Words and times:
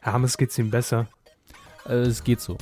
Hermes 0.00 0.36
geht's 0.36 0.58
ihm 0.58 0.70
besser. 0.70 1.06
Äh, 1.86 1.94
es 1.94 2.24
geht 2.24 2.40
so. 2.40 2.56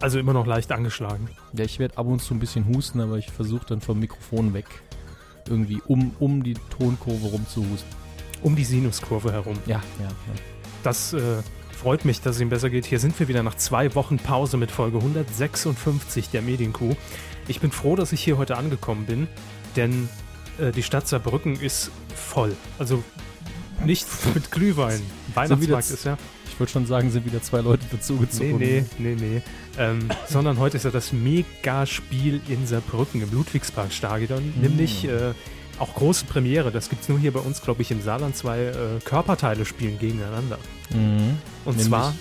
Also 0.00 0.18
immer 0.18 0.32
noch 0.32 0.46
leicht 0.46 0.70
angeschlagen. 0.70 1.28
Ja, 1.52 1.64
ich 1.64 1.78
werde 1.78 1.98
ab 1.98 2.06
und 2.06 2.22
zu 2.22 2.34
ein 2.34 2.40
bisschen 2.40 2.66
husten, 2.68 3.00
aber 3.00 3.18
ich 3.18 3.30
versuche 3.30 3.66
dann 3.66 3.80
vom 3.80 3.98
Mikrofon 3.98 4.54
weg 4.54 4.66
irgendwie 5.48 5.82
um, 5.86 6.14
um 6.20 6.42
die 6.42 6.54
Tonkurve 6.54 7.28
rum 7.28 7.46
zu 7.48 7.68
husten. 7.68 7.88
Um 8.42 8.56
die 8.56 8.64
Sinuskurve 8.64 9.32
herum. 9.32 9.58
Ja, 9.66 9.82
ja, 9.98 10.06
ja. 10.06 10.40
Das 10.82 11.12
äh, 11.12 11.42
freut 11.76 12.04
mich, 12.04 12.20
dass 12.20 12.36
es 12.36 12.42
ihm 12.42 12.48
besser 12.48 12.70
geht. 12.70 12.86
Hier 12.86 13.00
sind 13.00 13.18
wir 13.18 13.28
wieder 13.28 13.42
nach 13.42 13.56
zwei 13.56 13.94
Wochen 13.94 14.16
Pause 14.18 14.56
mit 14.56 14.70
Folge 14.70 14.98
156 14.98 16.30
der 16.30 16.42
Medienkuh. 16.42 16.94
Ich 17.48 17.60
bin 17.60 17.72
froh, 17.72 17.96
dass 17.96 18.12
ich 18.12 18.22
hier 18.22 18.38
heute 18.38 18.56
angekommen 18.56 19.06
bin, 19.06 19.28
denn 19.76 20.08
äh, 20.58 20.70
die 20.70 20.82
Stadt 20.82 21.08
Saarbrücken 21.08 21.60
ist 21.60 21.90
voll. 22.14 22.56
Also 22.78 23.02
nicht 23.84 24.06
mit 24.34 24.50
Glühwein. 24.50 25.00
Weihnachtsmarkt 25.34 25.90
ist 25.90 26.04
ja. 26.04 26.16
Ich 26.48 26.58
würde 26.58 26.72
schon 26.72 26.86
sagen, 26.86 27.10
sind 27.10 27.24
wieder 27.24 27.42
zwei 27.42 27.60
Leute 27.60 27.84
dazugezogen. 27.90 28.58
Nee, 28.58 28.84
nee, 28.98 29.14
nee, 29.14 29.16
nee. 29.18 29.42
Ähm, 29.78 30.08
sondern 30.28 30.58
heute 30.58 30.76
ist 30.76 30.84
ja 30.84 30.90
das 30.90 31.12
Megaspiel 31.12 32.40
in 32.48 32.66
Saarbrücken 32.66 33.22
im 33.22 33.32
Ludwigsparkstadion. 33.32 34.54
Mm. 34.56 34.60
Nämlich 34.60 35.06
äh, 35.06 35.32
auch 35.78 35.94
große 35.94 36.26
Premiere. 36.26 36.70
Das 36.70 36.90
gibt 36.90 37.02
es 37.02 37.08
nur 37.08 37.18
hier 37.18 37.32
bei 37.32 37.40
uns, 37.40 37.62
glaube 37.62 37.82
ich, 37.82 37.90
im 37.90 38.02
Saarland. 38.02 38.36
Zwei 38.36 38.64
äh, 38.66 38.74
Körperteile 39.04 39.64
spielen 39.64 39.98
gegeneinander. 39.98 40.58
Mhm. 40.90 41.38
Und 41.64 41.76
Nämlich 41.76 41.86
zwar 41.86 42.14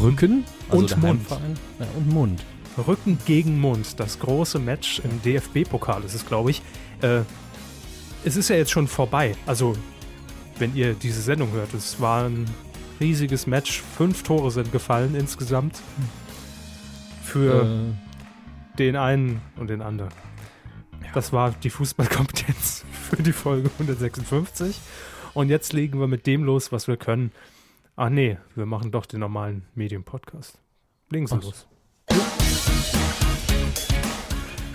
Rücken 0.00 0.44
also 0.68 0.82
und 0.82 1.02
Mund. 1.02 1.26
Ja, 1.30 1.86
und 1.96 2.12
Mund. 2.12 2.44
Rücken 2.86 3.18
gegen 3.26 3.60
Mund. 3.60 3.98
Das 3.98 4.18
große 4.18 4.58
Match 4.58 5.00
im 5.00 5.22
DFB-Pokal 5.22 6.02
ist 6.04 6.14
es, 6.14 6.26
glaube 6.26 6.50
ich. 6.50 6.62
Äh, 7.02 7.20
es 8.24 8.36
ist 8.36 8.50
ja 8.50 8.56
jetzt 8.56 8.70
schon 8.70 8.86
vorbei. 8.86 9.34
Also, 9.46 9.74
wenn 10.60 10.76
ihr 10.76 10.94
diese 10.94 11.22
Sendung 11.22 11.52
hört, 11.52 11.72
es 11.74 12.00
war 12.00 12.26
ein 12.26 12.44
riesiges 13.00 13.46
Match. 13.46 13.82
Fünf 13.96 14.22
Tore 14.22 14.50
sind 14.50 14.70
gefallen 14.70 15.14
insgesamt. 15.14 15.80
Für 17.22 17.64
äh. 17.64 18.76
den 18.78 18.96
einen 18.96 19.40
und 19.56 19.70
den 19.70 19.80
anderen. 19.80 20.12
Das 21.14 21.32
war 21.32 21.52
die 21.52 21.70
Fußballkompetenz 21.70 22.84
für 23.10 23.22
die 23.22 23.32
Folge 23.32 23.70
156. 23.78 24.78
Und 25.32 25.48
jetzt 25.48 25.72
legen 25.72 25.98
wir 25.98 26.08
mit 26.08 26.26
dem 26.26 26.44
los, 26.44 26.72
was 26.72 26.88
wir 26.88 26.96
können. 26.96 27.32
Ach 27.96 28.10
nee, 28.10 28.38
wir 28.54 28.66
machen 28.66 28.90
doch 28.90 29.06
den 29.06 29.20
normalen 29.20 29.64
Medienpodcast. 29.74 30.58
Legen 31.08 31.26
Sie 31.26 31.36
los. 31.36 31.66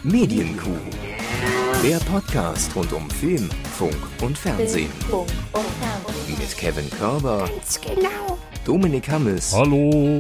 Medienkuh. 0.04 0.78
Der 1.84 2.00
Podcast 2.00 2.76
rund 2.76 2.92
um 2.94 3.10
Film, 3.10 3.50
Funk 3.78 3.96
und 4.22 4.38
Fernsehen. 4.38 4.90
Mit 6.28 6.58
Kevin 6.58 6.90
Körber. 6.90 7.48
Ganz 7.48 7.80
genau. 7.80 8.38
Dominik 8.66 9.08
Hammes. 9.10 9.54
Hallo. 9.54 10.18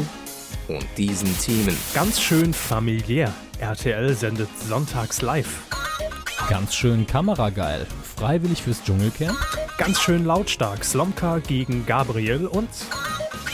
Und 0.68 0.86
diesen 0.98 1.36
Themen. 1.40 1.76
Ganz 1.94 2.22
schön 2.22 2.54
familiär. 2.54 3.34
RTL 3.60 4.14
sendet 4.16 4.50
sonntags 4.68 5.22
live. 5.22 5.64
Ganz 6.50 6.76
schön 6.76 7.08
kamerageil. 7.08 7.88
Freiwillig 8.16 8.62
fürs 8.62 8.84
Dschungelcamp. 8.84 9.38
Ganz 9.78 10.00
schön 10.00 10.26
lautstark. 10.26 10.86
Slomka 10.86 11.40
gegen 11.40 11.86
Gabriel 11.86 12.46
und. 12.46 12.70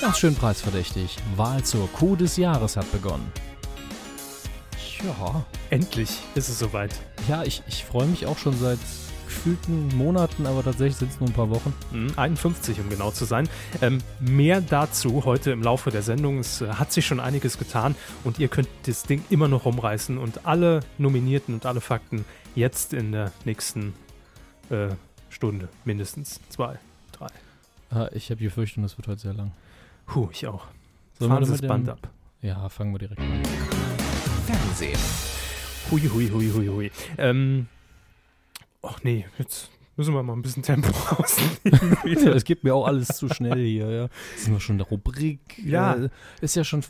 Ganz 0.02 0.18
schön 0.18 0.36
preisverdächtig. 0.36 1.18
Wahl 1.38 1.64
zur 1.64 1.90
Kuh 1.94 2.16
des 2.16 2.36
Jahres 2.36 2.76
hat 2.76 2.92
begonnen. 2.92 3.32
Ja. 5.04 5.46
Endlich 5.70 6.20
ist 6.36 6.50
es 6.50 6.60
soweit. 6.60 6.92
Ja, 7.28 7.44
ich, 7.44 7.64
ich 7.68 7.84
freue 7.84 8.08
mich 8.08 8.26
auch 8.26 8.38
schon 8.38 8.58
seit 8.58 8.80
gefühlten 9.32 9.88
Monaten, 9.98 10.46
aber 10.46 10.64
tatsächlich 10.64 10.98
sind 10.98 11.12
es 11.12 11.20
nur 11.20 11.30
ein 11.30 11.34
paar 11.34 11.50
Wochen. 11.50 11.74
51, 12.18 12.78
mhm, 12.78 12.84
um 12.84 12.90
genau 12.90 13.12
zu 13.12 13.26
sein. 13.26 13.48
Ähm, 13.82 14.00
mehr 14.20 14.62
dazu 14.62 15.24
heute 15.26 15.52
im 15.52 15.64
Laufe 15.64 15.90
der 15.90 16.04
Sendung. 16.04 16.40
Es 16.40 16.62
äh, 16.62 16.68
hat 16.68 16.92
sich 16.92 17.06
schon 17.06 17.20
einiges 17.20 17.58
getan 17.58 17.96
und 18.24 18.40
ihr 18.40 18.50
könnt 18.50 18.68
das 18.84 19.04
Ding 19.04 19.24
immer 19.30 19.48
noch 19.48 19.66
rumreißen 19.66 20.18
und 20.18 20.46
alle 20.46 20.82
Nominierten 20.98 21.56
und 21.56 21.66
alle 21.66 21.82
Fakten 21.82 22.26
jetzt 22.56 22.94
in 22.94 23.14
der 23.14 23.32
nächsten 23.46 23.94
äh, 24.70 24.90
Stunde, 25.30 25.70
mindestens 25.86 26.42
zwei, 26.50 26.78
drei. 27.14 27.30
Ah, 27.90 28.10
ich 28.14 28.30
habe 28.30 28.40
die 28.40 28.46
Befürchtung, 28.46 28.84
das 28.84 28.98
wird 28.98 29.08
heute 29.08 29.22
sehr 29.22 29.34
lang. 29.34 29.52
Puh, 30.06 30.30
ich 30.32 30.46
auch. 30.46 30.66
Sollen 31.18 31.32
Fahren 31.32 31.46
Sie 31.46 31.52
das 31.52 31.62
Band 31.62 31.90
ab. 31.90 32.10
Ja, 32.42 32.68
fangen 32.70 32.94
wir 32.94 33.00
direkt 33.00 33.22
an. 33.22 33.42
Fernsehen. 34.52 35.00
Hui, 35.90 36.02
hui, 36.02 36.30
hui, 36.30 36.52
hui, 36.52 36.68
hui. 36.68 36.92
Ähm, 37.18 37.68
ach 38.82 39.02
nee, 39.04 39.26
jetzt 39.38 39.72
müssen 39.96 40.14
wir 40.14 40.24
mal 40.24 40.34
ein 40.34 40.42
bisschen 40.42 40.64
Tempo 40.64 40.90
rausnehmen. 41.16 42.34
Es 42.36 42.44
gibt 42.44 42.64
mir 42.64 42.76
auch 42.76 42.86
alles 42.86 43.10
zu 43.10 43.30
schnell 43.30 43.64
hier, 43.64 43.90
ja. 43.90 44.10
Sind 44.36 44.54
wir 44.54 44.60
schon 44.60 44.76
in 44.76 44.80
der 44.80 44.88
Rubrik? 44.88 45.58
Ja. 45.64 45.96
Äh, 45.96 46.10
ist 46.42 46.56
ja 46.56 46.64
schon. 46.64 46.84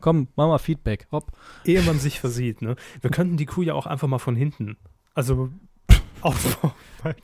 Komm, 0.00 0.28
mach 0.36 0.46
mal 0.46 0.58
Feedback. 0.58 1.08
Hopp. 1.10 1.32
Ehe 1.64 1.82
man 1.82 1.98
sich 1.98 2.20
versieht, 2.20 2.62
ne? 2.62 2.76
Wir 3.00 3.10
könnten 3.10 3.36
die 3.36 3.46
Kuh 3.46 3.62
ja 3.62 3.74
auch 3.74 3.86
einfach 3.86 4.08
mal 4.08 4.18
von 4.18 4.36
hinten 4.36 4.76
also 5.14 5.50
Aufbau. 6.24 6.72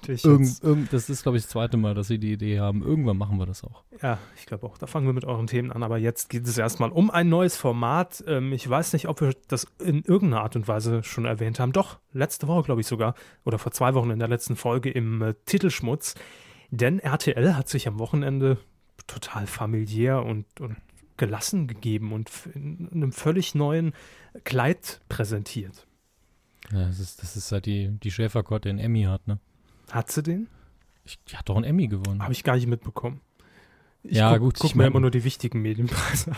Irgend, 0.09 0.62
irgend, 0.62 0.93
das 0.93 1.11
ist, 1.11 1.23
glaube 1.23 1.37
ich, 1.37 1.45
das 1.45 1.51
zweite 1.51 1.77
Mal, 1.77 1.95
dass 1.95 2.09
Sie 2.09 2.19
die 2.19 2.33
Idee 2.33 2.61
haben. 2.61 2.83
Irgendwann 2.83 3.19
machen 3.19 3.39
wir 3.39 3.47
das 3.47 3.62
auch. 3.62 3.84
Ja, 4.03 4.19
ich 4.37 4.47
glaube 4.47 4.67
auch. 4.67 4.79
Da 4.79 4.87
fangen 4.87 5.07
wir 5.07 5.12
mit 5.12 5.25
euren 5.25 5.47
Themen 5.47 5.71
an. 5.71 5.83
Aber 5.83 5.99
jetzt 5.99 6.31
geht 6.31 6.47
es 6.47 6.57
erstmal 6.57 6.91
um 6.91 7.11
ein 7.11 7.29
neues 7.29 7.57
Format. 7.57 8.25
Ähm, 8.27 8.53
ich 8.53 8.69
weiß 8.69 8.95
nicht, 8.95 9.09
ob 9.09 9.21
wir 9.21 9.34
das 9.49 9.67
in 9.79 10.03
irgendeiner 10.03 10.43
Art 10.43 10.57
und 10.57 10.67
Weise 10.67 11.03
schon 11.03 11.27
erwähnt 11.27 11.61
haben. 11.61 11.73
Doch, 11.73 11.99
letzte 12.12 12.49
Woche, 12.49 12.62
glaube 12.62 12.81
ich 12.81 12.87
sogar. 12.87 13.15
Oder 13.45 13.59
vor 13.59 13.73
zwei 13.73 13.95
Wochen 13.95 14.11
in 14.11 14.19
der 14.19 14.29
letzten 14.29 14.57
Folge 14.57 14.91
im 14.91 15.21
äh, 15.21 15.34
Titelschmutz. 15.45 16.15
Denn 16.71 16.99
RTL 16.99 17.55
hat 17.55 17.69
sich 17.69 17.87
am 17.87 17.99
Wochenende 17.99 18.59
total 19.07 19.47
familiär 19.47 20.23
und, 20.25 20.47
und 20.61 20.77
gelassen 21.17 21.67
gegeben 21.67 22.13
und 22.13 22.31
in 22.55 22.89
einem 22.93 23.13
völlig 23.13 23.55
neuen 23.55 23.93
Kleid 24.45 25.01
präsentiert. 25.09 25.86
Ja, 26.72 26.87
das 26.87 26.99
ist, 26.99 27.22
das 27.22 27.37
ist 27.37 27.53
halt 27.53 27.66
die, 27.66 27.91
die 28.03 28.10
Schäferkott, 28.10 28.65
den 28.65 28.78
Emmy 28.78 29.03
hat, 29.04 29.27
ne? 29.27 29.38
Hat 29.91 30.10
sie 30.10 30.22
den? 30.22 30.49
Ich, 31.04 31.22
die 31.25 31.37
hat 31.37 31.49
doch 31.49 31.56
einen 31.56 31.65
Emmy 31.65 31.87
gewonnen. 31.87 32.22
Habe 32.22 32.32
ich 32.32 32.43
gar 32.43 32.56
nicht 32.56 32.66
mitbekommen. 32.66 33.21
Ich 34.03 34.16
ja, 34.16 34.32
guck, 34.32 34.41
gut. 34.41 34.59
Guck 34.59 34.75
mir 34.75 34.87
immer 34.87 35.00
nur 35.00 35.10
die 35.10 35.25
wichtigen 35.25 35.62
Medienpreise 35.62 36.32
an. 36.32 36.37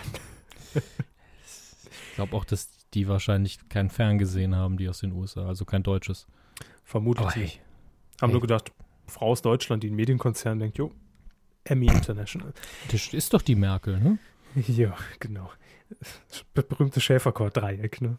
ich 0.75 2.15
glaube 2.15 2.37
auch, 2.37 2.45
dass 2.45 2.71
die 2.95 3.09
wahrscheinlich 3.09 3.69
kein 3.69 3.91
Ferngesehen 3.91 4.55
haben, 4.55 4.77
die 4.77 4.89
aus 4.89 5.01
den 5.01 5.13
USA, 5.13 5.47
also 5.47 5.65
kein 5.65 5.83
deutsches. 5.83 6.27
Vermutlich 6.85 7.35
hey. 7.35 7.51
Haben 8.21 8.31
hey. 8.31 8.33
nur 8.33 8.41
gedacht, 8.41 8.73
Frau 9.07 9.29
aus 9.29 9.43
Deutschland, 9.43 9.83
die 9.83 9.89
einen 9.89 9.97
Medienkonzern 9.97 10.59
denkt, 10.59 10.79
jo, 10.79 10.93
Emmy 11.65 11.87
International. 11.87 12.53
Das 12.91 13.13
ist 13.13 13.35
doch 13.35 13.43
die 13.43 13.57
Merkel, 13.57 14.01
ne? 14.01 14.19
Ja, 14.67 14.97
genau. 15.21 15.51
Berühmte 16.55 17.01
Schäferkord-Dreieck, 17.01 18.01
ne? 18.01 18.19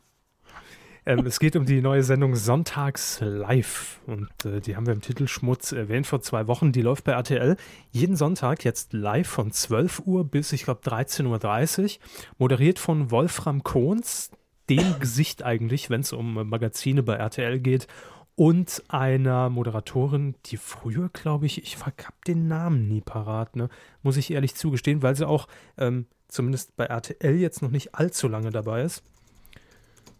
Ähm, 1.10 1.26
es 1.26 1.40
geht 1.40 1.56
um 1.56 1.66
die 1.66 1.82
neue 1.82 2.04
Sendung 2.04 2.36
Sonntags 2.36 3.20
Live. 3.22 4.00
Und 4.06 4.30
äh, 4.46 4.62
die 4.62 4.76
haben 4.76 4.86
wir 4.86 4.94
im 4.94 5.02
Titelschmutz 5.02 5.72
erwähnt 5.72 6.06
vor 6.06 6.22
zwei 6.22 6.46
Wochen. 6.46 6.72
Die 6.72 6.84
läuft 6.84 7.04
bei 7.04 7.14
RTL 7.14 7.58
jeden 7.90 8.16
Sonntag 8.16 8.64
jetzt 8.64 8.94
live 8.94 9.28
von 9.28 9.52
12 9.52 10.04
Uhr 10.06 10.24
bis, 10.24 10.54
ich 10.54 10.66
glaube, 10.66 10.82
13.30 10.82 11.84
Uhr. 11.84 11.90
Moderiert 12.38 12.78
von 12.78 13.10
Wolfram 13.10 13.64
Kohns, 13.64 14.30
dem 14.70 15.00
Gesicht 15.00 15.42
eigentlich, 15.42 15.90
wenn 15.90 16.02
es 16.02 16.14
um 16.14 16.48
Magazine 16.48 17.02
bei 17.02 17.16
RTL 17.16 17.60
geht. 17.60 17.88
Und 18.36 18.84
einer 18.88 19.50
Moderatorin, 19.50 20.36
die 20.46 20.58
früher, 20.58 21.10
glaube 21.10 21.48
ich, 21.48 21.64
ich 21.64 21.84
habe 21.84 21.96
den 22.28 22.48
Namen 22.48 22.88
nie 22.88 23.02
parat, 23.02 23.56
ne? 23.56 23.70
muss 24.04 24.16
ich 24.16 24.30
ehrlich 24.30 24.54
zugestehen, 24.54 25.02
weil 25.02 25.16
sie 25.16 25.28
auch 25.28 25.48
ähm, 25.80 26.06
zumindest 26.28 26.76
bei 26.78 26.86
RTL 26.86 27.36
jetzt 27.36 27.64
noch 27.64 27.72
nicht 27.72 27.96
allzu 27.96 28.28
lange 28.28 28.52
dabei 28.52 28.84
ist. 28.84 29.02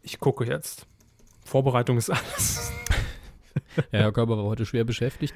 Ich 0.02 0.20
gucke 0.20 0.46
jetzt. 0.46 0.86
Vorbereitung 1.46 1.98
ist 1.98 2.10
alles. 2.10 2.72
ja, 3.92 4.00
Herr 4.00 4.12
Körper 4.12 4.38
war 4.38 4.46
heute 4.46 4.66
schwer 4.66 4.84
beschäftigt. 4.84 5.34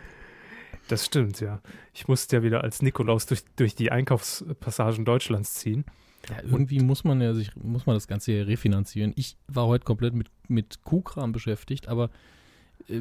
Das 0.87 1.05
stimmt, 1.05 1.39
ja. 1.39 1.61
Ich 1.93 2.07
musste 2.07 2.37
ja 2.37 2.43
wieder 2.43 2.63
als 2.63 2.81
Nikolaus 2.81 3.25
durch, 3.25 3.43
durch 3.55 3.75
die 3.75 3.91
Einkaufspassagen 3.91 5.05
Deutschlands 5.05 5.55
ziehen. 5.55 5.85
Ja, 6.29 6.37
irgendwie 6.43 6.79
Und, 6.79 6.87
muss 6.87 7.03
man 7.03 7.21
ja 7.21 7.33
sich, 7.33 7.55
muss 7.55 7.85
man 7.85 7.95
das 7.95 8.07
Ganze 8.07 8.31
ja 8.31 8.43
refinanzieren. 8.43 9.13
Ich 9.15 9.37
war 9.47 9.67
heute 9.67 9.85
komplett 9.85 10.13
mit, 10.13 10.27
mit 10.47 10.83
Kuhkram 10.83 11.31
beschäftigt, 11.31 11.87
aber 11.87 12.09
äh, 12.87 12.99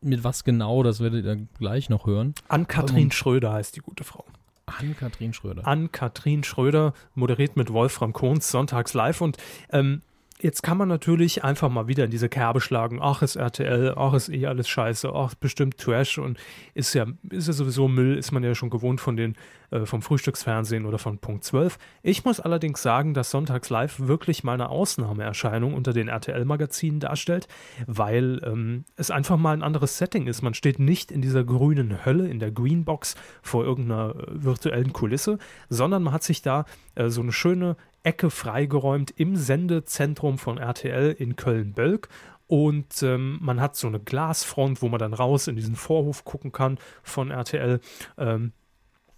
mit 0.00 0.24
was 0.24 0.44
genau, 0.44 0.82
das 0.82 1.00
werdet 1.00 1.24
ihr 1.24 1.46
gleich 1.58 1.88
noch 1.88 2.06
hören. 2.06 2.34
Ann-Kathrin 2.48 3.10
Schröder 3.10 3.52
heißt 3.52 3.76
die 3.76 3.80
gute 3.80 4.04
Frau. 4.04 4.24
Ann-Kathrin 4.66 5.32
Schröder. 5.32 5.66
Ann-Kathrin 5.66 6.44
Schröder 6.44 6.92
moderiert 7.14 7.56
mit 7.56 7.72
Wolfram 7.72 8.12
Kohns 8.12 8.50
sonntags 8.50 8.94
live 8.94 9.20
und 9.20 9.38
ähm, 9.70 10.02
Jetzt 10.40 10.62
kann 10.62 10.78
man 10.78 10.88
natürlich 10.88 11.42
einfach 11.42 11.68
mal 11.68 11.88
wieder 11.88 12.04
in 12.04 12.12
diese 12.12 12.28
Kerbe 12.28 12.60
schlagen. 12.60 13.00
Ach, 13.02 13.22
ist 13.22 13.34
RTL, 13.34 13.94
ach, 13.96 14.14
ist 14.14 14.28
eh 14.28 14.46
alles 14.46 14.68
scheiße, 14.68 15.12
ach, 15.12 15.34
bestimmt 15.34 15.78
Trash 15.78 16.18
und 16.18 16.38
ist 16.74 16.94
ja, 16.94 17.06
ist 17.28 17.48
ja 17.48 17.52
sowieso 17.52 17.88
Müll, 17.88 18.16
ist 18.16 18.30
man 18.30 18.44
ja 18.44 18.54
schon 18.54 18.70
gewohnt 18.70 19.00
von 19.00 19.16
den, 19.16 19.34
äh, 19.72 19.84
vom 19.84 20.00
Frühstücksfernsehen 20.00 20.86
oder 20.86 20.98
von 20.98 21.18
Punkt 21.18 21.42
12. 21.42 21.76
Ich 22.02 22.24
muss 22.24 22.38
allerdings 22.38 22.82
sagen, 22.82 23.14
dass 23.14 23.32
Sonntags 23.32 23.68
Live 23.68 23.98
wirklich 23.98 24.44
mal 24.44 24.54
eine 24.54 24.68
Ausnahmeerscheinung 24.68 25.74
unter 25.74 25.92
den 25.92 26.06
RTL-Magazinen 26.06 27.00
darstellt, 27.00 27.48
weil 27.88 28.40
ähm, 28.44 28.84
es 28.94 29.10
einfach 29.10 29.38
mal 29.38 29.54
ein 29.54 29.64
anderes 29.64 29.98
Setting 29.98 30.28
ist. 30.28 30.42
Man 30.42 30.54
steht 30.54 30.78
nicht 30.78 31.10
in 31.10 31.20
dieser 31.20 31.42
grünen 31.42 32.04
Hölle, 32.04 32.28
in 32.28 32.38
der 32.38 32.52
Greenbox 32.52 33.16
vor 33.42 33.64
irgendeiner 33.64 34.14
äh, 34.14 34.44
virtuellen 34.44 34.92
Kulisse, 34.92 35.38
sondern 35.68 36.04
man 36.04 36.14
hat 36.14 36.22
sich 36.22 36.42
da 36.42 36.64
äh, 36.94 37.08
so 37.08 37.22
eine 37.22 37.32
schöne 37.32 37.76
Ecke 38.02 38.30
freigeräumt 38.30 39.12
im 39.16 39.36
Sendezentrum 39.36 40.38
von 40.38 40.58
RTL 40.58 41.12
in 41.18 41.36
Köln-Bölk. 41.36 42.08
Und 42.46 43.02
ähm, 43.02 43.38
man 43.42 43.60
hat 43.60 43.76
so 43.76 43.88
eine 43.88 44.00
Glasfront, 44.00 44.80
wo 44.80 44.88
man 44.88 44.98
dann 44.98 45.12
raus 45.12 45.48
in 45.48 45.56
diesen 45.56 45.76
Vorhof 45.76 46.24
gucken 46.24 46.50
kann 46.50 46.78
von 47.02 47.30
RTL. 47.30 47.80
Ähm, 48.16 48.52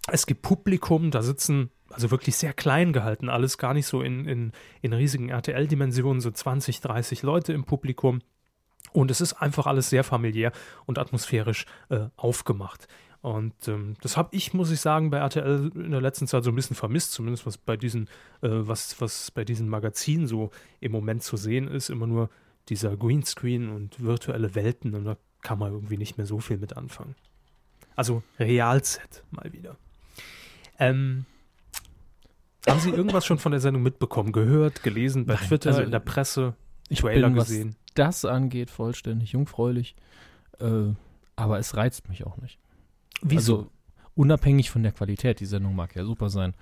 es 0.07 0.25
gibt 0.25 0.41
Publikum, 0.41 1.11
da 1.11 1.21
sitzen, 1.21 1.69
also 1.89 2.11
wirklich 2.11 2.35
sehr 2.35 2.53
klein 2.53 2.91
gehalten, 2.91 3.29
alles 3.29 3.57
gar 3.57 3.73
nicht 3.73 3.85
so 3.85 4.01
in, 4.01 4.25
in, 4.25 4.51
in 4.81 4.93
riesigen 4.93 5.29
RTL-Dimensionen, 5.29 6.19
so 6.19 6.31
20, 6.31 6.81
30 6.81 7.23
Leute 7.23 7.53
im 7.53 7.63
Publikum. 7.63 8.19
Und 8.91 9.11
es 9.11 9.21
ist 9.21 9.33
einfach 9.33 9.67
alles 9.67 9.89
sehr 9.89 10.03
familiär 10.03 10.51
und 10.85 10.99
atmosphärisch 10.99 11.65
äh, 11.89 12.07
aufgemacht. 12.17 12.87
Und 13.21 13.53
ähm, 13.67 13.93
das 14.01 14.17
habe 14.17 14.35
ich, 14.35 14.53
muss 14.53 14.71
ich 14.71 14.79
sagen, 14.81 15.11
bei 15.11 15.17
RTL 15.19 15.71
in 15.75 15.91
der 15.91 16.01
letzten 16.01 16.25
Zeit 16.25 16.43
so 16.43 16.49
ein 16.51 16.55
bisschen 16.55 16.75
vermisst, 16.75 17.11
zumindest 17.11 17.45
was 17.45 17.57
bei 17.57 17.77
diesen, 17.77 18.07
äh, 18.41 18.49
was, 18.49 18.99
was 18.99 19.29
bei 19.29 19.45
diesen 19.45 19.69
Magazinen 19.69 20.25
so 20.25 20.49
im 20.79 20.91
Moment 20.91 21.21
zu 21.21 21.37
sehen 21.37 21.67
ist, 21.67 21.89
immer 21.89 22.07
nur 22.07 22.29
dieser 22.69 22.97
Greenscreen 22.97 23.69
und 23.69 24.03
virtuelle 24.03 24.55
Welten 24.55 24.95
und 24.95 25.05
da 25.05 25.17
kann 25.41 25.59
man 25.59 25.71
irgendwie 25.71 25.97
nicht 25.97 26.17
mehr 26.17 26.25
so 26.25 26.39
viel 26.39 26.57
mit 26.57 26.77
anfangen. 26.77 27.15
Also 27.95 28.23
Realset 28.39 29.23
mal 29.29 29.51
wieder. 29.53 29.75
Ähm, 30.79 31.25
haben 32.67 32.79
Sie 32.79 32.89
irgendwas 32.89 33.25
schon 33.25 33.37
von 33.37 33.51
der 33.51 33.61
Sendung 33.61 33.83
mitbekommen, 33.83 34.31
gehört, 34.31 34.81
gelesen, 34.81 35.25
bei 35.25 35.35
Nein, 35.35 35.47
Twitter, 35.47 35.69
also 35.69 35.81
in 35.81 35.91
der 35.91 35.99
Presse, 35.99 36.55
Ich 36.89 37.01
Trailer 37.01 37.27
bin, 37.29 37.37
was 37.37 37.49
gesehen? 37.49 37.75
das 37.95 38.25
angeht, 38.25 38.69
vollständig 38.71 39.31
jungfräulich. 39.33 39.95
Äh, 40.59 40.93
aber 41.35 41.59
es 41.59 41.75
reizt 41.75 42.07
mich 42.09 42.25
auch 42.25 42.37
nicht. 42.37 42.59
Wieso? 43.21 43.57
Also 43.57 43.71
unabhängig 44.15 44.71
von 44.71 44.83
der 44.83 44.91
Qualität, 44.91 45.39
die 45.39 45.45
Sendung 45.45 45.75
mag 45.75 45.95
ja 45.95 46.03
super 46.03 46.29
sein, 46.29 46.53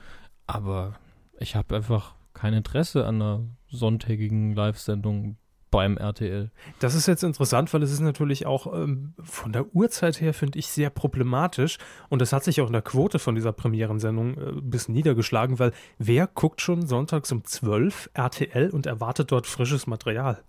aber 0.48 0.96
ich 1.40 1.56
habe 1.56 1.76
einfach 1.76 2.16
kein 2.34 2.54
Interesse 2.54 3.06
an 3.06 3.16
einer 3.16 3.42
sonntägigen 3.70 4.54
Live-Sendung 4.54 5.38
beim 5.72 5.98
RTL. 5.98 6.50
Das 6.80 6.96
ist 6.96 7.08
jetzt 7.08 7.24
interessant, 7.24 7.72
weil 7.74 7.84
es 7.84 7.92
ist 7.92 8.00
natürlich 8.00 8.46
auch 8.46 8.74
ähm, 8.74 9.14
von 9.20 9.54
der 9.54 9.76
Uhrzeit 9.76 10.20
her, 10.20 10.34
finde 10.34 10.58
ich, 10.58 10.68
sehr 10.68 10.90
problematisch. 10.90 11.78
Und 12.10 12.22
das 12.22 12.34
hat 12.34 12.44
sich 12.44 12.60
auch 12.62 12.68
in 12.68 12.74
der 12.74 12.82
Quote 12.82 13.20
von 13.20 13.36
dieser 13.36 13.52
Premierensendung 13.52 14.38
äh, 14.38 14.50
ein 14.50 14.70
bisschen 14.70 14.96
niedergeschlagen, 14.96 15.60
weil 15.60 15.72
wer 16.00 16.26
guckt 16.28 16.62
schon 16.62 16.88
sonntags 16.88 17.32
um 17.32 17.44
12 17.44 18.10
RTL 18.14 18.72
und 18.72 18.88
erwartet 18.88 19.32
dort 19.32 19.46
frisches 19.46 19.86
Material? 19.86 20.42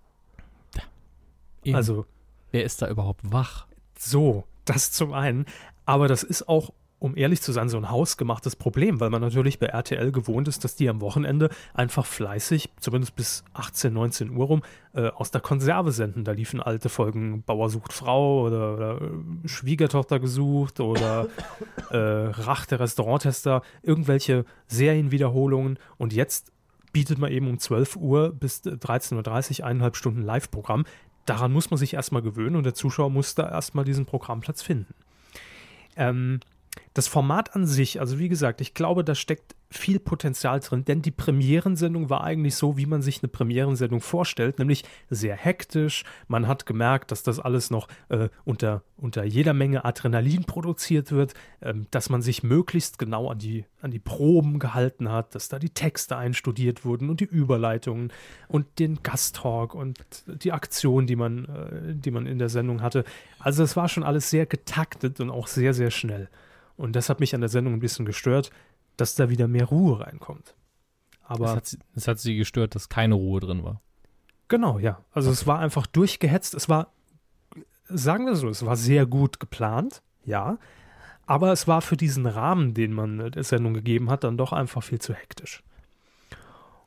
Eben. 1.63 1.75
Also 1.75 2.05
wer 2.51 2.63
ist 2.63 2.81
da 2.81 2.89
überhaupt 2.89 3.21
wach? 3.23 3.67
so, 4.01 4.43
das 4.65 4.91
zum 4.91 5.13
einen. 5.13 5.45
Aber 5.85 6.07
das 6.07 6.23
ist 6.23 6.47
auch, 6.47 6.71
um 7.01 7.17
ehrlich 7.17 7.41
zu 7.41 7.51
sein, 7.51 7.67
so 7.67 7.77
ein 7.77 7.89
hausgemachtes 7.89 8.55
Problem, 8.55 8.99
weil 8.99 9.09
man 9.09 9.21
natürlich 9.21 9.57
bei 9.57 9.65
RTL 9.65 10.11
gewohnt 10.11 10.47
ist, 10.47 10.63
dass 10.63 10.75
die 10.75 10.87
am 10.87 11.01
Wochenende 11.01 11.49
einfach 11.73 12.05
fleißig, 12.05 12.69
zumindest 12.79 13.15
bis 13.15 13.43
18, 13.53 13.91
19 13.91 14.29
Uhr 14.29 14.45
rum, 14.45 14.61
äh, 14.93 15.07
aus 15.07 15.31
der 15.31 15.41
Konserve 15.41 15.91
senden. 15.91 16.23
Da 16.23 16.33
liefen 16.33 16.61
alte 16.61 16.89
Folgen 16.89 17.41
Bauer 17.41 17.71
sucht 17.71 17.91
Frau 17.91 18.43
oder, 18.43 18.75
oder 18.75 19.01
äh, 19.01 19.47
Schwiegertochter 19.47 20.19
gesucht 20.19 20.79
oder 20.79 21.27
äh, 21.89 21.97
Rach 21.97 22.67
der 22.67 22.79
Restauranttester, 22.79 23.63
irgendwelche 23.81 24.45
Serienwiederholungen. 24.67 25.79
Und 25.97 26.13
jetzt 26.13 26.51
bietet 26.93 27.17
man 27.17 27.31
eben 27.31 27.47
um 27.47 27.57
12 27.57 27.95
Uhr 27.95 28.31
bis 28.31 28.61
13.30 28.61 29.61
Uhr 29.61 29.65
eineinhalb 29.65 29.95
Stunden 29.95 30.21
Live-Programm. 30.21 30.85
Daran 31.25 31.51
muss 31.51 31.71
man 31.71 31.77
sich 31.77 31.95
erstmal 31.95 32.21
gewöhnen 32.21 32.55
und 32.57 32.63
der 32.63 32.75
Zuschauer 32.75 33.09
muss 33.09 33.33
da 33.33 33.49
erstmal 33.49 33.85
diesen 33.85 34.05
Programmplatz 34.05 34.61
finden. 34.61 34.93
Ähm, 35.95 36.39
das 36.93 37.07
Format 37.07 37.55
an 37.55 37.65
sich, 37.65 37.99
also 37.99 38.19
wie 38.19 38.29
gesagt, 38.29 38.61
ich 38.61 38.73
glaube, 38.73 39.03
da 39.03 39.15
steckt 39.15 39.55
viel 39.71 39.99
Potenzial 39.99 40.59
drin, 40.59 40.83
denn 40.83 41.01
die 41.01 41.11
Premierensendung 41.11 42.09
war 42.09 42.23
eigentlich 42.23 42.55
so, 42.55 42.77
wie 42.77 42.85
man 42.85 43.01
sich 43.01 43.23
eine 43.23 43.29
Premierensendung 43.29 44.01
vorstellt, 44.01 44.59
nämlich 44.59 44.83
sehr 45.09 45.35
hektisch. 45.35 46.03
Man 46.27 46.47
hat 46.47 46.65
gemerkt, 46.65 47.11
dass 47.11 47.23
das 47.23 47.39
alles 47.39 47.71
noch 47.71 47.87
äh, 48.09 48.27
unter, 48.43 48.83
unter 48.97 49.23
jeder 49.23 49.53
Menge 49.53 49.85
Adrenalin 49.85 50.43
produziert 50.43 51.11
wird, 51.11 51.33
ähm, 51.61 51.87
dass 51.89 52.09
man 52.09 52.21
sich 52.21 52.43
möglichst 52.43 52.99
genau 52.99 53.29
an 53.29 53.39
die, 53.39 53.65
an 53.81 53.91
die 53.91 53.99
Proben 53.99 54.59
gehalten 54.59 55.09
hat, 55.09 55.35
dass 55.35 55.47
da 55.47 55.57
die 55.57 55.69
Texte 55.69 56.17
einstudiert 56.17 56.83
wurden 56.83 57.09
und 57.09 57.21
die 57.21 57.25
Überleitungen 57.25 58.11
und 58.49 58.77
den 58.77 59.01
Gasttalk 59.03 59.73
und 59.73 59.99
die 60.27 60.51
Aktion, 60.51 61.07
die 61.07 61.15
man, 61.15 61.45
äh, 61.45 61.95
die 61.95 62.11
man 62.11 62.27
in 62.27 62.39
der 62.39 62.49
Sendung 62.49 62.81
hatte. 62.81 63.05
Also 63.39 63.63
es 63.63 63.77
war 63.77 63.87
schon 63.87 64.03
alles 64.03 64.29
sehr 64.29 64.45
getaktet 64.45 65.21
und 65.21 65.29
auch 65.29 65.47
sehr, 65.47 65.73
sehr 65.73 65.91
schnell. 65.91 66.29
Und 66.77 66.95
das 66.95 67.09
hat 67.09 67.19
mich 67.19 67.35
an 67.35 67.41
der 67.41 67.49
Sendung 67.49 67.73
ein 67.75 67.79
bisschen 67.79 68.05
gestört, 68.05 68.49
dass 69.01 69.15
da 69.15 69.29
wieder 69.29 69.47
mehr 69.47 69.65
Ruhe 69.65 69.99
reinkommt. 69.99 70.55
Es 71.23 71.25
Aber 71.27 71.51
hat, 71.55 71.65
sie- 71.67 71.79
es 71.95 72.07
hat 72.07 72.19
sie 72.19 72.35
gestört, 72.37 72.75
dass 72.75 72.89
keine 72.89 73.15
Ruhe 73.15 73.39
drin 73.39 73.63
war. 73.63 73.81
genau, 74.47 74.79
ja. 74.79 75.03
Also 75.11 75.31
es 75.31 75.47
war 75.47 75.59
einfach 75.59 75.87
durchgehetzt. 75.87 76.53
Es 76.53 76.67
war, 76.69 76.91
sagen 77.87 78.25
wir 78.25 78.35
so, 78.35 78.49
es 78.49 78.65
war 78.65 78.75
sehr 78.75 79.05
gut 79.05 79.39
geplant, 79.39 80.01
ja. 80.25 80.57
Aber 81.25 81.51
es 81.53 81.67
war 81.67 81.81
für 81.81 81.95
diesen 81.95 82.25
Rahmen, 82.25 82.73
den 82.73 82.91
man 82.93 83.31
der 83.31 83.43
Sendung 83.43 83.73
gegeben 83.73 84.09
hat, 84.09 84.23
dann 84.25 84.37
doch 84.37 84.51
einfach 84.51 84.83
viel 84.83 84.99
zu 84.99 85.13
hektisch. 85.13 85.63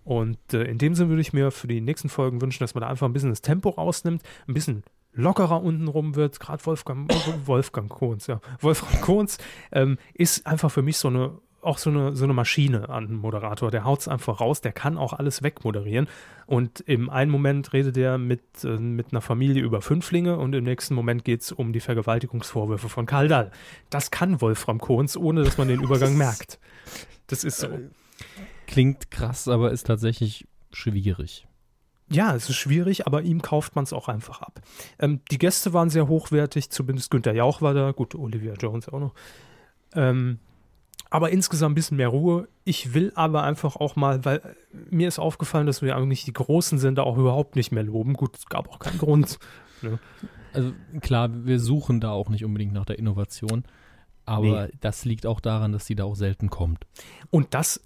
Und 0.04 0.38
äh, 0.52 0.64
in 0.64 0.76
dem 0.78 0.94
Sinne 0.94 1.08
würde 1.08 1.22
ich 1.22 1.32
mir 1.32 1.50
für 1.50 1.66
die 1.66 1.80
nächsten 1.80 2.10
Folgen 2.10 2.42
wünschen, 2.42 2.62
dass 2.62 2.74
man 2.74 2.82
da 2.82 2.88
einfach 2.88 3.06
ein 3.06 3.12
bisschen 3.14 3.30
das 3.30 3.40
Tempo 3.40 3.70
rausnimmt, 3.70 4.22
ein 4.46 4.52
bisschen 4.54 4.82
lockerer 5.14 5.62
untenrum 5.62 6.14
wird. 6.14 6.40
Gerade 6.40 6.66
Wolfgang, 6.66 7.10
Wolfgang 7.46 7.88
Kohns, 7.88 8.26
ja. 8.26 8.40
Wolfgang 8.60 9.00
Kohns 9.00 9.38
ähm, 9.72 9.96
ist 10.12 10.46
einfach 10.46 10.70
für 10.70 10.82
mich 10.82 10.98
so 10.98 11.08
eine 11.08 11.38
auch 11.64 11.78
so 11.78 11.90
eine, 11.90 12.14
so 12.14 12.24
eine 12.24 12.32
Maschine 12.34 12.88
an 12.88 13.14
Moderator. 13.14 13.70
Der 13.70 13.84
haut 13.84 14.00
es 14.00 14.08
einfach 14.08 14.40
raus, 14.40 14.60
der 14.60 14.72
kann 14.72 14.96
auch 14.96 15.12
alles 15.12 15.42
wegmoderieren. 15.42 16.08
Und 16.46 16.80
im 16.80 17.10
einen 17.10 17.30
Moment 17.30 17.72
redet 17.72 17.96
er 17.96 18.18
mit, 18.18 18.42
äh, 18.64 18.76
mit 18.78 19.12
einer 19.12 19.20
Familie 19.20 19.62
über 19.62 19.80
Fünflinge 19.80 20.36
und 20.36 20.54
im 20.54 20.64
nächsten 20.64 20.94
Moment 20.94 21.24
geht 21.24 21.42
es 21.42 21.52
um 21.52 21.72
die 21.72 21.80
Vergewaltigungsvorwürfe 21.80 22.88
von 22.88 23.06
Karl 23.06 23.28
Dahl. 23.28 23.50
Das 23.90 24.10
kann 24.10 24.40
Wolfram 24.40 24.78
Kohns, 24.78 25.16
ohne 25.16 25.42
dass 25.42 25.58
man 25.58 25.68
den 25.68 25.80
Übergang 25.84 26.16
merkt. 26.16 26.58
Das 27.26 27.44
ist 27.44 27.58
so. 27.58 27.68
Klingt 28.66 29.10
krass, 29.10 29.48
aber 29.48 29.72
ist 29.72 29.86
tatsächlich 29.86 30.46
schwierig. 30.72 31.46
Ja, 32.10 32.34
es 32.34 32.50
ist 32.50 32.56
schwierig, 32.56 33.06
aber 33.06 33.22
ihm 33.22 33.40
kauft 33.40 33.76
man 33.76 33.84
es 33.84 33.92
auch 33.92 34.08
einfach 34.08 34.42
ab. 34.42 34.60
Ähm, 34.98 35.20
die 35.30 35.38
Gäste 35.38 35.72
waren 35.72 35.88
sehr 35.88 36.06
hochwertig, 36.08 36.70
zumindest 36.70 37.10
Günther 37.10 37.34
Jauch 37.34 37.62
war 37.62 37.72
da, 37.72 37.92
gut, 37.92 38.14
Olivia 38.14 38.54
Jones 38.54 38.88
auch 38.88 39.00
noch. 39.00 39.14
Ähm, 39.94 40.38
aber 41.10 41.30
insgesamt 41.30 41.72
ein 41.72 41.74
bisschen 41.74 41.96
mehr 41.96 42.08
Ruhe. 42.08 42.48
Ich 42.64 42.94
will 42.94 43.12
aber 43.14 43.42
einfach 43.42 43.76
auch 43.76 43.96
mal, 43.96 44.24
weil 44.24 44.38
äh, 44.38 44.76
mir 44.90 45.08
ist 45.08 45.18
aufgefallen, 45.18 45.66
dass 45.66 45.82
wir 45.82 45.96
eigentlich 45.96 46.24
die 46.24 46.32
großen 46.32 46.78
Sender 46.78 47.04
auch 47.04 47.16
überhaupt 47.16 47.56
nicht 47.56 47.72
mehr 47.72 47.84
loben. 47.84 48.14
Gut, 48.14 48.36
es 48.36 48.46
gab 48.46 48.68
auch 48.68 48.78
keinen 48.78 48.98
Grund. 48.98 49.38
Also 50.54 50.72
klar, 51.00 51.30
wir 51.32 51.58
suchen 51.58 52.00
da 52.00 52.12
auch 52.12 52.28
nicht 52.28 52.44
unbedingt 52.44 52.72
nach 52.72 52.84
der 52.84 52.96
Innovation, 52.96 53.64
aber 54.24 54.68
das 54.80 55.04
liegt 55.04 55.26
auch 55.26 55.40
daran, 55.40 55.72
dass 55.72 55.84
sie 55.84 55.96
da 55.96 56.04
auch 56.04 56.14
selten 56.14 56.48
kommt. 56.48 56.86
Und 57.30 57.54
das 57.54 57.82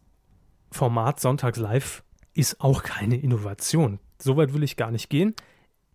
Format 0.70 1.18
Sonntags 1.18 1.58
Live 1.58 2.04
ist 2.34 2.60
auch 2.60 2.82
keine 2.82 3.16
Innovation. 3.16 4.00
Soweit 4.20 4.52
will 4.52 4.62
ich 4.62 4.76
gar 4.76 4.90
nicht 4.90 5.08
gehen. 5.08 5.34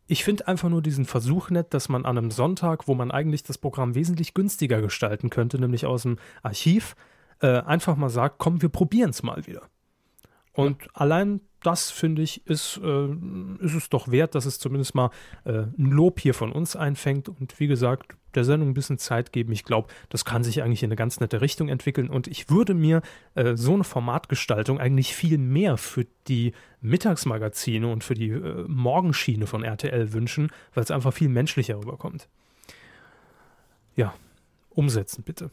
Ich 0.08 0.24
finde 0.24 0.48
einfach 0.48 0.70
nur 0.70 0.82
diesen 0.82 1.06
Versuch 1.06 1.50
nett, 1.50 1.74
dass 1.74 1.90
man 1.90 2.06
an 2.06 2.18
einem 2.18 2.32
Sonntag, 2.32 2.88
wo 2.88 2.94
man 2.94 3.12
eigentlich 3.12 3.44
das 3.44 3.58
Programm 3.58 3.96
wesentlich 3.96 4.34
günstiger 4.34 4.82
gestalten 4.82 5.30
könnte, 5.30 5.60
nämlich 5.60 5.86
aus 5.86 6.04
dem 6.04 6.18
Archiv, 6.42 6.96
äh, 7.40 7.62
einfach 7.62 7.96
mal 7.96 8.10
sagt, 8.10 8.38
komm, 8.38 8.62
wir 8.62 8.70
probieren 8.70 9.12
es 9.12 9.24
mal 9.24 9.46
wieder. 9.48 9.64
Und 10.54 10.88
allein 10.94 11.42
das, 11.62 11.90
finde 11.90 12.22
ich, 12.22 12.46
ist, 12.46 12.80
äh, 12.84 13.08
ist 13.60 13.74
es 13.74 13.90
doch 13.90 14.10
wert, 14.10 14.36
dass 14.36 14.46
es 14.46 14.60
zumindest 14.60 14.94
mal 14.94 15.10
äh, 15.46 15.64
ein 15.78 15.92
Lob 15.92 16.20
hier 16.20 16.34
von 16.34 16.52
uns 16.52 16.76
einfängt. 16.76 17.30
Und 17.30 17.60
wie 17.60 17.68
gesagt, 17.68 18.16
der 18.36 18.44
Sendung 18.44 18.70
ein 18.70 18.74
bisschen 18.74 18.98
Zeit 18.98 19.32
geben. 19.32 19.52
Ich 19.52 19.64
glaube, 19.64 19.88
das 20.10 20.26
kann 20.26 20.44
sich 20.44 20.62
eigentlich 20.62 20.84
in 20.84 20.88
eine 20.90 20.96
ganz 20.96 21.20
nette 21.20 21.42
Richtung 21.42 21.70
entwickeln. 21.70 22.10
Und 22.10 22.28
ich 22.28 22.50
würde 22.50 22.74
mir 22.74 23.02
äh, 23.36 23.56
so 23.56 23.74
eine 23.74 23.84
Formatgestaltung 23.84 24.80
eigentlich 24.80 25.16
viel 25.16 25.38
mehr 25.38 25.78
für 25.78 26.06
die 26.28 26.54
Mittagsmagazine 26.82 27.88
und 27.92 28.04
für 28.04 28.14
die 28.14 28.30
äh, 28.30 28.66
Morgenschiene 28.68 29.48
von 29.48 29.64
RTL 29.64 30.14
wünschen, 30.14 30.52
weil 30.74 30.84
es 30.84 30.92
einfach 30.92 31.14
viel 31.14 31.30
menschlicher 31.30 31.78
rüberkommt. 31.78 32.28
Ja, 33.96 34.14
umsetzen 34.70 35.24
bitte. 35.24 35.52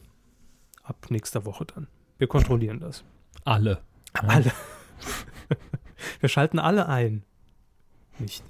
Ab 0.83 1.07
nächster 1.09 1.45
Woche 1.45 1.65
dann. 1.65 1.87
Wir 2.17 2.27
kontrollieren 2.27 2.79
das. 2.79 3.03
Alle. 3.45 3.81
Ja. 4.15 4.23
Alle. 4.27 4.51
Wir 6.19 6.29
schalten 6.29 6.59
alle 6.59 6.87
ein. 6.87 7.23
nicht. 8.19 8.43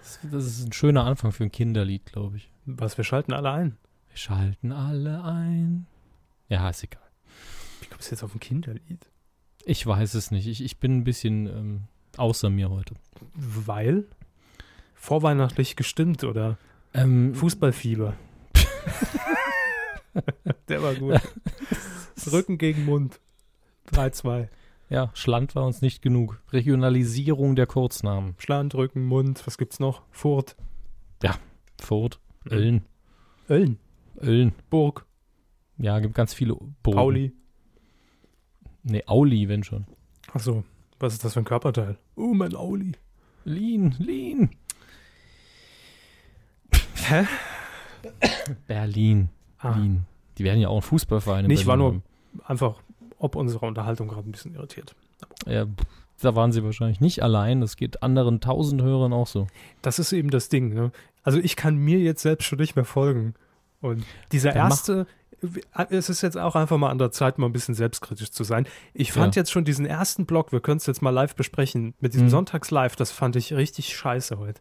Das, 0.00 0.18
das 0.30 0.46
ist 0.46 0.66
ein 0.66 0.72
schöner 0.72 1.04
Anfang 1.04 1.32
für 1.32 1.44
ein 1.44 1.52
Kinderlied, 1.52 2.06
glaube 2.06 2.36
ich. 2.36 2.51
Was, 2.64 2.96
wir 2.96 3.04
schalten 3.04 3.32
alle 3.32 3.50
ein. 3.50 3.76
Wir 4.08 4.16
schalten 4.16 4.72
alle 4.72 5.22
ein. 5.24 5.86
Ja, 6.48 6.68
ist 6.70 6.84
egal. 6.84 7.02
Wie 7.80 7.86
kommst 7.86 8.10
du 8.10 8.14
jetzt 8.14 8.22
auf 8.22 8.34
ein 8.34 8.40
Kinderlied? 8.40 9.08
Ich 9.64 9.86
weiß 9.86 10.14
es 10.14 10.30
nicht. 10.30 10.46
Ich, 10.46 10.62
ich 10.62 10.78
bin 10.78 10.98
ein 10.98 11.04
bisschen 11.04 11.46
ähm, 11.46 11.80
außer 12.16 12.50
mir 12.50 12.70
heute. 12.70 12.94
Weil? 13.34 14.04
Vorweihnachtlich 14.94 15.76
gestimmt 15.76 16.24
oder 16.24 16.58
Ähm, 16.94 17.34
Fußballfieber? 17.34 18.14
Der 20.68 20.82
war 20.82 20.94
gut. 20.94 21.20
Rücken 22.32 22.58
gegen 22.58 22.84
Mund. 22.84 23.18
3-2. 23.92 24.48
ja, 24.90 25.10
Schland 25.14 25.54
war 25.54 25.64
uns 25.64 25.80
nicht 25.82 26.02
genug. 26.02 26.40
Regionalisierung 26.52 27.56
der 27.56 27.66
Kurznamen. 27.66 28.34
Schland, 28.38 28.74
Rücken, 28.74 29.04
Mund. 29.06 29.42
Was 29.46 29.58
gibt's 29.58 29.80
noch? 29.80 30.02
Furt. 30.10 30.56
Furt, 31.80 32.18
Mhm. 32.18 32.31
Ölln, 32.50 32.82
Ölln. 33.48 33.78
Ölln. 34.20 34.52
Burg. 34.70 35.04
Ja, 35.78 35.98
gibt 36.00 36.14
ganz 36.14 36.34
viele 36.34 36.54
Burgen. 36.54 36.74
Pauli. 36.82 37.32
Nee, 38.82 39.02
Auli, 39.06 39.48
wenn 39.48 39.62
schon. 39.64 39.86
Achso. 40.32 40.64
Was 40.98 41.14
ist 41.14 41.24
das 41.24 41.32
für 41.34 41.40
ein 41.40 41.44
Körperteil? 41.44 41.98
Oh, 42.16 42.32
mein 42.34 42.54
Auli. 42.54 42.92
Lien, 43.44 43.94
Lien. 43.98 44.50
Hä? 47.08 47.24
Berlin, 48.66 49.28
Ah, 49.58 49.72
Berlin. 49.72 50.04
Die 50.38 50.44
werden 50.44 50.60
ja 50.60 50.68
auch 50.68 50.74
einen 50.74 50.82
Fußballverein 50.82 51.44
in 51.44 51.48
Nee, 51.48 51.54
ich 51.54 51.66
war 51.66 51.76
nur- 51.76 52.02
einfach, 52.44 52.76
ob 53.18 53.36
unsere 53.36 53.66
Unterhaltung 53.66 54.08
gerade 54.08 54.28
ein 54.28 54.32
bisschen 54.32 54.54
irritiert. 54.54 54.94
haben. 55.44 55.52
Ja, 55.52 55.66
da 56.20 56.34
waren 56.34 56.52
sie 56.52 56.64
wahrscheinlich 56.64 57.00
nicht 57.00 57.22
allein. 57.22 57.60
Das 57.60 57.76
geht 57.76 58.02
anderen 58.02 58.40
tausend 58.40 58.82
Hörern 58.82 59.12
auch 59.12 59.26
so. 59.26 59.46
Das 59.82 59.98
ist 59.98 60.12
eben 60.12 60.30
das 60.30 60.48
Ding. 60.48 60.72
Ne? 60.74 60.92
Also 61.22 61.38
ich 61.38 61.56
kann 61.56 61.76
mir 61.76 61.98
jetzt 61.98 62.22
selbst 62.22 62.44
schon 62.46 62.58
nicht 62.58 62.76
mehr 62.76 62.84
folgen. 62.84 63.34
Und 63.80 64.04
dieser 64.32 64.50
Dann 64.52 64.68
erste, 64.70 65.06
es 65.90 66.08
ist 66.08 66.22
jetzt 66.22 66.38
auch 66.38 66.54
einfach 66.54 66.78
mal 66.78 66.90
an 66.90 66.98
der 66.98 67.10
Zeit, 67.10 67.38
mal 67.38 67.46
ein 67.46 67.52
bisschen 67.52 67.74
selbstkritisch 67.74 68.30
zu 68.30 68.44
sein. 68.44 68.66
Ich 68.94 69.12
fand 69.12 69.34
Ja. 69.34 69.40
jetzt 69.42 69.50
schon 69.50 69.64
diesen 69.64 69.86
ersten 69.86 70.24
Block, 70.26 70.52
wir 70.52 70.60
können 70.60 70.76
es 70.78 70.86
jetzt 70.86 71.02
mal 71.02 71.10
live 71.10 71.34
besprechen, 71.34 71.94
mit 72.00 72.14
diesem 72.14 72.26
Mhm. 72.26 72.30
Sonntags-Live, 72.30 72.96
das 72.96 73.10
fand 73.10 73.36
ich 73.36 73.52
richtig 73.54 73.96
scheiße 73.96 74.38
heute. 74.38 74.60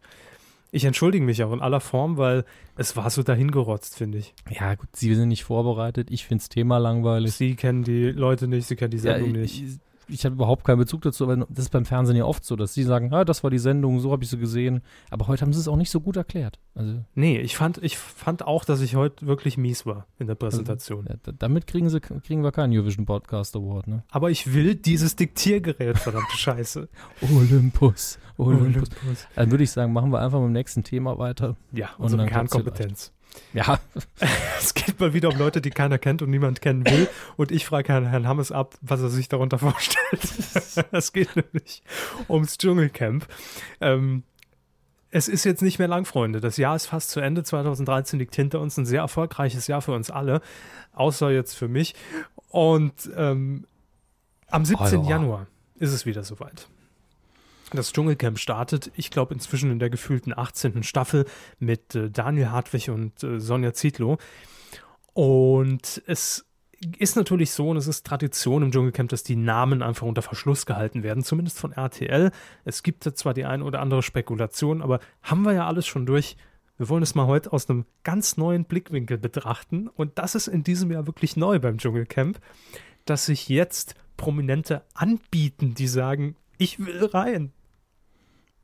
Ich 0.74 0.86
entschuldige 0.86 1.25
mich 1.25 1.44
auch 1.44 1.51
in 1.51 1.62
aller 1.62 1.82
Form, 1.82 2.18
weil 2.18 2.46
es 2.77 2.96
war 2.96 3.10
so 3.10 3.24
dahingerotzt, 3.24 3.98
finde 3.98 4.20
ich. 4.20 4.34
Ja, 4.50 4.74
gut, 4.75 4.88
sie 4.96 5.13
sind 5.13 5.27
nicht 5.27 5.44
vorbereitet. 5.44 6.10
Ich 6.10 6.25
finde 6.25 6.41
das 6.41 6.50
Thema 6.50 6.77
langweilig. 6.77 7.34
Sie 7.34 7.56
kennen 7.56 7.84
die 7.84 8.06
Leute 8.12 8.48
nicht, 8.48 8.68
sie 8.68 8.77
kennen 8.77 8.91
die 8.91 8.98
Ja, 8.98 9.18
Sendung 9.18 9.36
ich, 9.36 9.62
nicht. 9.62 9.80
Ich 10.12 10.25
habe 10.25 10.36
überhaupt 10.36 10.63
keinen 10.65 10.77
Bezug 10.77 11.01
dazu, 11.01 11.24
aber 11.24 11.38
das 11.50 11.65
ist 11.65 11.70
beim 11.72 11.86
Fernsehen 11.86 12.15
ja 12.18 12.25
oft 12.25 12.44
so, 12.46 12.56
dass 12.56 12.74
sie 12.74 12.84
sagen, 12.84 13.10
ja, 13.12 13.24
das 13.25 13.44
war 13.44 13.50
die 13.50 13.58
Sendung, 13.60 14.00
so 14.00 14.12
habe 14.12 14.24
ich 14.24 14.30
sie 14.30 14.38
gesehen. 14.38 14.82
Aber 15.10 15.27
heute 15.27 15.41
haben 15.41 15.53
sie 15.53 15.60
es 15.60 15.68
auch 15.68 15.75
nicht 15.77 15.89
so 15.89 16.00
gut 16.01 16.15
erklärt. 16.18 16.60
Also 16.75 17.03
Nee, 17.15 17.39
ich 17.39 17.56
fand, 17.58 17.77
ich 17.84 17.98
fand 17.98 18.46
auch, 18.46 18.65
dass 18.65 18.82
ich 18.82 18.96
heute 18.96 19.25
wirklich 19.27 19.58
mies 19.58 19.86
war 19.86 20.08
in 20.20 20.27
der 20.27 20.36
Präsentation. 20.36 21.06
ja, 21.10 21.15
da- 21.24 21.32
damit 21.32 21.68
kriegen, 21.68 21.89
sie, 21.89 22.00
kriegen 22.00 22.44
wir 22.44 22.51
keinen 22.51 22.74
Eurovision 22.74 23.06
Podcast 23.06 23.56
Award, 23.56 23.88
ne? 23.88 24.03
Aber 24.12 24.30
ich 24.32 24.53
will 24.53 24.75
dieses 24.75 25.15
Diktiergerät, 25.15 25.98
verdammte 25.98 26.32
Scheiße. 26.38 26.88
Olympus, 27.22 28.20
Olympus. 28.38 28.89
Olympus. 28.89 29.27
Dann 29.36 29.51
würde 29.51 29.63
ich 29.63 29.72
sagen, 29.72 29.94
machen 29.94 30.12
wir 30.12 30.20
einfach 30.20 30.39
mit 30.39 30.48
dem 30.50 30.53
nächsten 30.53 30.84
Thema 30.84 31.18
weiter. 31.18 31.56
Ja, 31.72 31.89
unsere 31.98 32.25
Kernkompetenz. 32.25 33.12
Ja, 33.54 33.80
Es 34.60 34.74
geht 34.74 35.00
mal 35.00 35.14
wieder 35.14 35.30
um 35.30 35.38
Leute, 35.38 35.62
die 35.62 35.72
keiner 35.72 35.98
kennt 35.98 36.22
und 36.22 36.30
niemand 36.30 36.62
kennen 36.62 36.86
will. 36.86 37.10
Und 37.36 37.52
ich 37.52 37.66
frage 37.66 37.92
Herrn, 37.92 38.06
Herrn 38.06 38.28
Hammes 38.28 38.52
ab, 38.52 38.76
was 38.82 39.02
er 39.02 39.10
sich 39.10 39.28
darunter 39.28 39.60
vorstellt. 39.60 39.98
Es 40.92 41.14
geht 41.14 41.36
nämlich 41.36 41.84
ums 42.30 42.58
Dschungelcamp. 42.58 43.26
Ähm, 43.80 44.24
es 45.10 45.28
ist 45.28 45.44
jetzt 45.44 45.62
nicht 45.62 45.80
mehr 45.80 45.88
lang, 45.88 46.06
Freunde. 46.06 46.40
Das 46.40 46.58
Jahr 46.58 46.76
ist 46.76 46.86
fast 46.86 47.10
zu 47.10 47.20
Ende. 47.20 47.44
2013 47.44 48.20
liegt 48.20 48.36
hinter 48.36 48.60
uns. 48.60 48.78
Ein 48.78 48.86
sehr 48.86 49.02
erfolgreiches 49.02 49.68
Jahr 49.68 49.82
für 49.82 49.94
uns 49.94 50.10
alle. 50.10 50.42
Außer 50.94 51.32
jetzt 51.32 51.56
für 51.56 51.68
mich. 51.68 51.96
Und 52.50 53.10
ähm, 53.16 53.66
am 54.48 54.66
17. 54.66 55.00
Oh 55.00 55.04
ja. 55.04 55.10
Januar 55.10 55.48
ist 55.76 55.92
es 55.92 56.06
wieder 56.06 56.24
soweit. 56.24 56.68
Das 57.74 57.94
Dschungelcamp 57.94 58.38
startet, 58.38 58.92
ich 58.96 59.12
glaube, 59.12 59.34
inzwischen 59.34 59.72
in 59.72 59.80
der 59.80 59.90
gefühlten 59.90 60.38
18. 60.38 60.84
Staffel 60.84 61.25
mit 61.60 61.96
äh, 61.96 62.10
Daniel 62.10 62.51
Hartwig 62.51 62.90
und 62.90 63.24
äh, 63.24 63.40
Sonja 63.40 63.74
Zietlow. 63.74 64.18
Und 65.13 66.01
es 66.06 66.46
ist 66.98 67.16
natürlich 67.16 67.51
so, 67.51 67.70
und 67.70 67.78
es 67.78 67.88
ist 67.88 68.06
Tradition 68.06 68.63
im 68.63 68.72
Dschungelcamp, 68.72 69.10
dass 69.10 69.24
die 69.24 69.36
Namen 69.36 69.82
einfach 69.82 70.06
unter 70.06 70.22
Verschluss 70.22 70.66
gehalten 70.66 71.04
werden, 71.04 71.24
zumindest 71.24 71.60
von 71.60 71.72
RTL. 71.72 72.32
Es 72.66 72.84
gibt 72.84 73.04
zwar 73.04 73.34
die 73.34 73.46
eine 73.46 73.63
oder 73.63 73.80
andere 73.80 74.04
Spekulation, 74.04 74.82
aber 74.82 75.00
haben 75.22 75.44
wir 75.44 75.54
ja 75.54 75.68
alles 75.68 75.86
schon 75.88 76.06
durch. 76.06 76.38
Wir 76.78 76.90
wollen 76.90 77.04
es 77.04 77.16
mal 77.16 77.28
heute 77.28 77.54
aus 77.54 77.70
einem 77.70 77.86
ganz 78.04 78.38
neuen 78.38 78.66
Blickwinkel 78.66 79.18
betrachten. 79.18 79.88
Und 79.88 80.18
das 80.18 80.36
ist 80.36 80.48
in 80.48 80.63
diesem 80.63 80.92
Jahr 80.92 81.06
wirklich 81.06 81.38
neu 81.38 81.60
beim 81.60 81.78
Dschungelcamp, 81.78 82.40
dass 83.06 83.28
sich 83.28 83.48
jetzt 83.48 83.96
Prominente 84.18 84.84
anbieten, 84.94 85.74
die 85.75 85.88
sagen, 85.88 86.36
ich 86.58 86.80
will 86.80 87.06
rein. 87.06 87.54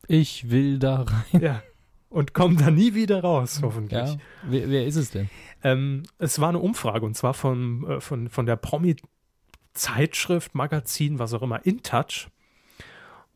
Ich 0.08 0.50
will 0.50 0.80
da 0.80 1.04
rein. 1.04 1.42
Ja. 1.42 1.62
Und 2.10 2.34
kommen 2.34 2.58
da 2.58 2.72
nie 2.72 2.94
wieder 2.94 3.22
raus, 3.22 3.60
hoffentlich. 3.62 4.10
Ja, 4.10 4.18
wer, 4.44 4.70
wer 4.70 4.86
ist 4.86 4.96
es 4.96 5.12
denn? 5.12 5.30
Ähm, 5.62 6.04
es 6.20 6.40
war 6.40 6.50
eine 6.50 6.60
Umfrage 6.60 7.06
und 7.06 7.18
zwar 7.18 7.34
von, 7.34 7.86
äh, 7.86 8.00
von, 8.00 8.30
von 8.30 8.46
der 8.46 8.56
Promi-Zeitschrift, 8.56 10.56
Magazin, 10.56 11.20
was 11.20 11.34
auch 11.34 11.42
immer, 11.42 11.66
InTouch. 11.66 12.30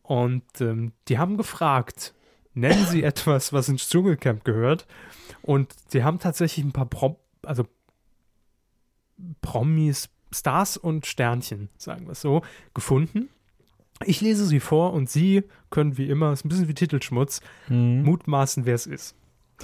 Und 0.04 0.44
ähm, 0.62 0.94
die 1.10 1.18
haben 1.18 1.36
gefragt, 1.36 2.14
nennen 2.54 2.86
Sie 2.86 3.04
etwas, 3.12 3.52
was 3.52 3.68
ins 3.68 3.90
Dschungelcamp 3.90 4.46
gehört? 4.46 4.88
Und 5.42 5.74
die 5.94 6.04
haben 6.04 6.20
tatsächlich 6.20 6.66
ein 6.66 6.72
paar 6.72 6.86
Prom 6.86 7.18
also 7.44 7.66
Promis, 9.42 10.10
Stars 10.32 10.78
und 10.78 11.06
Sternchen, 11.06 11.70
sagen 11.78 12.06
wir 12.06 12.12
es 12.12 12.22
so, 12.22 12.42
gefunden. 12.74 13.30
Ich 14.06 14.22
lese 14.22 14.46
sie 14.46 14.60
vor 14.60 14.94
und 14.94 15.10
Sie 15.10 15.44
können 15.70 15.98
wie 15.98 16.10
immer, 16.10 16.32
ist 16.34 16.46
ein 16.46 16.50
bisschen 16.50 16.68
wie 16.68 16.74
Titelschmutz, 16.74 17.42
Hm. 17.68 18.04
mutmaßen, 18.04 18.66
wer 18.66 18.76
es 18.76 18.86
ist. 18.88 19.16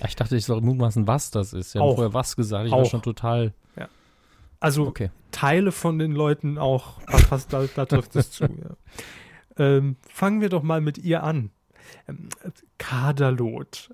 Ich 0.06 0.15
dachte, 0.15 0.36
ich 0.38 0.46
soll 0.46 0.62
mutmaßen, 0.62 1.08
was 1.08 1.32
das 1.32 1.53
ist. 1.53 1.72
Sie 1.72 1.79
haben 1.79 1.86
Auch. 1.88 1.96
vorher 1.96 2.13
was 2.13 2.36
gesagt. 2.36 2.65
Ich 2.67 2.72
war 2.72 2.79
Auch. 2.79 2.89
schon 2.89 3.01
total. 3.01 3.53
Also 4.60 4.88
Okay. 4.88 5.12
Teile 5.29 5.72
von 5.72 6.00
den 6.00 6.13
Leuten 6.13 6.58
auch, 6.58 7.00
fast 7.29 7.53
da, 7.53 7.65
da 7.75 7.86
trifft 7.86 8.15
es 8.15 8.32
zu. 8.32 8.46
Ja. 8.46 8.75
Ähm, 9.58 9.98
fangen 10.10 10.41
wir 10.41 10.50
doch 10.50 10.63
mal 10.63 10.82
mit 10.82 10.98
ihr 10.98 11.22
an. 11.22 11.51
Ähm, 12.08 12.29
Kaderlot, 12.79 13.94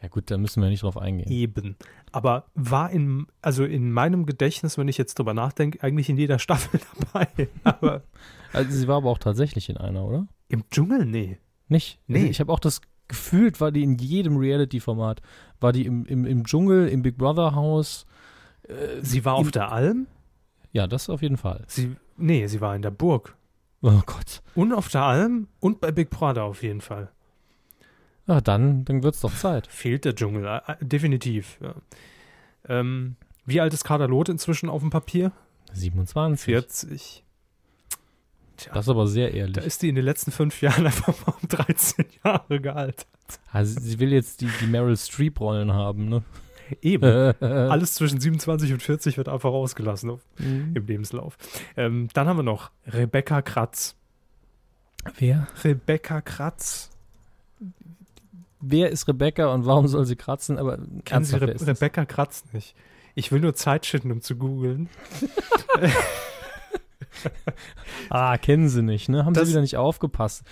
Ja, 0.00 0.08
gut, 0.08 0.30
da 0.30 0.38
müssen 0.38 0.62
wir 0.62 0.70
nicht 0.70 0.82
drauf 0.84 0.96
eingehen. 0.96 1.30
eben. 1.30 1.76
Aber 2.12 2.46
war 2.54 2.90
in, 2.90 3.26
also 3.42 3.64
in 3.64 3.92
meinem 3.92 4.24
Gedächtnis, 4.24 4.78
wenn 4.78 4.88
ich 4.88 4.96
jetzt 4.96 5.18
drüber 5.18 5.34
nachdenke, 5.34 5.82
eigentlich 5.82 6.08
in 6.08 6.16
jeder 6.16 6.38
Staffel 6.38 6.80
dabei. 7.12 7.28
Aber 7.64 8.02
Also, 8.52 8.70
sie 8.72 8.88
war 8.88 8.96
aber 8.98 9.10
auch 9.10 9.18
tatsächlich 9.18 9.68
in 9.68 9.76
einer, 9.76 10.04
oder? 10.04 10.26
im 10.50 10.68
Dschungel, 10.70 11.06
nee. 11.06 11.38
Nicht? 11.68 12.00
Nee. 12.06 12.26
Ich 12.26 12.40
habe 12.40 12.52
auch 12.52 12.58
das 12.58 12.80
gefühlt, 13.08 13.60
war 13.60 13.70
die 13.72 13.82
in 13.82 13.96
jedem 13.98 14.36
Reality-Format. 14.36 15.22
War 15.60 15.72
die 15.72 15.86
im, 15.86 16.04
im, 16.06 16.24
im 16.24 16.44
Dschungel, 16.44 16.88
im 16.88 17.02
Big 17.02 17.16
Brother 17.16 17.54
Haus. 17.54 18.04
Äh, 18.68 19.02
Sie 19.02 19.24
war 19.24 19.34
auf 19.34 19.50
der 19.50 19.72
Alm? 19.72 20.06
ja, 20.72 20.86
das 20.86 21.08
auf 21.08 21.22
jeden 21.22 21.36
Fall. 21.36 21.64
Sie, 21.66 21.96
nee, 22.16 22.46
sie 22.46 22.60
war 22.60 22.76
in 22.76 22.82
der 22.82 22.90
Burg. 22.90 23.36
Oh 23.82 24.00
Gott. 24.06 24.42
Und 24.54 24.72
auf 24.72 24.88
der 24.88 25.02
Alm 25.02 25.48
und 25.58 25.80
bei 25.80 25.90
Big 25.90 26.10
Brother 26.10 26.44
auf 26.44 26.62
jeden 26.62 26.80
Fall. 26.80 27.10
Ja, 28.26 28.40
dann, 28.40 28.84
dann 28.84 29.02
wird's 29.02 29.20
doch 29.20 29.34
Zeit. 29.34 29.66
Fehlt 29.68 30.04
der 30.04 30.14
Dschungel, 30.14 30.44
äh, 30.44 30.72
äh, 30.72 30.76
definitiv. 30.80 31.58
Ja. 31.60 31.74
Ähm, 32.68 33.16
wie 33.46 33.60
alt 33.60 33.72
ist 33.72 33.84
Kaderlot 33.84 34.28
inzwischen 34.28 34.68
auf 34.68 34.82
dem 34.82 34.90
Papier? 34.90 35.32
27. 35.72 36.44
40. 36.44 37.24
Tja, 38.60 38.72
Das 38.74 38.84
ist 38.86 38.88
aber 38.90 39.06
sehr 39.06 39.32
ehrlich. 39.34 39.54
da 39.56 39.60
ist 39.62 39.82
die 39.82 39.88
in 39.88 39.94
den 39.94 40.04
letzten 40.04 40.30
fünf 40.30 40.60
Jahren 40.62 40.86
einfach 40.86 41.14
mal 41.26 41.34
um 41.42 41.48
13 41.48 42.04
Jahre 42.24 42.60
gealtert. 42.60 43.06
Also, 43.52 43.80
sie 43.80 43.98
will 44.00 44.12
jetzt 44.12 44.40
die, 44.40 44.48
die 44.60 44.66
Meryl 44.66 44.96
Streep-Rollen 44.96 45.72
haben, 45.72 46.08
ne? 46.08 46.22
Eben. 46.82 47.34
Alles. 47.42 47.94
Zwischen 47.94 48.20
27 48.20 48.72
und 48.72 48.82
40 48.82 49.16
wird 49.16 49.28
einfach 49.28 49.50
ausgelassen 49.50 50.18
Mhm. 50.38 50.72
im 50.74 50.86
Lebenslauf. 50.86 51.36
Ähm, 51.76 52.08
dann 52.12 52.28
haben 52.28 52.36
wir 52.38 52.42
noch 52.44 52.70
Rebecca 52.86 53.42
Kratz. 53.42 53.96
Wer? 55.18 55.48
Rebecca 55.64 56.20
Kratz. 56.20 56.90
Wer 58.60 58.90
ist 58.90 59.08
Rebecca 59.08 59.46
und 59.54 59.64
warum 59.64 59.88
soll 59.88 60.04
sie 60.04 60.16
kratzen? 60.16 60.58
Aber 60.58 60.78
Kennen 61.04 61.24
Sie 61.24 61.36
Re? 61.36 61.54
Rebecca 61.66 62.04
Kratz 62.04 62.44
nicht? 62.52 62.74
Ich 63.14 63.32
will 63.32 63.40
nur 63.40 63.54
Zeit 63.54 63.86
schinden, 63.86 64.12
um 64.12 64.20
zu 64.20 64.36
googeln. 64.36 64.88
Ah, 68.08 68.36
kennen 68.38 68.68
sie 68.68 68.82
nicht, 68.82 69.08
ne? 69.08 69.24
Haben 69.24 69.34
Das- 69.34 69.46
sie 69.46 69.50
wieder 69.52 69.60
nicht 69.62 69.76
aufgepasst. 69.76 70.42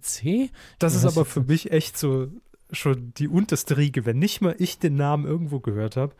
C? 0.00 0.50
Das 0.78 0.94
ist 0.94 1.04
aber 1.04 1.24
für 1.24 1.42
mich 1.42 1.72
echt 1.72 1.96
so 1.98 2.28
schon 2.70 3.12
die 3.14 3.28
unterste 3.28 3.76
Riege, 3.76 4.06
wenn 4.06 4.18
nicht 4.18 4.40
mal 4.40 4.54
ich 4.58 4.78
den 4.78 4.94
Namen 4.96 5.26
irgendwo 5.26 5.60
gehört 5.60 5.96
habe. 5.96 6.14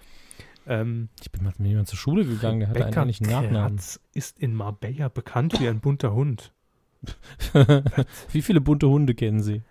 Ähm, 0.67 1.09
Ich 1.21 1.33
bin 1.33 1.43
mal 1.43 1.53
mit 1.57 1.67
jemandem 1.67 1.87
zur 1.87 1.99
Schule 1.99 2.25
gegangen, 2.27 2.61
der 2.61 2.69
hatte 2.69 2.77
einen 2.79 2.85
Rebecca 2.85 3.03
ähnlichen 3.03 3.27
Nachnamen. 3.29 3.77
Kratz 3.79 4.01
ist 4.13 4.39
in 4.39 4.55
Marbella 4.55 5.09
bekannt 5.09 5.59
wie 5.61 5.69
ein 5.69 5.81
bunter 5.81 6.13
Hund. 6.13 6.53
Wie 8.31 8.43
viele 8.43 8.61
bunte 8.61 8.89
Hunde 8.89 9.15
kennen 9.17 9.43
Sie? 9.43 9.63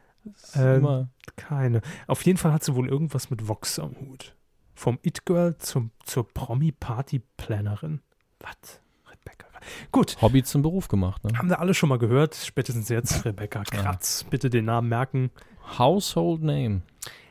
Ähm, 0.54 1.08
keine. 1.38 1.82
Auf 2.08 2.26
jeden 2.26 2.38
Fall 2.38 2.52
hat 2.52 2.64
sie 2.64 2.76
wohl 2.76 2.90
irgendwas 2.90 3.30
mit 3.30 3.48
Vox 3.48 3.80
am 3.80 3.96
Hut. 4.02 4.36
Vom 4.76 5.00
It-Girl 5.02 5.56
zur 5.58 6.28
Promi-Party-Plannerin. 6.34 8.02
Was? 8.42 8.80
Rebecca. 9.10 9.48
Gut. 9.92 10.18
Hobby 10.22 10.44
zum 10.44 10.62
Beruf 10.62 10.88
gemacht. 10.88 11.24
Ne? 11.24 11.38
Haben 11.38 11.50
wir 11.50 11.60
alle 11.60 11.74
schon 11.74 11.90
mal 11.90 11.98
gehört. 12.00 12.36
Spätestens 12.36 12.90
jetzt 12.90 13.26
Rebecca 13.26 13.64
Kratz. 13.64 14.22
Ja. 14.24 14.28
Bitte 14.30 14.50
den 14.50 14.66
Namen 14.66 14.90
merken. 14.90 15.32
Household 15.78 16.42
Name. 16.44 16.82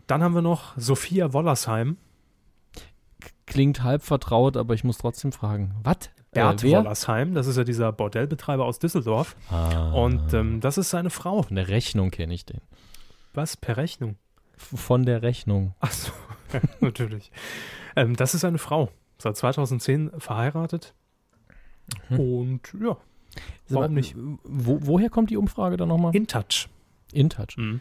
Dann 0.07 0.23
haben 0.23 0.35
wir 0.35 0.43
noch 0.43 0.77
Sophia 0.77 1.33
Wollersheim. 1.33 1.97
Klingt 3.47 3.83
halb 3.83 4.03
vertraut, 4.03 4.57
aber 4.57 4.75
ich 4.75 4.85
muss 4.85 4.99
trotzdem 4.99 5.33
fragen. 5.33 5.75
Was? 5.83 6.11
Bert 6.33 6.63
äh, 6.63 6.71
Wollersheim, 6.71 7.35
das 7.35 7.49
ist 7.49 7.57
ja 7.57 7.65
dieser 7.65 7.91
Bordellbetreiber 7.91 8.65
aus 8.65 8.79
Düsseldorf. 8.79 9.35
Ah. 9.51 9.91
Und 9.93 10.33
ähm, 10.33 10.61
das 10.61 10.79
ist 10.79 10.91
seine 10.91 11.11
Frau. 11.11 11.43
Von 11.43 11.57
der 11.57 11.69
Rechnung 11.69 12.11
kenne 12.13 12.33
ich 12.35 12.45
den. 12.45 12.61
Was? 13.35 13.57
Per 13.57 13.77
Rechnung? 13.77 14.17
Von 14.57 15.05
der 15.05 15.23
Rechnung. 15.23 15.75
Ach 15.81 15.91
so, 15.91 16.13
natürlich. 16.81 17.33
ähm, 17.97 18.15
das 18.15 18.35
ist 18.35 18.43
seine 18.43 18.59
Frau. 18.59 18.91
Seit 19.19 19.37
2010 19.37 20.13
verheiratet. 20.19 20.95
Mhm. 22.09 22.21
Und 22.21 22.61
ja, 22.81 22.97
warum 23.69 23.95
nicht? 23.95 24.15
Wo, 24.45 24.79
woher 24.83 25.11
kommt 25.11 25.31
die 25.31 25.37
Umfrage 25.37 25.77
dann 25.77 25.89
nochmal? 25.89 26.15
InTouch. 26.15 26.69
InTouch. 27.13 27.57
Mhm. 27.57 27.81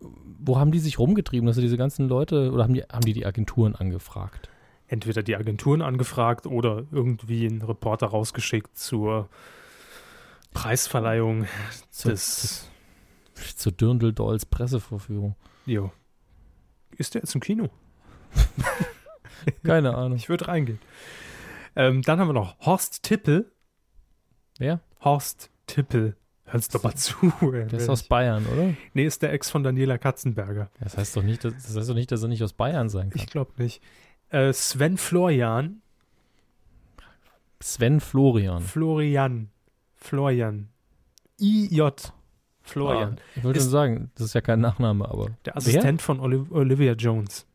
Wo 0.00 0.58
haben 0.58 0.72
die 0.72 0.78
sich 0.78 0.98
rumgetrieben, 0.98 1.46
dass 1.46 1.56
sie 1.56 1.62
diese 1.62 1.76
ganzen 1.76 2.08
Leute, 2.08 2.52
oder 2.52 2.64
haben 2.64 2.74
die, 2.74 2.82
haben 2.82 3.04
die 3.04 3.12
die 3.12 3.26
Agenturen 3.26 3.74
angefragt? 3.74 4.48
Entweder 4.86 5.22
die 5.22 5.36
Agenturen 5.36 5.82
angefragt 5.82 6.46
oder 6.46 6.84
irgendwie 6.90 7.46
einen 7.46 7.62
Reporter 7.62 8.06
rausgeschickt 8.06 8.76
zur 8.78 9.28
Preisverleihung 10.54 11.46
zur, 11.90 12.12
des. 12.12 12.68
Zur 13.34 13.72
Dürndl-Dolls 13.72 14.46
Pressevorführung. 14.46 15.36
Jo. 15.66 15.92
Ist 16.96 17.14
der 17.14 17.22
jetzt 17.22 17.34
im 17.34 17.40
Kino? 17.40 17.68
Keine 19.62 19.94
Ahnung. 19.94 20.16
Ich 20.16 20.28
würde 20.28 20.48
reingehen. 20.48 20.80
Ähm, 21.78 22.02
dann 22.02 22.18
haben 22.18 22.28
wir 22.28 22.32
noch 22.32 22.58
Horst 22.66 23.04
Tippel. 23.04 23.52
Wer? 24.58 24.80
Horst 25.00 25.48
Tippel. 25.68 26.16
Hörst 26.44 26.74
doch 26.74 26.82
mal 26.82 26.96
zu. 26.96 27.32
Ey, 27.52 27.68
der 27.68 27.78
ist 27.78 27.88
aus 27.88 28.02
Bayern, 28.02 28.44
oder? 28.46 28.74
Nee, 28.94 29.04
ist 29.04 29.22
der 29.22 29.32
Ex 29.32 29.48
von 29.48 29.62
Daniela 29.62 29.96
Katzenberger. 29.96 30.70
Das 30.80 30.96
heißt 30.96 31.16
doch 31.16 31.22
nicht, 31.22 31.44
dass, 31.44 31.54
das 31.54 31.76
heißt 31.76 31.88
doch 31.88 31.94
nicht, 31.94 32.10
dass 32.10 32.20
er 32.20 32.28
nicht 32.28 32.42
aus 32.42 32.52
Bayern 32.52 32.88
sein 32.88 33.10
kann. 33.10 33.20
Ich 33.20 33.28
glaube 33.28 33.52
nicht. 33.62 33.80
Äh, 34.30 34.52
Sven 34.52 34.96
Florian. 34.96 35.80
Sven 37.60 38.00
Florian. 38.00 38.60
Florian. 38.62 39.50
Florian. 39.94 40.70
IJ. 41.38 41.92
Florian. 42.62 43.18
Ah, 43.18 43.22
ich 43.36 43.44
wollte 43.44 43.60
schon 43.60 43.70
sagen, 43.70 44.10
das 44.16 44.26
ist 44.26 44.34
ja 44.34 44.40
kein 44.40 44.60
Nachname, 44.60 45.08
aber. 45.08 45.30
Der 45.44 45.56
Assistent 45.56 46.00
Wer? 46.00 46.04
von 46.04 46.20
Olivia 46.20 46.94
Jones. 46.94 47.46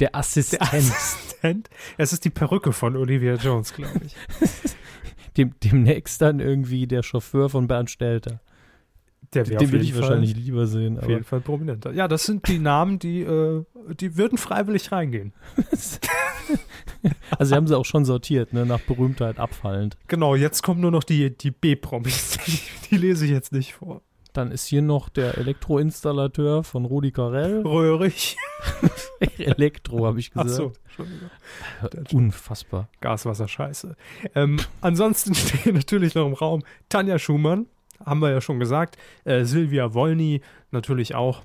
Der 0.00 0.14
Assistent. 0.14 0.60
Der 0.60 0.78
Assistent. 0.78 1.70
Es 1.96 2.12
ist 2.12 2.24
die 2.24 2.30
Perücke 2.30 2.72
von 2.72 2.96
Olivia 2.96 3.34
Jones, 3.34 3.72
glaube 3.72 4.00
ich. 4.04 4.14
Dem, 5.36 5.54
demnächst 5.62 6.20
dann 6.20 6.38
irgendwie 6.38 6.86
der 6.86 7.02
Chauffeur 7.02 7.50
von 7.50 7.66
Bernd 7.66 7.90
Stelter. 7.90 8.40
Der 9.32 9.42
Den 9.42 9.72
würde 9.72 9.84
ich 9.84 9.92
Fall, 9.92 10.02
wahrscheinlich 10.02 10.36
lieber 10.36 10.66
sehen. 10.66 10.98
Auf 10.98 11.08
jeden 11.08 11.24
Fall 11.24 11.40
prominenter. 11.40 11.92
Ja, 11.92 12.06
das 12.06 12.24
sind 12.24 12.46
die 12.46 12.58
Namen, 12.58 12.98
die, 13.00 13.22
äh, 13.22 13.64
die 13.98 14.16
würden 14.16 14.38
freiwillig 14.38 14.92
reingehen. 14.92 15.32
also 17.30 17.50
sie 17.50 17.54
haben 17.54 17.66
sie 17.66 17.76
auch 17.76 17.84
schon 17.84 18.04
sortiert, 18.04 18.52
ne, 18.52 18.64
nach 18.64 18.80
Berühmtheit 18.80 19.38
abfallend. 19.40 19.96
Genau, 20.06 20.36
jetzt 20.36 20.62
kommen 20.62 20.80
nur 20.80 20.92
noch 20.92 21.04
die, 21.04 21.36
die 21.36 21.50
B-Promis. 21.50 22.38
Die, 22.46 22.60
die 22.90 22.96
lese 22.96 23.24
ich 23.24 23.32
jetzt 23.32 23.52
nicht 23.52 23.74
vor. 23.74 24.02
Dann 24.34 24.50
ist 24.50 24.66
hier 24.66 24.82
noch 24.82 25.08
der 25.08 25.38
Elektroinstallateur 25.38 26.64
von 26.64 26.84
Rudi 26.84 27.12
Carell. 27.12 27.62
Röhrig. 27.62 28.36
Elektro, 29.38 30.06
habe 30.06 30.18
ich 30.18 30.32
gesagt. 30.32 30.50
Ach 30.50 30.54
so, 30.54 30.72
Entschuldigung. 30.84 31.30
Unfassbar. 32.12 32.88
Gaswasser, 33.00 33.46
scheiße. 33.46 33.96
Ähm, 34.34 34.58
ansonsten 34.80 35.34
stehen 35.36 35.74
natürlich 35.74 36.16
noch 36.16 36.26
im 36.26 36.32
Raum 36.32 36.64
Tanja 36.88 37.20
Schumann, 37.20 37.66
haben 38.04 38.20
wir 38.20 38.30
ja 38.32 38.40
schon 38.40 38.58
gesagt. 38.58 38.98
Äh, 39.22 39.44
Silvia 39.44 39.94
Wolny 39.94 40.40
natürlich 40.72 41.14
auch. 41.14 41.44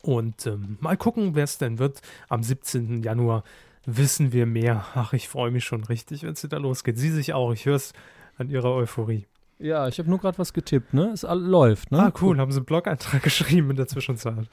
Und 0.00 0.46
ähm, 0.46 0.78
mal 0.80 0.96
gucken, 0.96 1.34
wer 1.34 1.44
es 1.44 1.58
denn 1.58 1.78
wird. 1.78 2.00
Am 2.30 2.42
17. 2.42 3.02
Januar 3.02 3.44
wissen 3.84 4.32
wir 4.32 4.46
mehr. 4.46 4.86
Ach, 4.94 5.12
ich 5.12 5.28
freue 5.28 5.50
mich 5.50 5.64
schon 5.64 5.84
richtig, 5.84 6.22
wenn 6.22 6.32
es 6.32 6.42
wieder 6.42 6.60
losgeht. 6.60 6.96
Sie 6.96 7.10
sich 7.10 7.34
auch. 7.34 7.52
Ich 7.52 7.66
höre 7.66 7.76
es 7.76 7.92
an 8.38 8.48
ihrer 8.48 8.72
Euphorie. 8.72 9.26
Ja, 9.58 9.88
ich 9.88 9.98
habe 9.98 10.10
nur 10.10 10.18
gerade 10.18 10.38
was 10.38 10.52
getippt, 10.52 10.92
ne? 10.92 11.10
Es 11.12 11.22
läuft, 11.22 11.90
ne? 11.90 11.98
Ah, 12.00 12.12
cool. 12.20 12.34
Gut. 12.34 12.38
Haben 12.38 12.52
Sie 12.52 12.58
einen 12.58 12.66
Blog-Eintrag 12.66 13.22
geschrieben 13.22 13.70
in 13.70 13.76
der 13.76 13.86
Zwischenzeit? 13.86 14.48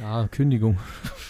Ja, 0.00 0.26
Kündigung. 0.28 0.78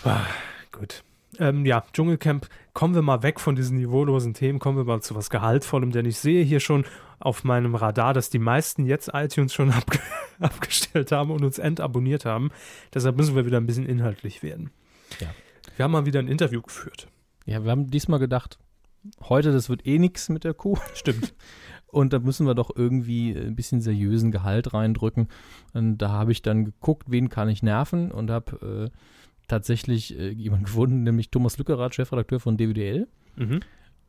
Ah, 0.04 0.26
gut. 0.72 1.02
Ähm, 1.38 1.66
ja, 1.66 1.84
Dschungelcamp, 1.92 2.48
kommen 2.72 2.94
wir 2.94 3.02
mal 3.02 3.22
weg 3.22 3.40
von 3.40 3.56
diesen 3.56 3.76
niveaulosen 3.78 4.34
Themen, 4.34 4.58
kommen 4.58 4.78
wir 4.78 4.84
mal 4.84 5.00
zu 5.02 5.14
was 5.14 5.30
Gehaltvollem, 5.30 5.90
denn 5.90 6.06
ich 6.06 6.18
sehe 6.18 6.44
hier 6.44 6.60
schon 6.60 6.84
auf 7.18 7.44
meinem 7.44 7.74
Radar, 7.74 8.14
dass 8.14 8.30
die 8.30 8.38
meisten 8.38 8.86
jetzt 8.86 9.10
iTunes 9.12 9.52
schon 9.52 9.70
abge 9.72 9.98
abgestellt 10.40 11.12
haben 11.12 11.30
und 11.30 11.44
uns 11.44 11.58
entabonniert 11.58 12.24
haben. 12.24 12.50
Deshalb 12.92 13.16
müssen 13.16 13.34
wir 13.36 13.46
wieder 13.46 13.58
ein 13.58 13.66
bisschen 13.66 13.86
inhaltlich 13.86 14.42
werden. 14.42 14.70
Ja. 15.20 15.28
Wir 15.76 15.84
haben 15.84 15.92
mal 15.92 16.06
wieder 16.06 16.20
ein 16.20 16.28
Interview 16.28 16.62
geführt. 16.62 17.08
Ja, 17.46 17.64
wir 17.64 17.70
haben 17.70 17.90
diesmal 17.90 18.18
gedacht, 18.18 18.58
heute, 19.22 19.52
das 19.52 19.68
wird 19.68 19.86
eh 19.86 19.98
nichts 19.98 20.28
mit 20.28 20.44
der 20.44 20.54
Kuh. 20.54 20.78
Stimmt. 20.94 21.34
Und 21.94 22.12
da 22.12 22.18
müssen 22.18 22.44
wir 22.44 22.56
doch 22.56 22.70
irgendwie 22.74 23.30
ein 23.30 23.54
bisschen 23.54 23.80
seriösen 23.80 24.32
Gehalt 24.32 24.74
reindrücken. 24.74 25.28
Und 25.74 25.98
da 25.98 26.10
habe 26.10 26.32
ich 26.32 26.42
dann 26.42 26.64
geguckt, 26.64 27.04
wen 27.08 27.28
kann 27.28 27.48
ich 27.48 27.62
nerven 27.62 28.10
und 28.10 28.32
habe 28.32 28.90
äh, 28.90 28.98
tatsächlich 29.46 30.18
äh, 30.18 30.30
jemanden 30.30 30.64
gefunden, 30.66 31.04
nämlich 31.04 31.30
Thomas 31.30 31.56
Lückerath, 31.56 31.94
Chefredakteur 31.94 32.40
von 32.40 32.56
DWDL. 32.56 33.06
Mhm. 33.36 33.60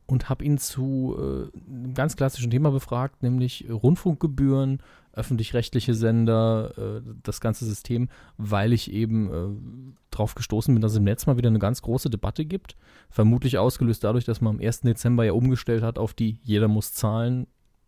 Und 0.08 0.28
habe 0.28 0.44
ihn 0.44 0.58
zu 0.58 1.16
äh, 1.16 1.58
einem 1.68 1.94
ganz 1.94 2.16
klassischen 2.16 2.50
Thema 2.50 2.70
befragt, 2.70 3.22
nämlich 3.22 3.66
Rundfunkgebühren, 3.68 4.80
öffentlich-rechtliche 5.12 5.94
Sender, 5.94 6.72
äh, 6.76 7.02
das 7.22 7.40
ganze 7.40 7.64
System, 7.64 8.08
weil 8.36 8.72
ich 8.72 8.92
eben 8.92 9.32
äh, 9.32 9.96
drauf 10.10 10.34
gestoßen 10.34 10.74
bin, 10.74 10.80
dass 10.80 10.92
es 10.92 10.98
im 10.98 11.04
Netz 11.04 11.26
mal 11.26 11.36
wieder 11.36 11.48
eine 11.48 11.58
ganz 11.60 11.82
große 11.82 12.10
Debatte 12.10 12.44
gibt. 12.44 12.76
Vermutlich 13.10 13.58
ausgelöst 13.58 14.02
dadurch, 14.02 14.24
dass 14.24 14.40
man 14.40 14.56
am 14.56 14.60
1. 14.60 14.80
Dezember 14.82 15.24
ja 15.24 15.32
umgestellt 15.32 15.82
hat 15.84 15.98
auf 15.98 16.14
die 16.14 16.38
Jeder 16.42 16.68
muss 16.68 16.92
zahlen 16.92 17.46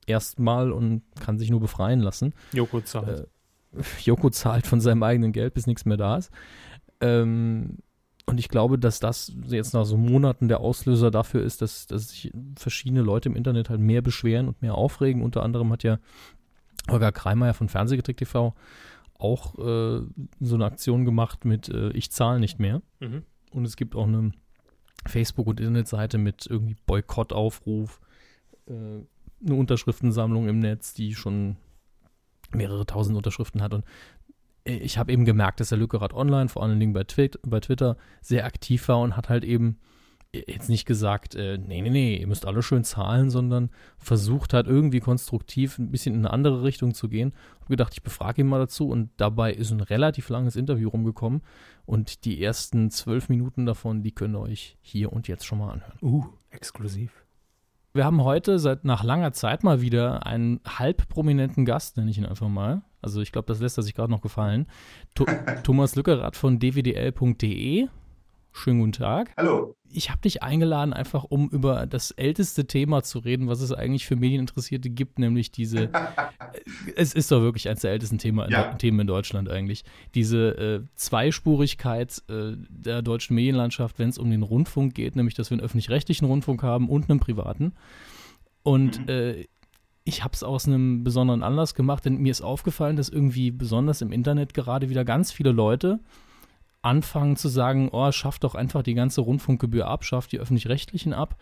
erstmal 0.08 0.72
und 0.72 1.02
kann 1.20 1.38
sich 1.38 1.50
nur 1.50 1.60
befreien 1.60 2.00
lassen. 2.00 2.34
Joko 2.52 2.80
zahlt. 2.80 3.20
Äh, 3.20 3.82
Joko 4.02 4.30
zahlt 4.30 4.66
von 4.66 4.80
seinem 4.80 5.02
eigenen 5.02 5.32
Geld, 5.32 5.54
bis 5.54 5.66
nichts 5.66 5.84
mehr 5.84 5.96
da 5.96 6.16
ist. 6.16 6.30
Ähm, 7.00 7.78
und 8.26 8.38
ich 8.38 8.48
glaube, 8.48 8.78
dass 8.78 9.00
das 9.00 9.32
jetzt 9.46 9.72
nach 9.72 9.84
so 9.84 9.96
Monaten 9.96 10.48
der 10.48 10.60
Auslöser 10.60 11.10
dafür 11.10 11.42
ist, 11.42 11.62
dass, 11.62 11.86
dass 11.86 12.10
sich 12.10 12.30
verschiedene 12.56 13.00
Leute 13.00 13.30
im 13.30 13.36
Internet 13.36 13.70
halt 13.70 13.80
mehr 13.80 14.02
beschweren 14.02 14.48
und 14.48 14.60
mehr 14.60 14.74
aufregen. 14.74 15.22
Unter 15.22 15.42
anderem 15.42 15.72
hat 15.72 15.82
ja 15.82 15.98
Holger 16.90 17.12
Kreimeier 17.12 17.54
von 17.54 17.68
Fernsehgetrick 17.68 18.18
TV 18.18 18.54
auch 19.18 19.58
äh, 19.58 20.02
so 20.40 20.54
eine 20.54 20.64
Aktion 20.64 21.04
gemacht 21.04 21.44
mit 21.44 21.68
äh, 21.68 21.90
Ich 21.90 22.10
zahle 22.10 22.38
nicht 22.38 22.58
mehr. 22.58 22.82
Mhm. 23.00 23.22
Und 23.50 23.64
es 23.64 23.76
gibt 23.76 23.96
auch 23.96 24.06
eine 24.06 24.32
Facebook- 25.06 25.46
und 25.46 25.60
Internetseite 25.60 26.18
mit 26.18 26.46
irgendwie 26.46 26.76
Boykottaufruf, 26.86 28.00
äh, 28.66 29.00
eine 29.44 29.54
Unterschriftensammlung 29.54 30.48
im 30.48 30.58
Netz, 30.58 30.94
die 30.94 31.14
schon 31.14 31.56
mehrere 32.52 32.86
tausend 32.86 33.16
Unterschriften 33.16 33.62
hat. 33.62 33.74
Und 33.74 33.84
ich 34.64 34.98
habe 34.98 35.12
eben 35.12 35.24
gemerkt, 35.24 35.60
dass 35.60 35.70
der 35.70 35.78
Lückerath 35.78 36.12
online, 36.12 36.48
vor 36.48 36.62
allen 36.62 36.80
Dingen 36.80 36.92
bei, 36.92 37.04
Twit 37.04 37.38
bei 37.42 37.60
Twitter, 37.60 37.96
sehr 38.20 38.44
aktiv 38.44 38.88
war 38.88 39.00
und 39.00 39.16
hat 39.16 39.28
halt 39.28 39.44
eben 39.44 39.78
jetzt 40.32 40.68
nicht 40.68 40.84
gesagt, 40.84 41.34
äh, 41.34 41.56
nee, 41.56 41.80
nee, 41.80 41.90
nee, 41.90 42.16
ihr 42.16 42.26
müsst 42.26 42.46
alle 42.46 42.62
schön 42.62 42.84
zahlen, 42.84 43.30
sondern 43.30 43.70
versucht 43.96 44.52
hat, 44.52 44.66
irgendwie 44.66 45.00
konstruktiv 45.00 45.78
ein 45.78 45.90
bisschen 45.90 46.14
in 46.14 46.26
eine 46.26 46.32
andere 46.32 46.62
Richtung 46.64 46.92
zu 46.92 47.08
gehen. 47.08 47.32
Hab 47.60 47.68
gedacht, 47.68 47.94
ich 47.94 48.02
befrage 48.02 48.42
ihn 48.42 48.48
mal 48.48 48.58
dazu 48.58 48.88
und 48.88 49.10
dabei 49.16 49.52
ist 49.52 49.70
ein 49.70 49.80
relativ 49.80 50.28
langes 50.28 50.56
Interview 50.56 50.90
rumgekommen 50.90 51.42
und 51.86 52.26
die 52.26 52.42
ersten 52.42 52.90
zwölf 52.90 53.30
Minuten 53.30 53.64
davon, 53.64 54.02
die 54.02 54.12
könnt 54.12 54.36
ihr 54.36 54.40
euch 54.40 54.76
hier 54.82 55.12
und 55.12 55.28
jetzt 55.28 55.46
schon 55.46 55.58
mal 55.58 55.72
anhören. 55.72 55.98
Uh, 56.02 56.26
exklusiv. 56.50 57.24
Wir 57.94 58.04
haben 58.04 58.22
heute 58.22 58.58
seit 58.58 58.84
nach 58.84 59.02
langer 59.02 59.32
Zeit 59.32 59.64
mal 59.64 59.80
wieder 59.80 60.26
einen 60.26 60.60
halb 60.66 61.08
prominenten 61.08 61.64
Gast, 61.64 61.96
nenne 61.96 62.10
ich 62.10 62.18
ihn 62.18 62.26
einfach 62.26 62.48
mal. 62.48 62.82
Also 63.00 63.20
ich 63.20 63.32
glaube, 63.32 63.46
das 63.46 63.60
lässt 63.60 63.78
er 63.78 63.82
sich 63.82 63.94
gerade 63.94 64.10
noch 64.10 64.20
gefallen. 64.20 64.66
Th 65.14 65.26
Thomas 65.64 65.96
Lückerath 65.96 66.36
von 66.36 66.58
dwdl.de. 66.58 67.88
Schönen 68.58 68.80
guten 68.80 68.92
Tag. 68.92 69.32
Hallo. 69.36 69.76
Ich 69.88 70.10
habe 70.10 70.20
dich 70.20 70.42
eingeladen, 70.42 70.92
einfach 70.92 71.22
um 71.22 71.48
über 71.48 71.86
das 71.86 72.10
älteste 72.10 72.66
Thema 72.66 73.04
zu 73.04 73.20
reden, 73.20 73.46
was 73.46 73.60
es 73.60 73.72
eigentlich 73.72 74.04
für 74.04 74.16
Medieninteressierte 74.16 74.90
gibt, 74.90 75.20
nämlich 75.20 75.52
diese. 75.52 75.90
es 76.96 77.14
ist 77.14 77.30
doch 77.30 77.40
wirklich 77.40 77.68
eines 77.68 77.82
der 77.82 77.92
ältesten 77.92 78.18
Thema 78.18 78.50
ja. 78.50 78.74
Themen 78.74 79.00
in 79.00 79.06
Deutschland 79.06 79.48
eigentlich. 79.48 79.84
Diese 80.16 80.58
äh, 80.58 80.80
Zweispurigkeit 80.96 82.20
äh, 82.28 82.56
der 82.68 83.02
deutschen 83.02 83.36
Medienlandschaft, 83.36 84.00
wenn 84.00 84.08
es 84.08 84.18
um 84.18 84.28
den 84.28 84.42
Rundfunk 84.42 84.92
geht, 84.92 85.14
nämlich 85.14 85.34
dass 85.34 85.50
wir 85.50 85.54
einen 85.54 85.64
öffentlich-rechtlichen 85.64 86.26
Rundfunk 86.26 86.64
haben 86.64 86.88
und 86.88 87.08
einen 87.08 87.20
privaten. 87.20 87.74
Und 88.64 89.00
mhm. 89.02 89.08
äh, 89.08 89.46
ich 90.02 90.24
habe 90.24 90.34
es 90.34 90.42
aus 90.42 90.66
einem 90.66 91.04
besonderen 91.04 91.44
Anlass 91.44 91.74
gemacht, 91.74 92.04
denn 92.04 92.16
mir 92.16 92.32
ist 92.32 92.42
aufgefallen, 92.42 92.96
dass 92.96 93.08
irgendwie 93.08 93.52
besonders 93.52 94.02
im 94.02 94.10
Internet 94.10 94.52
gerade 94.52 94.90
wieder 94.90 95.04
ganz 95.04 95.30
viele 95.30 95.52
Leute 95.52 96.00
anfangen 96.88 97.36
zu 97.36 97.48
sagen, 97.48 97.88
oh, 97.92 98.10
schafft 98.12 98.44
doch 98.44 98.54
einfach 98.54 98.82
die 98.82 98.94
ganze 98.94 99.20
Rundfunkgebühr 99.20 99.86
ab, 99.86 100.04
schafft 100.04 100.32
die 100.32 100.38
öffentlich-rechtlichen 100.38 101.12
ab. 101.12 101.36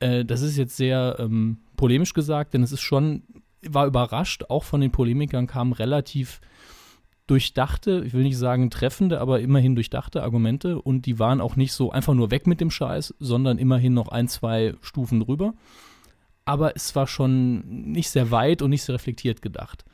Äh, 0.00 0.24
das 0.24 0.42
ist 0.42 0.56
jetzt 0.56 0.76
sehr 0.76 1.16
ähm, 1.18 1.58
polemisch 1.76 2.14
gesagt, 2.14 2.54
denn 2.54 2.62
es 2.62 2.72
ist 2.72 2.80
schon, 2.80 3.22
war 3.62 3.86
überrascht, 3.86 4.44
auch 4.48 4.64
von 4.64 4.80
den 4.80 4.92
Polemikern 4.92 5.46
kamen 5.46 5.72
relativ 5.72 6.40
durchdachte, 7.26 8.04
ich 8.06 8.14
will 8.14 8.22
nicht 8.22 8.38
sagen 8.38 8.70
treffende, 8.70 9.20
aber 9.20 9.40
immerhin 9.40 9.74
durchdachte 9.74 10.22
Argumente 10.22 10.80
und 10.80 11.04
die 11.04 11.18
waren 11.18 11.42
auch 11.42 11.56
nicht 11.56 11.74
so 11.74 11.90
einfach 11.92 12.14
nur 12.14 12.30
weg 12.30 12.46
mit 12.46 12.60
dem 12.60 12.70
Scheiß, 12.70 13.14
sondern 13.18 13.58
immerhin 13.58 13.92
noch 13.92 14.08
ein, 14.08 14.28
zwei 14.28 14.74
Stufen 14.80 15.20
drüber 15.20 15.52
aber 16.48 16.74
es 16.74 16.96
war 16.96 17.06
schon 17.06 17.60
nicht 17.92 18.08
sehr 18.08 18.30
weit 18.30 18.62
und 18.62 18.70
nicht 18.70 18.82
sehr 18.82 18.94
reflektiert 18.94 19.42
gedacht. 19.42 19.84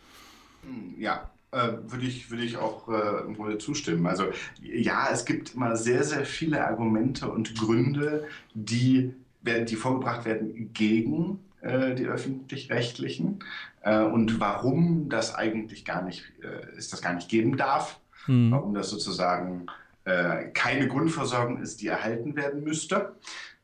Ja, 0.96 1.28
würde 1.54 2.06
ich, 2.06 2.30
würde 2.30 2.44
ich 2.44 2.56
auch 2.56 2.88
äh, 2.88 3.26
im 3.26 3.34
Grunde 3.34 3.58
zustimmen. 3.58 4.06
Also 4.06 4.24
ja, 4.62 5.08
es 5.12 5.24
gibt 5.24 5.54
immer 5.54 5.76
sehr, 5.76 6.04
sehr 6.04 6.24
viele 6.24 6.66
Argumente 6.66 7.30
und 7.30 7.58
Gründe, 7.58 8.26
die, 8.54 9.14
die 9.42 9.76
vorgebracht 9.76 10.24
werden 10.24 10.72
gegen 10.72 11.40
äh, 11.64 11.94
die 11.94 12.06
öffentlich-rechtlichen 12.06 13.40
äh, 13.82 14.02
und 14.02 14.40
warum 14.40 15.08
das 15.08 15.34
eigentlich 15.34 15.84
gar 15.84 16.02
nicht, 16.02 16.24
äh, 16.42 16.76
es 16.76 16.88
das 16.88 17.02
gar 17.02 17.14
nicht 17.14 17.28
geben 17.28 17.56
darf, 17.56 18.00
hm. 18.26 18.50
warum 18.50 18.74
das 18.74 18.90
sozusagen 18.90 19.66
äh, 20.04 20.46
keine 20.52 20.88
Grundversorgung 20.88 21.62
ist, 21.62 21.80
die 21.80 21.88
erhalten 21.88 22.36
werden 22.36 22.64
müsste. 22.64 23.14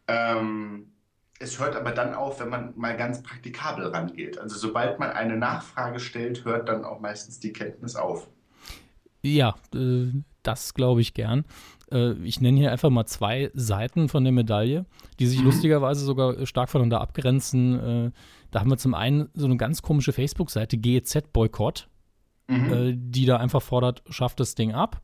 Ähm, 0.09 0.90
es 1.41 1.59
hört 1.59 1.75
aber 1.75 1.91
dann 1.91 2.15
auf, 2.15 2.39
wenn 2.41 2.51
man 2.51 2.75
mal 2.77 2.97
ganz 2.97 3.23
praktikabel 3.23 3.87
rangeht. 3.87 4.39
Also 4.39 4.59
sobald 4.59 4.99
man 4.99 5.11
eine 5.11 5.37
Nachfrage 5.37 5.99
stellt, 5.99 6.45
hört 6.45 6.69
dann 6.69 6.85
auch 6.85 7.01
meistens 7.01 7.41
die 7.41 7.53
Kenntnis 7.53 7.97
auf. 7.97 8.29
Ja, 9.23 9.55
äh, 9.75 10.09
das 10.43 10.75
glaube 10.75 11.01
ich 11.01 11.15
gern. 11.15 11.45
Äh, 11.91 12.13
ich 12.25 12.43
nenne 12.43 12.59
hier 12.59 12.71
einfach 12.71 12.91
mal 12.91 13.07
zwei 13.07 13.51
Seiten 13.55 14.11
von 14.11 14.23
der 14.23 14.35
Medaille, 14.35 14.85
die 15.19 15.27
sich 15.27 15.41
mhm. 15.41 15.47
lustigerweise 15.47 16.05
sogar 16.05 16.47
stark 16.47 16.69
voneinander 16.69 17.01
abgrenzen. 17.01 17.81
Äh, 17.81 18.11
da 18.51 18.61
haben 18.61 18.71
wir 18.71 18.79
zum 18.79 18.95
einen 18.95 19.31
so 19.33 19.47
eine 19.47 19.57
ganz 19.57 19.81
komische 19.81 20.13
Facebook-Seite, 20.13 20.77
GEZ-Boykott, 20.77 21.89
mhm. 22.49 22.99
die 23.11 23.25
da 23.25 23.39
einfach 23.39 23.63
fordert, 23.63 24.03
schafft 24.11 24.41
das 24.41 24.55
Ding 24.55 24.73
ab 24.73 25.01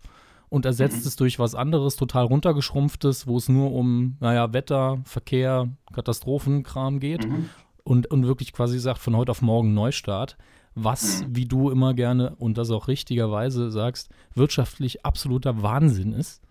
und 0.49 0.65
ersetzt 0.65 1.03
mhm. 1.03 1.09
es 1.09 1.17
durch 1.17 1.39
was 1.39 1.55
anderes, 1.55 1.97
total 1.97 2.25
runtergeschrumpftes, 2.25 3.27
wo 3.27 3.37
es 3.37 3.49
nur 3.49 3.73
um, 3.73 4.17
naja, 4.21 4.53
Wetter, 4.53 5.01
Verkehr, 5.05 5.69
Katastrophenkram 5.93 7.01
geht 7.01 7.29
mhm. 7.29 7.49
und, 7.85 8.11
und 8.11 8.27
wirklich 8.27 8.53
quasi 8.53 8.79
sagt, 8.79 8.99
von 8.99 9.17
heute 9.17 9.31
auf 9.31 9.43
morgen 9.43 9.75
Neustart, 9.75 10.37
was, 10.75 11.23
mhm. 11.23 11.37
wie 11.37 11.47
du 11.47 11.71
immer 11.71 11.95
gerne 11.95 12.37
und 12.37 12.59
das 12.59 12.71
auch 12.71 12.89
richtigerweise 12.89 13.71
sagst, 13.71 14.11
wirtschaftlich 14.35 15.05
absoluter 15.05 15.63
Wahnsinn 15.63 16.13
ist. 16.13 16.43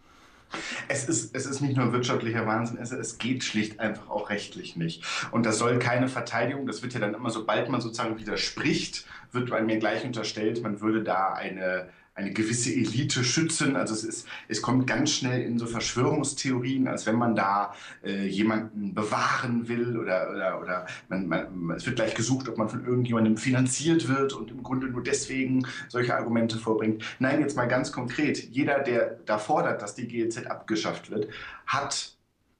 Es 0.87 1.05
ist, 1.05 1.35
es 1.35 1.45
ist 1.45 1.61
nicht 1.61 1.75
nur 1.75 1.91
wirtschaftlicher 1.91 2.45
Wahnsinn, 2.45 2.77
es, 2.77 2.91
es 2.91 3.17
geht 3.17 3.43
schlicht 3.43 3.79
einfach 3.79 4.09
auch 4.09 4.29
rechtlich 4.29 4.75
nicht. 4.75 5.03
Und 5.31 5.45
das 5.45 5.57
soll 5.57 5.79
keine 5.79 6.07
Verteidigung, 6.07 6.67
das 6.67 6.81
wird 6.81 6.93
ja 6.93 6.99
dann 6.99 7.13
immer, 7.13 7.29
sobald 7.29 7.69
man 7.69 7.81
sozusagen 7.81 8.17
widerspricht, 8.19 9.05
wird 9.31 9.49
bei 9.49 9.61
mir 9.61 9.77
gleich 9.77 10.05
unterstellt, 10.05 10.61
man 10.63 10.81
würde 10.81 11.03
da 11.03 11.33
eine, 11.33 11.89
eine 12.15 12.31
gewisse 12.31 12.73
Elite 12.73 13.23
schützen. 13.23 13.75
Also 13.75 13.93
es, 13.93 14.03
ist, 14.03 14.27
es 14.47 14.61
kommt 14.61 14.87
ganz 14.87 15.11
schnell 15.11 15.41
in 15.41 15.59
so 15.59 15.67
Verschwörungstheorien, 15.67 16.87
als 16.87 17.05
wenn 17.05 17.17
man 17.17 17.35
da 17.35 17.73
äh, 18.03 18.25
jemanden 18.25 18.93
bewahren 18.93 19.67
will 19.67 19.97
oder, 19.97 20.31
oder, 20.31 20.61
oder 20.61 20.87
man, 21.09 21.27
man, 21.27 21.75
es 21.75 21.85
wird 21.85 21.97
gleich 21.97 22.15
gesucht, 22.15 22.47
ob 22.47 22.57
man 22.57 22.69
von 22.69 22.85
irgendjemandem 22.85 23.35
finanziert 23.35 24.07
wird 24.07 24.31
und 24.33 24.49
im 24.49 24.63
Grunde 24.63 24.87
nur 24.87 25.03
deswegen 25.03 25.67
solche 25.89 26.15
Argumente 26.15 26.57
vorbringt. 26.57 27.03
Nein, 27.19 27.41
jetzt 27.41 27.57
mal 27.57 27.67
ganz 27.67 27.91
konkret. 27.91 28.49
Jeder, 28.49 28.79
der 28.79 29.19
da 29.25 29.37
fordert, 29.37 29.81
dass 29.81 29.93
die 29.93 30.07
GEZ 30.07 30.45
abgeschafft 30.47 31.11
wird, 31.11 31.27
hat 31.67 32.15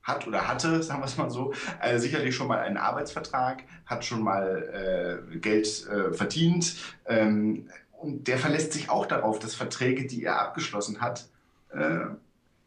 hat 0.06 0.28
oder 0.28 0.48
hatte, 0.48 0.84
sagen 0.84 1.02
wir 1.02 1.06
es 1.06 1.18
mal 1.18 1.32
so, 1.32 1.52
äh, 1.82 1.98
sicherlich 1.98 2.36
schon 2.36 2.48
mal 2.48 2.60
einen 2.60 2.78
Arbeitsvertrag, 2.78 3.64
hat 3.88 4.06
schon 4.06 4.22
mal 4.22 5.26
äh, 5.34 5.38
Geld 5.38 5.88
äh, 5.88 6.14
verdient, 6.14 6.76
ähm, 7.08 7.68
und 8.06 8.28
der 8.28 8.38
verlässt 8.38 8.74
sich 8.74 8.90
auch 8.90 9.06
darauf, 9.06 9.40
dass 9.40 9.56
Verträge, 9.56 10.06
die 10.06 10.24
er 10.24 10.40
abgeschlossen 10.40 11.02
hat, 11.02 11.28
äh, 11.72 12.06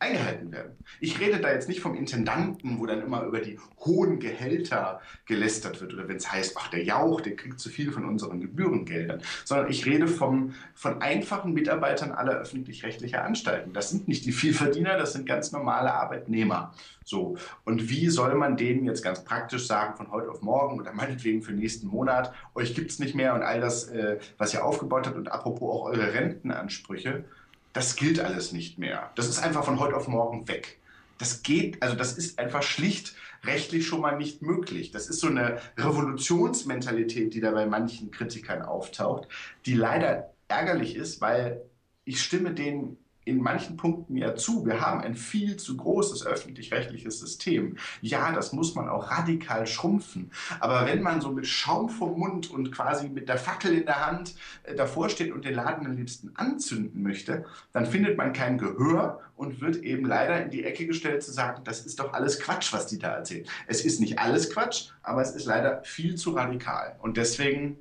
eingehalten 0.01 0.53
werden. 0.53 0.77
Ich 1.01 1.19
rede 1.19 1.41
da 1.41 1.53
jetzt 1.53 1.69
nicht 1.69 1.81
vom 1.81 1.95
Intendanten, 1.95 2.79
wo 2.79 2.87
dann 2.87 3.03
immer 3.03 3.25
über 3.25 3.41
die 3.41 3.59
hohen 3.81 4.21
Gehälter 4.21 5.01
gelästert 5.27 5.81
wird 5.81 5.93
oder 5.93 6.07
wenn 6.07 6.17
es 6.17 6.31
heißt, 6.31 6.57
ach 6.57 6.69
der 6.69 6.85
Jauch, 6.85 7.21
der 7.21 7.35
kriegt 7.35 7.59
zu 7.59 7.69
viel 7.69 7.91
von 7.91 8.05
unseren 8.05 8.41
Gebührengeldern, 8.41 9.23
sondern 9.45 9.71
ich 9.71 9.87
rede 9.87 10.07
vom, 10.07 10.55
von 10.75 11.03
einfachen 11.03 11.53
Mitarbeitern 11.53 12.13
aller 12.13 12.35
öffentlich-rechtlicher 12.35 13.25
Anstalten. 13.25 13.73
Das 13.73 13.91
sind 13.91 14.07
nicht 14.07 14.25
die 14.25 14.33
Vielverdiener, 14.33 14.97
das 14.97 15.15
sind 15.15 15.27
ganz 15.27 15.51
normale 15.51 15.93
Arbeitnehmer. 15.93 16.73
So. 17.05 17.37
Und 17.65 17.91
wie 17.91 18.09
soll 18.09 18.35
man 18.35 18.57
denen 18.57 18.85
jetzt 18.85 19.03
ganz 19.03 19.25
praktisch 19.25 19.67
sagen, 19.67 19.97
von 19.97 20.13
heute 20.13 20.31
auf 20.31 20.43
morgen 20.43 20.79
oder 20.79 20.93
meinetwegen 20.93 21.43
für 21.43 21.53
nächsten 21.53 21.89
Monat, 21.89 22.33
euch 22.55 22.75
gibt 22.75 22.91
es 22.91 23.01
nicht 23.01 23.17
mehr 23.17 23.35
und 23.35 23.43
all 23.43 23.61
das, 23.61 23.89
äh, 23.89 24.19
was 24.37 24.55
ihr 24.55 24.65
aufgebaut 24.65 25.07
habt 25.07 25.17
und 25.17 25.33
apropos 25.33 25.75
auch 25.75 25.85
eure 25.87 26.15
Rentenansprüche, 26.15 27.25
das 27.73 27.97
gilt 27.97 28.21
alles 28.21 28.53
nicht 28.53 28.79
mehr. 28.79 29.11
Das 29.15 29.29
ist 29.29 29.39
einfach 29.39 29.65
von 29.65 29.79
heute 29.79 29.97
auf 29.97 30.09
morgen 30.09 30.49
weg. 30.49 30.79
Das 31.19 31.43
geht, 31.43 31.83
also 31.83 31.97
das 31.97 32.17
ist 32.17 32.39
einfach 32.39 32.63
schlicht 32.63 33.15
rechtlich 33.45 33.87
schon 33.87 34.01
mal 34.01 34.17
nicht 34.17 34.43
möglich. 34.43 34.91
Das 34.91 35.09
ist 35.09 35.21
so 35.21 35.29
eine 35.29 35.61
Revolutionsmentalität, 35.77 37.35
die 37.35 37.41
da 37.41 37.51
bei 37.51 37.67
manchen 37.67 38.11
Kritikern 38.11 38.63
auftaucht, 38.63 39.29
die 39.67 39.75
leider 39.75 40.33
ärgerlich 40.49 40.97
ist, 40.97 41.21
weil 41.21 41.63
ich 42.05 42.23
stimme 42.23 42.53
denen 42.53 42.97
in 43.29 43.43
manchen 43.43 43.77
Punkten 43.77 44.17
ja 44.17 44.35
zu. 44.35 44.65
Wir 44.67 44.81
haben 44.81 45.01
ein 45.01 45.15
viel 45.15 45.57
zu 45.57 45.77
großes 45.77 46.27
öffentlich-rechtliches 46.27 47.21
System. 47.21 47.77
Ja, 48.01 48.33
das 48.33 48.53
muss 48.53 48.75
man 48.75 48.89
auch 48.89 49.11
radikal 49.11 49.67
schrumpfen. 49.67 50.31
Aber 50.61 50.87
wenn 50.87 51.03
man 51.03 51.21
so 51.21 51.31
mit 51.31 51.47
Schaum 51.47 51.89
vom 51.89 52.19
Mund 52.19 52.51
und 52.51 52.73
quasi 52.73 53.09
mit 53.09 53.29
der 53.29 53.39
Fackel 53.39 53.73
in 53.73 53.87
der 53.87 54.07
Hand 54.07 54.35
äh, 54.65 54.75
davor 54.75 55.09
steht 55.09 55.33
und 55.33 55.45
den 55.45 55.55
Laden 55.55 55.87
am 55.87 55.97
liebsten 55.97 56.33
anzünden 56.35 57.03
möchte, 57.03 57.45
dann 57.73 57.87
findet 57.87 58.17
man 58.17 58.33
kein 58.33 58.59
Gehör 58.59 59.21
und 59.37 59.61
wird 59.61 59.77
eben 59.77 60.05
leider 60.05 60.43
in 60.43 60.51
die 60.51 60.65
Ecke 60.65 60.87
gestellt 60.87 61.23
zu 61.23 61.33
sagen, 61.33 61.63
das 61.65 61.87
ist 61.87 62.01
doch 62.01 62.13
alles 62.13 62.41
Quatsch, 62.41 62.73
was 62.73 62.87
die 62.87 62.99
da 62.99 63.15
erzählen. 63.15 63.47
Es 63.67 63.85
ist 63.85 64.01
nicht 64.01 64.19
alles 64.19 64.51
Quatsch, 64.51 64.91
aber 65.03 65.23
es 65.23 65.31
ist 65.31 65.47
leider 65.47 65.83
viel 65.85 66.17
zu 66.17 66.33
radikal. 66.33 66.97
Und 67.01 67.17
deswegen 67.17 67.79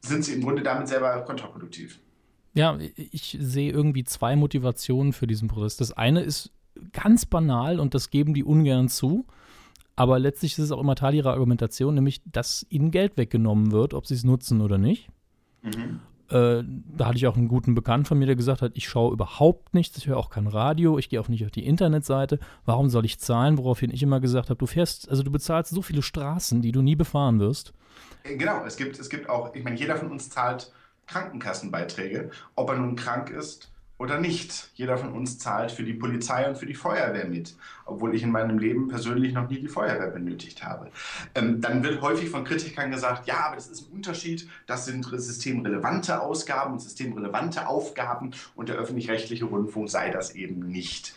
sind 0.00 0.24
sie 0.24 0.34
im 0.34 0.42
Grunde 0.42 0.62
damit 0.62 0.88
selber 0.88 1.20
kontraproduktiv. 1.22 2.00
Ja, 2.58 2.76
ich 2.96 3.38
sehe 3.40 3.70
irgendwie 3.70 4.02
zwei 4.02 4.34
Motivationen 4.34 5.12
für 5.12 5.28
diesen 5.28 5.46
Prozess. 5.46 5.76
Das 5.76 5.92
eine 5.92 6.22
ist 6.22 6.50
ganz 6.92 7.24
banal 7.24 7.78
und 7.78 7.94
das 7.94 8.10
geben 8.10 8.34
die 8.34 8.42
ungern 8.42 8.88
zu. 8.88 9.26
Aber 9.94 10.18
letztlich 10.18 10.52
ist 10.52 10.64
es 10.64 10.72
auch 10.72 10.80
immer 10.80 10.96
Teil 10.96 11.14
ihrer 11.14 11.30
Argumentation, 11.30 11.94
nämlich, 11.94 12.20
dass 12.24 12.66
ihnen 12.68 12.90
Geld 12.90 13.16
weggenommen 13.16 13.70
wird, 13.70 13.94
ob 13.94 14.08
sie 14.08 14.14
es 14.14 14.24
nutzen 14.24 14.60
oder 14.60 14.76
nicht. 14.76 15.08
Mhm. 15.62 16.00
Äh, 16.30 16.64
da 16.96 17.06
hatte 17.06 17.18
ich 17.18 17.28
auch 17.28 17.36
einen 17.36 17.46
guten 17.46 17.76
Bekannten 17.76 18.06
von 18.06 18.18
mir, 18.18 18.26
der 18.26 18.34
gesagt 18.34 18.60
hat, 18.60 18.72
ich 18.74 18.88
schaue 18.88 19.12
überhaupt 19.12 19.72
nichts, 19.72 19.96
ich 19.96 20.08
höre 20.08 20.16
auch 20.16 20.28
kein 20.28 20.48
Radio, 20.48 20.98
ich 20.98 21.08
gehe 21.08 21.20
auch 21.20 21.28
nicht 21.28 21.44
auf 21.44 21.52
die 21.52 21.64
Internetseite. 21.64 22.40
Warum 22.64 22.90
soll 22.90 23.04
ich 23.04 23.20
zahlen? 23.20 23.56
Woraufhin 23.56 23.92
ich 23.92 24.02
immer 24.02 24.18
gesagt 24.18 24.50
habe, 24.50 24.58
du 24.58 24.66
fährst, 24.66 25.08
also 25.08 25.22
du 25.22 25.30
bezahlst 25.30 25.72
so 25.72 25.80
viele 25.80 26.02
Straßen, 26.02 26.60
die 26.60 26.72
du 26.72 26.82
nie 26.82 26.96
befahren 26.96 27.38
wirst. 27.38 27.72
Äh, 28.24 28.36
genau, 28.36 28.64
es 28.66 28.76
gibt, 28.76 28.98
es 28.98 29.08
gibt 29.08 29.28
auch, 29.28 29.54
ich 29.54 29.62
meine, 29.62 29.76
jeder 29.76 29.96
von 29.96 30.10
uns 30.10 30.28
zahlt 30.28 30.72
Krankenkassenbeiträge, 31.08 32.30
ob 32.54 32.70
er 32.70 32.76
nun 32.76 32.96
krank 32.96 33.30
ist 33.30 33.72
oder 33.98 34.20
nicht. 34.20 34.70
Jeder 34.74 34.96
von 34.96 35.12
uns 35.12 35.38
zahlt 35.38 35.72
für 35.72 35.82
die 35.82 35.94
Polizei 35.94 36.48
und 36.48 36.56
für 36.56 36.66
die 36.66 36.74
Feuerwehr 36.74 37.26
mit, 37.26 37.56
obwohl 37.84 38.14
ich 38.14 38.22
in 38.22 38.30
meinem 38.30 38.58
Leben 38.58 38.88
persönlich 38.88 39.34
noch 39.34 39.48
nie 39.48 39.58
die 39.58 39.68
Feuerwehr 39.68 40.10
benötigt 40.10 40.64
habe. 40.64 40.90
Ähm, 41.34 41.60
dann 41.60 41.82
wird 41.82 42.00
häufig 42.00 42.30
von 42.30 42.44
Kritikern 42.44 42.90
gesagt, 42.90 43.26
ja, 43.26 43.46
aber 43.46 43.56
das 43.56 43.66
ist 43.66 43.88
ein 43.88 43.94
Unterschied, 43.94 44.48
das 44.66 44.86
sind 44.86 45.04
systemrelevante 45.04 46.20
Ausgaben 46.22 46.74
und 46.74 46.80
systemrelevante 46.80 47.66
Aufgaben 47.66 48.30
und 48.54 48.68
der 48.68 48.76
öffentlich-rechtliche 48.76 49.44
Rundfunk 49.44 49.90
sei 49.90 50.10
das 50.10 50.34
eben 50.34 50.60
nicht. 50.68 51.14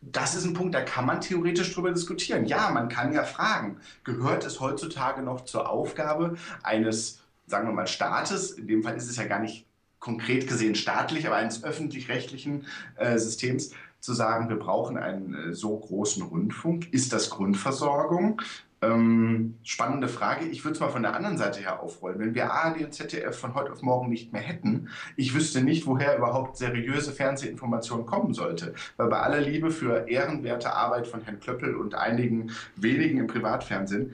Das 0.00 0.34
ist 0.34 0.44
ein 0.44 0.52
Punkt, 0.52 0.74
da 0.74 0.82
kann 0.82 1.06
man 1.06 1.22
theoretisch 1.22 1.72
drüber 1.72 1.90
diskutieren. 1.90 2.44
Ja, 2.44 2.70
man 2.70 2.88
kann 2.88 3.14
ja 3.14 3.24
fragen, 3.24 3.78
gehört 4.02 4.44
es 4.44 4.60
heutzutage 4.60 5.22
noch 5.22 5.44
zur 5.44 5.70
Aufgabe 5.70 6.36
eines 6.62 7.23
sagen 7.46 7.68
wir 7.68 7.72
mal, 7.74 7.86
Staates, 7.86 8.52
in 8.52 8.66
dem 8.66 8.82
Fall 8.82 8.96
ist 8.96 9.08
es 9.08 9.16
ja 9.16 9.24
gar 9.24 9.40
nicht 9.40 9.66
konkret 9.98 10.46
gesehen 10.46 10.74
staatlich, 10.74 11.26
aber 11.26 11.36
eines 11.36 11.64
öffentlich-rechtlichen 11.64 12.66
äh, 12.96 13.18
Systems, 13.18 13.72
zu 14.04 14.12
sagen, 14.12 14.50
wir 14.50 14.56
brauchen 14.56 14.98
einen 14.98 15.34
äh, 15.34 15.54
so 15.54 15.78
großen 15.78 16.22
Rundfunk. 16.22 16.92
Ist 16.92 17.14
das 17.14 17.30
Grundversorgung? 17.30 18.42
Ähm, 18.82 19.54
spannende 19.62 20.08
Frage. 20.08 20.44
Ich 20.44 20.62
würde 20.62 20.74
es 20.74 20.80
mal 20.80 20.90
von 20.90 21.02
der 21.02 21.16
anderen 21.16 21.38
Seite 21.38 21.60
her 21.60 21.82
aufrollen. 21.82 22.18
Wenn 22.18 22.34
wir 22.34 22.52
ARD 22.52 22.84
und 22.84 22.92
ZDF 22.92 23.34
von 23.34 23.54
heute 23.54 23.72
auf 23.72 23.80
morgen 23.80 24.10
nicht 24.10 24.30
mehr 24.30 24.42
hätten, 24.42 24.90
ich 25.16 25.34
wüsste 25.34 25.62
nicht, 25.62 25.86
woher 25.86 26.18
überhaupt 26.18 26.58
seriöse 26.58 27.12
Fernsehinformation 27.12 28.04
kommen 28.04 28.34
sollte. 28.34 28.74
Weil 28.98 29.08
bei 29.08 29.20
aller 29.20 29.40
Liebe 29.40 29.70
für 29.70 30.06
ehrenwerte 30.06 30.74
Arbeit 30.74 31.06
von 31.06 31.22
Herrn 31.22 31.40
Klöppel 31.40 31.74
und 31.74 31.94
einigen 31.94 32.50
wenigen 32.76 33.20
im 33.20 33.26
Privatfernsehen, 33.26 34.12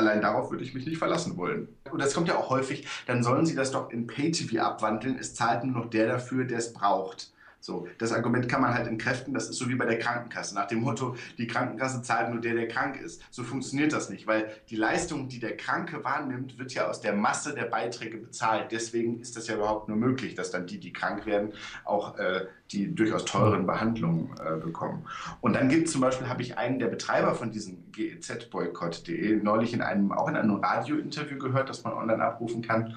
Allein 0.00 0.22
darauf 0.22 0.50
würde 0.50 0.64
ich 0.64 0.72
mich 0.72 0.86
nicht 0.86 0.96
verlassen 0.96 1.36
wollen. 1.36 1.68
Und 1.90 2.00
das 2.00 2.14
kommt 2.14 2.26
ja 2.26 2.36
auch 2.38 2.48
häufig, 2.48 2.86
dann 3.06 3.22
sollen 3.22 3.44
sie 3.44 3.54
das 3.54 3.70
doch 3.70 3.90
in 3.90 4.06
Pay-TV 4.06 4.62
abwandeln. 4.62 5.18
Es 5.18 5.34
zahlt 5.34 5.62
nur 5.62 5.74
noch 5.74 5.90
der 5.90 6.06
dafür, 6.06 6.44
der 6.44 6.56
es 6.56 6.72
braucht. 6.72 7.30
So, 7.60 7.86
das 7.98 8.12
Argument 8.12 8.48
kann 8.48 8.62
man 8.62 8.72
halt 8.72 8.86
entkräften, 8.86 9.34
das 9.34 9.50
ist 9.50 9.58
so 9.58 9.68
wie 9.68 9.74
bei 9.74 9.84
der 9.84 9.98
Krankenkasse. 9.98 10.54
Nach 10.54 10.66
dem 10.66 10.80
Motto, 10.80 11.14
die 11.36 11.46
Krankenkasse 11.46 12.02
zahlt 12.02 12.30
nur 12.30 12.40
der, 12.40 12.54
der 12.54 12.68
krank 12.68 12.98
ist. 13.00 13.22
So 13.30 13.42
funktioniert 13.42 13.92
das 13.92 14.08
nicht, 14.08 14.26
weil 14.26 14.50
die 14.70 14.76
Leistung, 14.76 15.28
die 15.28 15.38
der 15.40 15.56
Kranke 15.56 16.02
wahrnimmt, 16.02 16.58
wird 16.58 16.72
ja 16.72 16.88
aus 16.88 17.00
der 17.00 17.12
Masse 17.12 17.54
der 17.54 17.66
Beiträge 17.66 18.16
bezahlt. 18.16 18.72
Deswegen 18.72 19.20
ist 19.20 19.36
das 19.36 19.46
ja 19.46 19.56
überhaupt 19.56 19.88
nur 19.88 19.98
möglich, 19.98 20.34
dass 20.34 20.50
dann 20.50 20.66
die, 20.66 20.80
die 20.80 20.92
krank 20.92 21.26
werden, 21.26 21.52
auch 21.84 22.16
äh, 22.18 22.46
die 22.72 22.94
durchaus 22.94 23.24
teuren 23.24 23.66
Behandlungen 23.66 24.34
äh, 24.38 24.56
bekommen. 24.56 25.06
Und 25.40 25.54
dann 25.54 25.68
gibt 25.68 25.86
es 25.86 25.92
zum 25.92 26.00
Beispiel, 26.00 26.28
habe 26.28 26.42
ich 26.42 26.56
einen 26.56 26.78
der 26.78 26.86
Betreiber 26.86 27.34
von 27.34 27.50
diesem 27.50 27.90
GEZ-Boykott.de 27.92 29.36
neulich 29.42 29.74
in 29.74 29.82
einem, 29.82 30.12
auch 30.12 30.28
in 30.28 30.36
einem 30.36 30.54
Radiointerview 30.54 31.38
gehört, 31.38 31.68
das 31.68 31.84
man 31.84 31.92
online 31.92 32.22
abrufen 32.22 32.62
kann. 32.62 32.94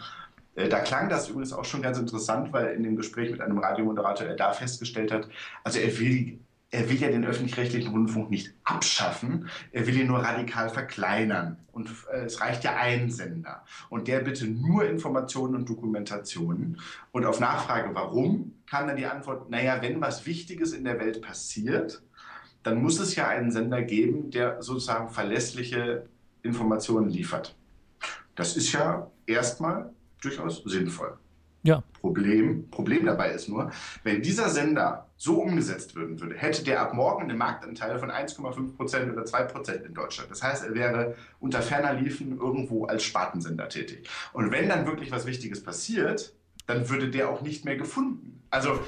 Äh, 0.56 0.70
da 0.70 0.80
klang 0.80 1.10
das 1.10 1.30
übrigens 1.30 1.54
auch 1.54 1.66
schon 1.66 1.82
ganz 1.82 1.98
interessant, 1.98 2.54
weil 2.54 2.76
in 2.76 2.84
dem 2.84 2.96
Gespräch 2.96 3.32
mit 3.32 3.42
einem 3.42 3.58
Radiomoderator 3.58 4.28
er 4.28 4.36
da 4.36 4.52
festgestellt 4.52 5.12
hat, 5.12 5.28
also 5.64 5.80
er 5.80 5.98
will, 6.00 6.40
er 6.72 6.90
will 6.90 6.98
ja 6.98 7.10
den 7.10 7.26
öffentlich-rechtlichen 7.26 7.92
Rundfunk 7.92 8.30
nicht 8.30 8.54
abschaffen, 8.64 9.50
er 9.72 9.86
will 9.88 9.98
ihn 9.98 10.08
nur 10.08 10.20
radikal 10.20 10.70
verkleinern. 10.70 11.58
Und 11.72 11.90
äh, 12.12 12.26
es 12.26 12.42
reicht 12.42 12.64
ja 12.64 12.76
ein 12.76 13.10
Sender. 13.10 13.64
Und 13.90 14.08
der 14.08 14.20
bitte 14.20 14.48
nur 14.48 14.86
Informationen 14.86 15.56
und 15.56 15.70
Dokumentationen. 15.70 16.80
Und 17.12 17.26
auf 17.26 17.40
Nachfrage, 17.40 17.94
warum, 17.94 18.54
kam 18.70 18.88
dann 18.88 18.98
die 18.98 19.06
Antwort, 19.06 19.50
naja, 19.50 19.82
wenn 19.82 20.02
was 20.02 20.26
Wichtiges 20.26 20.74
in 20.74 20.84
der 20.84 21.00
Welt 21.00 21.22
passiert, 21.22 22.04
dann 22.64 22.82
muss 22.82 23.00
es 23.00 23.16
ja 23.16 23.28
einen 23.28 23.52
Sender 23.52 23.82
geben, 23.82 24.32
der 24.32 24.62
sozusagen 24.62 25.10
verlässliche 25.10 26.08
Informationen 26.44 27.10
liefert. 27.10 27.56
Das 28.36 28.56
ist 28.56 28.72
ja 28.72 29.12
erstmal 29.26 29.92
durchaus 30.24 30.64
sinnvoll. 30.66 31.18
Ja. 31.64 31.82
Problem, 32.02 32.70
Problem 32.70 33.06
dabei 33.06 33.32
ist 33.32 33.48
nur, 33.48 33.72
wenn 34.04 34.22
dieser 34.22 34.50
Sender 34.50 35.08
so 35.16 35.42
umgesetzt 35.42 35.96
werden 35.96 36.20
würde, 36.20 36.36
hätte 36.36 36.62
der 36.66 36.82
ab 36.82 36.94
morgen 36.94 37.24
einen 37.24 37.38
Marktanteil 37.38 37.98
von 37.98 38.12
1,5 38.12 38.76
Prozent 38.76 39.12
oder 39.12 39.24
2 39.24 39.44
Prozent 39.44 39.86
in 39.86 39.94
Deutschland. 39.94 40.30
Das 40.30 40.44
heißt, 40.44 40.66
er 40.66 40.76
wäre 40.76 41.16
unter 41.40 41.62
ferner 41.62 41.94
Liefen 41.94 42.38
irgendwo 42.38 42.86
als 42.86 43.04
Spartensender 43.04 43.70
tätig. 43.70 44.10
Und 44.34 44.52
wenn 44.52 44.68
dann 44.68 44.86
wirklich 44.86 45.12
was 45.12 45.26
Wichtiges 45.26 45.64
passiert, 45.64 46.34
dann 46.68 46.90
würde 46.90 47.10
der 47.10 47.30
auch 47.30 47.42
nicht 47.42 47.64
mehr 47.64 47.78
gefunden. 47.78 48.42
Also 48.50 48.82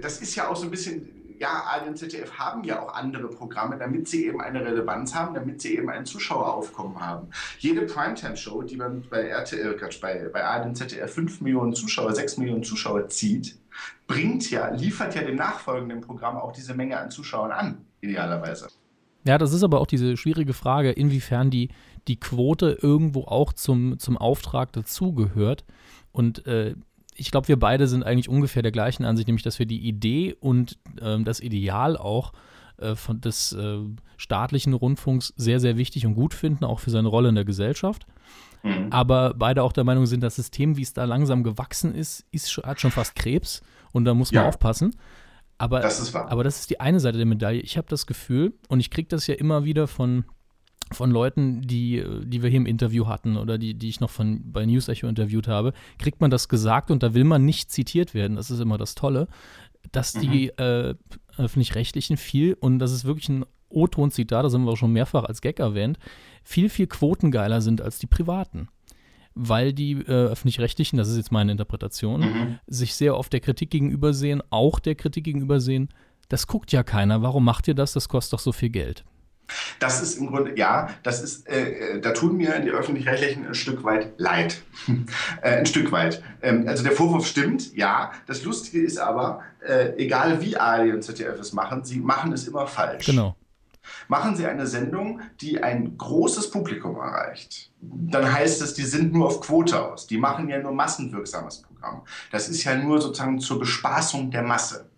das 0.00 0.20
ist 0.20 0.36
ja 0.36 0.48
auch 0.48 0.56
so 0.56 0.64
ein 0.64 0.70
bisschen 0.70 1.25
ja, 1.38 1.48
ARD 1.48 1.88
und 1.88 1.98
ZDF 1.98 2.32
haben 2.38 2.64
ja 2.64 2.82
auch 2.82 2.94
andere 2.94 3.28
Programme, 3.28 3.76
damit 3.78 4.08
sie 4.08 4.26
eben 4.26 4.40
eine 4.40 4.64
Relevanz 4.64 5.14
haben, 5.14 5.34
damit 5.34 5.60
sie 5.60 5.76
eben 5.76 5.90
ein 5.90 6.04
Zuschaueraufkommen 6.04 7.00
haben. 7.00 7.28
Jede 7.58 7.82
Primetime-Show, 7.82 8.62
die 8.62 8.76
man 8.76 9.02
bei 9.08 9.28
RTL, 9.28 9.78
bei, 10.00 10.28
bei 10.32 10.44
ARD 10.44 10.66
und 10.66 10.74
ZDF 10.76 11.12
5 11.12 11.40
Millionen 11.40 11.74
Zuschauer, 11.74 12.14
6 12.14 12.38
Millionen 12.38 12.62
Zuschauer 12.62 13.08
zieht, 13.08 13.58
bringt 14.06 14.50
ja, 14.50 14.68
liefert 14.68 15.14
ja 15.14 15.22
dem 15.22 15.36
nachfolgenden 15.36 16.00
Programm 16.00 16.36
auch 16.36 16.52
diese 16.52 16.74
Menge 16.74 16.98
an 16.98 17.10
Zuschauern 17.10 17.50
an, 17.50 17.84
idealerweise. 18.00 18.68
Ja, 19.26 19.38
das 19.38 19.52
ist 19.52 19.64
aber 19.64 19.80
auch 19.80 19.88
diese 19.88 20.16
schwierige 20.16 20.52
Frage, 20.52 20.92
inwiefern 20.92 21.50
die, 21.50 21.70
die 22.06 22.20
Quote 22.20 22.78
irgendwo 22.80 23.24
auch 23.24 23.52
zum, 23.52 23.98
zum 23.98 24.16
Auftrag 24.16 24.72
dazugehört. 24.72 25.64
Und 26.12 26.46
äh, 26.46 26.76
ich 27.16 27.30
glaube, 27.30 27.48
wir 27.48 27.58
beide 27.58 27.88
sind 27.88 28.02
eigentlich 28.02 28.28
ungefähr 28.28 28.62
der 28.62 28.72
gleichen 28.72 29.04
Ansicht, 29.04 29.28
nämlich 29.28 29.42
dass 29.42 29.58
wir 29.58 29.66
die 29.66 29.86
Idee 29.86 30.36
und 30.38 30.78
ähm, 31.00 31.24
das 31.24 31.40
Ideal 31.40 31.96
auch 31.96 32.32
äh, 32.78 32.94
von 32.94 33.20
des 33.20 33.52
äh, 33.52 33.78
staatlichen 34.16 34.74
Rundfunks 34.74 35.32
sehr, 35.36 35.60
sehr 35.60 35.76
wichtig 35.76 36.06
und 36.06 36.14
gut 36.14 36.34
finden, 36.34 36.64
auch 36.64 36.80
für 36.80 36.90
seine 36.90 37.08
Rolle 37.08 37.30
in 37.30 37.34
der 37.34 37.44
Gesellschaft. 37.44 38.06
Mhm. 38.62 38.88
Aber 38.90 39.34
beide 39.34 39.62
auch 39.62 39.72
der 39.72 39.84
Meinung 39.84 40.06
sind, 40.06 40.22
das 40.22 40.36
System, 40.36 40.76
wie 40.76 40.82
es 40.82 40.92
da 40.92 41.04
langsam 41.04 41.42
gewachsen 41.42 41.94
ist, 41.94 42.24
ist 42.30 42.56
hat 42.58 42.80
schon 42.80 42.90
fast 42.90 43.14
Krebs 43.14 43.62
und 43.92 44.04
da 44.04 44.14
muss 44.14 44.32
man 44.32 44.42
ja. 44.42 44.48
aufpassen. 44.48 44.94
Aber 45.58 45.80
das, 45.80 46.14
aber 46.14 46.44
das 46.44 46.60
ist 46.60 46.70
die 46.70 46.80
eine 46.80 47.00
Seite 47.00 47.16
der 47.16 47.26
Medaille. 47.26 47.60
Ich 47.60 47.78
habe 47.78 47.88
das 47.88 48.06
Gefühl, 48.06 48.52
und 48.68 48.80
ich 48.80 48.90
kriege 48.90 49.08
das 49.08 49.26
ja 49.26 49.34
immer 49.36 49.64
wieder 49.64 49.86
von 49.86 50.26
von 50.92 51.10
Leuten, 51.10 51.62
die, 51.62 52.04
die 52.24 52.42
wir 52.42 52.50
hier 52.50 52.58
im 52.58 52.66
Interview 52.66 53.06
hatten 53.06 53.36
oder 53.36 53.58
die, 53.58 53.74
die 53.74 53.88
ich 53.88 54.00
noch 54.00 54.10
von, 54.10 54.52
bei 54.52 54.64
News 54.66 54.88
Echo 54.88 55.08
interviewt 55.08 55.48
habe, 55.48 55.72
kriegt 55.98 56.20
man 56.20 56.30
das 56.30 56.48
gesagt 56.48 56.90
und 56.90 57.02
da 57.02 57.14
will 57.14 57.24
man 57.24 57.44
nicht 57.44 57.70
zitiert 57.72 58.14
werden. 58.14 58.36
Das 58.36 58.50
ist 58.50 58.60
immer 58.60 58.78
das 58.78 58.94
Tolle, 58.94 59.28
dass 59.92 60.12
die 60.12 60.52
mhm. 60.58 60.64
äh, 60.64 60.94
öffentlich-rechtlichen 61.36 62.16
viel, 62.16 62.54
und 62.54 62.78
das 62.78 62.92
ist 62.92 63.04
wirklich 63.04 63.28
ein 63.28 63.44
O-Ton-Zitat, 63.68 64.44
das 64.44 64.54
haben 64.54 64.64
wir 64.64 64.72
auch 64.72 64.76
schon 64.76 64.92
mehrfach 64.92 65.24
als 65.24 65.40
Gag 65.40 65.58
erwähnt, 65.58 65.98
viel, 66.44 66.68
viel 66.68 66.86
quotengeiler 66.86 67.60
sind 67.60 67.80
als 67.80 67.98
die 67.98 68.06
privaten. 68.06 68.68
Weil 69.34 69.72
die 69.72 69.92
äh, 69.92 70.28
öffentlich-rechtlichen, 70.28 70.96
das 70.96 71.08
ist 71.08 71.16
jetzt 71.16 71.32
meine 71.32 71.52
Interpretation, 71.52 72.20
mhm. 72.20 72.58
sich 72.66 72.94
sehr 72.94 73.16
oft 73.16 73.32
der 73.32 73.40
Kritik 73.40 73.70
gegenübersehen, 73.70 74.42
auch 74.50 74.78
der 74.78 74.94
Kritik 74.94 75.24
gegenübersehen, 75.24 75.88
das 76.28 76.46
guckt 76.46 76.72
ja 76.72 76.82
keiner, 76.82 77.22
warum 77.22 77.44
macht 77.44 77.68
ihr 77.68 77.74
das, 77.74 77.92
das 77.92 78.08
kostet 78.08 78.34
doch 78.34 78.40
so 78.40 78.52
viel 78.52 78.70
Geld. 78.70 79.04
Das 79.78 80.02
ist 80.02 80.18
im 80.18 80.28
Grunde, 80.28 80.56
ja, 80.56 80.90
das 81.02 81.22
ist, 81.22 81.46
äh, 81.48 82.00
da 82.00 82.12
tun 82.12 82.36
mir 82.36 82.58
die 82.60 82.70
Öffentlich-Rechtlichen 82.70 83.46
ein 83.46 83.54
Stück 83.54 83.84
weit 83.84 84.18
leid. 84.18 84.62
äh, 85.42 85.58
ein 85.58 85.66
Stück 85.66 85.92
weit. 85.92 86.22
Ähm, 86.42 86.66
also 86.68 86.82
der 86.82 86.92
Vorwurf 86.92 87.26
stimmt, 87.26 87.74
ja. 87.74 88.12
Das 88.26 88.42
Lustige 88.44 88.82
ist 88.82 88.98
aber, 88.98 89.42
äh, 89.66 89.94
egal 89.96 90.40
wie 90.40 90.56
ARD 90.56 90.92
und 90.94 91.02
ZDF 91.02 91.38
es 91.38 91.52
machen, 91.52 91.84
sie 91.84 91.98
machen 91.98 92.32
es 92.32 92.46
immer 92.48 92.66
falsch. 92.66 93.06
Genau. 93.06 93.36
Machen 94.08 94.36
Sie 94.36 94.46
eine 94.46 94.66
Sendung, 94.66 95.20
die 95.40 95.62
ein 95.62 95.96
großes 95.96 96.50
Publikum 96.50 96.96
erreicht, 96.96 97.70
dann 97.80 98.32
heißt 98.32 98.62
es, 98.62 98.74
die 98.74 98.84
sind 98.84 99.12
nur 99.12 99.26
auf 99.26 99.40
Quote 99.40 99.80
aus. 99.80 100.06
Die 100.06 100.18
machen 100.18 100.48
ja 100.48 100.58
nur 100.58 100.72
massenwirksames 100.72 101.62
Programm. 101.62 102.02
Das 102.32 102.48
ist 102.48 102.64
ja 102.64 102.76
nur 102.76 103.00
sozusagen 103.00 103.38
zur 103.38 103.58
Bespaßung 103.58 104.30
der 104.30 104.42
Masse. 104.42 104.88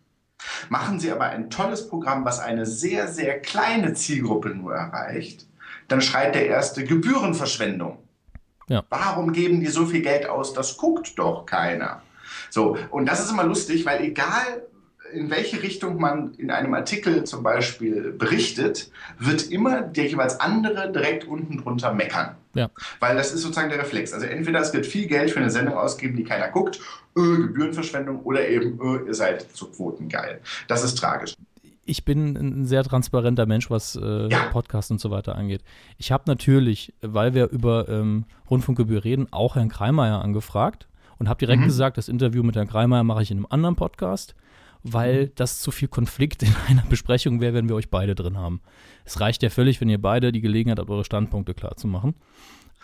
Machen 0.68 1.00
Sie 1.00 1.10
aber 1.10 1.24
ein 1.24 1.50
tolles 1.50 1.88
Programm, 1.88 2.24
was 2.24 2.40
eine 2.40 2.66
sehr, 2.66 3.08
sehr 3.08 3.40
kleine 3.40 3.94
Zielgruppe 3.94 4.50
nur 4.50 4.74
erreicht, 4.74 5.46
dann 5.88 6.00
schreit 6.00 6.34
der 6.34 6.46
erste 6.46 6.84
Gebührenverschwendung. 6.84 7.98
Ja. 8.68 8.84
Warum 8.90 9.32
geben 9.32 9.60
die 9.60 9.66
so 9.68 9.86
viel 9.86 10.02
Geld 10.02 10.28
aus? 10.28 10.52
Das 10.52 10.76
guckt 10.76 11.18
doch 11.18 11.46
keiner. 11.46 12.02
So, 12.50 12.76
und 12.90 13.06
das 13.06 13.20
ist 13.24 13.30
immer 13.30 13.44
lustig, 13.44 13.86
weil 13.86 14.02
egal 14.02 14.66
in 15.12 15.30
welche 15.30 15.62
Richtung 15.62 16.00
man 16.00 16.34
in 16.34 16.50
einem 16.50 16.74
Artikel 16.74 17.24
zum 17.24 17.42
Beispiel 17.42 18.12
berichtet, 18.12 18.90
wird 19.18 19.50
immer 19.50 19.82
der 19.82 20.06
jeweils 20.06 20.40
andere 20.40 20.90
direkt 20.92 21.24
unten 21.24 21.58
drunter 21.58 21.92
meckern. 21.92 22.34
Ja. 22.54 22.70
Weil 23.00 23.16
das 23.16 23.32
ist 23.32 23.42
sozusagen 23.42 23.68
der 23.68 23.78
Reflex. 23.78 24.12
Also 24.12 24.26
entweder 24.26 24.60
es 24.60 24.72
wird 24.72 24.86
viel 24.86 25.06
Geld 25.06 25.30
für 25.30 25.40
eine 25.40 25.50
Sendung 25.50 25.74
ausgeben, 25.74 26.16
die 26.16 26.24
keiner 26.24 26.48
guckt, 26.48 26.80
äh, 27.16 27.20
Gebührenverschwendung, 27.20 28.20
oder 28.22 28.48
eben, 28.48 28.80
äh, 28.80 29.06
ihr 29.06 29.14
seid 29.14 29.42
zu 29.54 29.70
Quoten 29.70 30.08
geil. 30.08 30.40
Das 30.66 30.84
ist 30.84 30.96
tragisch. 30.96 31.34
Ich 31.84 32.04
bin 32.04 32.36
ein 32.36 32.66
sehr 32.66 32.84
transparenter 32.84 33.46
Mensch, 33.46 33.70
was 33.70 33.96
äh, 33.96 34.28
ja. 34.28 34.44
Podcasts 34.50 34.90
und 34.90 35.00
so 35.00 35.10
weiter 35.10 35.36
angeht. 35.36 35.62
Ich 35.96 36.12
habe 36.12 36.24
natürlich, 36.26 36.92
weil 37.00 37.32
wir 37.32 37.48
über 37.48 37.88
ähm, 37.88 38.24
Rundfunkgebühr 38.50 39.04
reden, 39.04 39.26
auch 39.30 39.56
Herrn 39.56 39.70
Kreimeier 39.70 40.20
angefragt 40.20 40.86
und 41.18 41.28
habe 41.28 41.38
direkt 41.38 41.62
mhm. 41.62 41.66
gesagt, 41.66 41.96
das 41.96 42.08
Interview 42.08 42.42
mit 42.42 42.56
Herrn 42.56 42.68
Kreimeier 42.68 43.04
mache 43.04 43.22
ich 43.22 43.30
in 43.30 43.38
einem 43.38 43.46
anderen 43.48 43.76
Podcast 43.76 44.34
weil 44.82 45.26
mhm. 45.26 45.32
das 45.34 45.60
zu 45.60 45.70
viel 45.70 45.88
Konflikt 45.88 46.42
in 46.42 46.54
einer 46.68 46.82
Besprechung 46.82 47.40
wäre, 47.40 47.54
wenn 47.54 47.68
wir 47.68 47.76
euch 47.76 47.90
beide 47.90 48.14
drin 48.14 48.38
haben. 48.38 48.60
Es 49.04 49.20
reicht 49.20 49.42
ja 49.42 49.50
völlig, 49.50 49.80
wenn 49.80 49.88
ihr 49.88 50.00
beide 50.00 50.32
die 50.32 50.40
Gelegenheit 50.40 50.78
habt, 50.78 50.90
eure 50.90 51.04
Standpunkte 51.04 51.54
klar 51.54 51.76
zu 51.76 51.86
machen. 51.86 52.14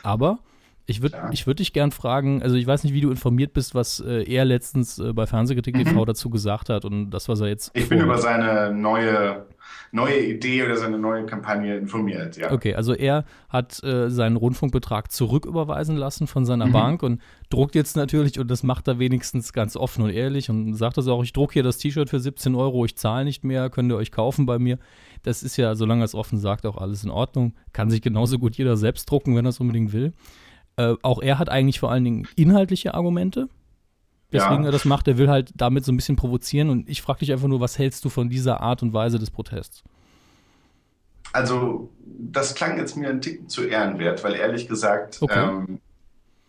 Aber 0.02 0.38
ich 0.86 1.00
würde 1.00 1.16
ich 1.32 1.46
würd 1.46 1.60
dich 1.60 1.72
gern 1.72 1.92
fragen, 1.92 2.42
also 2.42 2.56
ich 2.56 2.66
weiß 2.66 2.84
nicht, 2.84 2.92
wie 2.92 3.00
du 3.00 3.10
informiert 3.10 3.54
bist, 3.54 3.74
was 3.74 4.00
äh, 4.00 4.22
er 4.30 4.44
letztens 4.44 4.98
äh, 4.98 5.14
bei 5.14 5.26
Fernsehkritik 5.26 5.76
mhm. 5.76 5.84
TV 5.84 6.04
dazu 6.04 6.28
gesagt 6.28 6.68
hat 6.68 6.84
und 6.84 7.10
das, 7.10 7.28
was 7.28 7.40
er 7.40 7.48
jetzt. 7.48 7.70
Ich 7.74 7.88
bin 7.88 8.00
über 8.00 8.18
seine 8.18 8.70
neue, 8.70 9.46
neue 9.92 10.20
Idee 10.20 10.62
oder 10.62 10.76
seine 10.76 10.98
neue 10.98 11.24
Kampagne 11.24 11.78
informiert, 11.78 12.36
ja. 12.36 12.52
Okay, 12.52 12.74
also 12.74 12.92
er 12.92 13.24
hat 13.48 13.82
äh, 13.82 14.10
seinen 14.10 14.36
Rundfunkbetrag 14.36 15.10
zurücküberweisen 15.10 15.96
lassen 15.96 16.26
von 16.26 16.44
seiner 16.44 16.66
mhm. 16.66 16.72
Bank 16.72 17.02
und 17.02 17.22
druckt 17.48 17.74
jetzt 17.74 17.96
natürlich, 17.96 18.38
und 18.38 18.50
das 18.50 18.62
macht 18.62 18.86
er 18.86 18.98
wenigstens 18.98 19.54
ganz 19.54 19.76
offen 19.76 20.04
und 20.04 20.10
ehrlich 20.10 20.50
und 20.50 20.74
sagt 20.74 20.98
das 20.98 21.08
auch, 21.08 21.22
ich 21.24 21.32
drucke 21.32 21.54
hier 21.54 21.62
das 21.62 21.78
T-Shirt 21.78 22.10
für 22.10 22.20
17 22.20 22.54
Euro, 22.54 22.84
ich 22.84 22.96
zahle 22.96 23.24
nicht 23.24 23.42
mehr, 23.42 23.70
könnt 23.70 23.90
ihr 23.90 23.96
euch 23.96 24.12
kaufen 24.12 24.44
bei 24.44 24.58
mir. 24.58 24.78
Das 25.22 25.42
ist 25.42 25.56
ja, 25.56 25.74
solange 25.74 26.02
er 26.02 26.04
es 26.04 26.14
offen 26.14 26.38
sagt, 26.38 26.66
auch 26.66 26.76
alles 26.76 27.02
in 27.02 27.10
Ordnung. 27.10 27.54
Kann 27.72 27.88
sich 27.88 28.02
genauso 28.02 28.38
gut 28.38 28.56
jeder 28.56 28.76
selbst 28.76 29.10
drucken, 29.10 29.34
wenn 29.34 29.46
er 29.46 29.48
es 29.48 29.60
unbedingt 29.60 29.94
will. 29.94 30.12
Äh, 30.76 30.94
auch 31.02 31.22
er 31.22 31.38
hat 31.38 31.48
eigentlich 31.48 31.80
vor 31.80 31.90
allen 31.90 32.04
Dingen 32.04 32.28
inhaltliche 32.36 32.94
Argumente, 32.94 33.48
weswegen 34.30 34.62
ja. 34.62 34.68
er 34.68 34.72
das 34.72 34.84
macht. 34.84 35.06
Er 35.08 35.18
will 35.18 35.28
halt 35.28 35.52
damit 35.56 35.84
so 35.84 35.92
ein 35.92 35.96
bisschen 35.96 36.16
provozieren. 36.16 36.70
Und 36.70 36.88
ich 36.88 37.02
frage 37.02 37.20
dich 37.20 37.32
einfach 37.32 37.48
nur, 37.48 37.60
was 37.60 37.78
hältst 37.78 38.04
du 38.04 38.08
von 38.08 38.28
dieser 38.28 38.60
Art 38.60 38.82
und 38.82 38.92
Weise 38.92 39.18
des 39.18 39.30
Protests? 39.30 39.84
Also, 41.32 41.90
das 42.06 42.54
klang 42.54 42.78
jetzt 42.78 42.96
mir 42.96 43.08
ein 43.08 43.20
Ticken 43.20 43.48
zu 43.48 43.64
ehrenwert, 43.64 44.22
weil 44.22 44.34
ehrlich 44.34 44.68
gesagt, 44.68 45.18
okay. 45.20 45.48
ähm, 45.48 45.80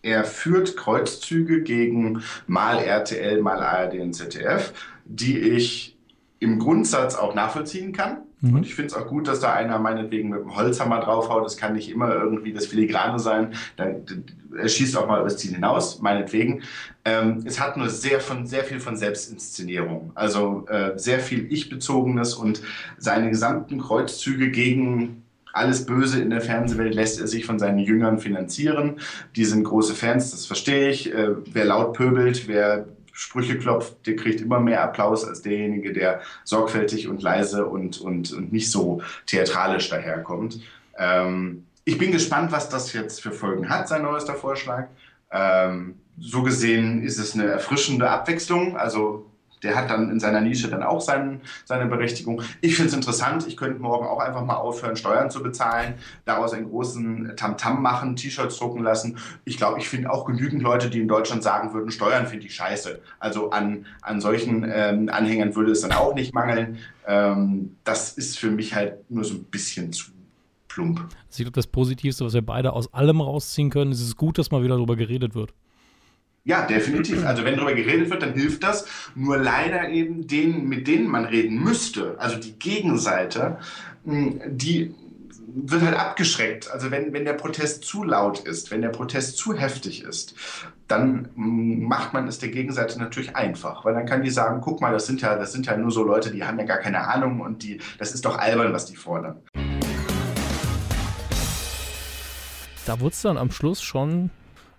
er 0.04 0.24
führt 0.24 0.78
Kreuzzüge 0.78 1.64
gegen 1.64 2.22
mal 2.46 2.78
RTL, 2.78 3.42
mal 3.42 3.64
ARD 3.64 4.00
und 4.00 4.14
ZDF, 4.14 4.74
die 5.06 5.40
ich 5.40 5.98
im 6.40 6.60
Grundsatz 6.60 7.16
auch 7.16 7.34
nachvollziehen 7.34 7.92
kann. 7.92 8.20
Mhm. 8.46 8.56
Und 8.56 8.66
ich 8.66 8.76
finde 8.76 8.88
es 8.88 8.94
auch 8.94 9.08
gut, 9.08 9.28
dass 9.28 9.40
da 9.40 9.54
einer 9.54 9.80
meinetwegen 9.80 10.30
mit 10.30 10.40
dem 10.40 10.56
Holzhammer 10.56 11.00
draufhaut. 11.00 11.46
Das 11.46 11.58
kann 11.58 11.74
nicht 11.74 11.90
immer 11.90 12.14
irgendwie 12.14 12.54
das 12.54 12.68
Filigrane 12.68 13.20
sein. 13.20 13.54
Dann, 13.76 14.04
er 14.58 14.70
schießt 14.70 14.96
auch 14.98 15.08
mal 15.08 15.20
übers 15.20 15.38
Ziel 15.38 15.54
hinaus, 15.54 16.02
meinetwegen. 16.02 16.62
Ähm, 17.04 17.44
es 17.46 17.60
hat 17.60 17.78
nur 17.78 17.90
sehr, 17.90 18.20
von, 18.20 18.46
sehr 18.46 18.64
viel 18.64 18.80
von 18.80 18.96
Selbstinszenierung. 18.96 20.12
Also 20.16 20.66
äh, 20.68 20.98
sehr 20.98 21.20
viel 21.20 21.52
Ich-Bezogenes 21.52 22.36
und 22.36 22.62
seine 22.98 23.30
gesamten 23.30 23.80
Kreuzzüge 23.80 24.52
gegen 24.52 25.24
alles 25.56 25.86
Böse 25.86 26.22
in 26.22 26.30
der 26.30 26.42
Fernsehwelt 26.42 26.94
lässt 26.94 27.20
er 27.20 27.28
sich 27.28 27.46
von 27.46 27.60
seinen 27.60 27.80
Jüngern 27.80 28.20
finanzieren. 28.20 28.98
Die 29.38 29.46
sind 29.46 29.64
große 29.64 29.96
Fans, 29.96 30.32
das 30.32 30.46
verstehe 30.46 30.90
ich. 30.90 31.14
Äh, 31.14 31.30
wer 31.54 31.64
laut 31.64 31.94
pöbelt, 31.94 32.50
wer 32.50 32.86
Sprüche 33.16 33.58
klopft, 33.58 34.06
der 34.06 34.18
kriegt 34.18 34.42
immer 34.42 34.60
mehr 34.60 34.84
Applaus 34.84 35.24
als 35.24 35.42
derjenige, 35.42 35.94
der 35.94 36.20
sorgfältig 36.44 37.08
und 37.08 37.22
leise 37.22 37.66
und, 37.66 38.00
und, 38.02 38.34
und 38.34 38.52
nicht 38.52 38.70
so 38.70 39.02
theatralisch 39.26 39.90
daherkommt. 39.90 40.60
Ähm, 40.98 41.66
ich 41.86 41.98
bin 41.98 42.12
gespannt, 42.12 42.52
was 42.52 42.68
das 42.68 42.92
jetzt 42.92 43.22
für 43.22 43.32
Folgen 43.32 43.70
hat, 43.70 43.88
sein 43.88 44.02
neuester 44.02 44.34
Vorschlag. 44.34 44.88
Ähm, 45.32 45.96
so 46.20 46.44
gesehen 46.44 47.04
ist 47.04 47.18
es 47.18 47.34
eine 47.34 47.46
erfrischende 47.46 48.10
Abwechslung. 48.10 48.76
Also 48.76 49.32
der 49.64 49.76
hat 49.76 49.90
dann 49.90 50.10
in 50.12 50.20
seiner 50.20 50.42
Nische 50.42 50.70
dann 50.70 50.84
auch 50.84 51.02
seinen, 51.02 51.42
seine 51.66 51.86
Berechtigung. 51.88 52.42
Ich 52.62 52.76
finde 52.76 52.90
es 52.90 52.96
interessant. 52.96 53.48
Ich 53.48 53.58
könnte 53.58 53.80
morgen 53.80 54.06
auch 54.06 54.20
einfach 54.20 54.44
mal 54.44 54.56
aufhören, 54.56 54.96
Steuern 54.96 55.30
zu 55.30 55.42
bezahlen, 55.42 55.96
daraus 56.26 56.54
einen 56.54 56.70
großen 56.70 57.34
Tamtam 57.36 57.78
-Tam 57.78 57.80
machen, 57.80 58.16
T-Shirts 58.16 58.58
drucken 58.58 58.84
lassen. 58.84 59.18
Ich 59.44 59.58
glaube, 59.58 59.80
ich 59.80 59.90
finde 59.90 60.12
auch 60.12 60.26
genügend 60.26 60.62
Leute, 60.62 60.90
die 60.90 61.00
in 61.00 61.08
Deutschland 61.08 61.44
sagen 61.44 61.74
würden, 61.74 61.92
Steuern 61.92 62.28
finde 62.28 62.46
ich 62.46 62.56
scheiße. 62.56 63.00
Also 63.20 63.50
an, 63.50 63.86
an 64.02 64.22
solchen 64.22 64.70
ähm, 64.72 65.10
Anhängern 65.10 65.56
würde 65.56 65.72
es 65.72 65.82
dann 65.82 65.92
auch 65.92 66.14
nicht 66.14 66.34
mangeln. 66.34 66.78
Ähm, 67.08 67.78
das 67.84 68.14
ist 68.14 68.38
für 68.38 68.52
mich 68.52 68.76
halt 68.76 69.10
nur 69.10 69.24
so 69.24 69.36
ein 69.36 69.44
bisschen 69.46 69.92
zu 69.94 70.12
plump. 70.68 71.08
Also 71.28 71.50
das 71.50 71.68
Positivste, 71.68 72.26
was 72.26 72.34
wir 72.34 72.42
beide 72.42 72.74
aus 72.74 72.94
allem 72.94 73.22
rausziehen 73.22 73.70
können, 73.70 73.92
ist 73.92 74.02
es 74.02 74.16
gut, 74.16 74.38
dass 74.38 74.52
mal 74.52 74.64
wieder 74.64 74.76
darüber 74.76 74.96
geredet 74.96 75.36
wird. 75.36 75.54
Ja, 76.48 76.68
definitiv. 76.68 77.26
Also 77.26 77.44
wenn 77.44 77.56
darüber 77.56 77.74
geredet 77.74 78.12
wird, 78.12 78.22
dann 78.22 78.34
hilft 78.34 78.64
das. 78.64 78.86
Nur 79.16 79.38
leider 79.38 79.90
eben 79.90 80.28
denen, 80.28 80.70
mit 80.70 80.88
denen 80.88 81.08
man 81.08 81.26
reden 81.26 81.62
müsste, 81.62 82.16
also 82.20 82.38
die 82.38 82.54
Gegenseite, 82.60 83.58
hm, 84.06 84.40
die 84.46 84.94
wird 85.48 85.82
halt 85.82 85.98
abgeschreckt. 85.98 86.70
Also 86.70 86.92
wenn, 86.92 87.14
wenn 87.14 87.26
der 87.26 87.34
Protest 87.34 87.84
zu 87.84 88.04
laut 88.04 88.40
ist, 88.40 88.70
wenn 88.70 88.84
der 88.84 88.90
Protest 88.90 89.38
zu 89.38 89.56
heftig 89.56 90.04
ist, 90.04 90.36
dann 90.88 91.30
hm, 91.34 91.84
macht 91.84 92.14
man 92.14 92.28
es 92.28 92.38
der 92.38 92.50
Gegenseite 92.50 93.00
natürlich 93.00 93.36
einfach, 93.36 93.84
weil 93.84 93.96
dann 93.96 94.06
kann 94.06 94.22
die 94.22 94.30
sagen, 94.30 94.62
guck 94.62 94.82
mal, 94.82 94.94
das 94.94 95.08
sind 95.08 95.22
ja, 95.22 95.38
das 95.38 95.52
sind 95.52 95.66
ja 95.66 95.76
nur 95.76 95.90
so 95.90 96.04
Leute, 96.04 96.30
die 96.30 96.44
haben 96.44 96.60
ja 96.60 96.66
gar 96.66 96.78
keine 96.78 97.08
Ahnung 97.08 97.40
und 97.40 97.64
die, 97.64 97.80
das 97.98 98.14
ist 98.14 98.24
doch 98.24 98.38
albern, 98.38 98.72
was 98.72 98.86
die 98.86 98.96
fordern. 98.96 99.38
Da 102.86 103.00
wurde 103.00 103.14
es 103.14 103.22
dann 103.24 103.40
am 103.40 103.50
Schluss 103.50 103.82
schon 103.82 104.30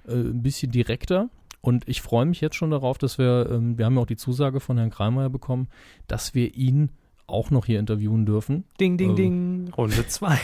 äh, 0.06 0.12
ein 0.12 0.42
bisschen 0.44 0.70
direkter. 0.70 1.28
Und 1.66 1.88
ich 1.88 2.00
freue 2.00 2.26
mich 2.26 2.40
jetzt 2.40 2.54
schon 2.54 2.70
darauf, 2.70 2.96
dass 2.96 3.18
wir, 3.18 3.48
ähm, 3.50 3.76
wir 3.76 3.86
haben 3.86 3.96
ja 3.96 4.02
auch 4.02 4.06
die 4.06 4.16
Zusage 4.16 4.60
von 4.60 4.78
Herrn 4.78 4.90
Kreimeier 4.90 5.30
bekommen, 5.30 5.66
dass 6.06 6.32
wir 6.32 6.54
ihn 6.54 6.90
auch 7.26 7.50
noch 7.50 7.66
hier 7.66 7.80
interviewen 7.80 8.24
dürfen. 8.24 8.62
Ding, 8.78 8.96
ding, 8.96 9.10
äh, 9.10 9.14
ding. 9.16 9.72
Runde 9.76 10.06
zwei. 10.06 10.38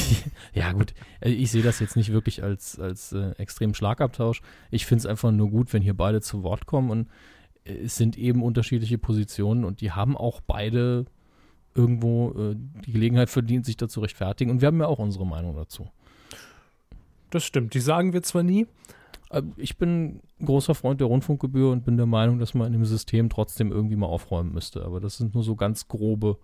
ja, 0.54 0.72
gut. 0.72 0.94
Äh, 1.20 1.28
ich 1.28 1.50
sehe 1.50 1.62
das 1.62 1.78
jetzt 1.78 1.94
nicht 1.94 2.10
wirklich 2.10 2.42
als, 2.42 2.80
als 2.80 3.12
äh, 3.12 3.32
extremen 3.32 3.74
Schlagabtausch. 3.74 4.40
Ich 4.70 4.86
finde 4.86 5.00
es 5.00 5.06
einfach 5.06 5.30
nur 5.30 5.50
gut, 5.50 5.70
wenn 5.74 5.82
hier 5.82 5.92
beide 5.92 6.22
zu 6.22 6.42
Wort 6.42 6.64
kommen. 6.64 6.88
Und 6.88 7.08
äh, 7.64 7.74
es 7.84 7.96
sind 7.96 8.16
eben 8.16 8.42
unterschiedliche 8.42 8.96
Positionen 8.96 9.66
und 9.66 9.82
die 9.82 9.92
haben 9.92 10.16
auch 10.16 10.40
beide 10.40 11.04
irgendwo 11.74 12.30
äh, 12.30 12.56
die 12.86 12.92
Gelegenheit 12.92 13.28
verdient, 13.28 13.66
sich 13.66 13.76
dazu 13.76 14.00
rechtfertigen. 14.00 14.50
Und 14.50 14.62
wir 14.62 14.68
haben 14.68 14.80
ja 14.80 14.86
auch 14.86 15.00
unsere 15.00 15.26
Meinung 15.26 15.54
dazu. 15.54 15.90
Das 17.28 17.44
stimmt. 17.44 17.74
Die 17.74 17.80
sagen 17.80 18.14
wir 18.14 18.22
zwar 18.22 18.42
nie, 18.42 18.66
ich 19.56 19.78
bin 19.78 20.20
großer 20.44 20.74
Freund 20.74 21.00
der 21.00 21.08
Rundfunkgebühr 21.08 21.70
und 21.70 21.84
bin 21.84 21.96
der 21.96 22.06
Meinung, 22.06 22.38
dass 22.38 22.54
man 22.54 22.66
in 22.66 22.72
dem 22.74 22.84
System 22.84 23.28
trotzdem 23.30 23.72
irgendwie 23.72 23.96
mal 23.96 24.06
aufräumen 24.06 24.52
müsste. 24.52 24.84
Aber 24.84 25.00
das 25.00 25.16
sind 25.16 25.34
nur 25.34 25.42
so 25.42 25.56
ganz 25.56 25.88
grobe 25.88 26.38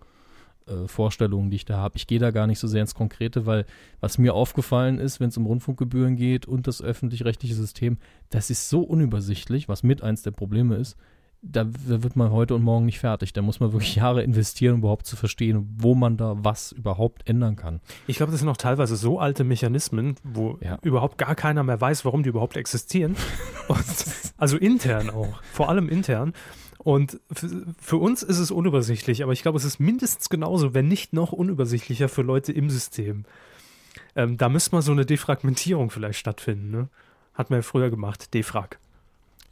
äh, 0.65 0.87
Vorstellungen, 0.87 1.49
die 1.49 1.57
ich 1.57 1.65
da 1.65 1.77
habe. 1.77 1.97
Ich 1.97 2.07
gehe 2.07 2.19
da 2.19 2.31
gar 2.31 2.47
nicht 2.47 2.59
so 2.59 2.67
sehr 2.67 2.81
ins 2.81 2.95
Konkrete, 2.95 3.45
weil 3.45 3.65
was 3.99 4.17
mir 4.17 4.33
aufgefallen 4.33 4.99
ist, 4.99 5.19
wenn 5.19 5.29
es 5.29 5.37
um 5.37 5.45
Rundfunkgebühren 5.45 6.15
geht 6.15 6.45
und 6.45 6.67
das 6.67 6.81
öffentlich-rechtliche 6.81 7.55
System, 7.55 7.97
das 8.29 8.49
ist 8.49 8.69
so 8.69 8.81
unübersichtlich, 8.81 9.69
was 9.69 9.83
mit 9.83 10.01
eins 10.01 10.23
der 10.23 10.31
Probleme 10.31 10.75
ist 10.75 10.97
da 11.41 11.65
wird 11.65 12.15
man 12.15 12.31
heute 12.31 12.55
und 12.55 12.63
morgen 12.63 12.85
nicht 12.85 12.99
fertig. 12.99 13.31
Da 13.33 13.41
muss 13.41 13.59
man 13.59 13.71
wirklich 13.71 13.95
Jahre 13.95 14.23
investieren, 14.23 14.75
um 14.75 14.79
überhaupt 14.79 15.05
zu 15.05 15.15
verstehen, 15.15 15.73
wo 15.77 15.95
man 15.95 16.17
da 16.17 16.35
was 16.37 16.71
überhaupt 16.71 17.29
ändern 17.29 17.55
kann. 17.55 17.79
Ich 18.07 18.17
glaube, 18.17 18.31
das 18.31 18.41
sind 18.41 18.49
auch 18.49 18.57
teilweise 18.57 18.95
so 18.95 19.19
alte 19.19 19.43
Mechanismen, 19.43 20.15
wo 20.23 20.57
ja. 20.61 20.77
überhaupt 20.81 21.17
gar 21.17 21.35
keiner 21.35 21.63
mehr 21.63 21.79
weiß, 21.79 22.03
warum 22.03 22.23
die 22.23 22.29
überhaupt 22.29 22.57
existieren. 22.57 23.15
und, 23.67 23.85
also 24.37 24.57
intern 24.57 25.09
auch, 25.09 25.41
vor 25.53 25.69
allem 25.69 25.87
intern. 25.87 26.33
Und 26.77 27.19
für 27.79 27.97
uns 27.97 28.23
ist 28.23 28.39
es 28.39 28.51
unübersichtlich, 28.51 29.23
aber 29.23 29.33
ich 29.33 29.41
glaube, 29.41 29.57
es 29.57 29.65
ist 29.65 29.79
mindestens 29.79 30.29
genauso, 30.29 30.73
wenn 30.73 30.87
nicht 30.87 31.13
noch 31.13 31.31
unübersichtlicher 31.31 32.09
für 32.09 32.21
Leute 32.21 32.51
im 32.53 32.69
System. 32.69 33.25
Ähm, 34.15 34.37
da 34.37 34.49
müsste 34.49 34.75
mal 34.75 34.81
so 34.81 34.91
eine 34.91 35.05
Defragmentierung 35.05 35.89
vielleicht 35.89 36.19
stattfinden. 36.19 36.71
Ne? 36.71 36.89
Hat 37.33 37.49
man 37.49 37.59
ja 37.59 37.63
früher 37.63 37.89
gemacht, 37.89 38.33
Defrag. 38.33 38.79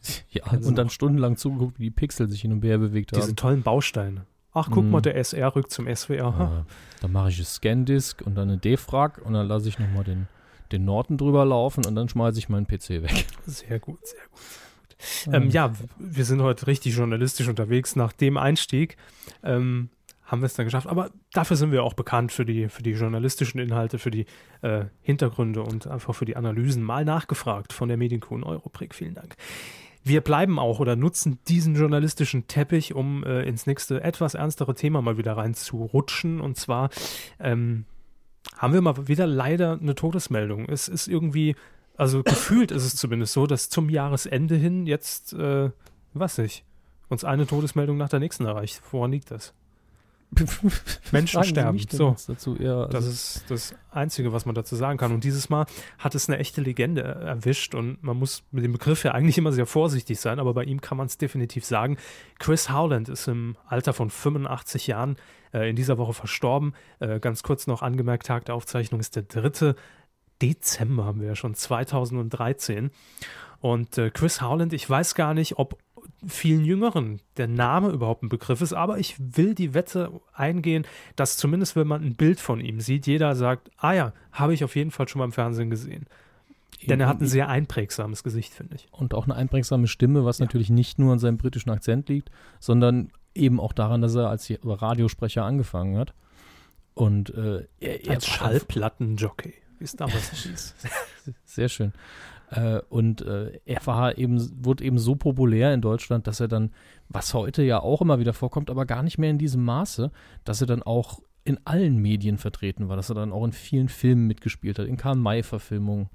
Ja, 0.30 0.44
also, 0.44 0.70
und 0.70 0.78
dann 0.78 0.90
stundenlang 0.90 1.38
zugeguckt, 1.38 1.80
wie 1.80 1.86
die 1.86 1.92
Pixel 1.92 2.30
sich 2.30 2.42
hin 2.42 2.52
und 2.52 2.64
her 2.64 2.78
bewegt 2.78 3.12
haben. 3.12 3.22
Diese 3.22 3.36
tollen 3.36 3.64
Bausteine. 3.64 4.26
Ach, 4.54 4.70
guck 4.72 4.86
mm. 4.86 4.90
mal, 4.90 5.02
der 5.02 5.16
SR 5.16 5.56
rückt 5.56 5.72
zum 5.72 5.94
SWR. 5.94 6.16
Ja, 6.18 6.66
dann 7.02 7.12
mache 7.12 7.30
ich 7.30 7.38
eine 7.38 7.46
Scandisk 7.46 8.22
und 8.24 8.36
dann 8.36 8.50
eine 8.50 8.58
Defrag 8.58 9.20
und 9.24 9.34
dann 9.34 9.48
lasse 9.48 9.70
ich 9.70 9.78
nochmal 9.80 10.04
den, 10.04 10.28
den 10.72 10.86
Norton 10.86 11.18
drüber 11.18 11.46
laufen 11.46 11.86
und 11.86 11.96
dann 11.96 12.10
schmeiße 12.10 12.40
ich 12.40 12.50
meinen 12.50 12.68
PC 12.68 12.90
weg. 12.90 13.26
Sehr 13.46 13.80
gut, 13.80 14.06
sehr 14.06 14.20
gut. 14.32 14.42
Sehr 15.00 15.34
gut. 15.34 15.44
Ähm, 15.44 15.50
ja, 15.52 15.74
wir 16.00 16.26
sind 16.26 16.42
heute 16.42 16.68
richtig 16.68 16.96
journalistisch 16.96 17.48
unterwegs. 17.48 17.96
Nach 17.96 18.14
dem 18.14 18.38
Einstieg 18.38 18.98
ähm, 19.44 19.90
haben 20.28 20.42
wir 20.42 20.48
es 20.48 20.56
dann 20.56 20.66
geschafft. 20.66 20.88
Aber 20.88 21.12
dafür 21.34 21.56
sind 21.56 21.72
wir 21.72 21.84
auch 21.84 21.94
bekannt 21.94 22.32
für 22.32 22.46
die, 22.46 22.68
für 22.70 22.84
die 22.84 22.92
journalistischen 22.92 23.60
Inhalte, 23.60 23.98
für 23.98 24.12
die 24.12 24.26
äh, 24.62 24.86
Hintergründe 25.02 25.62
und 25.62 25.88
einfach 25.88 26.14
für 26.14 26.26
die 26.26 26.36
Analysen. 26.36 26.84
Mal 26.84 27.06
nachgefragt 27.06 27.74
von 27.74 27.88
der 27.88 27.98
Medienkuh 27.98 28.42
Europrick. 28.44 28.94
Vielen 28.94 29.14
Dank. 29.14 29.36
Wir 30.08 30.22
bleiben 30.22 30.58
auch 30.58 30.80
oder 30.80 30.96
nutzen 30.96 31.40
diesen 31.48 31.76
journalistischen 31.76 32.48
Teppich, 32.48 32.96
um 32.96 33.24
äh, 33.26 33.44
ins 33.44 33.66
nächste 33.66 34.02
etwas 34.02 34.36
ernstere 34.36 34.74
Thema 34.74 35.02
mal 35.02 35.18
wieder 35.18 35.36
reinzurutschen. 35.36 36.40
Und 36.40 36.56
zwar 36.56 36.90
ähm, 37.40 37.86
haben 38.56 38.74
wir 38.74 38.82
mal 38.82 39.08
wieder 39.10 39.28
leider 39.28 39.78
eine 39.82 39.96
Todesmeldung. 39.96 40.70
Es 40.70 40.88
ist 40.88 41.08
irgendwie, 41.08 41.56
also 41.98 42.24
gefühlt 42.24 42.72
ist 42.72 42.86
es 42.86 42.96
zumindest 42.96 43.34
so, 43.34 43.48
dass 43.48 43.70
zum 43.70 43.90
Jahresende 43.90 44.56
hin 44.56 44.86
jetzt, 44.86 45.34
äh, 45.34 45.72
was 46.14 46.38
ich, 46.38 46.64
uns 47.10 47.26
eine 47.26 47.46
Todesmeldung 47.46 47.98
nach 47.98 48.10
der 48.10 48.20
nächsten 48.20 48.46
erreicht. 48.46 48.82
Woran 48.92 49.12
liegt 49.12 49.32
das? 49.32 49.54
Menschen 51.12 51.44
sterben. 51.44 51.80
So. 51.90 52.16
Dazu, 52.28 52.58
ja, 52.60 52.82
also 52.82 52.92
das 52.92 53.06
ist 53.06 53.46
das 53.50 53.76
Einzige, 53.92 54.34
was 54.34 54.46
man 54.46 54.56
dazu 54.56 54.76
sagen 54.76 54.98
kann. 54.98 55.14
Und 55.14 55.24
dieses 55.24 55.50
Mal 55.50 55.66
hat 55.98 56.16
es 56.16 56.30
eine 56.30 56.38
echte 56.38 56.62
Legende 56.62 57.02
erwischt 57.02 57.76
und 57.76 58.04
man 58.04 58.18
muss 58.18 58.44
mit 58.52 58.64
dem 58.64 58.74
Begriff 58.74 59.04
ja 59.04 59.12
eigentlich 59.12 59.38
immer 59.38 59.52
sehr 59.52 59.66
vorsichtig 59.66 60.20
sein, 60.20 60.40
aber 60.40 60.54
bei 60.54 60.64
ihm 60.64 60.82
kann 60.82 60.98
man 60.98 61.08
es 61.08 61.18
definitiv 61.18 61.66
sagen. 61.66 61.98
Chris 62.40 62.70
Howland 62.70 63.10
ist 63.10 63.28
im 63.28 63.56
Alter 63.68 63.94
von 63.94 64.10
85 64.10 64.88
Jahren 64.88 65.16
äh, 65.54 65.70
in 65.70 65.76
dieser 65.76 65.98
Woche 65.98 66.14
verstorben. 66.14 66.74
Äh, 67.00 67.20
ganz 67.20 67.44
kurz 67.44 67.68
noch 67.68 67.82
angemerkt, 67.82 68.28
Tag 68.28 68.46
der 68.46 68.56
Aufzeichnung 68.56 69.00
ist 69.00 69.16
der 69.16 69.24
3. 69.24 69.76
Dezember, 70.42 71.06
haben 71.06 71.22
wir 71.22 71.30
ja 71.30 71.36
schon, 71.36 71.56
2013. 71.56 72.92
Und 73.60 73.98
äh, 73.98 74.12
Chris 74.12 74.42
Howland, 74.42 74.74
ich 74.74 74.88
weiß 74.88 75.16
gar 75.16 75.34
nicht, 75.34 75.58
ob 75.58 75.80
vielen 76.26 76.66
Jüngeren 76.66 77.22
der 77.38 77.48
Name 77.48 77.90
überhaupt 77.90 78.24
ein 78.24 78.30
Begriff 78.30 78.62
ist, 78.62 78.74
aber 78.74 78.98
ich 78.98 79.16
will 79.20 79.54
die 79.54 79.74
Wette 79.74 80.12
eingehen, 80.34 80.86
dass 81.16 81.38
zumindest 81.38 81.76
wenn 81.76 81.88
man 81.88 82.04
ein 82.04 82.16
Bild 82.16 82.40
von 82.40 82.60
ihm 82.60 82.82
sieht, 82.82 83.06
jeder 83.06 83.36
sagt, 83.36 83.70
ah 83.78 83.94
ja, 83.94 84.14
habe 84.32 84.54
ich 84.54 84.64
auf 84.64 84.76
jeden 84.76 84.92
Fall 84.92 85.08
schon 85.08 85.20
mal 85.20 85.26
im 85.26 85.32
Fernsehen 85.32 85.70
gesehen. 85.70 86.08
Denn 86.86 87.00
er 87.00 87.08
hat 87.08 87.22
ein 87.22 87.28
sehr 87.28 87.50
einprägsames 87.50 88.24
Gesicht, 88.24 88.54
finde 88.54 88.76
ich. 88.76 88.88
Und 88.92 89.14
auch 89.14 89.26
eine 89.26 89.36
einprägsame 89.36 89.88
Stimme, 89.88 90.26
was 90.26 90.38
ja. 90.38 90.46
natürlich 90.46 90.70
nicht 90.70 91.00
nur 91.00 91.12
an 91.12 91.20
seinem 91.20 91.38
britischen 91.38 91.70
Akzent 91.72 92.08
liegt, 92.08 92.30
sondern 92.60 93.12
eben 93.34 93.60
auch 93.60 93.74
daran, 93.74 94.02
dass 94.02 94.16
er 94.16 94.30
als 94.30 94.52
Radiosprecher 94.64 95.44
angefangen 95.44 95.98
hat. 95.98 96.14
Und 96.94 97.34
äh, 97.34 97.66
er, 97.80 98.06
er 98.06 98.16
als 98.16 98.28
Schallplattenjockey, 98.28 99.54
wie 99.80 99.84
es 99.84 99.96
damals 99.96 100.32
hieß. 100.44 100.76
Sehr 101.44 101.70
schön. 101.70 101.94
Äh, 102.50 102.80
und 102.90 103.22
äh, 103.22 103.60
er 103.66 103.86
war 103.86 104.18
eben, 104.18 104.64
wurde 104.64 104.84
eben 104.84 105.00
so 105.00 105.16
populär 105.16 105.74
in 105.74 105.82
Deutschland, 105.82 106.28
dass 106.28 106.40
er 106.40 106.48
dann, 106.48 106.72
was 107.10 107.34
heute 107.34 107.64
ja 107.64 107.80
auch 107.80 108.02
immer 108.02 108.20
wieder 108.20 108.34
vorkommt, 108.34 108.70
aber 108.70 108.86
gar 108.86 109.04
nicht 109.04 109.18
mehr 109.18 109.30
in 109.30 109.38
diesem 109.38 109.64
Maße, 109.64 110.12
dass 110.44 110.62
er 110.62 110.68
dann 110.68 110.84
auch 110.84 111.22
in 111.44 111.60
allen 111.66 111.98
Medien 111.98 112.38
vertreten 112.38 112.90
war, 112.90 112.96
dass 112.96 113.10
er 113.10 113.16
dann 113.16 113.32
auch 113.32 113.46
in 113.46 113.54
vielen 113.54 113.90
Filmen 113.90 114.28
mitgespielt 114.28 114.80
hat, 114.80 114.88
in 114.88 114.98
Karl-May-Verfilmungen 114.98 116.10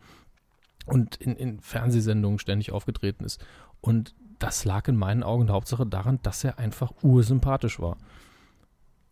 und 0.87 1.17
in, 1.17 1.37
in 1.37 1.61
Fernsehsendungen 1.61 2.39
ständig 2.39 2.73
aufgetreten 2.73 3.25
ist. 3.25 3.45
Und 3.81 4.15
das 4.39 4.65
lag 4.65 4.89
in 4.89 4.97
meinen 4.97 5.23
Augen 5.23 5.47
der 5.47 5.55
Hauptsache 5.55 5.87
daran, 5.87 6.19
dass 6.23 6.45
er 6.45 6.59
einfach 6.59 6.93
ursympathisch 7.03 7.81
war. 7.81 7.97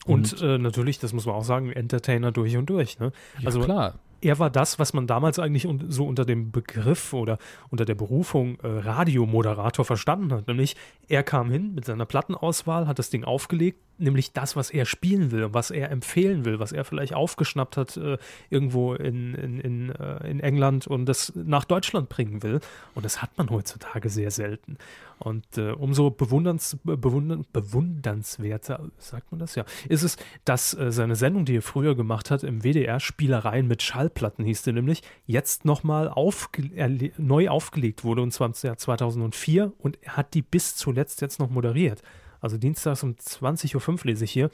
Und, 0.04 0.32
und 0.32 0.42
äh, 0.42 0.58
natürlich, 0.58 0.98
das 0.98 1.12
muss 1.12 1.26
man 1.26 1.34
auch 1.34 1.44
sagen, 1.44 1.70
Entertainer 1.70 2.32
durch 2.32 2.56
und 2.56 2.68
durch. 2.68 2.98
Ne? 2.98 3.12
Ja, 3.38 3.46
also 3.46 3.60
klar 3.60 3.98
er 4.20 4.38
war 4.38 4.50
das, 4.50 4.78
was 4.78 4.92
man 4.92 5.06
damals 5.06 5.38
eigentlich 5.38 5.66
so 5.88 6.06
unter 6.06 6.24
dem 6.24 6.50
Begriff 6.52 7.12
oder 7.12 7.38
unter 7.70 7.84
der 7.84 7.94
Berufung 7.94 8.58
äh, 8.60 8.66
Radiomoderator 8.66 9.84
verstanden 9.84 10.32
hat. 10.32 10.48
Nämlich, 10.48 10.76
er 11.08 11.22
kam 11.22 11.50
hin 11.50 11.74
mit 11.74 11.84
seiner 11.84 12.06
Plattenauswahl, 12.06 12.86
hat 12.86 12.98
das 12.98 13.10
Ding 13.10 13.24
aufgelegt, 13.24 13.80
nämlich 14.00 14.32
das, 14.32 14.56
was 14.56 14.70
er 14.70 14.84
spielen 14.84 15.30
will, 15.30 15.52
was 15.52 15.70
er 15.70 15.90
empfehlen 15.90 16.44
will, 16.44 16.58
was 16.58 16.72
er 16.72 16.84
vielleicht 16.84 17.14
aufgeschnappt 17.14 17.76
hat 17.76 17.96
äh, 17.96 18.18
irgendwo 18.48 18.94
in, 18.94 19.34
in, 19.34 19.60
in, 19.60 19.90
äh, 19.90 20.28
in 20.28 20.40
England 20.40 20.86
und 20.86 21.06
das 21.06 21.32
nach 21.34 21.64
Deutschland 21.64 22.08
bringen 22.08 22.42
will. 22.42 22.60
Und 22.94 23.04
das 23.04 23.22
hat 23.22 23.36
man 23.36 23.50
heutzutage 23.50 24.08
sehr 24.08 24.30
selten. 24.30 24.76
Und 25.18 25.58
äh, 25.58 25.72
umso 25.72 26.10
bewunderns, 26.10 26.78
bewundern, 26.82 27.44
bewundernswerter, 27.52 28.88
sagt 28.96 29.30
man 29.30 29.38
das 29.38 29.54
ja, 29.54 29.64
ist 29.88 30.02
es, 30.02 30.16
dass 30.46 30.72
äh, 30.72 30.90
seine 30.90 31.14
Sendung, 31.14 31.44
die 31.44 31.56
er 31.56 31.62
früher 31.62 31.94
gemacht 31.94 32.30
hat, 32.30 32.42
im 32.42 32.62
WDR 32.62 33.00
Spielereien 33.00 33.68
mit 33.68 33.82
Schallplatten 33.82 34.46
hieß 34.46 34.64
sie 34.64 34.72
nämlich, 34.72 35.02
jetzt 35.26 35.66
nochmal 35.66 36.08
aufge 36.08 36.70
neu 37.18 37.50
aufgelegt 37.50 38.02
wurde, 38.02 38.22
und 38.22 38.32
zwar 38.32 38.48
im 38.48 38.54
Jahr 38.62 38.78
2004 38.78 39.72
und 39.78 39.98
er 40.00 40.16
hat 40.16 40.32
die 40.32 40.42
bis 40.42 40.76
zuletzt 40.76 41.20
jetzt 41.20 41.38
noch 41.38 41.50
moderiert 41.50 42.02
also 42.40 42.56
dienstags 42.56 43.02
um 43.02 43.12
20.05 43.12 43.90
Uhr 43.90 43.98
lese 44.04 44.24
ich 44.24 44.32
hier, 44.32 44.50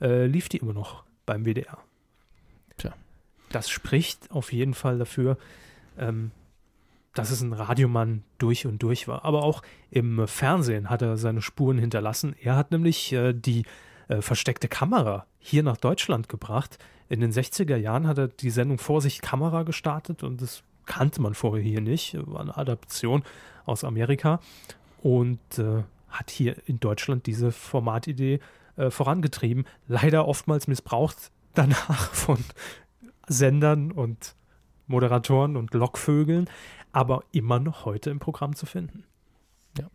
äh, 0.00 0.26
lief 0.26 0.48
die 0.48 0.58
immer 0.58 0.72
noch 0.72 1.04
beim 1.26 1.44
WDR. 1.44 1.78
Tja. 2.76 2.94
Das 3.50 3.70
spricht 3.70 4.30
auf 4.30 4.52
jeden 4.52 4.74
Fall 4.74 4.98
dafür, 4.98 5.38
ähm, 5.98 6.30
dass 7.14 7.30
es 7.30 7.40
ein 7.40 7.52
Radiomann 7.52 8.22
durch 8.38 8.66
und 8.66 8.82
durch 8.82 9.08
war. 9.08 9.24
Aber 9.24 9.42
auch 9.42 9.62
im 9.90 10.26
Fernsehen 10.28 10.90
hat 10.90 11.02
er 11.02 11.16
seine 11.16 11.42
Spuren 11.42 11.78
hinterlassen. 11.78 12.36
Er 12.40 12.56
hat 12.56 12.70
nämlich 12.70 13.12
äh, 13.12 13.32
die 13.32 13.64
äh, 14.08 14.22
versteckte 14.22 14.68
Kamera 14.68 15.26
hier 15.38 15.62
nach 15.62 15.76
Deutschland 15.76 16.28
gebracht. 16.28 16.78
In 17.08 17.20
den 17.20 17.32
60er 17.32 17.76
Jahren 17.76 18.06
hat 18.06 18.18
er 18.18 18.28
die 18.28 18.50
Sendung 18.50 18.78
Vorsicht 18.78 19.22
Kamera 19.22 19.62
gestartet 19.62 20.22
und 20.22 20.42
das 20.42 20.62
kannte 20.86 21.20
man 21.20 21.34
vorher 21.34 21.62
hier 21.62 21.80
nicht. 21.80 22.16
War 22.26 22.40
eine 22.40 22.56
Adaption 22.56 23.22
aus 23.64 23.84
Amerika. 23.84 24.40
Und 25.02 25.58
äh, 25.58 25.82
hat 26.18 26.30
hier 26.30 26.56
in 26.66 26.80
Deutschland 26.80 27.26
diese 27.26 27.52
Formatidee 27.52 28.40
äh, 28.76 28.90
vorangetrieben. 28.90 29.64
Leider 29.86 30.26
oftmals 30.26 30.66
missbraucht 30.66 31.30
danach 31.54 32.10
von 32.12 32.38
Sendern 33.26 33.92
und 33.92 34.34
Moderatoren 34.86 35.56
und 35.56 35.74
Lockvögeln, 35.74 36.48
aber 36.92 37.22
immer 37.32 37.60
noch 37.60 37.84
heute 37.84 38.10
im 38.10 38.18
Programm 38.18 38.56
zu 38.56 38.66
finden. 38.66 39.04
Ja. 39.78 39.88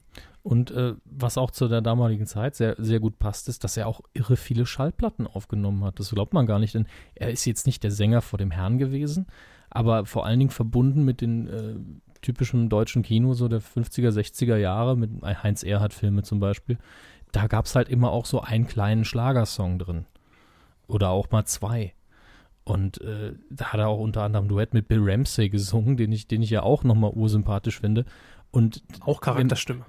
Und 0.44 0.72
äh, 0.72 0.94
was 1.06 1.38
auch 1.38 1.52
zu 1.52 1.68
der 1.68 1.82
damaligen 1.82 2.28
Zeit 2.28 2.56
sehr, 2.56 2.76
sehr 2.78 3.00
gut 3.00 3.18
passt, 3.18 3.50
ist, 3.50 3.64
dass 3.64 3.76
er 3.76 3.88
auch 3.88 4.02
irre 4.14 4.38
viele 4.38 4.66
Schallplatten 4.66 5.26
aufgenommen 5.26 5.84
hat. 5.84 6.00
Das 6.00 6.12
glaubt 6.12 6.34
man 6.34 6.46
gar 6.46 6.60
nicht, 6.60 6.76
denn 6.76 6.88
er 7.16 7.32
ist 7.32 7.46
jetzt 7.46 7.66
nicht 7.66 7.84
der 7.84 7.92
Sänger 7.92 8.22
vor 8.22 8.38
dem 8.38 8.52
Herrn 8.52 8.78
gewesen, 8.78 9.28
aber 9.70 10.06
vor 10.06 10.26
allen 10.26 10.40
Dingen 10.40 10.52
verbunden 10.52 11.04
mit 11.04 11.22
den 11.22 11.48
äh, 11.48 11.76
typischem 12.24 12.70
deutschen 12.70 13.04
Kino, 13.04 13.34
so 13.34 13.48
der 13.48 13.62
50er, 13.62 14.10
60er 14.10 14.58
Jahre, 14.58 14.98
mit 14.98 15.12
Heinz 15.22 15.62
Erhardt-Filme 15.62 16.24
zum 16.24 16.40
Beispiel, 16.40 16.80
da 17.32 17.48
gab 17.48 17.66
es 17.66 17.76
halt 17.76 17.90
immer 17.90 18.12
auch 18.12 18.26
so 18.26 18.42
einen 18.42 18.68
kleinen 18.68 19.06
Schlagersong 19.06 19.78
drin. 19.78 20.06
Oder 20.88 21.10
auch 21.10 21.30
mal 21.32 21.46
zwei. 21.46 21.94
Und 22.64 23.02
äh, 23.02 23.34
da 23.50 23.74
hat 23.74 23.80
er 23.80 23.90
auch 23.90 24.00
unter 24.00 24.24
anderem 24.24 24.48
Duett 24.48 24.74
mit 24.74 24.88
Bill 24.88 25.02
Ramsey 25.02 25.50
gesungen, 25.50 25.98
den 25.98 26.12
ich, 26.12 26.28
den 26.28 26.42
ich 26.42 26.50
ja 26.50 26.64
auch 26.64 26.84
nochmal 26.84 27.12
ursympathisch 27.12 27.80
finde. 27.80 28.06
Und 28.52 28.84
auch 29.00 29.20
Charakterstimme. 29.20 29.84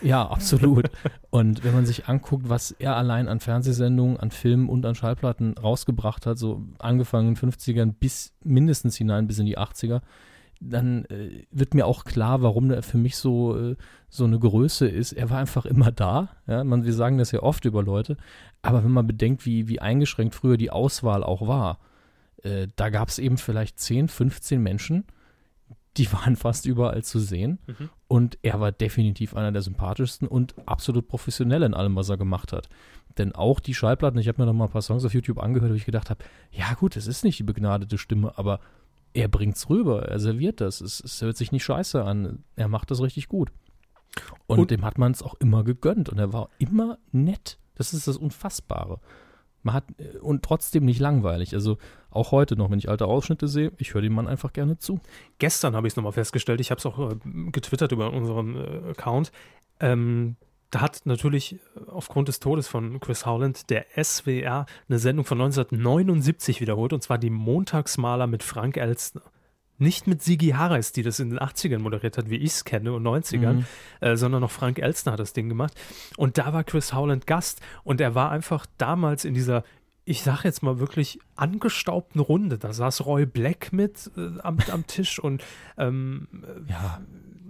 Wenn, 0.00 0.08
ja, 0.10 0.28
absolut. 0.28 0.90
und 1.30 1.64
wenn 1.64 1.74
man 1.74 1.86
sich 1.86 2.06
anguckt, 2.06 2.48
was 2.48 2.70
er 2.72 2.96
allein 2.96 3.28
an 3.28 3.40
Fernsehsendungen, 3.40 4.18
an 4.18 4.30
Filmen 4.30 4.68
und 4.68 4.84
an 4.84 4.94
Schallplatten 4.94 5.56
rausgebracht 5.56 6.26
hat, 6.26 6.38
so 6.38 6.62
angefangen 6.78 7.28
in 7.28 7.34
den 7.34 7.50
50ern 7.50 7.94
bis 7.98 8.34
mindestens 8.44 8.96
hinein 8.96 9.26
bis 9.26 9.38
in 9.38 9.46
die 9.46 9.58
80er, 9.58 10.02
dann 10.60 11.06
äh, 11.06 11.44
wird 11.50 11.74
mir 11.74 11.86
auch 11.86 12.04
klar, 12.04 12.42
warum 12.42 12.70
er 12.70 12.82
für 12.82 12.98
mich 12.98 13.16
so, 13.16 13.56
äh, 13.56 13.76
so 14.08 14.24
eine 14.24 14.38
Größe 14.38 14.86
ist. 14.86 15.12
Er 15.12 15.30
war 15.30 15.38
einfach 15.38 15.64
immer 15.64 15.90
da. 15.90 16.28
Ja? 16.46 16.62
Man, 16.64 16.84
wir 16.84 16.92
sagen 16.92 17.18
das 17.18 17.32
ja 17.32 17.42
oft 17.42 17.64
über 17.64 17.82
Leute. 17.82 18.18
Aber 18.60 18.84
wenn 18.84 18.90
man 18.90 19.06
bedenkt, 19.06 19.46
wie, 19.46 19.68
wie 19.68 19.80
eingeschränkt 19.80 20.34
früher 20.34 20.58
die 20.58 20.70
Auswahl 20.70 21.24
auch 21.24 21.48
war, 21.48 21.78
äh, 22.42 22.68
da 22.76 22.90
gab 22.90 23.08
es 23.08 23.18
eben 23.18 23.38
vielleicht 23.38 23.80
10, 23.80 24.08
15 24.08 24.62
Menschen, 24.62 25.04
die 25.96 26.12
waren 26.12 26.36
fast 26.36 26.66
überall 26.66 27.02
zu 27.02 27.18
sehen. 27.18 27.58
Mhm. 27.66 27.88
Und 28.06 28.38
er 28.42 28.60
war 28.60 28.70
definitiv 28.70 29.34
einer 29.34 29.52
der 29.52 29.62
sympathischsten 29.62 30.28
und 30.28 30.54
absolut 30.66 31.08
professionell 31.08 31.62
in 31.62 31.72
allem, 31.72 31.96
was 31.96 32.10
er 32.10 32.18
gemacht 32.18 32.52
hat. 32.52 32.68
Denn 33.16 33.34
auch 33.34 33.60
die 33.60 33.74
Schallplatten, 33.74 34.20
ich 34.20 34.28
habe 34.28 34.40
mir 34.40 34.46
noch 34.46 34.52
mal 34.52 34.66
ein 34.66 34.70
paar 34.70 34.82
Songs 34.82 35.04
auf 35.06 35.14
YouTube 35.14 35.42
angehört, 35.42 35.70
wo 35.72 35.74
ich 35.74 35.86
gedacht 35.86 36.10
habe, 36.10 36.22
ja 36.52 36.74
gut, 36.74 36.96
es 36.96 37.06
ist 37.06 37.24
nicht 37.24 37.38
die 37.38 37.44
begnadete 37.44 37.98
Stimme, 37.98 38.36
aber 38.36 38.60
er 39.12 39.28
bringt's 39.28 39.68
rüber, 39.68 40.08
er 40.08 40.18
serviert 40.18 40.60
das. 40.60 40.80
Es, 40.80 41.00
es 41.00 41.20
hört 41.22 41.36
sich 41.36 41.52
nicht 41.52 41.64
scheiße 41.64 42.04
an. 42.04 42.44
Er 42.56 42.68
macht 42.68 42.90
das 42.90 43.02
richtig 43.02 43.28
gut. 43.28 43.50
Und, 44.46 44.58
und 44.58 44.70
dem 44.70 44.84
hat 44.84 44.98
man 44.98 45.12
es 45.12 45.22
auch 45.22 45.34
immer 45.34 45.64
gegönnt 45.64 46.08
und 46.08 46.18
er 46.18 46.32
war 46.32 46.48
immer 46.58 46.98
nett. 47.12 47.58
Das 47.74 47.92
ist 47.94 48.08
das 48.08 48.16
Unfassbare. 48.16 49.00
Man 49.62 49.74
hat 49.74 49.84
äh, 49.98 50.18
und 50.18 50.42
trotzdem 50.42 50.84
nicht 50.84 51.00
langweilig. 51.00 51.54
Also 51.54 51.78
auch 52.10 52.32
heute 52.32 52.56
noch, 52.56 52.70
wenn 52.70 52.78
ich 52.78 52.88
alte 52.88 53.06
Ausschnitte 53.06 53.48
sehe, 53.48 53.72
ich 53.78 53.94
höre 53.94 54.02
dem 54.02 54.14
Mann 54.14 54.26
einfach 54.26 54.52
gerne 54.52 54.78
zu. 54.78 55.00
Gestern 55.38 55.76
habe 55.76 55.86
ich 55.86 55.92
es 55.92 55.96
nochmal 55.96 56.12
festgestellt, 56.12 56.60
ich 56.60 56.70
habe 56.70 56.78
es 56.78 56.86
auch 56.86 57.10
äh, 57.10 57.16
getwittert 57.52 57.92
über 57.92 58.12
unseren 58.12 58.56
äh, 58.56 58.90
Account. 58.90 59.32
Ähm, 59.78 60.36
da 60.70 60.80
hat 60.80 61.02
natürlich 61.04 61.54
äh, 61.54 61.58
aufgrund 61.88 62.28
des 62.28 62.40
Todes 62.40 62.68
von 62.68 63.00
Chris 63.00 63.26
Howland 63.26 63.70
der 63.70 63.86
SWR 64.02 64.66
eine 64.88 64.98
Sendung 64.98 65.24
von 65.24 65.40
1979 65.40 66.60
wiederholt, 66.60 66.92
und 66.92 67.02
zwar 67.02 67.18
die 67.18 67.30
Montagsmaler 67.30 68.26
mit 68.26 68.42
Frank 68.42 68.76
Elstner. 68.76 69.22
Nicht 69.78 70.06
mit 70.06 70.22
Sigi 70.22 70.50
Harris, 70.50 70.92
die 70.92 71.02
das 71.02 71.20
in 71.20 71.30
den 71.30 71.38
80ern 71.38 71.78
moderiert 71.78 72.18
hat, 72.18 72.28
wie 72.28 72.36
ich 72.36 72.52
es 72.52 72.64
kenne, 72.64 72.92
und 72.92 73.02
90ern, 73.02 73.52
mhm. 73.52 73.66
äh, 74.00 74.16
sondern 74.16 74.42
noch 74.42 74.50
Frank 74.50 74.78
Elstner 74.78 75.12
hat 75.12 75.20
das 75.20 75.32
Ding 75.32 75.48
gemacht. 75.48 75.72
Und 76.16 76.38
da 76.38 76.52
war 76.52 76.64
Chris 76.64 76.92
Howland 76.92 77.26
Gast 77.26 77.60
und 77.82 78.00
er 78.00 78.14
war 78.14 78.30
einfach 78.30 78.66
damals 78.76 79.24
in 79.24 79.32
dieser, 79.32 79.64
ich 80.04 80.22
sage 80.22 80.42
jetzt 80.44 80.62
mal 80.62 80.80
wirklich 80.80 81.18
angestaubten 81.34 82.20
Runde. 82.20 82.58
Da 82.58 82.74
saß 82.74 83.06
Roy 83.06 83.24
Black 83.24 83.72
mit 83.72 84.10
äh, 84.18 84.38
am, 84.42 84.58
am, 84.70 84.86
Tisch 84.86 85.18
und 85.18 85.42
ähm, 85.78 86.28
ja 86.68 87.00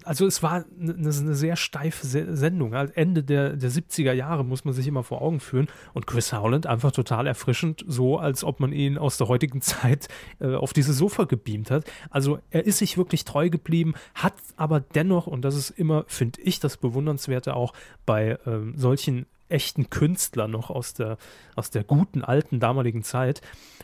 also 0.05 0.27
es 0.27 0.43
war 0.43 0.65
eine, 0.81 0.93
eine 0.93 1.35
sehr 1.35 1.57
steife 1.57 2.07
Sendung. 2.07 2.75
Halt 2.75 2.97
Ende 2.97 3.23
der, 3.23 3.57
der 3.57 3.71
70er 3.71 4.13
Jahre 4.13 4.45
muss 4.45 4.65
man 4.65 4.75
sich 4.75 4.87
immer 4.87 5.03
vor 5.03 5.23
Augen 5.23 5.41
führen. 5.41 5.69
Und 5.95 6.07
Chris 6.07 6.33
Howland 6.33 6.67
einfach 6.67 6.93
total 6.93 7.27
erfrischend, 7.27 7.85
so 7.87 8.19
als 8.19 8.45
ob 8.45 8.61
man 8.61 8.73
ihn 8.73 8.99
aus 8.99 9.17
der 9.19 9.29
heutigen 9.29 9.61
Zeit 9.61 10.09
äh, 10.41 10.55
auf 10.55 10.73
dieses 10.73 10.99
Sofa 10.99 11.25
gebeamt 11.25 11.71
hat. 11.71 11.85
Also 12.11 12.39
er 12.51 12.65
ist 12.65 12.79
sich 12.79 12.97
wirklich 12.97 13.25
treu 13.25 13.51
geblieben, 13.51 13.95
hat 14.15 14.35
aber 14.57 14.81
dennoch, 14.81 15.27
und 15.27 15.43
das 15.43 15.57
ist 15.57 15.71
immer, 15.71 16.05
finde 16.07 16.41
ich, 16.43 16.61
das 16.61 16.77
Bewundernswerte 16.77 17.55
auch 17.55 17.73
bei 18.07 18.39
ähm, 18.47 18.75
solchen 18.77 19.27
echten 19.49 19.91
Künstlern 19.91 20.51
noch 20.51 20.71
aus 20.71 20.95
der, 20.95 21.19
aus 21.57 21.71
der 21.71 21.85
guten 21.85 22.23
alten 22.23 22.61
damaligen 22.61 23.03
Zeit, 23.03 23.41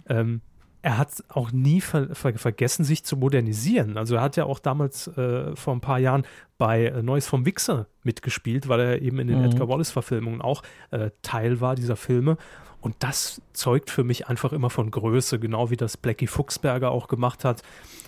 ähm, 0.08 0.40
er 0.86 0.98
hat 0.98 1.24
auch 1.30 1.50
nie 1.50 1.80
ver 1.80 2.14
ver 2.14 2.38
vergessen, 2.38 2.84
sich 2.84 3.02
zu 3.02 3.16
modernisieren. 3.16 3.98
Also 3.98 4.14
er 4.14 4.20
hat 4.20 4.36
ja 4.36 4.44
auch 4.44 4.60
damals 4.60 5.08
äh, 5.08 5.56
vor 5.56 5.74
ein 5.74 5.80
paar 5.80 5.98
Jahren 5.98 6.24
bei 6.58 6.86
äh, 6.86 7.02
Neues 7.02 7.26
vom 7.26 7.44
Wichser 7.44 7.88
mitgespielt, 8.04 8.68
weil 8.68 8.78
er 8.78 9.02
eben 9.02 9.18
in 9.18 9.26
den 9.26 9.40
mhm. 9.40 9.46
Edgar 9.46 9.68
Wallace-Verfilmungen 9.68 10.40
auch 10.40 10.62
äh, 10.92 11.10
Teil 11.22 11.60
war 11.60 11.74
dieser 11.74 11.96
Filme. 11.96 12.36
Und 12.80 12.94
das 13.00 13.42
zeugt 13.52 13.90
für 13.90 14.04
mich 14.04 14.28
einfach 14.28 14.52
immer 14.52 14.70
von 14.70 14.92
Größe, 14.92 15.40
genau 15.40 15.70
wie 15.70 15.76
das 15.76 15.96
Blackie 15.96 16.28
Fuchsberger 16.28 16.92
auch 16.92 17.08
gemacht 17.08 17.44
hat. 17.44 17.64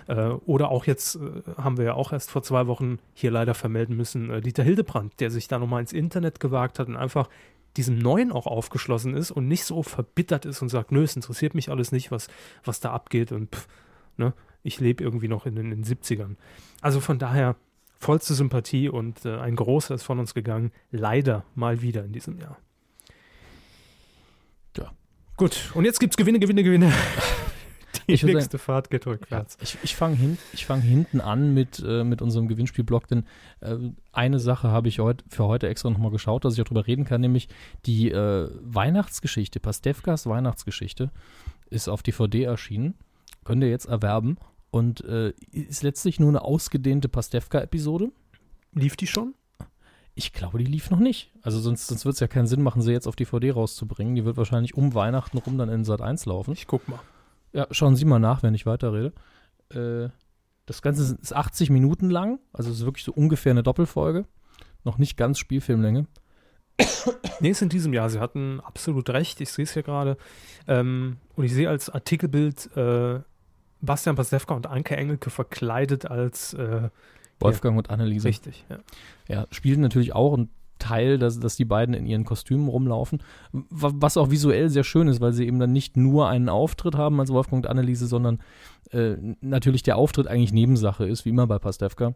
Äh, 0.07 0.29
oder 0.47 0.71
auch 0.71 0.85
jetzt 0.85 1.17
äh, 1.17 1.21
haben 1.61 1.79
wir 1.79 1.85
ja 1.85 1.95
auch 1.95 2.13
erst 2.13 2.31
vor 2.31 2.45
zwei 2.45 2.69
Wochen 2.69 3.01
hier 3.13 3.33
leider 3.33 3.55
vermelden 3.55 3.97
müssen, 3.97 4.41
Dieter 4.43 4.63
Hildebrand, 4.63 5.19
der 5.19 5.33
sich 5.33 5.49
da 5.49 5.59
nochmal 5.59 5.81
ins 5.81 5.93
Internet 5.93 6.39
gewagt 6.39 6.79
hat 6.79 6.87
und 6.87 6.97
einfach 6.97 7.29
diesem 7.79 7.97
Neuen 7.97 8.33
auch 8.33 8.47
aufgeschlossen 8.47 9.15
ist 9.15 9.31
und 9.31 9.47
nicht 9.49 9.65
so 9.65 9.83
verbittert 9.83 10.45
ist 10.45 10.61
und 10.61 10.69
sagt, 10.69 10.93
nö, 10.93 11.03
es 11.03 11.17
interessiert 11.17 11.55
mich 11.55 11.71
alles 11.71 11.93
nicht, 11.93 12.11
was, 12.11 12.29
was 12.65 12.81
da 12.81 12.93
abgeht 12.93 13.33
und 13.33 13.55
pff, 13.55 13.69
ne, 14.17 14.35
ich 14.65 14.81
lebe 14.81 15.03
irgendwie 15.03 15.29
noch 15.29 15.47
in, 15.47 15.57
in, 15.57 15.71
den 15.71 15.85
70ern. 15.85 16.35
Also 16.83 17.01
von 17.01 17.19
daher 17.19 17.55
vollste 17.99 18.35
Sympathie 18.35 18.89
und 18.89 19.25
äh, 19.25 19.39
ein 19.39 19.57
großer 19.57 19.95
ist 19.95 20.03
von 20.03 20.19
uns 20.19 20.35
gegangen, 20.35 20.73
leider 20.91 21.45
mal 21.55 21.81
wieder 21.81 22.05
in 22.05 22.13
diesem 22.13 22.39
Jahr. 22.39 22.59
Ja. 24.77 24.91
Gut, 25.37 25.71
und 25.75 25.85
jetzt 25.85 26.01
gibt 26.01 26.15
es 26.15 26.17
Gewinne, 26.17 26.41
Gewinne, 26.41 26.65
Gewinne. 26.65 26.93
Die 28.09 28.15
ich 28.15 28.23
nächste 28.23 28.57
sagen, 28.57 28.65
Fahrt 28.65 28.91
geht 28.91 29.07
rückwärts. 29.07 29.59
Ich, 29.61 29.77
ich 29.83 29.95
fange 29.95 30.17
hin, 30.17 30.39
fang 30.55 30.81
hinten 30.81 31.21
an 31.21 31.53
mit, 31.53 31.85
äh, 31.87 32.05
mit 32.05 32.23
unserem 32.23 32.49
Gewinnspielblock, 32.49 33.07
denn 33.07 33.25
äh, 33.61 33.77
eine 34.13 34.39
Sache 34.39 34.71
habe 34.71 34.89
ich 34.89 34.99
heut, 34.99 35.25
für 35.29 35.45
heute 35.45 35.69
extra 35.69 35.91
nochmal 35.91 36.11
geschaut, 36.11 36.45
dass 36.45 36.55
ich 36.55 36.63
auch 36.63 36.67
drüber 36.67 36.87
reden 36.87 37.05
kann, 37.05 37.21
nämlich 37.21 37.49
die 37.85 38.11
äh, 38.11 38.49
Weihnachtsgeschichte, 38.63 39.61
Pastewkas 39.61 40.27
Weihnachtsgeschichte 40.27 41.11
ist 41.69 41.89
auf 41.89 42.03
DVD 42.03 42.45
erschienen. 42.45 42.95
Könnt 43.45 43.63
ihr 43.63 43.69
jetzt 43.69 43.87
erwerben 43.87 44.39
und 44.71 45.05
äh, 45.05 45.35
ist 45.53 45.83
letztlich 45.83 46.19
nur 46.19 46.31
eine 46.31 46.43
ausgedehnte 46.43 47.11
Pastewka-Episode. 47.11 48.11
Lief 48.73 48.97
die 48.97 49.07
schon? 49.07 49.35
Ich 50.15 50.33
glaube, 50.33 50.59
die 50.59 50.65
lief 50.65 50.91
noch 50.91 50.99
nicht. 50.99 51.31
Also 51.43 51.61
sonst, 51.61 51.87
sonst 51.87 52.07
wird 52.07 52.15
es 52.15 52.21
ja 52.21 52.27
keinen 52.27 52.47
Sinn 52.47 52.63
machen, 52.63 52.81
sie 52.81 52.91
jetzt 52.91 53.07
auf 53.07 53.17
DVD 53.17 53.51
rauszubringen. 53.51 54.15
Die 54.15 54.25
wird 54.25 54.39
wahrscheinlich 54.39 54.75
um 54.75 54.95
Weihnachten 54.95 55.39
rum 55.39 55.59
dann 55.59 55.69
in 55.69 55.85
Sat 55.85 56.01
1 56.01 56.25
laufen. 56.27 56.53
Ich 56.53 56.67
guck 56.67 56.89
mal. 56.89 57.01
Ja, 57.59 57.67
schauen 57.73 57.97
Sie 57.97 58.05
mal 58.05 58.21
nach, 58.21 58.45
wenn 58.45 58.55
ich 58.55 58.67
weiterrede. 58.67 59.13
Äh, 59.71 60.11
das 60.67 60.81
Ganze 60.81 61.19
ist 61.21 61.35
80 61.35 61.71
Minuten 61.71 62.09
lang, 62.09 62.39
also 62.53 62.71
es 62.71 62.79
ist 62.79 62.85
wirklich 62.85 63.05
so 63.05 63.13
ungefähr 63.13 63.51
eine 63.51 63.65
Doppelfolge. 63.65 64.27
Noch 64.85 64.97
nicht 64.97 65.17
ganz 65.17 65.41
Spielfilmlänge. 65.41 66.07
Nee, 67.41 67.51
ist 67.51 67.63
in 67.63 67.69
diesem 67.69 67.93
Jahr. 67.93 68.11
Sie 68.11 68.21
hatten 68.21 68.61
absolut 68.61 69.11
recht. 69.11 69.41
Ich 69.41 69.51
sehe 69.51 69.65
es 69.65 69.73
hier 69.73 69.85
gerade. 69.85 70.17
Ähm, 70.67 71.19
und 71.37 71.45
ich 71.45 71.55
sehe 71.55 71.69
als 71.69 71.89
Artikelbild 71.89 72.77
äh, 72.77 73.21
Bastian 73.81 74.17
Pastewka 74.17 74.55
und 74.55 74.67
Anke 74.67 74.97
Engelke 74.97 75.31
verkleidet 75.31 76.07
als 76.07 76.55
äh, 76.55 76.91
Wolfgang 77.39 77.79
und 77.79 77.91
Anneliese. 77.91 78.29
richtig. 78.29 78.65
Ja. 78.69 78.79
Ja, 79.29 79.47
spielt 79.51 79.79
natürlich 79.79 80.15
auch 80.15 80.37
ein 80.37 80.49
Teil, 80.79 81.19
dass, 81.19 81.39
dass 81.41 81.57
die 81.57 81.65
beiden 81.65 81.95
in 81.95 82.07
ihren 82.07 82.25
Kostümen 82.25 82.69
rumlaufen. 82.69 83.23
Wa- 83.53 83.93
Was 83.95 84.17
auch 84.17 84.31
visuell 84.31 84.71
sehr 84.71 84.85
schön 84.85 85.09
ist, 85.09 85.21
weil 85.21 85.33
sie 85.33 85.47
eben 85.47 85.59
dann 85.59 85.73
nicht 85.73 85.97
nur 85.97 86.29
einen 86.29 86.49
Auftritt 86.49 86.95
haben 86.97 87.21
als 87.21 87.31
Wolfgang 87.31 87.65
und 87.65 87.71
Anneliese, 87.71 88.07
sondern 88.07 88.41
äh, 88.91 89.17
natürlich 89.41 89.83
der 89.83 89.97
Auftritt 89.97 90.27
eigentlich 90.27 90.53
Nebensache 90.53 91.07
ist, 91.07 91.25
wie 91.25 91.31
immer 91.31 91.47
bei 91.47 91.59
Pastewka. 91.59 92.15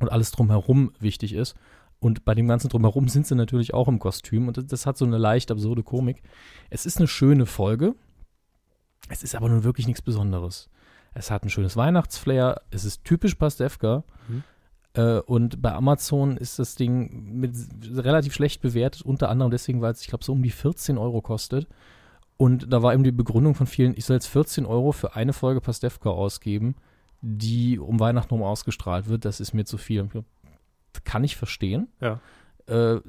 Und 0.00 0.10
alles 0.10 0.30
drumherum 0.32 0.92
wichtig 1.00 1.32
ist. 1.34 1.54
Und 2.00 2.24
bei 2.24 2.34
dem 2.34 2.48
ganzen 2.48 2.68
drumherum 2.68 3.06
sind 3.08 3.26
sie 3.28 3.36
natürlich 3.36 3.74
auch 3.74 3.86
im 3.86 4.00
Kostüm. 4.00 4.48
Und 4.48 4.56
das, 4.56 4.66
das 4.66 4.86
hat 4.86 4.96
so 4.98 5.04
eine 5.04 5.18
leicht 5.18 5.52
absurde 5.52 5.84
Komik. 5.84 6.22
Es 6.70 6.84
ist 6.86 6.98
eine 6.98 7.06
schöne 7.06 7.46
Folge. 7.46 7.94
Es 9.08 9.22
ist 9.22 9.34
aber 9.36 9.48
nun 9.48 9.62
wirklich 9.64 9.86
nichts 9.86 10.02
Besonderes. 10.02 10.68
Es 11.14 11.30
hat 11.30 11.44
ein 11.44 11.50
schönes 11.50 11.76
Weihnachtsflair. 11.76 12.62
Es 12.70 12.84
ist 12.84 13.04
typisch 13.04 13.34
Pastewka. 13.34 14.02
Mhm. 14.28 14.42
Äh, 14.94 15.20
und 15.20 15.62
bei 15.62 15.72
Amazon 15.72 16.36
ist 16.36 16.58
das 16.58 16.74
Ding 16.74 17.32
mit 17.32 17.54
relativ 17.92 18.34
schlecht 18.34 18.60
bewertet, 18.60 19.02
unter 19.02 19.28
anderem 19.28 19.50
deswegen, 19.50 19.80
weil 19.80 19.92
es, 19.92 20.02
ich 20.02 20.08
glaube, 20.08 20.24
so 20.24 20.32
um 20.32 20.42
die 20.42 20.50
14 20.50 20.98
Euro 20.98 21.20
kostet. 21.20 21.66
Und 22.36 22.72
da 22.72 22.82
war 22.82 22.92
eben 22.92 23.04
die 23.04 23.12
Begründung 23.12 23.54
von 23.54 23.66
vielen, 23.66 23.96
ich 23.96 24.04
soll 24.04 24.16
jetzt 24.16 24.26
14 24.26 24.66
Euro 24.66 24.92
für 24.92 25.14
eine 25.14 25.32
Folge 25.32 25.60
Pastewka 25.60 26.10
ausgeben, 26.10 26.74
die 27.20 27.78
um 27.78 28.00
Weihnachten 28.00 28.34
rum 28.34 28.42
ausgestrahlt 28.42 29.08
wird. 29.08 29.24
Das 29.24 29.40
ist 29.40 29.54
mir 29.54 29.64
zu 29.64 29.78
viel. 29.78 30.08
Kann 31.04 31.24
ich 31.24 31.36
verstehen. 31.36 31.88
Ja. 32.00 32.20
Äh, 32.72 33.00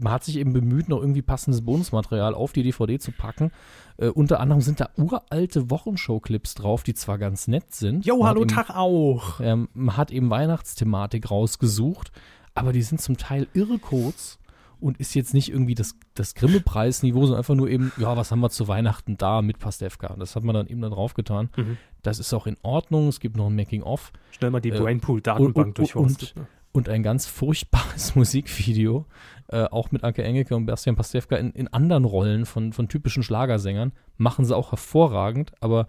man 0.00 0.12
hat 0.12 0.24
sich 0.24 0.36
eben 0.36 0.52
bemüht, 0.52 0.88
noch 0.88 1.00
irgendwie 1.00 1.22
passendes 1.22 1.62
Bonusmaterial 1.64 2.34
auf 2.34 2.52
die 2.52 2.62
DVD 2.62 2.98
zu 2.98 3.12
packen. 3.12 3.50
Äh, 3.96 4.08
unter 4.08 4.40
anderem 4.40 4.60
sind 4.62 4.80
da 4.80 4.90
uralte 4.96 5.70
Wochenshow-Clips 5.70 6.54
drauf, 6.54 6.82
die 6.82 6.94
zwar 6.94 7.18
ganz 7.18 7.48
nett 7.48 7.74
sind. 7.74 8.06
Jo, 8.06 8.24
hallo, 8.26 8.42
eben- 8.42 8.48
Tag 8.50 8.70
auch. 8.70 9.40
ähm, 9.40 9.68
man 9.74 9.96
hat 9.96 10.10
eben 10.10 10.30
Weihnachtsthematik 10.30 11.30
rausgesucht, 11.30 12.12
aber 12.54 12.72
die 12.72 12.82
sind 12.82 13.00
zum 13.00 13.16
Teil 13.16 13.48
irre 13.54 13.78
kurz 13.78 14.38
und 14.80 14.98
ist 14.98 15.14
jetzt 15.14 15.34
nicht 15.34 15.50
irgendwie 15.50 15.74
das, 15.74 15.94
das 16.14 16.34
Grimme-Preisniveau, 16.34 17.20
sondern 17.26 17.38
einfach 17.38 17.54
nur 17.54 17.68
eben, 17.68 17.92
ja, 17.98 18.16
was 18.16 18.30
haben 18.30 18.40
wir 18.40 18.48
zu 18.50 18.66
Weihnachten 18.68 19.18
da 19.18 19.42
mit 19.42 19.58
Pastewka? 19.58 20.16
Das 20.18 20.36
hat 20.36 20.42
man 20.44 20.54
dann 20.54 20.66
eben 20.68 20.80
da 20.80 20.88
draufgetan. 20.88 21.50
Mhm. 21.56 21.76
Das 22.02 22.18
ist 22.18 22.32
auch 22.32 22.46
in 22.46 22.56
Ordnung. 22.62 23.08
Es 23.08 23.20
gibt 23.20 23.36
noch 23.36 23.48
ein 23.48 23.56
Making-of 23.56 24.10
Schnell 24.30 24.50
mal 24.50 24.60
die 24.60 24.70
Äh, 24.70 24.78
Brainpool-Datenbank 24.80 25.56
und- 25.56 25.66
und- 25.66 25.78
durchforstet. 25.78 26.34
ne? 26.36 26.46
Und 26.72 26.88
ein 26.88 27.02
ganz 27.02 27.26
furchtbares 27.26 28.14
Musikvideo, 28.14 29.06
äh, 29.48 29.64
auch 29.64 29.90
mit 29.90 30.04
Anke 30.04 30.22
Engelke 30.22 30.54
und 30.54 30.66
Bastian 30.66 30.96
Pastewka 30.96 31.36
in, 31.36 31.50
in 31.50 31.68
anderen 31.68 32.04
Rollen 32.04 32.46
von, 32.46 32.72
von 32.72 32.88
typischen 32.88 33.22
Schlagersängern. 33.22 33.92
Machen 34.16 34.44
sie 34.44 34.56
auch 34.56 34.72
hervorragend, 34.72 35.52
aber 35.60 35.88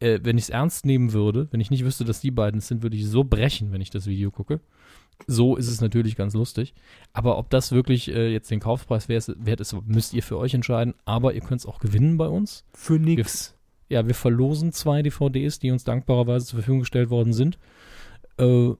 äh, 0.00 0.20
wenn 0.22 0.38
ich 0.38 0.44
es 0.44 0.50
ernst 0.50 0.84
nehmen 0.84 1.12
würde, 1.12 1.48
wenn 1.50 1.60
ich 1.60 1.70
nicht 1.70 1.84
wüsste, 1.84 2.04
dass 2.04 2.20
die 2.20 2.30
beiden 2.30 2.58
es 2.58 2.68
sind, 2.68 2.82
würde 2.82 2.96
ich 2.96 3.06
so 3.06 3.24
brechen, 3.24 3.72
wenn 3.72 3.80
ich 3.80 3.90
das 3.90 4.06
Video 4.06 4.30
gucke. 4.30 4.60
So 5.26 5.56
ist 5.56 5.68
es 5.68 5.80
natürlich 5.80 6.16
ganz 6.16 6.34
lustig. 6.34 6.74
Aber 7.12 7.38
ob 7.38 7.50
das 7.50 7.72
wirklich 7.72 8.08
äh, 8.08 8.32
jetzt 8.32 8.50
den 8.50 8.60
Kaufpreis 8.60 9.08
wert 9.08 9.60
ist, 9.60 9.76
müsst 9.86 10.14
ihr 10.14 10.22
für 10.22 10.38
euch 10.38 10.54
entscheiden. 10.54 10.94
Aber 11.04 11.34
ihr 11.34 11.40
könnt 11.40 11.60
es 11.60 11.66
auch 11.66 11.78
gewinnen 11.78 12.16
bei 12.16 12.26
uns. 12.26 12.64
Für 12.72 12.98
nix. 12.98 13.54
Ja, 13.88 14.06
wir 14.06 14.14
verlosen 14.14 14.72
zwei 14.72 15.02
DVDs, 15.02 15.58
die 15.58 15.70
uns 15.70 15.84
dankbarerweise 15.84 16.46
zur 16.46 16.58
Verfügung 16.58 16.80
gestellt 16.80 17.10
worden 17.10 17.32
sind. 17.32 17.58
Äh, 18.38 18.70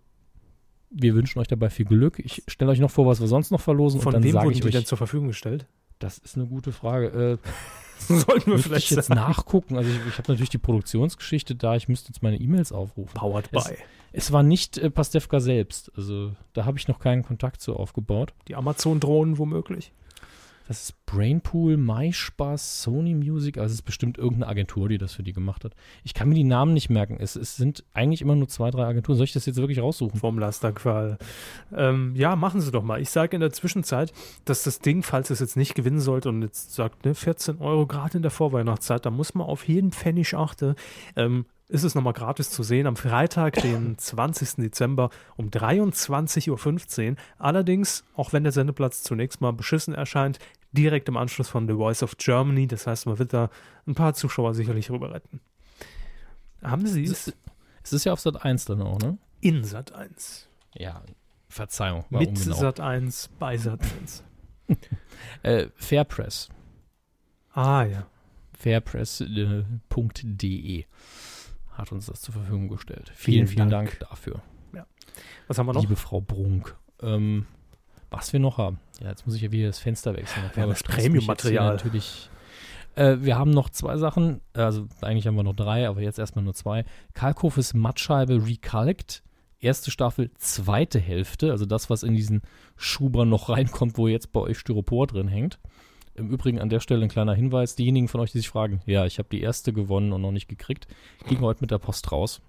wir 0.94 1.14
wünschen 1.14 1.38
euch 1.40 1.48
dabei 1.48 1.70
viel 1.70 1.86
Glück. 1.86 2.18
Ich 2.18 2.42
stelle 2.48 2.70
euch 2.70 2.80
noch 2.80 2.90
vor, 2.90 3.06
was 3.06 3.20
wir 3.20 3.26
sonst 3.28 3.50
noch 3.50 3.60
verlosen. 3.60 4.00
Von 4.00 4.14
und 4.14 4.14
dann 4.14 4.24
wem 4.24 4.34
wurden 4.34 4.50
ich 4.52 4.60
die 4.60 4.66
euch, 4.66 4.72
denn 4.72 4.84
zur 4.84 4.98
Verfügung 4.98 5.28
gestellt? 5.28 5.66
das 5.98 6.18
ist 6.18 6.36
eine 6.36 6.46
gute 6.46 6.72
Frage. 6.72 7.38
Äh, 7.40 7.48
Sollten 7.98 8.50
wir 8.50 8.58
vielleicht 8.58 8.90
ich 8.90 8.96
jetzt 8.96 9.06
sagen. 9.06 9.20
nachgucken. 9.20 9.76
Also 9.76 9.88
ich, 9.88 9.96
ich 10.08 10.18
habe 10.18 10.32
natürlich 10.32 10.50
die 10.50 10.58
Produktionsgeschichte 10.58 11.54
da. 11.54 11.76
Ich 11.76 11.86
müsste 11.88 12.08
jetzt 12.08 12.22
meine 12.22 12.36
E-Mails 12.38 12.72
aufrufen. 12.72 13.14
Powered 13.14 13.48
Es- 13.52 13.64
by. 13.64 13.74
Es 14.14 14.32
war 14.32 14.42
nicht 14.42 14.76
äh, 14.78 14.90
Pastewka 14.90 15.38
selbst. 15.40 15.92
Also 15.96 16.32
da 16.54 16.64
habe 16.66 16.76
ich 16.76 16.88
noch 16.88 16.98
keinen 16.98 17.22
Kontakt 17.22 17.60
zu 17.62 17.76
aufgebaut. 17.76 18.34
Die 18.48 18.56
Amazon-Drohnen 18.56 19.38
womöglich. 19.38 19.92
Das 20.68 20.84
ist 20.84 21.06
Brainpool, 21.06 21.76
MySpaß, 21.76 22.82
Sony 22.82 23.14
Music. 23.14 23.58
Also 23.58 23.72
es 23.72 23.80
ist 23.80 23.82
bestimmt 23.82 24.18
irgendeine 24.18 24.48
Agentur, 24.48 24.88
die 24.88 24.98
das 24.98 25.14
für 25.14 25.22
die 25.22 25.32
gemacht 25.32 25.64
hat. 25.64 25.74
Ich 26.04 26.14
kann 26.14 26.28
mir 26.28 26.34
die 26.34 26.44
Namen 26.44 26.72
nicht 26.72 26.88
merken. 26.90 27.16
Es, 27.20 27.36
es 27.36 27.56
sind 27.56 27.84
eigentlich 27.92 28.22
immer 28.22 28.34
nur 28.34 28.48
zwei, 28.48 28.70
drei 28.70 28.84
Agenturen. 28.84 29.16
Soll 29.16 29.24
ich 29.24 29.32
das 29.32 29.46
jetzt 29.46 29.56
wirklich 29.56 29.80
raussuchen? 29.80 30.18
Vom 30.18 30.38
Lasterqual. 30.38 31.18
Ähm, 31.74 32.14
ja, 32.16 32.36
machen 32.36 32.60
Sie 32.60 32.70
doch 32.70 32.82
mal. 32.82 33.00
Ich 33.00 33.10
sage 33.10 33.36
in 33.36 33.40
der 33.40 33.52
Zwischenzeit, 33.52 34.12
dass 34.44 34.62
das 34.62 34.80
Ding, 34.80 35.02
falls 35.02 35.30
es 35.30 35.40
jetzt 35.40 35.56
nicht 35.56 35.74
gewinnen 35.74 36.00
sollte 36.00 36.28
und 36.28 36.42
jetzt 36.42 36.74
sagt, 36.74 37.04
ne, 37.04 37.14
14 37.14 37.60
Euro 37.60 37.86
gerade 37.86 38.16
in 38.16 38.22
der 38.22 38.30
Vorweihnachtszeit, 38.30 39.04
da 39.04 39.10
muss 39.10 39.34
man 39.34 39.46
auf 39.46 39.68
jeden 39.68 39.92
Pfennig 39.92 40.34
achten. 40.34 40.74
Ähm, 41.16 41.46
ist 41.72 41.84
es 41.84 41.94
nochmal 41.94 42.12
gratis 42.12 42.50
zu 42.50 42.62
sehen 42.62 42.86
am 42.86 42.96
Freitag, 42.96 43.54
den 43.54 43.96
20. 43.98 44.56
Dezember 44.56 45.08
um 45.36 45.48
23.15 45.48 47.10
Uhr. 47.10 47.16
Allerdings, 47.38 48.04
auch 48.14 48.34
wenn 48.34 48.42
der 48.42 48.52
Sendeplatz 48.52 49.02
zunächst 49.02 49.40
mal 49.40 49.54
beschissen 49.54 49.94
erscheint, 49.94 50.38
direkt 50.72 51.08
im 51.08 51.16
Anschluss 51.16 51.48
von 51.48 51.66
The 51.66 51.72
Voice 51.74 52.02
of 52.02 52.18
Germany. 52.18 52.66
Das 52.66 52.86
heißt, 52.86 53.06
man 53.06 53.18
wird 53.18 53.32
da 53.32 53.48
ein 53.86 53.94
paar 53.94 54.12
Zuschauer 54.12 54.52
sicherlich 54.54 54.90
rüber 54.90 55.14
retten. 55.14 55.40
Haben 56.62 56.86
Sie 56.86 57.04
Es 57.04 57.32
es 57.82 57.92
ist, 57.92 58.04
ja 58.04 58.12
auf 58.12 58.20
Sat 58.20 58.44
1 58.44 58.66
dann 58.66 58.82
auch, 58.82 58.98
ne? 59.00 59.16
in 59.40 59.64
Sat 59.64 59.92
1? 59.92 60.48
Ja, 60.74 61.02
Verzeihung. 61.48 62.04
Warum 62.10 62.26
Mit 62.26 62.40
genau? 62.40 62.54
Sat 62.54 62.80
1 62.80 63.30
bei 63.38 63.56
Sat 63.56 63.80
1. 63.80 64.22
Äh, 65.42 65.68
Fairpress. 65.76 66.48
Ah 67.52 67.84
ja. 67.84 68.06
Fairpress.de 68.58 69.26
hat 71.72 71.92
uns 71.92 72.06
das 72.06 72.20
zur 72.20 72.34
Verfügung 72.34 72.68
gestellt. 72.68 73.10
Vielen, 73.14 73.46
Vielen 73.46 73.48
vielen 73.48 73.70
Dank. 73.70 73.98
Dank, 73.98 74.10
dafür, 74.10 74.42
Was 75.48 75.58
haben 75.58 75.66
wir 75.66 75.72
noch? 75.74 75.82
liebe 75.82 75.96
Frau 75.96 76.20
Brunk. 76.20 76.76
Ähm, 77.00 77.46
was 78.10 78.32
wir 78.32 78.40
noch 78.40 78.58
haben. 78.58 78.78
Ja, 79.00 79.08
jetzt 79.08 79.26
muss 79.26 79.34
ich 79.36 79.42
ja 79.42 79.50
wieder 79.52 79.68
das 79.68 79.78
Fenster 79.78 80.14
wechseln. 80.14 80.44
Wir 80.54 80.62
haben 80.62 80.70
Das 80.70 80.82
Premium-Material. 80.82 81.72
Natürlich. 81.76 82.28
Äh, 82.94 83.16
wir 83.20 83.38
haben 83.38 83.50
noch 83.50 83.70
zwei 83.70 83.96
Sachen, 83.96 84.40
also 84.52 84.86
eigentlich 85.00 85.26
haben 85.26 85.34
wir 85.36 85.42
noch 85.42 85.56
drei, 85.56 85.88
aber 85.88 86.02
jetzt 86.02 86.18
erstmal 86.18 86.44
nur 86.44 86.54
zwei. 86.54 86.84
Kalkhofes 87.14 87.72
Mattscheibe 87.72 88.46
Recalced, 88.46 89.22
erste 89.60 89.90
Staffel, 89.90 90.30
zweite 90.36 90.98
Hälfte, 90.98 91.50
also 91.52 91.64
das, 91.64 91.88
was 91.88 92.02
in 92.02 92.14
diesen 92.14 92.42
Schuber 92.76 93.24
noch 93.24 93.48
reinkommt, 93.48 93.96
wo 93.96 94.08
jetzt 94.08 94.32
bei 94.32 94.40
euch 94.40 94.58
Styropor 94.58 95.06
drin 95.06 95.28
hängt. 95.28 95.58
Im 96.14 96.28
Übrigen 96.28 96.58
an 96.58 96.68
der 96.68 96.80
Stelle 96.80 97.02
ein 97.02 97.08
kleiner 97.08 97.34
Hinweis, 97.34 97.74
diejenigen 97.74 98.08
von 98.08 98.20
euch, 98.20 98.32
die 98.32 98.38
sich 98.38 98.48
fragen, 98.48 98.80
ja, 98.86 99.06
ich 99.06 99.18
habe 99.18 99.28
die 99.30 99.40
erste 99.40 99.72
gewonnen 99.72 100.12
und 100.12 100.20
noch 100.20 100.32
nicht 100.32 100.48
gekriegt, 100.48 100.86
ging 101.26 101.40
heute 101.40 101.62
mit 101.62 101.70
der 101.70 101.78
Post 101.78 102.12
raus. 102.12 102.42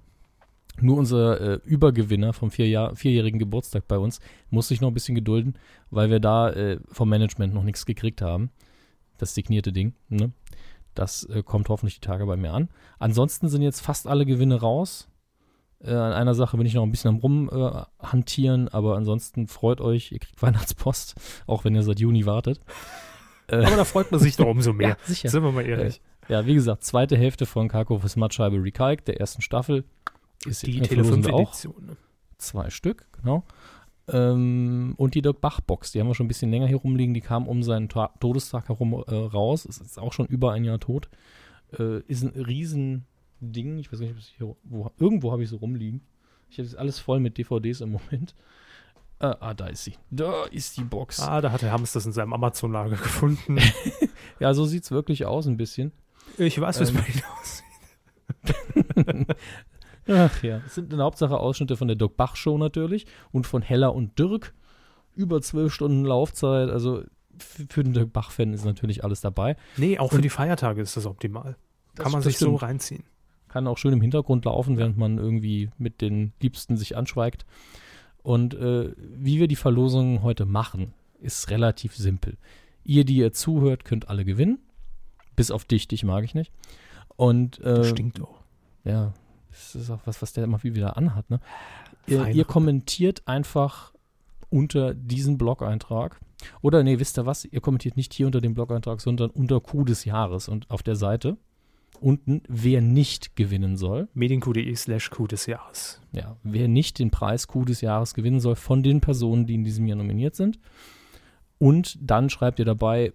Nur 0.81 0.97
unser 0.97 1.39
äh, 1.39 1.59
Übergewinner 1.63 2.33
vom 2.33 2.49
vier 2.49 2.67
Jahr, 2.67 2.95
vierjährigen 2.95 3.39
Geburtstag 3.39 3.87
bei 3.87 3.97
uns 3.97 4.19
muss 4.49 4.67
sich 4.67 4.81
noch 4.81 4.89
ein 4.89 4.93
bisschen 4.93 5.15
gedulden, 5.15 5.55
weil 5.91 6.09
wir 6.09 6.19
da 6.19 6.49
äh, 6.49 6.79
vom 6.91 7.09
Management 7.09 7.53
noch 7.53 7.63
nichts 7.63 7.85
gekriegt 7.85 8.21
haben. 8.21 8.49
Das 9.17 9.35
signierte 9.35 9.71
Ding. 9.71 9.93
Ne? 10.09 10.31
Das 10.95 11.25
äh, 11.25 11.43
kommt 11.43 11.69
hoffentlich 11.69 11.95
die 11.95 12.05
Tage 12.05 12.25
bei 12.25 12.35
mir 12.35 12.51
an. 12.51 12.69
Ansonsten 12.99 13.49
sind 13.49 13.61
jetzt 13.61 13.81
fast 13.81 14.07
alle 14.07 14.25
Gewinne 14.25 14.59
raus. 14.59 15.07
Äh, 15.79 15.93
an 15.93 16.13
einer 16.13 16.33
Sache 16.33 16.57
bin 16.57 16.65
ich 16.65 16.73
noch 16.73 16.83
ein 16.83 16.91
bisschen 16.91 17.09
am 17.09 17.17
rumhantieren, 17.17 18.67
äh, 18.67 18.71
aber 18.71 18.95
ansonsten 18.95 19.47
freut 19.47 19.79
euch, 19.79 20.11
ihr 20.11 20.19
kriegt 20.19 20.41
Weihnachtspost, 20.41 21.15
auch 21.45 21.65
wenn 21.65 21.75
ihr 21.75 21.83
seit 21.83 21.99
Juni 21.99 22.25
wartet. 22.25 22.59
Äh, 23.61 23.65
Aber 23.65 23.75
da 23.77 23.85
freut 23.85 24.11
man 24.11 24.19
sich 24.19 24.35
doch 24.35 24.47
umso 24.47 24.73
mehr. 24.73 24.89
ja, 24.89 24.97
sicher. 25.05 25.29
Sind 25.29 25.43
wir 25.43 25.51
mal 25.51 25.65
ehrlich. 25.65 26.01
Ja, 26.29 26.45
wie 26.45 26.53
gesagt, 26.53 26.83
zweite 26.83 27.17
Hälfte 27.17 27.45
von 27.45 27.67
Karkofes 27.67 28.15
Mattscheibe 28.15 28.61
Recalc, 28.63 29.03
der 29.05 29.19
ersten 29.19 29.41
Staffel. 29.41 29.83
Ist 30.45 30.65
Die 30.65 30.77
äh, 30.79 30.81
Tele 30.81 31.03
verlosen 31.03 31.23
5 31.23 31.25
wir 31.27 31.33
auch. 31.33 31.49
Edition. 31.49 31.85
Ne? 31.85 31.97
Zwei 32.37 32.69
Stück, 32.69 33.07
genau. 33.13 33.43
Ähm, 34.09 34.93
und 34.97 35.15
die 35.15 35.21
Dirk 35.21 35.39
Bach-Box, 35.41 35.91
die 35.93 35.99
haben 35.99 36.07
wir 36.07 36.15
schon 36.15 36.25
ein 36.25 36.27
bisschen 36.29 36.51
länger 36.51 36.67
hier 36.67 36.77
rumliegen. 36.77 37.13
Die 37.13 37.21
kam 37.21 37.47
um 37.47 37.63
seinen 37.63 37.87
Ta 37.89 38.11
Todestag 38.19 38.67
herum 38.67 38.93
äh, 39.07 39.13
raus. 39.15 39.65
Ist 39.65 39.79
jetzt 39.79 39.97
auch 39.99 40.11
schon 40.13 40.25
über 40.27 40.51
ein 40.51 40.63
Jahr 40.65 40.79
tot. 40.79 41.09
Äh, 41.77 41.99
ist 42.07 42.23
ein 42.23 42.29
Riesending. 42.29 43.77
Ich 43.79 43.91
weiß 43.91 43.99
nicht, 43.99 44.11
ob 44.11 44.17
ich 44.17 44.33
hier, 44.37 44.55
wo, 44.63 44.91
irgendwo 44.99 45.31
habe 45.31 45.43
ich 45.43 45.49
so 45.49 45.57
rumliegen. 45.57 46.01
Ich 46.49 46.59
habe 46.59 46.69
alles 46.77 46.99
voll 46.99 47.19
mit 47.19 47.37
DVDs 47.37 47.81
im 47.81 47.91
Moment. 47.91 48.35
Äh, 49.19 49.27
ah, 49.39 49.53
da 49.53 49.67
ist 49.67 49.83
sie. 49.85 49.93
Da 50.11 50.43
ist 50.45 50.75
die 50.77 50.83
Box. 50.83 51.19
Ah, 51.21 51.39
da 51.41 51.51
hat 51.51 51.61
der 51.61 51.71
Hamster 51.71 51.97
das 51.99 52.05
in 52.05 52.11
seinem 52.11 52.33
Amazon-Lager 52.33 52.97
gefunden. 52.97 53.57
Ja, 54.39 54.53
so 54.53 54.65
sieht 54.65 54.83
es 54.83 54.91
wirklich 54.91 55.25
aus 55.25 55.45
ein 55.47 55.57
bisschen. 55.57 55.91
Ich 56.37 56.59
weiß, 56.59 56.79
wie 56.79 56.83
es 56.83 56.89
Ähm. 56.89 56.95
bei 56.95 57.05
Ihnen 57.07 57.23
aussieht. 57.39 59.35
Ach 60.07 60.43
ja, 60.43 60.61
es 60.65 60.75
sind 60.75 60.91
in 60.91 60.97
der 60.97 61.05
Hauptsache 61.05 61.37
Ausschnitte 61.37 61.77
von 61.77 61.87
der 61.87 61.95
Dirk 61.95 62.17
Bach 62.17 62.35
Show 62.35 62.57
natürlich 62.57 63.05
und 63.31 63.47
von 63.47 63.61
Hella 63.61 63.87
und 63.87 64.17
Dirk. 64.19 64.53
über 65.15 65.41
zwölf 65.41 65.73
Stunden 65.73 66.03
Laufzeit. 66.03 66.69
Also 66.69 67.03
für 67.37 67.83
den 67.83 67.93
Dirk 67.93 68.11
Bach-Fan 68.13 68.53
ist 68.53 68.65
natürlich 68.65 69.03
alles 69.03 69.21
dabei. 69.21 69.55
Nee, 69.77 69.97
auch 69.99 70.11
für 70.11 70.21
die 70.21 70.29
Feiertage 70.29 70.81
ist 70.81 70.97
das 70.97 71.05
optimal. 71.05 71.55
Das- 71.95 72.03
Kann 72.03 72.11
man 72.11 72.21
sich 72.21 72.37
so 72.37 72.55
reinziehen. 72.55 73.03
Kann 73.47 73.67
auch 73.67 73.77
schön 73.77 73.93
im 73.93 74.01
Hintergrund 74.01 74.45
laufen, 74.45 74.77
während 74.77 74.97
man 74.97 75.17
irgendwie 75.19 75.69
mit 75.77 76.01
den 76.01 76.33
Liebsten 76.41 76.75
sich 76.75 76.97
anschweigt. 76.97 77.45
Und 78.23 78.53
äh, 78.53 78.91
wie 78.97 79.39
wir 79.39 79.47
die 79.47 79.55
Verlosung 79.55 80.23
heute 80.23 80.45
machen, 80.45 80.93
ist 81.19 81.49
relativ 81.49 81.95
simpel. 81.95 82.37
Ihr, 82.83 83.05
die 83.05 83.17
ihr 83.17 83.33
zuhört, 83.33 83.85
könnt 83.85 84.09
alle 84.09 84.25
gewinnen. 84.25 84.59
Bis 85.35 85.51
auf 85.51 85.65
dich, 85.65 85.87
dich 85.87 86.03
mag 86.03 86.23
ich 86.23 86.33
nicht. 86.33 86.51
Und 87.15 87.59
äh, 87.59 87.75
Das 87.75 87.89
stinkt 87.89 88.21
auch. 88.21 88.39
ja, 88.83 89.13
das 89.49 89.75
ist 89.75 89.89
auch 89.89 90.01
was, 90.05 90.21
was 90.21 90.33
der 90.33 90.43
immer 90.45 90.63
wieder 90.63 90.97
anhat. 90.97 91.29
Ne? 91.29 91.39
Ihr, 92.07 92.27
ihr 92.27 92.45
kommentiert 92.45 93.27
einfach 93.27 93.93
unter 94.49 94.93
diesen 94.93 95.37
Blog-Eintrag. 95.37 96.19
Oder 96.61 96.83
nee, 96.83 96.99
wisst 96.99 97.17
ihr 97.17 97.25
was? 97.25 97.45
Ihr 97.45 97.61
kommentiert 97.61 97.97
nicht 97.97 98.13
hier 98.13 98.25
unter 98.25 98.41
dem 98.41 98.53
Blog-Eintrag, 98.53 98.99
sondern 99.01 99.29
unter 99.29 99.59
Coup 99.61 99.85
des 99.85 100.05
Jahres 100.05 100.47
und 100.47 100.69
auf 100.69 100.83
der 100.83 100.95
Seite 100.95 101.37
unten, 101.99 102.41
wer 102.47 102.81
nicht 102.81 103.35
gewinnen 103.35 103.77
soll. 103.77 104.07
medienq.de 104.13 104.75
slash 104.75 105.09
Q 105.09 105.27
des 105.27 105.45
Jahres. 105.45 106.01
Ja, 106.11 106.37
wer 106.43 106.67
nicht 106.67 106.99
den 106.99 107.11
Preis 107.11 107.47
Coup 107.47 107.65
des 107.65 107.81
Jahres 107.81 108.13
gewinnen 108.13 108.39
soll 108.39 108.55
von 108.55 108.83
den 108.83 109.01
Personen, 109.01 109.45
die 109.45 109.55
in 109.55 109.63
diesem 109.63 109.87
Jahr 109.87 109.97
nominiert 109.97 110.35
sind. 110.35 110.59
Und 111.57 111.97
dann 112.01 112.29
schreibt 112.29 112.59
ihr 112.59 112.65
dabei, 112.65 113.13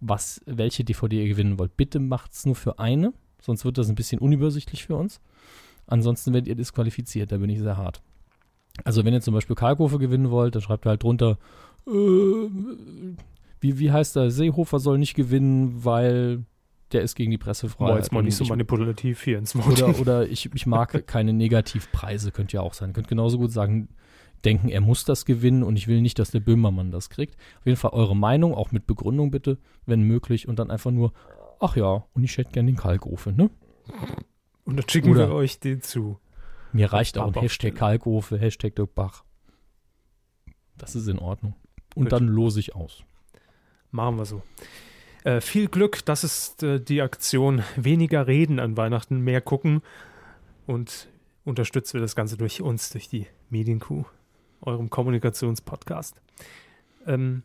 was, 0.00 0.40
welche 0.46 0.84
DVD 0.84 1.22
ihr 1.22 1.28
gewinnen 1.28 1.58
wollt. 1.58 1.76
Bitte 1.76 2.00
macht 2.00 2.32
es 2.32 2.46
nur 2.46 2.54
für 2.54 2.78
eine, 2.78 3.12
sonst 3.40 3.64
wird 3.64 3.78
das 3.78 3.88
ein 3.88 3.94
bisschen 3.94 4.20
unübersichtlich 4.20 4.84
für 4.84 4.96
uns. 4.96 5.20
Ansonsten 5.86 6.32
werdet 6.32 6.48
ihr 6.48 6.54
disqualifiziert, 6.54 7.32
da 7.32 7.38
bin 7.38 7.50
ich 7.50 7.60
sehr 7.60 7.76
hart. 7.76 8.02
Also 8.84 9.04
wenn 9.04 9.14
ihr 9.14 9.20
zum 9.20 9.34
Beispiel 9.34 9.56
Kalkofe 9.56 9.98
gewinnen 9.98 10.30
wollt, 10.30 10.54
dann 10.54 10.62
schreibt 10.62 10.86
ihr 10.86 10.90
halt 10.90 11.02
drunter, 11.02 11.38
äh, 11.86 11.90
wie, 13.60 13.78
wie 13.78 13.90
heißt 13.90 14.16
der, 14.16 14.30
Seehofer 14.30 14.78
soll 14.78 14.98
nicht 14.98 15.14
gewinnen, 15.14 15.84
weil 15.84 16.44
der 16.92 17.02
ist 17.02 17.14
gegen 17.14 17.30
die 17.30 17.38
Pressefreiheit. 17.38 17.90
War 17.92 17.98
jetzt 17.98 18.12
mal 18.12 18.22
nicht 18.22 18.36
so 18.36 18.44
manipulativ 18.44 19.22
hier 19.22 19.38
ins 19.38 19.54
Voting. 19.54 19.84
oder, 19.84 20.00
oder 20.00 20.26
ich, 20.28 20.52
ich 20.54 20.66
mag 20.66 21.06
keine 21.06 21.32
Negativpreise, 21.32 22.32
könnte 22.32 22.56
ja 22.56 22.62
auch 22.62 22.74
sein. 22.74 22.92
Könnt 22.92 23.08
genauso 23.08 23.38
gut 23.38 23.52
sagen, 23.52 23.88
denken, 24.44 24.68
er 24.68 24.80
muss 24.80 25.04
das 25.04 25.24
gewinnen 25.24 25.62
und 25.62 25.76
ich 25.76 25.88
will 25.88 26.00
nicht, 26.00 26.18
dass 26.18 26.30
der 26.30 26.40
Böhmermann 26.40 26.90
das 26.90 27.10
kriegt. 27.10 27.36
Auf 27.60 27.66
jeden 27.66 27.76
Fall 27.76 27.90
eure 27.92 28.16
Meinung, 28.16 28.54
auch 28.54 28.72
mit 28.72 28.86
Begründung 28.86 29.30
bitte, 29.30 29.58
wenn 29.86 30.02
möglich. 30.02 30.48
Und 30.48 30.58
dann 30.58 30.70
einfach 30.70 30.90
nur, 30.90 31.12
ach 31.60 31.76
ja, 31.76 32.04
und 32.14 32.24
ich 32.24 32.36
hätte 32.38 32.52
gern 32.52 32.66
den 32.66 32.76
Kalkofe, 32.76 33.32
ne? 33.32 33.50
Und 34.64 34.76
dann 34.76 34.88
schicken 34.88 35.10
Oder- 35.10 35.28
wir 35.28 35.34
euch 35.34 35.60
den 35.60 35.82
zu. 35.82 36.18
Mir 36.72 36.92
reicht 36.92 37.16
auch 37.16 37.34
ein 37.34 37.40
Hashtag 37.40 37.74
Kalkofe, 37.74 38.38
Hashtag 38.38 38.76
Dirk 38.76 38.94
Bach. 38.94 39.24
Das 40.76 40.94
ist 40.94 41.08
in 41.08 41.18
Ordnung. 41.18 41.54
Und 41.94 42.04
Gut. 42.04 42.12
dann 42.12 42.28
lose 42.28 42.60
ich 42.60 42.74
aus. 42.74 43.02
Machen 43.90 44.18
wir 44.18 44.26
so. 44.26 44.42
Äh, 45.24 45.40
viel 45.40 45.68
Glück, 45.68 46.04
das 46.04 46.24
ist 46.24 46.62
äh, 46.62 46.80
die 46.80 47.02
Aktion. 47.02 47.62
Weniger 47.76 48.26
reden 48.26 48.60
an 48.60 48.76
Weihnachten, 48.76 49.20
mehr 49.20 49.40
gucken. 49.40 49.82
Und 50.66 51.08
unterstützen 51.44 51.94
wir 51.94 52.00
das 52.00 52.14
Ganze 52.14 52.36
durch 52.36 52.60
uns, 52.60 52.90
durch 52.90 53.08
die 53.08 53.26
Medienkuh, 53.50 54.04
eurem 54.60 54.90
Kommunikationspodcast. 54.90 56.20
Ähm, 57.06 57.42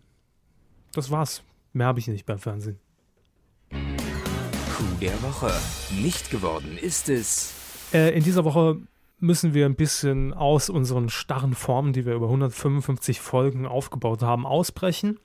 das 0.93 1.09
war's. 1.09 1.43
Mehr 1.74 1.88
habe 1.88 1.99
ich 1.99 2.07
nicht 2.07 2.26
beim 2.26 2.39
Fernsehen. 2.39 2.80
Coup 3.71 4.99
der 5.01 5.21
Woche. 5.24 5.51
Nicht 6.01 6.30
geworden 6.30 6.78
ist 6.80 7.09
es. 7.09 7.53
Äh, 7.93 8.15
in 8.15 8.24
dieser 8.24 8.43
Woche 8.43 8.78
müssen 9.19 9.53
wir 9.53 9.65
ein 9.65 9.76
bisschen 9.76 10.34
aus 10.34 10.69
unseren 10.69 11.09
starren 11.09 11.53
Formen, 11.53 11.93
die 11.93 12.05
wir 12.05 12.13
über 12.13 12.26
155 12.26 13.19
Folgen 13.19 13.65
aufgebaut 13.65 14.21
haben, 14.21 14.45
ausbrechen. 14.45 15.19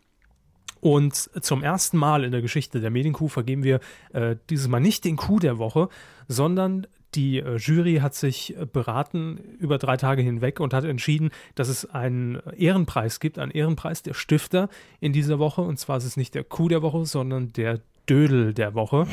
Und 0.81 1.15
zum 1.15 1.63
ersten 1.63 1.97
Mal 1.97 2.25
in 2.25 2.33
der 2.33 2.43
Geschichte 2.43 2.81
der 2.81 2.91
Medienkuh 2.91 3.29
vergeben 3.29 3.63
wir 3.63 3.81
äh, 4.13 4.37
dieses 4.51 4.69
Mal 4.69 4.81
nicht 4.81 5.05
den 5.05 5.17
Coup 5.17 5.41
der 5.41 5.59
Woche, 5.59 5.89
sondern 6.29 6.87
die 7.15 7.39
äh, 7.39 7.57
Jury 7.57 7.97
hat 7.97 8.15
sich 8.15 8.57
äh, 8.57 8.67
beraten 8.67 9.39
über 9.59 9.79
drei 9.79 9.97
Tage 9.97 10.23
hinweg 10.23 10.61
und 10.61 10.75
hat 10.75 10.85
entschieden, 10.85 11.31
dass 11.55 11.69
es 11.69 11.89
einen 11.91 12.41
Ehrenpreis 12.57 13.21
gibt, 13.21 13.39
einen 13.39 13.53
Ehrenpreis 13.53 14.03
der 14.03 14.15
Stifter 14.15 14.69
in 15.01 15.13
dieser 15.13 15.39
Woche. 15.39 15.63
Und 15.63 15.79
zwar 15.79 15.97
ist 15.99 16.05
es 16.05 16.17
nicht 16.17 16.35
der 16.35 16.45
Coup 16.45 16.69
der 16.69 16.83
Woche, 16.83 17.05
sondern 17.07 17.53
der 17.53 17.81
Dödel 18.09 18.55
der 18.55 18.75
Woche. 18.75 19.07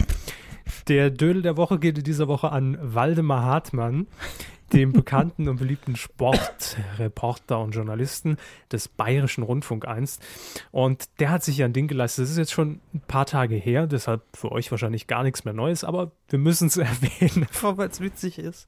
Der 0.87 1.09
Dödel 1.11 1.41
der 1.41 1.57
Woche 1.57 1.79
geht 1.79 1.97
in 1.97 2.03
dieser 2.03 2.27
Woche 2.27 2.51
an 2.51 2.77
Waldemar 2.81 3.43
Hartmann, 3.43 4.07
dem 4.73 4.93
bekannten 4.93 5.47
und 5.47 5.57
beliebten 5.57 5.95
Sportreporter 5.95 7.59
und 7.59 7.71
Journalisten 7.71 8.37
des 8.71 8.87
Bayerischen 8.87 9.43
Rundfunk 9.43 9.87
einst. 9.87 10.21
Und 10.71 11.05
der 11.19 11.29
hat 11.29 11.43
sich 11.43 11.57
ja 11.57 11.65
ein 11.65 11.73
Ding 11.73 11.87
geleistet. 11.87 12.23
Das 12.23 12.31
ist 12.31 12.37
jetzt 12.37 12.51
schon 12.51 12.81
ein 12.93 13.01
paar 13.07 13.25
Tage 13.25 13.55
her, 13.55 13.87
deshalb 13.87 14.23
für 14.33 14.51
euch 14.51 14.71
wahrscheinlich 14.71 15.07
gar 15.07 15.23
nichts 15.23 15.45
mehr 15.45 15.53
Neues, 15.53 15.83
aber 15.83 16.11
wir 16.29 16.39
müssen 16.39 16.67
es 16.67 16.77
erwähnen, 16.77 17.47
weil 17.61 17.89
es 17.89 17.99
witzig 17.99 18.39
ist. 18.39 18.67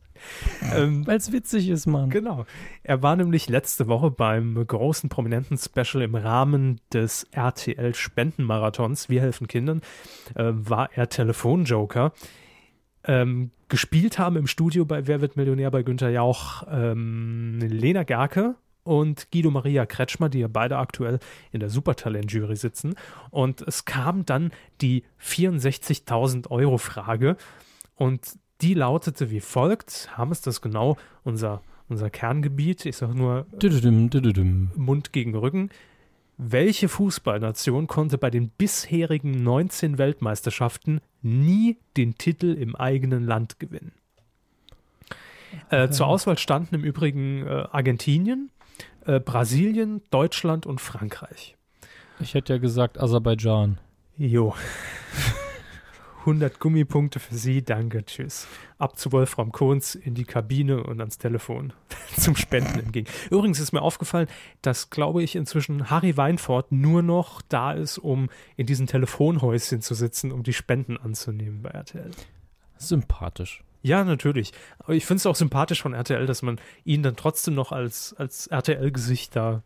Ähm, 0.73 1.05
Weil 1.05 1.17
es 1.17 1.31
witzig 1.31 1.69
ist, 1.69 1.85
Mann. 1.85 2.09
Genau. 2.09 2.45
Er 2.83 3.03
war 3.03 3.15
nämlich 3.15 3.49
letzte 3.49 3.87
Woche 3.87 4.11
beim 4.11 4.65
großen 4.65 5.09
prominenten 5.09 5.57
Special 5.57 6.03
im 6.03 6.15
Rahmen 6.15 6.81
des 6.91 7.27
RTL 7.31 7.93
Spendenmarathons 7.93 9.09
Wir 9.09 9.21
helfen 9.21 9.47
Kindern, 9.47 9.81
äh, 10.35 10.51
war 10.53 10.89
er 10.93 11.09
Telefonjoker. 11.09 12.13
Ähm, 13.07 13.51
gespielt 13.69 14.19
haben 14.19 14.35
im 14.35 14.47
Studio 14.47 14.85
bei 14.85 15.07
Wer 15.07 15.21
wird 15.21 15.37
Millionär 15.37 15.71
bei 15.71 15.81
Günther 15.81 16.09
Jauch 16.09 16.63
ähm, 16.69 17.59
Lena 17.59 18.03
Gerke 18.03 18.55
und 18.83 19.31
Guido 19.31 19.49
Maria 19.51 19.85
Kretschmer, 19.85 20.29
die 20.29 20.39
ja 20.39 20.47
beide 20.47 20.77
aktuell 20.77 21.19
in 21.51 21.59
der 21.59 21.69
Supertalent-Jury 21.69 22.55
sitzen. 22.55 22.95
Und 23.31 23.61
es 23.61 23.85
kam 23.85 24.25
dann 24.25 24.51
die 24.81 25.03
64.000 25.21 26.49
Euro 26.49 26.77
Frage 26.77 27.37
und 27.95 28.37
die 28.61 28.73
lautete 28.73 29.29
wie 29.29 29.41
folgt. 29.41 30.09
Haben 30.17 30.31
es 30.31 30.41
das 30.41 30.61
genau 30.61 30.97
unser, 31.23 31.61
unser 31.89 32.09
Kerngebiet? 32.09 32.85
Ich 32.85 32.97
sage 32.97 33.15
nur 33.15 33.45
düdüdüm. 34.09 34.71
Mund 34.75 35.13
gegen 35.13 35.35
Rücken. 35.35 35.69
Welche 36.37 36.87
Fußballnation 36.87 37.87
konnte 37.87 38.19
bei 38.19 38.29
den 38.29 38.49
bisherigen 38.49 39.43
19 39.43 39.97
Weltmeisterschaften 39.97 41.01
nie 41.23 41.77
den 41.97 42.15
Titel 42.15 42.53
im 42.53 42.75
eigenen 42.75 43.25
Land 43.25 43.59
gewinnen? 43.59 43.91
Äh, 45.71 45.89
zur 45.89 46.05
Auswahl 46.05 46.37
standen 46.37 46.75
im 46.75 46.83
Übrigen 46.83 47.47
äh, 47.47 47.65
Argentinien, 47.71 48.51
äh, 49.05 49.19
Brasilien, 49.19 50.03
Deutschland 50.11 50.67
und 50.67 50.79
Frankreich. 50.79 51.55
Ich 52.19 52.35
hätte 52.35 52.53
ja 52.53 52.59
gesagt 52.59 52.99
Aserbaidschan. 52.99 53.79
Jo. 54.17 54.53
100 56.27 56.59
Gummipunkte 56.59 57.21
für 57.21 57.35
Sie, 57.35 57.63
danke, 57.63 58.03
tschüss. 58.03 58.47
Ab 58.77 58.99
zu 58.99 59.13
Wolfram 59.13 59.53
Kohns 59.53 59.95
in 59.95 60.13
die 60.13 60.25
Kabine 60.25 60.83
und 60.83 60.99
ans 60.99 61.17
Telefon 61.17 61.71
zum 62.17 62.35
Spenden 62.35 62.79
entgegen. 62.79 63.09
Übrigens 63.31 63.61
ist 63.61 63.71
mir 63.71 63.81
aufgefallen, 63.81 64.27
dass, 64.61 64.89
glaube 64.89 65.23
ich, 65.23 65.37
inzwischen 65.37 65.89
Harry 65.89 66.17
Weinfurt 66.17 66.73
nur 66.73 67.01
noch 67.01 67.41
da 67.41 67.71
ist, 67.71 67.97
um 67.97 68.29
in 68.57 68.65
diesen 68.65 68.87
Telefonhäuschen 68.87 69.79
zu 69.79 69.93
sitzen, 69.93 70.33
um 70.33 70.43
die 70.43 70.51
Spenden 70.51 70.97
anzunehmen 70.97 71.61
bei 71.61 71.69
RTL. 71.69 72.11
Sympathisch. 72.75 73.63
Ja, 73.81 74.03
natürlich. 74.03 74.51
Aber 74.79 74.95
ich 74.95 75.05
finde 75.05 75.19
es 75.19 75.25
auch 75.27 75.35
sympathisch 75.37 75.81
von 75.81 75.93
RTL, 75.93 76.25
dass 76.25 76.41
man 76.41 76.59
ihn 76.83 77.03
dann 77.03 77.15
trotzdem 77.15 77.53
noch 77.53 77.71
als, 77.71 78.13
als 78.17 78.47
RTL-Gesicht 78.47 79.33
da 79.33 79.63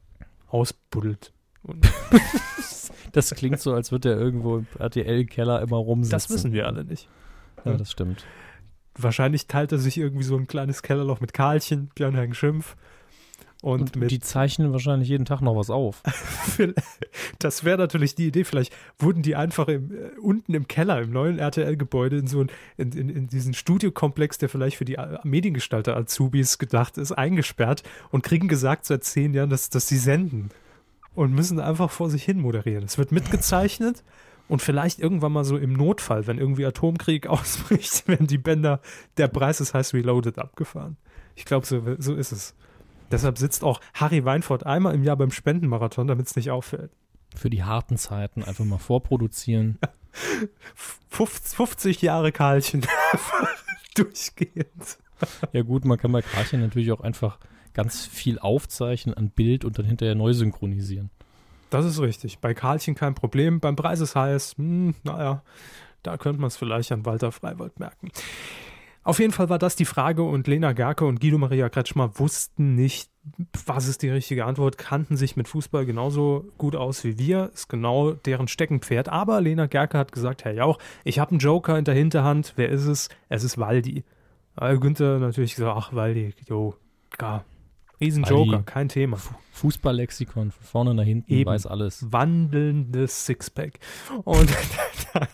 ausbuddelt. 0.48 1.34
Und 1.64 1.90
Das 3.12 3.34
klingt 3.36 3.60
so, 3.60 3.74
als 3.74 3.92
würde 3.92 4.12
er 4.12 4.20
irgendwo 4.20 4.58
im 4.58 4.68
RTL-Keller 4.80 5.62
immer 5.62 5.78
rumsitzen. 5.78 6.12
das 6.12 6.30
wissen 6.30 6.54
wir 6.54 6.68
alle 6.68 6.86
nicht. 6.86 7.10
Ja, 7.66 7.74
das 7.74 7.92
stimmt. 7.92 8.26
Wahrscheinlich 8.96 9.48
teilt 9.48 9.72
er 9.72 9.78
sich 9.78 9.98
irgendwie 9.98 10.24
so 10.24 10.36
ein 10.36 10.48
kleines 10.48 10.82
Kellerloch 10.82 11.20
mit 11.20 11.34
Karlchen, 11.34 11.90
Björn-Hagen 11.96 12.34
Schimpf. 12.34 12.76
Und, 13.62 13.96
Und 13.96 14.10
die 14.10 14.20
zeichnen 14.20 14.72
wahrscheinlich 14.72 15.08
jeden 15.08 15.26
Tag 15.26 15.42
noch 15.42 15.56
was 15.56 15.70
auf. 15.70 16.02
das 17.40 17.64
wäre 17.64 17.78
natürlich 17.78 18.16
die 18.16 18.26
Idee. 18.26 18.44
Vielleicht 18.44 18.74
wurden 18.98 19.22
die 19.22 19.36
einfach 19.36 19.68
im, 19.68 19.92
äh, 19.92 20.10
unten 20.20 20.56
im 20.56 20.68
Keller, 20.68 21.00
im 21.00 21.12
neuen 21.12 21.38
RTL-Gebäude, 21.38 22.18
in 22.18 22.26
so 22.26 22.42
ein, 22.42 22.48
in, 22.78 22.92
in, 22.94 23.10
in 23.10 23.28
diesen 23.28 23.54
Studiokomplex, 23.54 24.40
der 24.40 24.50
vielleicht 24.50 24.78
für 24.78 24.86
die 24.86 24.96
äh, 24.96 25.20
Mediengestalter 25.24 25.96
Azubis 25.96 26.58
gedacht 26.58 26.98
ist, 26.98 27.12
eingesperrt 27.12 27.84
und 28.10 28.24
kriegen 28.24 28.48
gesagt 28.48 28.86
seit 28.86 29.04
zehn 29.04 29.36
Jahren, 29.36 29.52
dass, 29.52 29.70
dass 29.70 29.88
sie 29.88 29.98
senden. 29.98 30.50
Und 31.14 31.34
müssen 31.34 31.60
einfach 31.60 31.92
vor 31.92 32.10
sich 32.10 32.24
hin 32.24 32.40
moderieren. 32.40 32.86
Es 32.86 32.98
wird 32.98 33.12
mitgezeichnet 33.12 34.04
und 34.48 34.62
vielleicht 34.62 35.00
irgendwann 35.00 35.32
mal 35.32 35.44
so 35.44 35.58
im 35.58 35.74
Notfall, 35.74 36.28
wenn 36.28 36.38
irgendwie 36.38 36.66
Atomkrieg 36.66 37.28
ausbricht, 37.28 38.08
werden 38.08 38.28
die 38.28 38.38
Bänder 38.38 38.82
Der 39.18 39.28
Preis 39.28 39.62
ist 39.62 39.74
heiß 39.74 39.94
reloaded 39.94 40.40
abgefahren. 40.40 40.98
Ich 41.36 41.46
glaube, 41.46 41.66
so, 41.66 41.82
so 42.00 42.16
ist 42.16 42.32
es. 42.32 42.56
Deshalb 43.12 43.38
sitzt 43.38 43.64
auch 43.64 43.82
Harry 43.94 44.24
Weinfurt 44.24 44.66
einmal 44.66 44.96
im 44.96 45.04
Jahr 45.04 45.18
beim 45.18 45.32
Spendenmarathon, 45.32 46.08
damit 46.08 46.28
es 46.28 46.36
nicht 46.36 46.52
auffällt. 46.52 46.92
Für 47.36 47.50
die 47.50 47.64
harten 47.64 47.98
Zeiten 47.98 48.44
einfach 48.44 48.66
mal 48.66 48.78
vorproduzieren. 48.78 49.78
50, 51.10 51.56
50 51.56 52.02
Jahre 52.02 52.32
Karlchen. 52.32 52.86
Durchgehend. 53.96 54.98
Ja 55.54 55.62
gut, 55.62 55.86
man 55.86 55.98
kann 55.98 56.12
bei 56.12 56.22
Karlchen 56.22 56.62
natürlich 56.62 56.92
auch 56.92 57.02
einfach 57.02 57.38
ganz 57.74 58.06
viel 58.06 58.40
aufzeichnen 58.40 59.16
an 59.16 59.30
Bild 59.30 59.66
und 59.66 59.78
dann 59.78 59.86
hinterher 59.86 60.16
neu 60.16 60.34
synchronisieren. 60.34 61.10
Das 61.70 61.86
ist 61.86 62.00
richtig. 62.02 62.40
Bei 62.40 62.54
Karlchen 62.54 62.96
kein 62.96 63.16
Problem. 63.16 63.60
Beim 63.60 63.76
Preis 63.76 64.02
ist 64.02 64.16
heiß, 64.16 64.56
hm, 64.58 64.94
naja, 65.04 65.42
da 66.04 66.18
könnte 66.18 66.42
man 66.42 66.50
es 66.50 66.58
vielleicht 66.58 66.92
an 66.92 67.06
Walter 67.06 67.32
Freiwald 67.32 67.80
merken. 67.80 68.12
Auf 69.04 69.18
jeden 69.18 69.32
Fall 69.32 69.50
war 69.50 69.58
das 69.58 69.76
die 69.76 69.86
Frage 69.86 70.22
und 70.22 70.46
Lena 70.48 70.74
Gerke 70.74 71.06
und 71.06 71.20
Guido 71.20 71.40
Maria 71.40 71.70
Kretschmer 71.70 72.20
wussten 72.20 72.76
nicht, 72.76 73.10
was 73.66 73.88
ist 73.88 74.04
die 74.04 74.10
richtige 74.10 74.46
Antwort, 74.46 74.78
kannten 74.78 75.18
sich 75.18 75.36
mit 75.36 75.48
Fußball 75.48 75.88
genauso 75.88 76.46
gut 76.60 76.76
aus 76.76 77.04
wie 77.04 77.18
wir, 77.18 77.50
ist 77.54 77.68
genau 77.68 78.12
deren 78.12 78.48
Steckenpferd. 78.48 79.10
Aber 79.10 79.42
Lena 79.42 79.66
Gerke 79.66 79.98
hat 79.98 80.12
gesagt, 80.12 80.44
Herr 80.44 80.54
Jauch, 80.54 80.78
ich 81.04 81.18
habe 81.18 81.32
einen 81.32 81.40
Joker 81.40 81.80
in 81.80 81.86
der 81.86 81.96
Hinterhand, 81.96 82.54
wer 82.58 82.70
ist 82.70 82.86
es? 82.86 83.10
Es 83.28 83.44
ist 83.44 83.58
Waldi. 83.58 84.04
Aber 84.56 84.78
Günther 84.78 85.18
natürlich 85.18 85.56
gesagt, 85.56 85.76
ach 85.76 85.94
Waldi, 85.94 86.36
jo, 86.48 86.76
klar, 87.10 87.44
Riesenjoker, 88.02 88.64
kein 88.64 88.90
Thema. 88.90 89.18
Fußballlexikon, 89.52 90.52
von 90.52 90.64
vorne 90.64 90.94
nach 90.94 91.04
hinten, 91.04 91.32
Eben. 91.32 91.50
weiß 91.50 91.68
alles. 91.68 92.12
Wandelndes 92.12 93.26
Sixpack. 93.26 93.80
Und 94.24 94.50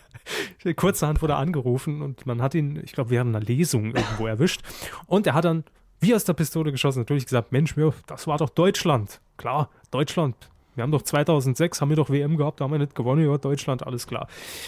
kurzerhand 0.76 1.22
wurde 1.22 1.34
er 1.34 1.40
angerufen 1.40 2.02
und 2.02 2.26
man 2.26 2.42
hat 2.42 2.54
ihn, 2.56 2.82
ich 2.84 2.92
glaube, 2.92 3.10
während 3.10 3.36
einer 3.36 3.46
Lesung 3.46 3.96
irgendwo 3.96 4.28
erwischt. 4.28 4.62
Und 5.06 5.26
er 5.28 5.34
hat 5.34 5.46
dann, 5.46 5.64
wie 6.00 6.14
aus 6.14 6.26
der 6.26 6.34
Pistole 6.34 6.72
geschossen, 6.72 7.00
natürlich 7.00 7.26
gesagt, 7.26 7.52
Mensch, 7.52 7.76
das 8.06 8.28
war 8.28 8.38
doch 8.38 8.50
Deutschland. 8.50 9.22
Klar, 9.38 9.70
Deutschland. 9.92 10.36
Wir 10.76 10.84
haben 10.84 10.92
doch 10.92 11.02
2006, 11.02 11.82
haben 11.82 11.90
wir 11.90 11.96
doch 11.96 12.12
WM 12.12 12.38
gehabt, 12.38 12.60
da 12.60 12.66
haben 12.66 12.72
wir 12.72 12.78
nicht 12.78 12.94
gewonnen, 12.94 13.28
ja, 13.28 13.36
Deutschland, 13.40 13.88
alles 13.88 14.06
klar. 14.06 14.28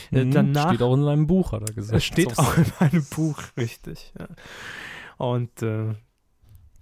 Mhm, 0.09 0.31
danach, 0.31 0.69
steht 0.69 0.81
auch 0.81 0.95
in 0.95 1.03
seinem 1.03 1.27
Buch, 1.27 1.51
hat 1.51 1.69
er 1.69 1.75
gesagt. 1.75 1.97
Es 1.97 2.03
steht 2.03 2.39
auch 2.39 2.57
in 2.57 2.65
meinem 2.79 3.05
Buch, 3.05 3.37
richtig. 3.57 4.11
Ja. 4.17 4.27
Und 5.17 5.61
äh, 5.61 5.93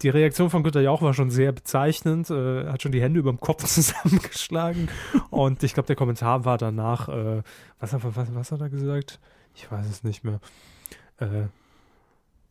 die 0.01 0.09
Reaktion 0.09 0.49
von 0.49 0.63
Günter 0.63 0.81
Jauch 0.81 1.01
war 1.01 1.13
schon 1.13 1.29
sehr 1.29 1.51
bezeichnend. 1.51 2.29
Äh, 2.29 2.63
er 2.63 2.73
hat 2.73 2.81
schon 2.81 2.91
die 2.91 3.01
Hände 3.01 3.19
über 3.19 3.31
dem 3.31 3.39
Kopf 3.39 3.63
zusammengeschlagen. 3.65 4.89
und 5.29 5.63
ich 5.63 5.73
glaube, 5.73 5.87
der 5.87 5.95
Kommentar 5.95 6.45
war 6.45 6.57
danach, 6.57 7.09
äh, 7.09 7.41
was, 7.79 7.93
was, 7.93 8.35
was, 8.35 8.51
hat 8.51 8.61
er 8.61 8.69
gesagt? 8.69 9.19
Ich 9.55 9.71
weiß 9.71 9.87
es 9.87 10.03
nicht 10.03 10.23
mehr. 10.23 10.39
Äh, 11.17 11.47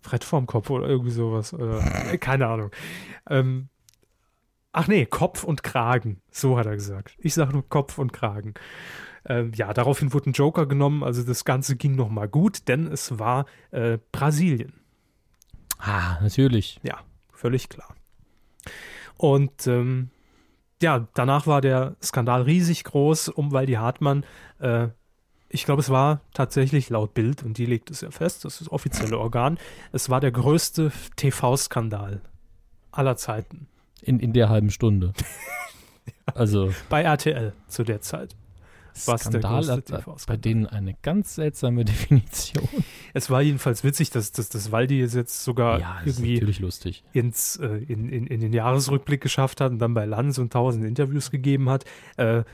Brett 0.03 0.25
vorm 0.25 0.47
Kopf 0.47 0.71
oder 0.71 0.89
irgendwie 0.89 1.11
sowas. 1.11 1.53
Äh, 1.53 2.19
keine 2.19 2.47
Ahnung. 2.47 2.71
Ähm, 3.29 3.69
ach 4.73 4.89
nee, 4.89 5.07
Kopf 5.07 5.45
und 5.45 5.63
Kragen. 5.63 6.21
So 6.31 6.59
hat 6.59 6.67
er 6.67 6.75
gesagt. 6.75 7.17
Ich 7.19 7.35
sage 7.35 7.53
nur 7.53 7.69
Kopf 7.69 7.99
und 7.99 8.13
Kragen. 8.13 8.55
Ähm, 9.29 9.53
ja, 9.55 9.73
daraufhin 9.73 10.13
wurde 10.13 10.31
ein 10.31 10.33
Joker 10.33 10.67
genommen. 10.67 11.03
Also 11.03 11.23
das 11.23 11.45
Ganze 11.45 11.77
ging 11.77 11.97
nochmal 11.97 12.29
gut, 12.29 12.69
denn 12.69 12.87
es 12.87 13.19
war 13.19 13.47
äh, 13.71 13.99
Brasilien. 14.13 14.75
Ah, 15.79 16.19
natürlich. 16.23 16.81
Ja, 16.83 17.01
völlig 17.37 17.69
klar. 17.69 17.95
Und 19.17 19.67
ähm, 19.67 20.11
ja, 20.83 21.09
danach 21.15 21.47
war 21.47 21.61
der 21.61 21.97
Skandal 22.03 22.43
riesig 22.43 22.85
groß, 22.85 23.29
um 23.31 23.53
weil 23.53 23.67
die 23.67 23.79
Hartmann, 23.79 24.25
äh, 24.59 24.89
ich 25.49 25.65
glaube, 25.65 25.81
es 25.81 25.91
war 25.91 26.21
tatsächlich 26.35 26.91
laut 26.91 27.15
Bild, 27.15 27.43
und 27.43 27.57
die 27.57 27.67
legt 27.67 27.91
es 27.91 28.01
ja 28.03 28.11
fest, 28.11 28.45
das 28.45 28.55
ist 28.55 28.63
das 28.63 28.73
offizielle 28.73 29.19
Organ, 29.19 29.59
es 29.93 30.11
war 30.11 30.21
der 30.21 30.33
größte 30.33 30.93
TV-Skandal 31.17 32.21
aller 32.91 33.17
Zeiten. 33.17 33.69
In, 34.03 34.21
in 34.21 34.33
der 34.33 34.49
halben 34.49 34.71
Stunde. 34.71 35.13
Also. 36.35 36.73
Bei 36.89 37.03
RTL 37.03 37.53
zu 37.69 37.85
der 37.85 38.01
Zeit 38.01 38.35
was 39.07 39.23
Skandal 39.23 39.67
hat 39.67 40.27
bei 40.27 40.37
denen 40.37 40.67
eine 40.67 40.95
ganz 41.03 41.35
seltsame 41.35 41.85
Definition. 41.87 42.69
Es 43.15 43.31
war 43.31 43.43
jedenfalls 43.43 43.85
witzig, 43.85 44.11
dass, 44.11 44.33
dass, 44.33 44.49
dass 44.49 44.73
Waldi 44.73 45.01
jetzt 45.01 45.45
sogar 45.45 45.81
ja, 45.81 45.97
irgendwie. 46.05 46.39
Ins, 47.13 47.57
äh, 47.57 47.67
in, 47.67 48.09
in, 48.09 48.27
in 48.27 48.41
den 48.41 48.53
Jahresrückblick 48.53 49.21
geschafft 49.21 49.61
hat 49.61 49.73
und 49.73 49.79
dann 49.79 49.95
bei 49.95 50.05
Lanz 50.05 50.39
und 50.39 50.53
tausend 50.53 50.85
Interviews 50.85 51.31
gegeben 51.31 51.69
hat. 51.69 51.85
Äh, 52.17 52.45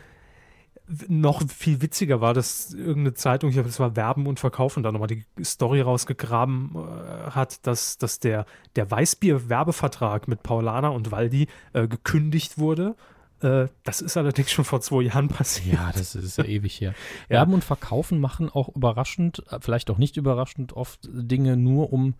noch 1.08 1.42
viel 1.48 1.80
witziger 1.80 2.20
war, 2.20 2.34
dass 2.34 2.74
irgendeine 2.74 3.14
Zeitung, 3.14 3.50
ich 3.50 3.54
glaube, 3.54 3.68
es 3.68 3.80
war 3.80 3.96
Werben 3.96 4.26
und 4.26 4.40
Verkaufen, 4.40 4.82
da 4.82 4.92
nochmal 4.92 5.08
die 5.08 5.24
Story 5.42 5.80
rausgegraben 5.80 6.72
äh, 6.74 7.30
hat, 7.30 7.66
dass, 7.66 7.98
dass 7.98 8.18
der, 8.18 8.46
der 8.76 8.90
Weißbier-Werbevertrag 8.90 10.28
mit 10.28 10.42
Paulana 10.42 10.88
und 10.88 11.10
Waldi 11.10 11.46
äh, 11.72 11.86
gekündigt 11.86 12.58
wurde 12.58 12.96
äh, 13.42 13.68
das 13.84 14.00
ist 14.00 14.16
allerdings 14.16 14.50
schon 14.50 14.64
vor 14.64 14.80
zwei 14.80 15.02
Jahren 15.02 15.28
passiert. 15.28 15.74
Ja, 15.74 15.90
das 15.92 16.14
ist 16.14 16.38
ja 16.38 16.44
ewig 16.44 16.80
her. 16.80 16.94
Ja. 17.28 17.38
Werben 17.38 17.54
und 17.54 17.64
Verkaufen 17.64 18.20
machen 18.20 18.48
auch 18.48 18.68
überraschend, 18.74 19.42
äh, 19.50 19.58
vielleicht 19.60 19.90
auch 19.90 19.98
nicht 19.98 20.16
überraschend, 20.16 20.74
oft 20.74 21.08
Dinge 21.12 21.56
nur 21.56 21.92
um 21.92 22.14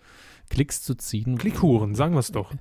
Klicks 0.50 0.82
zu 0.82 0.94
ziehen. 0.94 1.38
Klickhuren, 1.38 1.94
sagen 1.94 2.14
wir 2.14 2.20
es 2.20 2.32
doch. 2.32 2.52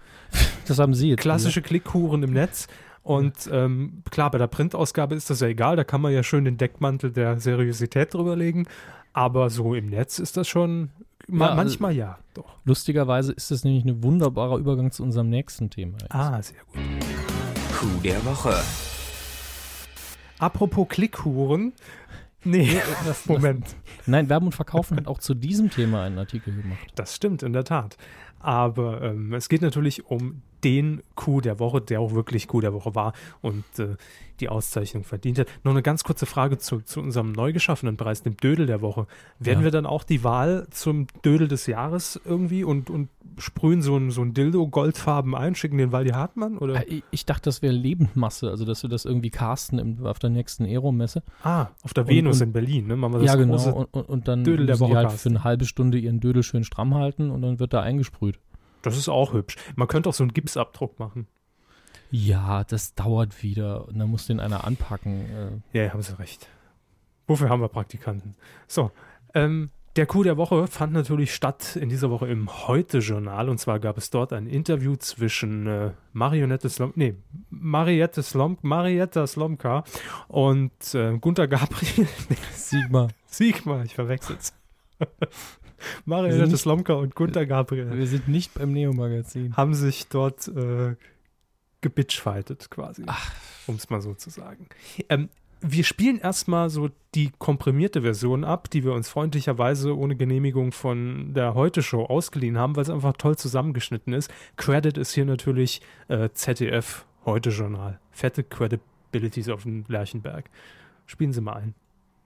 Das 0.68 0.80
haben 0.80 0.94
Sie 0.94 1.10
jetzt. 1.10 1.22
Klassische 1.22 1.60
ja. 1.60 1.66
Klickhuren 1.66 2.24
im 2.24 2.32
Netz. 2.32 2.68
Und 3.04 3.50
ähm, 3.52 4.04
klar, 4.10 4.32
bei 4.32 4.38
der 4.38 4.48
Printausgabe 4.48 5.16
ist 5.16 5.30
das 5.30 5.42
ja 5.42 5.48
egal, 5.48 5.76
da 5.76 5.84
kann 5.84 6.02
man 6.02 6.14
ja 6.14 6.24
schön 6.24 6.46
den 6.46 6.58
Deckmantel 6.58 7.12
der 7.12 7.40
Seriosität 7.40 8.14
drüber 8.14 8.36
legen. 8.36 8.68
Aber 9.12 9.50
so 9.50 9.74
im 9.74 9.88
Netz 9.88 10.20
ist 10.20 10.38
das 10.38 10.48
schon 10.48 10.92
ma 11.28 11.50
ja, 11.50 11.56
manchmal 11.56 11.94
ja, 11.94 12.20
doch. 12.34 12.58
Lustigerweise 12.64 13.34
ist 13.34 13.52
das 13.52 13.64
nämlich 13.64 13.86
ein 13.86 14.04
wunderbarer 14.04 14.58
Übergang 14.58 14.92
zu 14.92 15.04
unserem 15.04 15.30
nächsten 15.30 15.70
Thema. 15.70 15.98
Jetzt. 16.00 16.14
Ah, 16.14 16.42
sehr 16.42 16.62
gut. 16.72 17.41
Coup 17.82 18.04
der 18.04 18.24
Woche. 18.26 18.54
Apropos 20.38 20.88
Klickhuren. 20.88 21.74
Nee, 22.44 22.80
das, 23.08 23.26
Moment. 23.26 23.76
nein, 24.06 24.30
Werben 24.30 24.46
und 24.46 24.52
Verkaufen 24.52 24.98
hat 24.98 25.08
auch 25.08 25.18
zu 25.18 25.34
diesem 25.34 25.72
Thema 25.72 26.04
einen 26.04 26.20
Artikel 26.20 26.56
gemacht. 26.56 26.78
Das 26.94 27.16
stimmt, 27.16 27.42
in 27.42 27.54
der 27.54 27.64
Tat. 27.64 27.98
Aber 28.40 29.02
ähm, 29.02 29.34
es 29.34 29.50
geht 29.50 29.64
natürlich 29.64 30.06
um 30.06 30.44
den 30.64 31.02
Coup 31.16 31.42
der 31.42 31.60
Woche, 31.60 31.82
der 31.82 32.00
auch 32.00 32.14
wirklich 32.14 32.48
Coup 32.48 32.62
der 32.62 32.74
Woche 32.74 32.96
war 32.96 33.14
und 33.42 33.64
äh, 33.78 33.96
die 34.42 34.50
Auszeichnung 34.50 35.04
verdient 35.04 35.40
hat. 35.40 35.48
Noch 35.64 35.72
eine 35.72 35.84
ganz 35.84 36.04
kurze 36.04 36.26
Frage 36.26 36.58
zu, 36.58 36.82
zu 36.82 37.00
unserem 37.00 37.32
neu 37.32 37.54
geschaffenen 37.54 37.96
Preis, 37.96 38.24
dem 38.24 38.38
Dödel 38.38 38.66
der 38.66 38.82
Woche. 38.82 39.08
Werden 39.40 39.60
ja. 39.60 39.66
wir 39.66 39.72
dann 39.72 39.86
auch 39.86 40.04
die 40.04 40.24
Wahl 40.24 40.68
zum 40.72 41.08
Dödel 41.24 41.48
des 41.48 41.68
Jahres 41.68 42.20
irgendwie 42.26 42.64
und, 42.64 42.90
und 42.90 43.10
sprühen 43.38 43.82
so 43.82 43.96
ein, 43.98 44.12
so 44.12 44.22
ein 44.22 44.34
Dildo 44.34 44.68
goldfarben 44.68 45.36
ein, 45.36 45.56
schicken 45.56 45.78
den 45.78 45.92
Waldi 45.92 46.10
Hartmann? 46.10 46.58
Oder? 46.58 46.88
Äh, 46.88 47.02
ich 47.12 47.26
dachte, 47.26 47.44
das 47.44 47.62
wäre 47.62 47.74
Lebendmasse, 47.74 48.50
also 48.50 48.66
dass 48.66 48.84
wir 48.84 48.90
das 48.90 49.06
irgendwie 49.06 49.30
casten 49.30 49.80
im, 49.80 50.06
auf 50.06 50.20
der 50.20 50.32
nächsten 50.32 50.66
Aero-Messe. 50.66 51.24
Ah, 51.44 51.68
auf 51.84 51.94
der 51.94 52.08
Venus 52.08 52.42
und, 52.42 52.48
in 52.48 52.54
Berlin, 52.54 52.88
ne? 52.88 52.96
Machen 52.96 53.14
wir 53.14 53.20
das 53.20 53.28
ja, 53.28 53.36
genau. 53.36 53.64
Und, 53.72 53.94
und, 53.94 54.10
und 54.10 54.28
dann 54.28 54.44
Dödel 54.44 54.66
der 54.66 54.80
Woche 54.80 54.92
die 54.92 54.98
halt 54.98 55.12
für 55.12 55.30
eine 55.30 55.44
halbe 55.44 55.66
Stunde 55.66 55.98
ihren 55.98 56.20
Dödel 56.20 56.44
schön 56.44 56.64
stramm 56.64 56.96
halten 56.96 57.30
und 57.30 57.42
dann 57.42 57.60
wird 57.60 57.74
da 57.74 57.82
eingesprüht. 57.82 58.40
Das 58.82 58.98
ist 58.98 59.10
auch 59.10 59.34
hübsch. 59.34 59.56
Man 59.76 59.88
könnte 59.88 60.10
auch 60.10 60.14
so 60.14 60.24
einen 60.24 60.34
Gipsabdruck 60.34 61.00
machen. 61.00 61.28
Ja, 62.12 62.66
das 62.66 62.94
dauert 62.94 63.42
wieder 63.42 63.88
und 63.88 63.98
dann 63.98 64.10
muss 64.10 64.28
den 64.28 64.40
einer 64.40 64.66
anpacken. 64.66 65.62
Äh. 65.74 65.86
Ja, 65.86 65.94
haben 65.94 66.02
Sie 66.02 66.18
recht. 66.20 66.50
Wofür 67.28 67.50
haben 67.50 67.62
wir 67.62 67.70
Praktikanten? 67.70 68.36
So, 68.68 68.92
ähm, 69.34 69.70
der 69.96 70.06
Coup 70.06 70.24
der 70.24 70.38
Woche 70.38 70.68
fand 70.68 70.94
natürlich 70.94 71.34
statt 71.34 71.76
in 71.76 71.90
dieser 71.90 72.10
Woche 72.10 72.28
im 72.28 72.50
Heute-Journal 72.68 73.50
und 73.50 73.58
zwar 73.58 73.80
gab 73.80 73.98
es 73.98 74.10
dort 74.10 74.32
ein 74.32 74.48
Interview 74.48 74.96
zwischen 74.96 75.68
äh, 75.68 75.92
Marionette 76.14 76.70
Slom 76.70 76.94
nee, 76.96 77.16
Mariette 77.50 78.24
Slom 78.24 78.58
Marietta 78.62 79.28
Slomka 79.28 79.84
und 80.30 80.96
äh, 80.96 81.18
Gunter 81.18 81.48
Gabriel. 81.48 82.08
Sigma. 82.54 83.10
Sigma, 83.26 83.84
ich 83.84 83.94
verwechsel's. 83.94 84.54
Mariette 86.06 86.58
Slomka 86.58 86.94
und 86.94 87.16
Gunter 87.16 87.46
Gabriel. 87.46 87.98
Wir 87.98 88.08
sind 88.08 88.28
nicht 88.28 88.54
beim 88.54 88.72
Neo-Magazin. 88.72 89.56
Haben 89.56 89.74
sich 89.74 90.08
dort 90.08 90.48
äh, 90.48 90.96
gebitchfightet 91.82 92.70
quasi, 92.70 93.06
um 93.68 93.76
es 93.76 93.90
mal 93.90 94.02
so 94.02 94.14
zu 94.14 94.30
sagen. 94.30 94.68
Ähm, 95.10 95.30
wir 95.62 95.84
spielen 95.84 96.18
erstmal 96.18 96.70
so 96.70 96.90
die 97.14 97.32
komprimierte 97.38 98.02
Version 98.02 98.44
ab, 98.44 98.70
die 98.72 98.84
wir 98.84 98.94
uns 98.94 99.10
freundlicherweise 99.10 99.96
ohne 99.96 100.16
Genehmigung 100.16 100.72
von 100.72 101.34
der 101.36 101.54
Heute-Show 101.54 102.06
ausgeliehen 102.06 102.58
haben, 102.58 102.76
weil 102.76 102.84
es 102.84 102.90
einfach 102.90 103.14
toll 103.14 103.38
zusammengeschnitten 103.38 104.14
ist. 104.14 104.32
Credit 104.58 104.98
ist 104.98 105.14
hier 105.14 105.26
natürlich 105.26 105.82
äh, 106.08 106.30
ZDF 106.34 107.06
Heute-Journal. 107.26 108.00
Fette 108.10 108.44
Credibilities 108.44 109.50
auf 109.50 109.64
dem 109.64 109.86
Lerchenberg. 109.88 110.50
Spielen 111.06 111.32
Sie 111.32 111.42
mal 111.42 111.58
ein. 111.58 111.76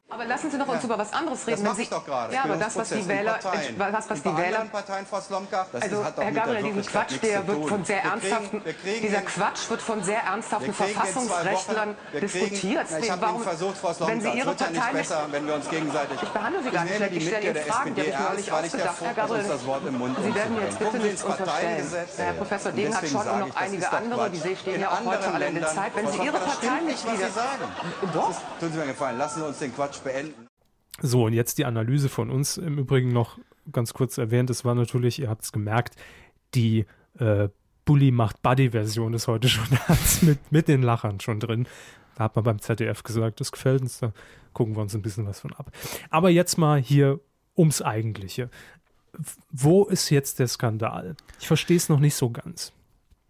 Aber 0.08 0.24
lassen 0.26 0.52
Sie 0.52 0.58
noch 0.58 0.68
uns 0.68 0.84
über 0.84 1.00
was 1.00 1.12
anderes 1.14 1.48
reden. 1.48 1.64
Das 1.64 1.72
mache 1.72 1.82
ich 1.82 1.90
doch 1.90 2.06
gerade. 2.06 2.32
Ja, 2.32 2.44
aber 2.44 2.58
das, 2.58 2.76
was 2.76 2.90
die 2.90 3.08
Wähler, 3.08 3.40
was, 3.78 4.10
was 4.10 4.22
die 4.22 4.38
Wähler, 4.38 4.66
Parteien, 4.72 5.06
Frau 5.08 5.20
Slomka, 5.20 5.66
also 5.74 6.06
Herr 6.18 6.32
Gabriel, 6.32 6.64
diesen 6.64 6.86
Quatsch, 6.86 7.14
der 7.24 7.48
wird 7.48 7.68
von 7.68 7.84
sehr 7.84 8.04
ernsthaften, 8.04 8.62
dieser 9.02 9.22
Quatsch 9.22 9.70
wird 9.70 9.82
von 9.82 10.04
sehr 10.04 10.22
ernsthaften 10.22 10.74
Verfassungsrechtlern 10.74 11.96
diskutiert. 12.22 12.86
Ich 13.02 13.10
habe 13.10 13.26
Ihnen 13.26 13.40
versucht, 13.40 13.78
Frau 13.78 13.94
Slomka, 13.94 14.14
wenn 14.14 14.22
Sie 14.22 14.30
Ihre 14.30 14.54
Partei 14.54 14.66
ja 14.66 14.80
nicht 14.80 14.94
besser, 14.94 15.26
wenn 15.32 15.48
wir 15.48 15.56
uns 15.56 15.70
gegenseitig. 15.70 16.22
Ich 16.22 16.30
behandle 16.30 16.64
Sie 16.64 16.70
gar 16.70 16.84
nicht 16.84 16.96
schlecht. 16.96 17.14
Ich 17.16 17.28
stelle 17.28 17.50
Ihnen 17.50 17.66
Fragen, 17.66 17.96
die 17.96 18.02
habe 18.02 18.40
ich 18.40 18.48
neulich 18.48 18.52
ausgedacht. 18.52 18.96
Herr 19.02 19.14
Gabriel, 19.16 19.44
Sie 19.44 20.36
werden 20.36 20.58
jetzt 20.62 20.80
bitte 20.80 20.98
nichts 21.00 21.24
unterstellen. 21.24 22.08
Herr 22.18 22.34
Professor 22.34 22.72
Dehn 22.72 22.96
hat 22.96 23.08
schon 23.08 23.28
und 23.28 23.40
noch 23.40 23.56
einige 23.56 23.92
andere, 23.92 24.30
die 24.30 24.56
stehen 24.56 24.82
ja 24.82 24.92
auch 24.92 25.04
heute 25.04 25.34
alle 25.34 25.48
in 25.48 25.56
der 25.56 25.68
Zeit. 25.68 25.96
Wenn 25.96 26.08
Sie 26.08 26.20
Ihre 26.20 26.38
Parteimitglieder, 26.38 27.28
doch, 28.14 28.34
tun 28.60 28.72
Sie 28.72 28.78
mir 28.78 28.86
gefallen, 28.86 29.18
lassen 29.18 29.40
Sie 29.40 29.48
uns 29.48 29.58
den 29.58 29.76
Quatsch 29.76 29.95
beenden. 30.04 30.48
So, 31.02 31.26
und 31.26 31.34
jetzt 31.34 31.58
die 31.58 31.66
Analyse 31.66 32.10
von 32.10 32.30
uns 32.30 32.58
im 32.58 32.78
Übrigen 32.78 33.12
noch 33.12 33.38
ganz 33.72 33.94
kurz 33.94 34.18
erwähnt. 34.18 34.50
Es 34.50 34.64
war 34.64 34.76
natürlich, 34.76 35.20
ihr 35.20 35.30
habt 35.30 35.44
es 35.44 35.52
gemerkt, 35.52 35.96
die 36.54 36.86
äh, 37.20 37.50
Bully 37.84 38.12
macht 38.12 38.42
Buddy-Version 38.42 39.14
ist 39.14 39.28
heute 39.28 39.48
schon 39.50 39.68
mit, 40.22 40.52
mit 40.52 40.68
den 40.68 40.82
Lachern 40.82 41.20
schon 41.20 41.40
drin. 41.40 41.68
Da 42.16 42.26
hat 42.26 42.36
man 42.36 42.46
beim 42.46 42.60
ZDF 42.60 43.04
gesagt, 43.04 43.40
das 43.40 43.52
gefällt 43.52 43.82
uns, 43.82 44.00
da 44.00 44.14
gucken 44.54 44.76
wir 44.76 44.82
uns 44.82 44.96
ein 44.96 45.02
bisschen 45.02 45.28
was 45.28 45.42
von 45.42 45.54
ab. 45.54 45.72
Aber 46.10 46.30
jetzt 46.30 46.58
mal 46.58 46.80
hier 46.80 47.20
ums 47.58 47.82
Eigentliche. 47.82 48.50
Wo 49.52 49.86
ist 49.86 50.10
jetzt 50.10 50.40
der 50.40 50.48
Skandal? 50.48 51.16
Ich 51.40 51.48
verstehe 51.48 51.78
es 51.78 51.90
noch 51.90 52.00
nicht 52.00 52.16
so 52.16 52.30
ganz. 52.30 52.74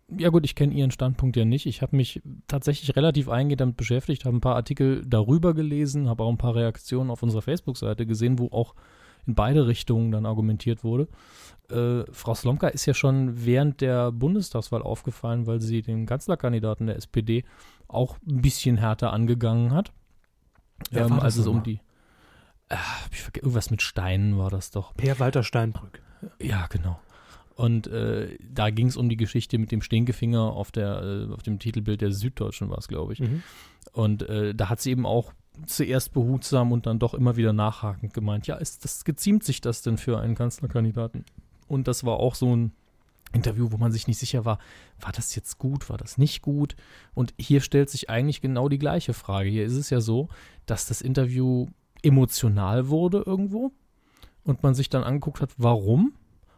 Ja 0.07 0.29
gut, 0.29 0.45
ich 0.45 0.55
kenne 0.55 0.73
Ihren 0.73 0.91
Standpunkt 0.91 1.35
ja 1.35 1.45
nicht. 1.45 1.65
Ich 1.65 1.81
habe 1.81 1.95
mich 1.95 2.21
tatsächlich 2.47 2.95
relativ 2.95 3.27
eingehend 3.27 3.61
damit 3.61 3.77
beschäftigt, 3.77 4.25
habe 4.25 4.37
ein 4.37 4.41
paar 4.41 4.55
Artikel 4.55 5.03
darüber 5.05 5.53
gelesen, 5.53 6.07
habe 6.07 6.23
auch 6.23 6.29
ein 6.29 6.37
paar 6.37 6.55
Reaktionen 6.55 7.09
auf 7.09 7.23
unserer 7.23 7.41
Facebook-Seite 7.41 8.05
gesehen, 8.05 8.37
wo 8.37 8.49
auch 8.49 8.75
in 9.25 9.33
beide 9.33 9.65
Richtungen 9.65 10.11
dann 10.11 10.27
argumentiert 10.27 10.83
wurde. 10.83 11.07
Äh, 11.69 12.03
Frau 12.11 12.35
Slomka 12.35 12.67
ist 12.67 12.85
ja 12.85 12.93
schon 12.93 13.45
während 13.45 13.81
der 13.81 14.11
Bundestagswahl 14.11 14.83
aufgefallen, 14.83 15.47
weil 15.47 15.59
sie 15.61 15.81
den 15.81 16.05
Kanzlerkandidaten 16.05 16.85
der 16.85 16.97
SPD 16.97 17.43
auch 17.87 18.17
ein 18.27 18.41
bisschen 18.41 18.77
härter 18.77 19.11
angegangen 19.11 19.73
hat. 19.73 19.91
Ähm, 20.91 21.13
als 21.13 21.37
es 21.37 21.47
um 21.47 21.63
die. 21.63 21.79
Äh, 22.69 22.75
irgendwas 23.35 23.71
mit 23.71 23.81
Steinen 23.81 24.37
war 24.37 24.49
das 24.49 24.69
doch. 24.71 24.93
Per 24.95 25.19
Walter 25.19 25.43
Steinbrück. 25.43 26.01
Ja, 26.39 26.67
genau. 26.67 26.99
Und 27.55 27.87
äh, 27.87 28.37
da 28.41 28.69
ging 28.69 28.87
es 28.87 28.97
um 28.97 29.07
die 29.07 29.15
Geschichte 29.15 29.57
mit 29.57 29.71
dem 29.71 29.81
Stinkefinger 29.81 30.41
auf, 30.41 30.71
der, 30.71 31.01
äh, 31.01 31.33
auf 31.33 31.41
dem 31.41 31.57
Titelbild 31.57 32.01
der 32.01 32.11
Süddeutschen 32.11 32.69
war 32.69 32.77
es, 32.77 32.89
glaube 32.89 33.13
ich. 33.13 33.21
Mhm. 33.21 33.43
Und 33.93 34.23
äh, 34.29 34.53
da 34.53 34.69
hat 34.69 34.81
sie 34.81 34.91
eben 34.91 35.05
auch 35.05 35.31
zuerst 35.65 36.11
behutsam 36.13 36.73
und 36.73 36.85
dann 36.85 36.99
doch 36.99 37.13
immer 37.13 37.37
wieder 37.37 37.53
nachhakend 37.53 38.13
gemeint, 38.13 38.45
ja, 38.47 38.55
ist 38.55 38.83
das 38.83 39.05
geziemt 39.05 39.45
sich 39.45 39.61
das 39.61 39.81
denn 39.81 39.97
für 39.97 40.19
einen 40.19 40.35
Kanzlerkandidaten? 40.35 41.23
Und 41.67 41.87
das 41.87 42.03
war 42.03 42.17
auch 42.17 42.35
so 42.35 42.53
ein 42.53 42.73
Interview, 43.31 43.71
wo 43.71 43.77
man 43.77 43.91
sich 43.91 44.07
nicht 44.07 44.19
sicher 44.19 44.45
war, 44.45 44.59
war 44.99 45.11
das 45.11 45.33
jetzt 45.35 45.57
gut, 45.57 45.89
war 45.89 45.97
das 45.97 46.17
nicht 46.17 46.41
gut? 46.41 46.75
Und 47.13 47.33
hier 47.37 47.61
stellt 47.61 47.89
sich 47.89 48.09
eigentlich 48.09 48.41
genau 48.41 48.69
die 48.69 48.79
gleiche 48.79 49.13
Frage. 49.13 49.49
Hier 49.49 49.65
ist 49.65 49.75
es 49.75 49.89
ja 49.89 50.01
so, 50.01 50.27
dass 50.65 50.87
das 50.87 51.01
Interview 51.01 51.67
emotional 52.01 52.89
wurde 52.89 53.23
irgendwo 53.25 53.71
und 54.43 54.61
man 54.63 54.75
sich 54.75 54.89
dann 54.89 55.03
angeguckt 55.03 55.41
hat, 55.41 55.51
warum? 55.57 56.13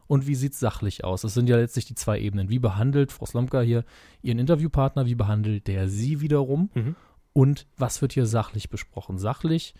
Und 0.08 0.28
wie 0.28 0.36
sieht 0.36 0.53
es 0.53 0.60
sachlich 0.60 1.03
aus? 1.03 1.22
Das 1.22 1.34
sind 1.34 1.49
ja 1.49 1.58
letztlich 1.58 1.86
die 1.86 1.95
zwei 1.95 2.20
Ebenen. 2.20 2.49
Wie 2.49 2.60
behandelt 2.60 3.12
Frau 3.12 3.26
Slomka 3.26 3.62
hier 3.62 3.84
ihren 4.22 4.39
Interviewpartner? 4.39 5.05
Wie 5.05 5.16
behandelt 5.16 5.68
der 5.68 5.89
sie 5.89 6.22
wiederum? 6.22 6.70
Mhm. 6.74 6.95
Und 7.34 7.68
was 7.78 8.01
wird 8.01 8.14
hier 8.14 8.26
sachlich 8.26 8.70
besprochen? 8.70 9.18
Sachlich 9.18 9.76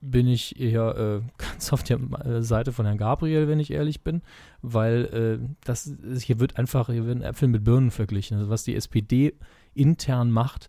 bin 0.00 0.26
ich 0.26 0.60
eher 0.60 0.96
äh, 0.96 1.20
ganz 1.38 1.72
auf 1.72 1.82
der 1.82 1.98
äh, 2.24 2.42
Seite 2.42 2.72
von 2.72 2.86
Herrn 2.86 2.98
Gabriel, 2.98 3.48
wenn 3.48 3.60
ich 3.60 3.70
ehrlich 3.70 4.02
bin, 4.02 4.22
weil 4.62 5.40
äh, 5.42 5.54
das 5.64 5.92
hier 6.18 6.40
wird 6.40 6.56
einfach, 6.56 6.88
hier 6.88 7.06
werden 7.06 7.22
Äpfel 7.22 7.48
mit 7.48 7.64
Birnen 7.64 7.90
verglichen. 7.90 8.38
Also 8.38 8.50
was 8.50 8.64
die 8.64 8.76
SPD 8.76 9.34
intern 9.74 10.30
macht, 10.30 10.68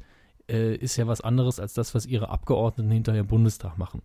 äh, 0.49 0.75
ist 0.75 0.97
ja 0.97 1.07
was 1.07 1.21
anderes 1.21 1.59
als 1.59 1.73
das, 1.73 1.93
was 1.95 2.05
ihre 2.05 2.29
Abgeordneten 2.29 2.91
hinterher 2.91 3.21
im 3.21 3.27
Bundestag 3.27 3.77
machen. 3.77 4.01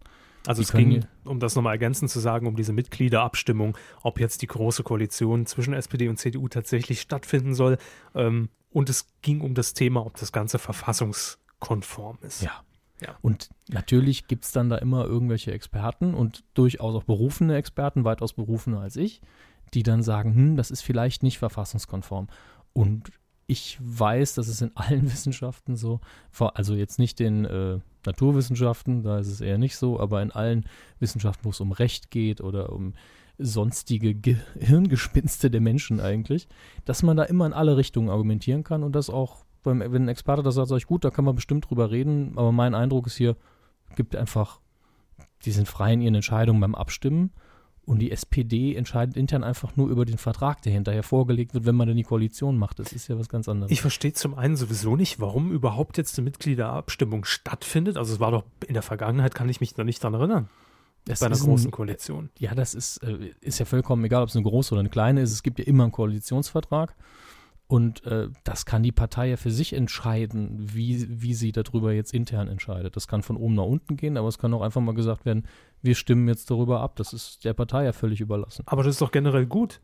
Also 0.47 0.63
es 0.63 0.73
ging, 0.73 1.05
um 1.25 1.39
das 1.39 1.55
nochmal 1.55 1.75
ergänzend 1.75 2.11
zu 2.11 2.19
sagen, 2.19 2.47
um 2.47 2.57
diese 2.57 2.73
Mitgliederabstimmung, 2.73 3.77
ob 4.03 4.19
jetzt 4.21 4.43
die 4.43 4.47
große 4.47 4.83
Koalition 4.83 5.47
zwischen 5.47 5.75
SPD 5.75 6.09
und 6.09 6.17
CDU 6.17 6.49
tatsächlich 6.49 7.01
stattfinden 7.01 7.55
soll. 7.55 7.77
Ähm, 8.15 8.49
und 8.71 8.89
es 8.89 9.07
ging 9.23 9.41
um 9.41 9.55
das 9.55 9.75
Thema, 9.75 10.05
ob 10.07 10.17
das 10.17 10.33
Ganze 10.33 10.59
verfassungskonform 10.59 12.19
ist. 12.23 12.43
Ja. 12.43 12.63
Ja. 13.01 13.17
Und 13.23 13.49
natürlich 13.69 14.29
gibt 14.29 14.45
es 14.45 14.53
dann 14.53 14.69
da 14.69 14.77
immer 14.77 15.07
irgendwelche 15.07 15.53
Experten 15.53 16.15
und 16.15 16.45
durchaus 16.55 16.95
auch 16.95 17.05
berufene 17.05 17.57
Experten, 17.57 18.05
weitaus 18.05 18.35
berufener 18.35 18.81
als 18.81 18.97
ich, 18.97 19.23
die 19.73 19.83
dann 19.83 20.03
sagen, 20.03 20.35
hm, 20.35 20.57
das 20.57 20.71
ist 20.71 20.83
vielleicht 20.83 21.23
nicht 21.23 21.39
verfassungskonform. 21.39 22.29
Und 22.73 23.11
ich 23.51 23.79
weiß, 23.81 24.35
dass 24.35 24.47
es 24.47 24.61
in 24.61 24.71
allen 24.77 25.03
Wissenschaften 25.13 25.75
so, 25.75 26.01
also 26.39 26.75
jetzt 26.75 26.99
nicht 27.01 27.19
den 27.19 27.45
äh, 27.45 27.81
Naturwissenschaften, 28.07 29.03
da 29.03 29.19
ist 29.19 29.27
es 29.27 29.41
eher 29.41 29.59
nicht 29.59 29.77
so, 29.77 29.99
aber 29.99 30.23
in 30.23 30.31
allen 30.31 30.65
Wissenschaften, 31.01 31.45
wo 31.45 31.51
es 31.51 31.61
um 31.61 31.73
Recht 31.73 32.11
geht 32.11 32.41
oder 32.41 32.73
um 32.73 32.95
sonstige 33.39 34.15
Gehirngespinste 34.15 35.51
der 35.51 35.61
Menschen 35.61 35.99
eigentlich, 35.99 36.47
dass 36.85 37.03
man 37.03 37.17
da 37.17 37.25
immer 37.25 37.47
in 37.47 37.53
alle 37.53 37.77
Richtungen 37.77 38.09
argumentieren 38.09 38.63
kann 38.63 38.85
und 38.85 38.93
das 38.93 39.11
auch, 39.11 39.45
wenn 39.65 39.83
ein 39.83 40.09
Experte 40.09 40.43
das 40.43 40.55
sagt, 40.55 40.69
sage 40.69 40.79
ich, 40.79 40.87
gut, 40.87 41.05
da 41.05 41.11
kann 41.11 41.25
man 41.25 41.35
bestimmt 41.35 41.69
drüber 41.69 41.91
reden, 41.91 42.35
aber 42.37 42.53
mein 42.53 42.75
Eindruck 42.75 43.09
ist 43.09 43.17
hier, 43.17 43.37
gibt 43.97 44.15
einfach, 44.15 44.61
die 45.45 45.53
sind 45.53 45.67
frei 45.67 45.93
in 45.95 46.03
ihren 46.03 46.15
Entscheidungen 46.15 46.61
beim 46.61 46.77
Abstimmen 46.77 47.33
und 47.91 47.99
die 47.99 48.13
SPD 48.13 48.77
entscheidet 48.77 49.17
intern 49.17 49.43
einfach 49.43 49.75
nur 49.75 49.89
über 49.89 50.05
den 50.05 50.17
Vertrag, 50.17 50.63
der 50.63 50.73
hinterher 50.73 51.03
vorgelegt 51.03 51.55
wird, 51.55 51.67
wenn 51.67 51.75
man 51.75 51.89
dann 51.89 51.97
die 51.97 52.05
Koalition 52.05 52.57
macht. 52.57 52.79
Das 52.79 52.93
ist 52.93 53.09
ja 53.09 53.19
was 53.19 53.29
ganz 53.29 53.49
anderes. 53.49 53.73
Ich 53.73 53.81
verstehe 53.81 54.13
zum 54.13 54.39
einen 54.39 54.55
sowieso 54.55 54.95
nicht, 54.95 55.19
warum 55.19 55.51
überhaupt 55.51 55.99
jetzt 55.99 56.17
eine 56.17 56.25
Mitgliederabstimmung 56.27 57.25
stattfindet. 57.25 57.97
Also 57.97 58.15
es 58.15 58.21
war 58.21 58.31
doch 58.31 58.45
in 58.65 58.75
der 58.75 58.85
Vergangenheit, 58.85 59.35
kann 59.35 59.49
ich 59.49 59.61
mich 59.61 59.77
noch 59.77 59.85
nicht 59.85 60.05
daran 60.05 60.21
erinnern. 60.21 60.49
Das 61.05 61.19
bei 61.19 61.27
einer 61.27 61.37
großen 61.37 61.67
ein, 61.67 61.71
Koalition. 61.73 62.31
Ja, 62.39 62.55
das 62.55 62.75
ist, 62.75 62.99
äh, 62.99 63.33
ist 63.41 63.59
ja 63.59 63.65
vollkommen 63.65 64.05
egal, 64.05 64.23
ob 64.23 64.29
es 64.29 64.37
eine 64.37 64.45
große 64.45 64.73
oder 64.73 64.81
eine 64.81 64.91
kleine 64.91 65.23
ist. 65.23 65.33
Es 65.33 65.43
gibt 65.43 65.59
ja 65.59 65.65
immer 65.65 65.83
einen 65.83 65.93
Koalitionsvertrag. 65.93 66.95
Und 67.71 68.05
äh, 68.05 68.27
das 68.43 68.67
kann 68.67 68.83
die 68.83 68.91
Partei 68.91 69.29
ja 69.29 69.37
für 69.37 69.53
sich 69.53 69.75
entscheiden, 69.75 70.57
wie, 70.75 71.07
wie 71.09 71.35
sie 71.35 71.53
darüber 71.53 71.93
jetzt 71.93 72.13
intern 72.13 72.49
entscheidet. 72.49 72.97
Das 72.97 73.07
kann 73.07 73.23
von 73.23 73.37
oben 73.37 73.55
nach 73.55 73.63
unten 73.63 73.97
gehen, 73.97 74.17
aber 74.17 74.27
es 74.27 74.39
kann 74.39 74.53
auch 74.55 74.63
einfach 74.63 74.81
mal 74.81 74.93
gesagt 74.93 75.25
werden, 75.25 75.45
wir 75.81 75.95
stimmen 75.95 76.27
jetzt 76.27 76.51
darüber 76.51 76.81
ab. 76.81 76.97
Das 76.97 77.13
ist 77.13 77.45
der 77.45 77.53
Partei 77.53 77.85
ja 77.85 77.93
völlig 77.93 78.21
überlassen. 78.21 78.65
Aber 78.67 78.83
das 78.83 78.97
ist 78.97 79.01
doch 79.01 79.13
generell 79.13 79.47
gut. 79.47 79.81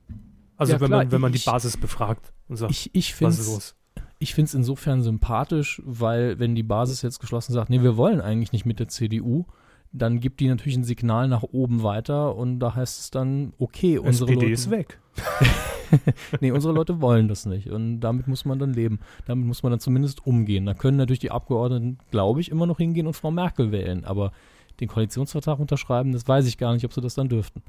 Also 0.56 0.72
ja, 0.72 0.80
wenn, 0.80 0.88
klar, 0.88 0.98
man, 1.04 1.12
wenn 1.12 1.20
man 1.20 1.32
ich, 1.32 1.44
die 1.44 1.50
Basis 1.50 1.76
befragt 1.76 2.32
und 2.48 2.56
sagt, 2.56 2.72
ich, 2.72 2.92
ich 2.92 3.22
was 3.22 3.38
ist 3.38 3.46
los? 3.46 3.76
Ich 4.18 4.34
finde 4.34 4.48
es 4.48 4.54
insofern 4.54 5.02
sympathisch, 5.02 5.80
weil 5.84 6.40
wenn 6.40 6.56
die 6.56 6.64
Basis 6.64 7.02
jetzt 7.02 7.20
geschlossen 7.20 7.52
sagt, 7.52 7.70
nee, 7.70 7.82
wir 7.82 7.96
wollen 7.96 8.20
eigentlich 8.20 8.50
nicht 8.50 8.66
mit 8.66 8.80
der 8.80 8.88
CDU, 8.88 9.44
dann 9.92 10.20
gibt 10.20 10.40
die 10.40 10.48
natürlich 10.48 10.76
ein 10.76 10.84
Signal 10.84 11.28
nach 11.28 11.42
oben 11.42 11.82
weiter 11.82 12.34
und 12.36 12.58
da 12.60 12.74
heißt 12.74 13.00
es 13.00 13.10
dann, 13.10 13.52
okay, 13.58 13.98
unsere 13.98 14.30
SPD 14.30 14.34
Leute, 14.34 14.52
ist 14.52 14.70
weg. 14.70 14.98
nee, 16.40 16.50
unsere 16.50 16.74
Leute 16.74 17.00
wollen 17.00 17.28
das 17.28 17.46
nicht. 17.46 17.70
Und 17.70 18.00
damit 18.00 18.28
muss 18.28 18.44
man 18.44 18.58
dann 18.58 18.72
leben. 18.72 19.00
Damit 19.26 19.46
muss 19.46 19.62
man 19.62 19.70
dann 19.70 19.80
zumindest 19.80 20.26
umgehen. 20.26 20.66
Da 20.66 20.74
können 20.74 20.96
natürlich 20.96 21.20
die 21.20 21.30
Abgeordneten, 21.30 21.98
glaube 22.10 22.40
ich, 22.40 22.50
immer 22.50 22.66
noch 22.66 22.78
hingehen 22.78 23.06
und 23.06 23.14
Frau 23.14 23.30
Merkel 23.30 23.72
wählen. 23.72 24.04
Aber 24.04 24.32
den 24.80 24.88
Koalitionsvertrag 24.88 25.58
unterschreiben, 25.58 26.12
das 26.12 26.26
weiß 26.26 26.46
ich 26.46 26.58
gar 26.58 26.74
nicht, 26.74 26.84
ob 26.84 26.92
sie 26.92 27.00
das 27.00 27.14
dann 27.14 27.28
dürften. 27.28 27.62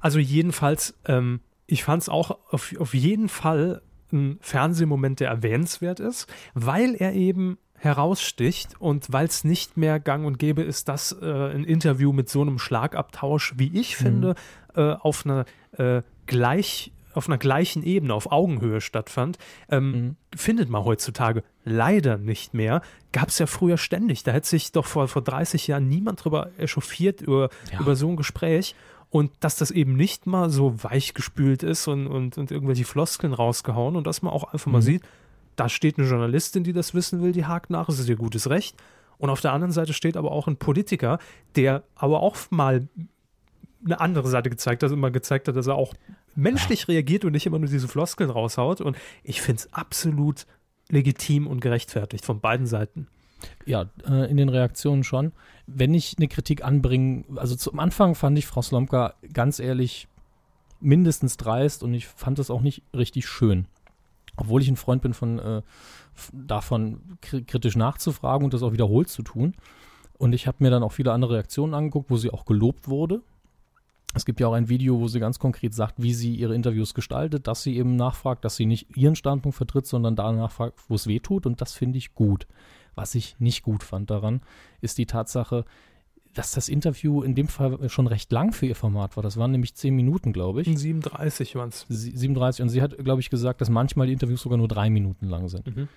Also 0.00 0.18
jedenfalls, 0.18 0.94
ähm, 1.06 1.40
ich 1.66 1.84
fand 1.84 2.02
es 2.02 2.08
auch 2.08 2.38
auf, 2.50 2.74
auf 2.78 2.94
jeden 2.94 3.28
Fall 3.28 3.82
ein 4.12 4.38
Fernsehmoment, 4.40 5.20
der 5.20 5.28
erwähnenswert 5.28 6.00
ist, 6.00 6.26
weil 6.54 6.94
er 6.94 7.12
eben 7.12 7.58
heraussticht 7.78 8.80
und 8.80 9.12
weil 9.12 9.26
es 9.26 9.44
nicht 9.44 9.76
mehr 9.76 10.00
gang 10.00 10.26
und 10.26 10.38
gäbe 10.38 10.62
ist, 10.62 10.88
dass 10.88 11.12
äh, 11.12 11.24
ein 11.24 11.64
Interview 11.64 12.12
mit 12.12 12.28
so 12.28 12.42
einem 12.42 12.58
Schlagabtausch, 12.58 13.54
wie 13.56 13.78
ich 13.78 13.96
finde, 13.96 14.34
mhm. 14.74 14.80
äh, 14.82 14.92
auf 14.94 15.24
einer 15.24 15.44
äh, 15.72 16.02
gleich 16.26 16.92
auf 17.14 17.26
einer 17.26 17.38
gleichen 17.38 17.82
Ebene, 17.82 18.14
auf 18.14 18.30
Augenhöhe 18.30 18.80
stattfand, 18.80 19.38
ähm, 19.70 19.90
mhm. 19.90 20.16
findet 20.36 20.68
man 20.68 20.84
heutzutage 20.84 21.42
leider 21.64 22.16
nicht 22.16 22.54
mehr. 22.54 22.80
Gab 23.12 23.28
es 23.28 23.38
ja 23.38 23.46
früher 23.46 23.76
ständig. 23.76 24.22
Da 24.22 24.32
hätte 24.32 24.46
sich 24.46 24.70
doch 24.70 24.86
vor, 24.86 25.08
vor 25.08 25.22
30 25.22 25.66
Jahren 25.66 25.88
niemand 25.88 26.24
drüber 26.24 26.50
echauffiert 26.58 27.20
über, 27.20 27.50
ja. 27.72 27.80
über 27.80 27.96
so 27.96 28.08
ein 28.08 28.16
Gespräch. 28.16 28.76
Und 29.10 29.32
dass 29.40 29.56
das 29.56 29.70
eben 29.70 29.96
nicht 29.96 30.26
mal 30.26 30.50
so 30.50 30.84
weichgespült 30.84 31.62
ist 31.62 31.88
und, 31.88 32.06
und, 32.06 32.38
und 32.38 32.50
irgendwelche 32.50 32.84
Floskeln 32.84 33.32
rausgehauen 33.32 33.96
und 33.96 34.06
dass 34.06 34.22
man 34.22 34.32
auch 34.32 34.52
einfach 34.52 34.66
mhm. 34.66 34.72
mal 34.72 34.82
sieht, 34.82 35.02
da 35.58 35.68
steht 35.68 35.98
eine 35.98 36.06
Journalistin, 36.06 36.62
die 36.62 36.72
das 36.72 36.94
wissen 36.94 37.20
will, 37.20 37.32
die 37.32 37.44
hakt 37.44 37.68
nach, 37.68 37.88
es 37.88 37.98
ist 37.98 38.08
ihr 38.08 38.16
gutes 38.16 38.48
Recht. 38.48 38.76
Und 39.18 39.28
auf 39.28 39.40
der 39.40 39.52
anderen 39.52 39.72
Seite 39.72 39.92
steht 39.92 40.16
aber 40.16 40.30
auch 40.30 40.46
ein 40.46 40.56
Politiker, 40.56 41.18
der 41.56 41.82
aber 41.96 42.22
auch 42.22 42.36
mal 42.50 42.88
eine 43.84 44.00
andere 44.00 44.28
Seite 44.28 44.50
gezeigt 44.50 44.84
hat, 44.84 44.92
immer 44.92 45.10
gezeigt 45.10 45.48
hat, 45.48 45.56
dass 45.56 45.66
er 45.66 45.74
auch 45.74 45.94
menschlich 46.36 46.86
reagiert 46.86 47.24
und 47.24 47.32
nicht 47.32 47.46
immer 47.46 47.58
nur 47.58 47.68
diese 47.68 47.88
Floskeln 47.88 48.30
raushaut. 48.30 48.80
Und 48.80 48.96
ich 49.24 49.40
finde 49.40 49.62
es 49.62 49.72
absolut 49.72 50.46
legitim 50.88 51.48
und 51.48 51.60
gerechtfertigt 51.60 52.24
von 52.24 52.40
beiden 52.40 52.66
Seiten. 52.66 53.08
Ja, 53.66 53.86
äh, 54.08 54.30
in 54.30 54.36
den 54.36 54.48
Reaktionen 54.48 55.02
schon. 55.02 55.32
Wenn 55.66 55.92
ich 55.92 56.14
eine 56.18 56.28
Kritik 56.28 56.64
anbringe, 56.64 57.24
also 57.34 57.56
zum 57.56 57.80
Anfang 57.80 58.14
fand 58.14 58.38
ich 58.38 58.46
Frau 58.46 58.62
Slomka 58.62 59.14
ganz 59.32 59.58
ehrlich 59.58 60.06
mindestens 60.80 61.36
dreist 61.36 61.82
und 61.82 61.94
ich 61.94 62.06
fand 62.06 62.38
es 62.38 62.50
auch 62.50 62.60
nicht 62.60 62.82
richtig 62.94 63.26
schön. 63.26 63.66
Obwohl 64.38 64.62
ich 64.62 64.68
ein 64.68 64.76
Freund 64.76 65.02
bin 65.02 65.14
von 65.14 65.38
äh, 65.38 65.62
davon 66.32 67.18
kritisch 67.20 67.76
nachzufragen 67.76 68.44
und 68.44 68.54
das 68.54 68.62
auch 68.62 68.72
wiederholt 68.72 69.08
zu 69.08 69.22
tun. 69.22 69.54
Und 70.16 70.32
ich 70.32 70.46
habe 70.46 70.58
mir 70.60 70.70
dann 70.70 70.82
auch 70.82 70.92
viele 70.92 71.12
andere 71.12 71.34
Reaktionen 71.34 71.74
angeguckt, 71.74 72.10
wo 72.10 72.16
sie 72.16 72.30
auch 72.30 72.44
gelobt 72.44 72.88
wurde. 72.88 73.20
Es 74.14 74.24
gibt 74.24 74.40
ja 74.40 74.48
auch 74.48 74.54
ein 74.54 74.68
Video, 74.68 74.98
wo 75.00 75.06
sie 75.06 75.20
ganz 75.20 75.38
konkret 75.38 75.74
sagt, 75.74 76.02
wie 76.02 76.14
sie 76.14 76.34
ihre 76.34 76.54
Interviews 76.54 76.94
gestaltet, 76.94 77.46
dass 77.46 77.62
sie 77.62 77.76
eben 77.76 77.96
nachfragt, 77.96 78.44
dass 78.44 78.56
sie 78.56 78.66
nicht 78.66 78.96
ihren 78.96 79.16
Standpunkt 79.16 79.56
vertritt, 79.56 79.86
sondern 79.86 80.16
da 80.16 80.32
nachfragt, 80.32 80.78
wo 80.88 80.94
es 80.94 81.06
weh 81.06 81.20
tut. 81.20 81.46
Und 81.46 81.60
das 81.60 81.74
finde 81.74 81.98
ich 81.98 82.14
gut. 82.14 82.46
Was 82.94 83.14
ich 83.14 83.36
nicht 83.38 83.62
gut 83.62 83.84
fand 83.84 84.10
daran, 84.10 84.40
ist 84.80 84.98
die 84.98 85.06
Tatsache, 85.06 85.64
dass 86.38 86.52
das 86.52 86.68
Interview 86.68 87.24
in 87.24 87.34
dem 87.34 87.48
Fall 87.48 87.90
schon 87.90 88.06
recht 88.06 88.30
lang 88.30 88.52
für 88.52 88.66
ihr 88.66 88.76
Format 88.76 89.16
war. 89.16 89.24
Das 89.24 89.36
waren 89.38 89.50
nämlich 89.50 89.74
zehn 89.74 89.96
Minuten, 89.96 90.32
glaube 90.32 90.62
ich. 90.62 90.68
37 90.68 91.56
waren 91.56 91.70
es. 91.70 91.84
37. 91.88 92.62
Und 92.62 92.68
sie 92.68 92.80
hat, 92.80 92.96
glaube 92.96 93.20
ich, 93.20 93.28
gesagt, 93.28 93.60
dass 93.60 93.70
manchmal 93.70 94.06
die 94.06 94.12
Interviews 94.12 94.42
sogar 94.42 94.56
nur 94.56 94.68
drei 94.68 94.88
Minuten 94.88 95.26
lang 95.26 95.48
sind. 95.48 95.66
Mhm. 95.66 95.88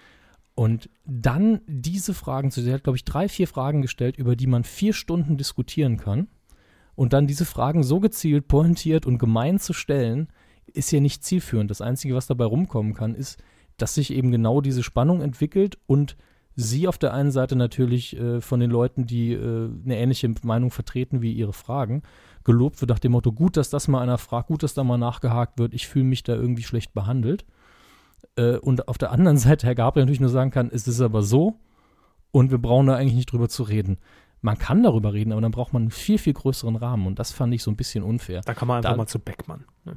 Und 0.56 0.90
dann 1.06 1.62
diese 1.68 2.16
Fragen 2.16 2.50
zu, 2.50 2.64
sie 2.64 2.74
hat, 2.74 2.84
glaube 2.84 2.98
ich, 2.98 3.06
drei, 3.06 3.30
vier 3.30 3.48
Fragen 3.48 3.84
gestellt, 3.84 4.18
über 4.18 4.36
die 4.36 4.48
man 4.48 4.64
vier 4.64 4.94
Stunden 4.94 5.38
diskutieren 5.38 5.98
kann. 5.98 6.28
Und 6.96 7.14
dann 7.14 7.28
diese 7.28 7.46
Fragen 7.46 7.84
so 7.84 8.00
gezielt, 8.00 8.48
pointiert 8.48 9.06
und 9.06 9.20
gemein 9.20 9.60
zu 9.60 9.74
stellen, 9.74 10.30
ist 10.66 10.92
ja 10.92 11.02
nicht 11.02 11.24
zielführend. 11.24 11.70
Das 11.70 11.82
Einzige, 11.82 12.16
was 12.16 12.26
dabei 12.26 12.46
rumkommen 12.46 12.96
kann, 12.96 13.14
ist, 13.14 13.38
dass 13.78 13.94
sich 13.94 14.12
eben 14.12 14.32
genau 14.32 14.60
diese 14.60 14.82
Spannung 14.82 15.22
entwickelt 15.22 15.78
und 15.86 16.18
sie 16.56 16.88
auf 16.88 16.98
der 16.98 17.14
einen 17.14 17.32
Seite 17.32 17.56
natürlich 17.56 18.18
äh, 18.18 18.42
von 18.42 18.60
den 18.60 18.72
Leuten, 18.72 19.06
die 19.06 19.34
äh, 19.34 19.70
eine 19.86 19.98
ähnliche 19.98 20.34
Meinung 20.44 20.72
vertreten 20.72 21.22
wie 21.22 21.34
ihre 21.34 21.54
Fragen, 21.54 22.04
gelobt 22.44 22.82
wird 22.82 22.90
nach 22.90 23.00
dem 23.00 23.14
Motto, 23.14 23.32
gut, 23.32 23.58
dass 23.58 23.70
das 23.70 23.88
mal 23.88 24.02
einer 24.02 24.18
fragt, 24.18 24.48
gut, 24.48 24.64
dass 24.64 24.74
da 24.74 24.84
mal 24.84 24.98
nachgehakt 24.98 25.60
wird, 25.60 25.74
ich 25.74 25.88
fühle 25.88 26.06
mich 26.06 26.24
da 26.24 26.34
irgendwie 26.34 26.64
schlecht 26.64 26.94
behandelt. 26.94 27.46
Äh, 28.36 28.58
und 28.58 28.88
auf 28.88 28.98
der 28.98 29.12
anderen 29.12 29.38
Seite 29.38 29.68
Herr 29.68 29.76
Gabriel 29.76 30.06
natürlich 30.06 30.22
nur 30.22 30.30
sagen 30.30 30.52
kann, 30.52 30.70
es 30.72 30.88
ist 30.88 31.02
aber 31.02 31.24
so 31.24 31.60
und 32.32 32.52
wir 32.52 32.58
brauchen 32.58 32.88
da 32.88 32.96
eigentlich 32.96 33.16
nicht 33.16 33.32
drüber 33.32 33.50
zu 33.50 33.64
reden. 33.64 33.98
Man 34.44 34.58
kann 34.58 34.82
darüber 34.82 35.14
reden, 35.14 35.32
aber 35.34 35.42
dann 35.42 35.52
braucht 35.52 35.72
man 35.72 35.84
einen 35.84 35.92
viel, 35.92 36.18
viel 36.18 36.34
größeren 36.34 36.76
Rahmen 36.76 37.06
und 37.06 37.20
das 37.20 37.32
fand 37.32 37.54
ich 37.54 37.62
so 37.62 37.70
ein 37.70 37.78
bisschen 37.78 38.04
unfair. 38.04 38.42
Da 38.44 38.56
kann 38.56 38.68
man 38.68 38.78
einfach 38.78 38.92
da, 38.92 38.98
mal 38.98 39.08
zu 39.08 39.20
Beckmann. 39.20 39.66
Ne? 39.86 39.96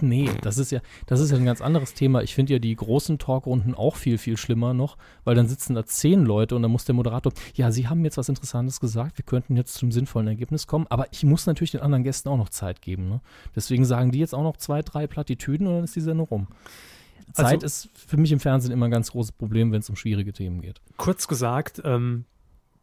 Nee, 0.00 0.30
das 0.42 0.58
ist 0.58 0.70
ja, 0.70 0.80
das 1.06 1.20
ist 1.20 1.30
ja 1.30 1.36
ein 1.36 1.44
ganz 1.44 1.60
anderes 1.60 1.94
Thema. 1.94 2.22
Ich 2.22 2.34
finde 2.34 2.54
ja 2.54 2.58
die 2.58 2.74
großen 2.74 3.18
Talkrunden 3.18 3.74
auch 3.74 3.96
viel, 3.96 4.18
viel 4.18 4.36
schlimmer 4.36 4.74
noch, 4.74 4.96
weil 5.24 5.34
dann 5.34 5.48
sitzen 5.48 5.74
da 5.74 5.84
zehn 5.84 6.24
Leute 6.24 6.56
und 6.56 6.62
dann 6.62 6.70
muss 6.70 6.84
der 6.84 6.94
Moderator, 6.94 7.32
ja, 7.54 7.70
Sie 7.70 7.88
haben 7.88 8.04
jetzt 8.04 8.16
was 8.16 8.28
Interessantes 8.28 8.80
gesagt, 8.80 9.18
wir 9.18 9.24
könnten 9.24 9.56
jetzt 9.56 9.74
zum 9.74 9.92
sinnvollen 9.92 10.28
Ergebnis 10.28 10.66
kommen, 10.66 10.86
aber 10.88 11.06
ich 11.12 11.24
muss 11.24 11.46
natürlich 11.46 11.70
den 11.70 11.80
anderen 11.80 12.04
Gästen 12.04 12.28
auch 12.28 12.36
noch 12.36 12.48
Zeit 12.48 12.82
geben. 12.82 13.08
Ne? 13.08 13.20
Deswegen 13.54 13.84
sagen 13.84 14.10
die 14.10 14.18
jetzt 14.18 14.34
auch 14.34 14.42
noch 14.42 14.56
zwei, 14.56 14.82
drei 14.82 15.06
Plattitüden 15.06 15.66
und 15.66 15.74
dann 15.74 15.84
ist 15.84 15.96
die 15.96 16.00
Sendung 16.00 16.26
rum. 16.26 16.48
Zeit 17.32 17.62
also, 17.62 17.66
ist 17.66 17.88
für 17.94 18.16
mich 18.16 18.32
im 18.32 18.40
Fernsehen 18.40 18.72
immer 18.72 18.88
ein 18.88 18.90
ganz 18.90 19.12
großes 19.12 19.32
Problem, 19.32 19.72
wenn 19.72 19.80
es 19.80 19.88
um 19.88 19.96
schwierige 19.96 20.32
Themen 20.32 20.60
geht. 20.60 20.80
Kurz 20.96 21.28
gesagt, 21.28 21.80
ähm, 21.84 22.24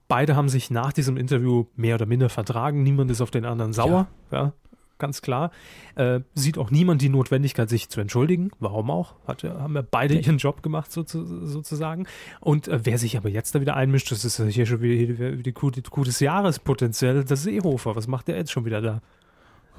beide 0.07 0.35
haben 0.35 0.47
sich 0.47 0.71
nach 0.71 0.93
diesem 0.93 1.17
Interview 1.17 1.65
mehr 1.75 1.95
oder 1.95 2.05
minder 2.05 2.29
vertragen. 2.29 2.83
Niemand 2.83 3.11
ist 3.11 3.21
auf 3.21 3.31
den 3.31 3.45
anderen 3.45 3.73
sauer. 3.73 4.07
Ja. 4.31 4.43
ja 4.43 4.53
ganz 4.97 5.21
klar. 5.21 5.51
Äh, 5.95 6.21
sieht 6.33 6.57
auch 6.57 6.71
niemand 6.71 7.01
die 7.01 7.09
Notwendigkeit, 7.09 7.69
sich 7.69 7.89
zu 7.89 8.01
entschuldigen. 8.01 8.51
Warum 8.59 8.91
auch? 8.91 9.15
Hat, 9.27 9.43
haben 9.43 9.75
ja 9.75 9.83
beide 9.89 10.15
ihren 10.15 10.37
Job 10.37 10.63
gemacht, 10.63 10.91
so, 10.91 11.03
sozusagen. 11.05 12.07
Und 12.39 12.67
äh, 12.67 12.79
wer 12.83 12.97
sich 12.97 13.17
aber 13.17 13.29
jetzt 13.29 13.55
da 13.55 13.61
wieder 13.61 13.75
einmischt, 13.75 14.11
das 14.11 14.25
ist 14.25 14.41
hier 14.49 14.65
schon 14.65 14.81
wieder 14.81 15.13
die, 15.13 15.43
die 15.43 15.51
Kuh, 15.51 15.71
des 15.71 16.19
Jahres 16.19 16.59
potenziell, 16.59 17.23
der 17.23 17.37
Seehofer. 17.37 17.95
Was 17.95 18.07
macht 18.07 18.27
der 18.27 18.37
jetzt 18.37 18.51
schon 18.51 18.65
wieder 18.65 18.81
da? 18.81 19.01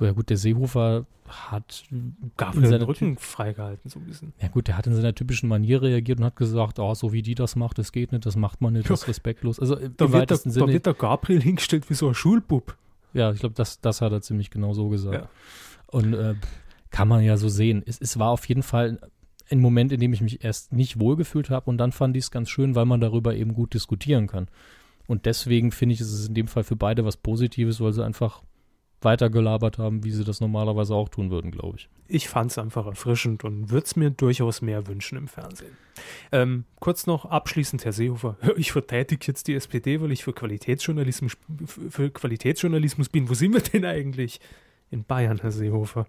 Ja 0.01 0.13
gut, 0.13 0.31
der 0.31 0.37
Seehofer 0.37 1.07
hat 1.29 1.85
Gabriel 2.37 2.71
den 2.71 2.83
Rücken 2.83 3.19
freigehalten, 3.19 3.91
so 3.91 3.99
ein 3.99 4.07
bisschen. 4.07 4.33
Ja 4.41 4.49
gut, 4.49 4.69
der 4.69 4.77
hat 4.77 4.87
in 4.87 4.95
seiner 4.95 5.15
typischen 5.15 5.49
Manier 5.49 5.83
reagiert 5.83 6.19
und 6.19 6.25
hat 6.25 6.37
gesagt, 6.37 6.79
oh, 6.79 6.95
so 6.95 7.13
wie 7.13 7.23
die 7.23 7.35
das 7.35 7.57
macht, 7.57 7.79
das 7.79 7.93
geht 7.93 8.13
nicht, 8.13 8.25
das 8.25 8.37
macht 8.37 8.61
man 8.61 8.75
nicht, 8.75 8.89
das 8.89 9.03
ist 9.03 9.09
respektlos. 9.09 9.61
Also 9.61 9.75
da 9.75 10.05
im 10.05 10.13
wird, 10.13 10.31
der, 10.31 10.37
Sinne, 10.37 10.67
da 10.67 10.73
wird 10.73 10.87
der 10.87 10.95
Gabriel 10.95 11.43
hingestellt 11.43 11.91
wie 11.91 11.95
so 11.95 12.09
ein 12.09 12.15
Schulbub. 12.15 12.77
Ja, 13.13 13.33
ich 13.33 13.41
glaube, 13.41 13.55
das, 13.55 13.81
das 13.81 14.01
hat 14.01 14.13
er 14.13 14.21
ziemlich 14.21 14.51
genau 14.51 14.75
so 14.75 14.89
gesagt. 14.89 15.15
Ja. 15.15 15.29
Und 15.87 16.15
äh, 16.15 16.35
kann 16.91 17.09
man 17.09 17.23
ja 17.23 17.37
so 17.37 17.49
sehen. 17.49 17.83
Es, 17.87 18.01
es 18.01 18.19
war 18.19 18.31
auf 18.31 18.47
jeden 18.49 18.63
Fall 18.63 18.99
ein 19.51 19.61
Moment, 19.61 19.93
in 19.93 20.01
dem 20.01 20.13
ich 20.13 20.21
mich 20.21 20.45
erst 20.45 20.73
nicht 20.73 21.01
wohlgefühlt 21.01 21.51
habe 21.51 21.71
und 21.71 21.79
dann 21.79 21.93
fand 21.93 22.17
ich 22.17 22.25
es 22.25 22.31
ganz 22.31 22.51
schön, 22.51 22.75
weil 22.75 22.85
man 22.85 23.01
darüber 23.01 23.35
eben 23.35 23.55
gut 23.55 23.75
diskutieren 23.75 24.27
kann. 24.27 24.49
Und 25.07 25.25
deswegen 25.25 25.73
finde 25.73 25.95
ich, 25.95 26.01
ist 26.01 26.13
es 26.13 26.29
in 26.29 26.35
dem 26.35 26.49
Fall 26.49 26.65
für 26.65 26.77
beide 26.77 27.05
was 27.05 27.17
Positives, 27.17 27.81
weil 27.81 27.93
sie 27.93 28.05
einfach 28.05 28.43
weitergelabert 29.01 29.79
haben, 29.79 30.05
wie 30.05 30.11
sie 30.11 30.25
das 30.25 30.41
normalerweise 30.41 30.95
auch 30.95 31.09
tun 31.09 31.31
würden, 31.31 31.51
glaube 31.51 31.77
ich. 31.79 31.89
Ich 32.09 32.29
fand 32.29 32.51
es 32.51 32.59
einfach 32.59 32.87
erfrischend 32.87 33.45
und 33.45 33.71
würde 33.71 33.87
es 33.87 33.97
mir 33.97 34.11
durchaus 34.11 34.61
mehr 34.61 34.87
wünschen 34.87 35.17
im 35.19 35.29
Fernsehen. 35.29 35.77
Ähm, 36.33 36.65
kurz 36.81 37.07
noch 37.07 37.25
abschließend, 37.25 37.85
Herr 37.85 37.93
Seehofer. 37.93 38.37
Ich 38.57 38.73
verteidige 38.73 39.27
jetzt 39.27 39.47
die 39.47 39.55
SPD, 39.55 40.01
weil 40.01 40.13
ich 40.13 40.25
für 40.25 40.33
Qualitätsjournalismus, 40.33 41.37
für 41.67 42.11
Qualitätsjournalismus 42.11 43.09
bin. 43.09 43.29
Wo 43.29 43.35
sind 43.35 43.53
wir 43.53 43.61
denn 43.61 43.85
eigentlich? 43.85 44.41
In 44.91 45.05
Bayern, 45.05 45.39
Herr 45.43 45.53
Seehofer 45.53 46.07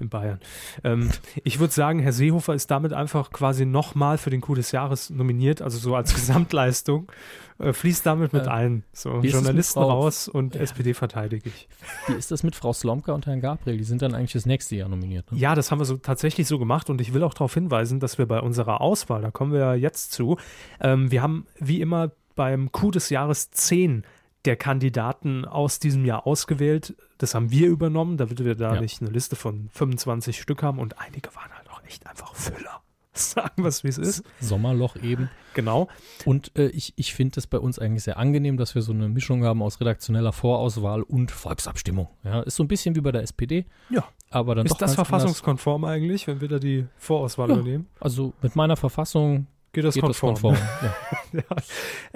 in 0.00 0.08
Bayern. 0.08 0.40
Ähm, 0.84 1.10
ich 1.44 1.58
würde 1.58 1.72
sagen, 1.72 2.00
Herr 2.00 2.12
Seehofer 2.12 2.54
ist 2.54 2.70
damit 2.70 2.92
einfach 2.92 3.30
quasi 3.30 3.66
nochmal 3.66 4.18
für 4.18 4.30
den 4.30 4.40
Coup 4.40 4.54
des 4.54 4.72
Jahres 4.72 5.10
nominiert, 5.10 5.62
also 5.62 5.78
so 5.78 5.94
als 5.94 6.14
Gesamtleistung. 6.14 7.10
Äh, 7.58 7.72
fließt 7.72 8.06
damit 8.06 8.32
mit 8.32 8.46
äh, 8.46 8.50
ein. 8.50 8.84
So, 8.92 9.20
Journalisten 9.20 9.80
raus 9.80 10.28
und 10.28 10.54
ja. 10.54 10.60
SPD 10.60 10.94
verteidige 10.94 11.48
ich. 11.48 11.68
Wie 12.06 12.14
ist 12.14 12.30
das 12.30 12.44
mit 12.44 12.54
Frau 12.54 12.72
Slomka 12.72 13.12
und 13.12 13.26
Herrn 13.26 13.40
Gabriel? 13.40 13.76
Die 13.76 13.84
sind 13.84 14.00
dann 14.00 14.14
eigentlich 14.14 14.32
das 14.32 14.46
nächste 14.46 14.76
Jahr 14.76 14.88
nominiert. 14.88 15.30
Ne? 15.32 15.38
Ja, 15.38 15.56
das 15.56 15.72
haben 15.72 15.80
wir 15.80 15.84
so 15.84 15.96
tatsächlich 15.96 16.46
so 16.46 16.58
gemacht 16.58 16.88
und 16.88 17.00
ich 17.00 17.14
will 17.14 17.24
auch 17.24 17.34
darauf 17.34 17.54
hinweisen, 17.54 17.98
dass 17.98 18.16
wir 18.16 18.26
bei 18.26 18.40
unserer 18.40 18.80
Auswahl, 18.80 19.22
da 19.22 19.32
kommen 19.32 19.52
wir 19.52 19.58
ja 19.58 19.74
jetzt 19.74 20.12
zu, 20.12 20.36
ähm, 20.80 21.10
wir 21.10 21.20
haben 21.20 21.46
wie 21.58 21.80
immer 21.80 22.12
beim 22.36 22.70
Coup 22.70 22.92
des 22.92 23.10
Jahres 23.10 23.50
zehn 23.50 24.04
der 24.44 24.56
Kandidaten 24.56 25.44
aus 25.44 25.78
diesem 25.78 26.04
Jahr 26.04 26.26
ausgewählt. 26.26 26.96
Das 27.18 27.34
haben 27.34 27.50
wir 27.50 27.68
übernommen, 27.68 28.16
damit 28.16 28.44
wir 28.44 28.54
da 28.54 28.74
ja. 28.74 28.80
nicht 28.80 29.00
eine 29.00 29.10
Liste 29.10 29.36
von 29.36 29.68
25 29.72 30.40
Stück 30.40 30.62
haben 30.62 30.78
und 30.78 30.98
einige 30.98 31.34
waren 31.34 31.52
halt 31.54 31.68
auch 31.70 31.82
echt 31.84 32.06
einfach 32.06 32.34
Füller. 32.34 32.82
Sagen 33.12 33.64
wir 33.64 33.66
es, 33.66 33.82
wie 33.82 33.88
es 33.88 33.98
ist. 33.98 34.22
Sommerloch 34.40 34.96
eben. 34.96 35.28
Genau. 35.54 35.88
Und 36.24 36.56
äh, 36.56 36.68
ich, 36.68 36.92
ich 36.96 37.14
finde 37.14 37.40
es 37.40 37.48
bei 37.48 37.58
uns 37.58 37.78
eigentlich 37.78 38.04
sehr 38.04 38.16
angenehm, 38.16 38.56
dass 38.56 38.76
wir 38.76 38.82
so 38.82 38.92
eine 38.92 39.08
Mischung 39.08 39.44
haben 39.44 39.60
aus 39.60 39.80
redaktioneller 39.80 40.32
Vorauswahl 40.32 41.02
und 41.02 41.32
Volksabstimmung. 41.32 42.08
Ja, 42.22 42.42
ist 42.42 42.56
so 42.56 42.62
ein 42.62 42.68
bisschen 42.68 42.94
wie 42.94 43.00
bei 43.00 43.10
der 43.10 43.22
SPD. 43.22 43.66
Ja. 43.90 44.04
Aber 44.30 44.54
dann 44.54 44.66
ist 44.66 44.76
das 44.76 44.94
verfassungskonform 44.94 45.84
anders. 45.84 45.96
eigentlich, 45.96 46.26
wenn 46.28 46.40
wir 46.40 46.48
da 46.48 46.58
die 46.58 46.86
Vorauswahl 46.96 47.48
ja. 47.48 47.56
übernehmen? 47.56 47.86
Also 47.98 48.34
mit 48.40 48.54
meiner 48.54 48.76
Verfassung 48.76 49.46
Geht 49.72 49.84
das 49.84 49.94
Geht 49.94 50.02
konform? 50.02 50.34
Das 50.34 50.42
konform. 50.42 50.68
ja. 51.32 51.40
ja. 51.40 51.56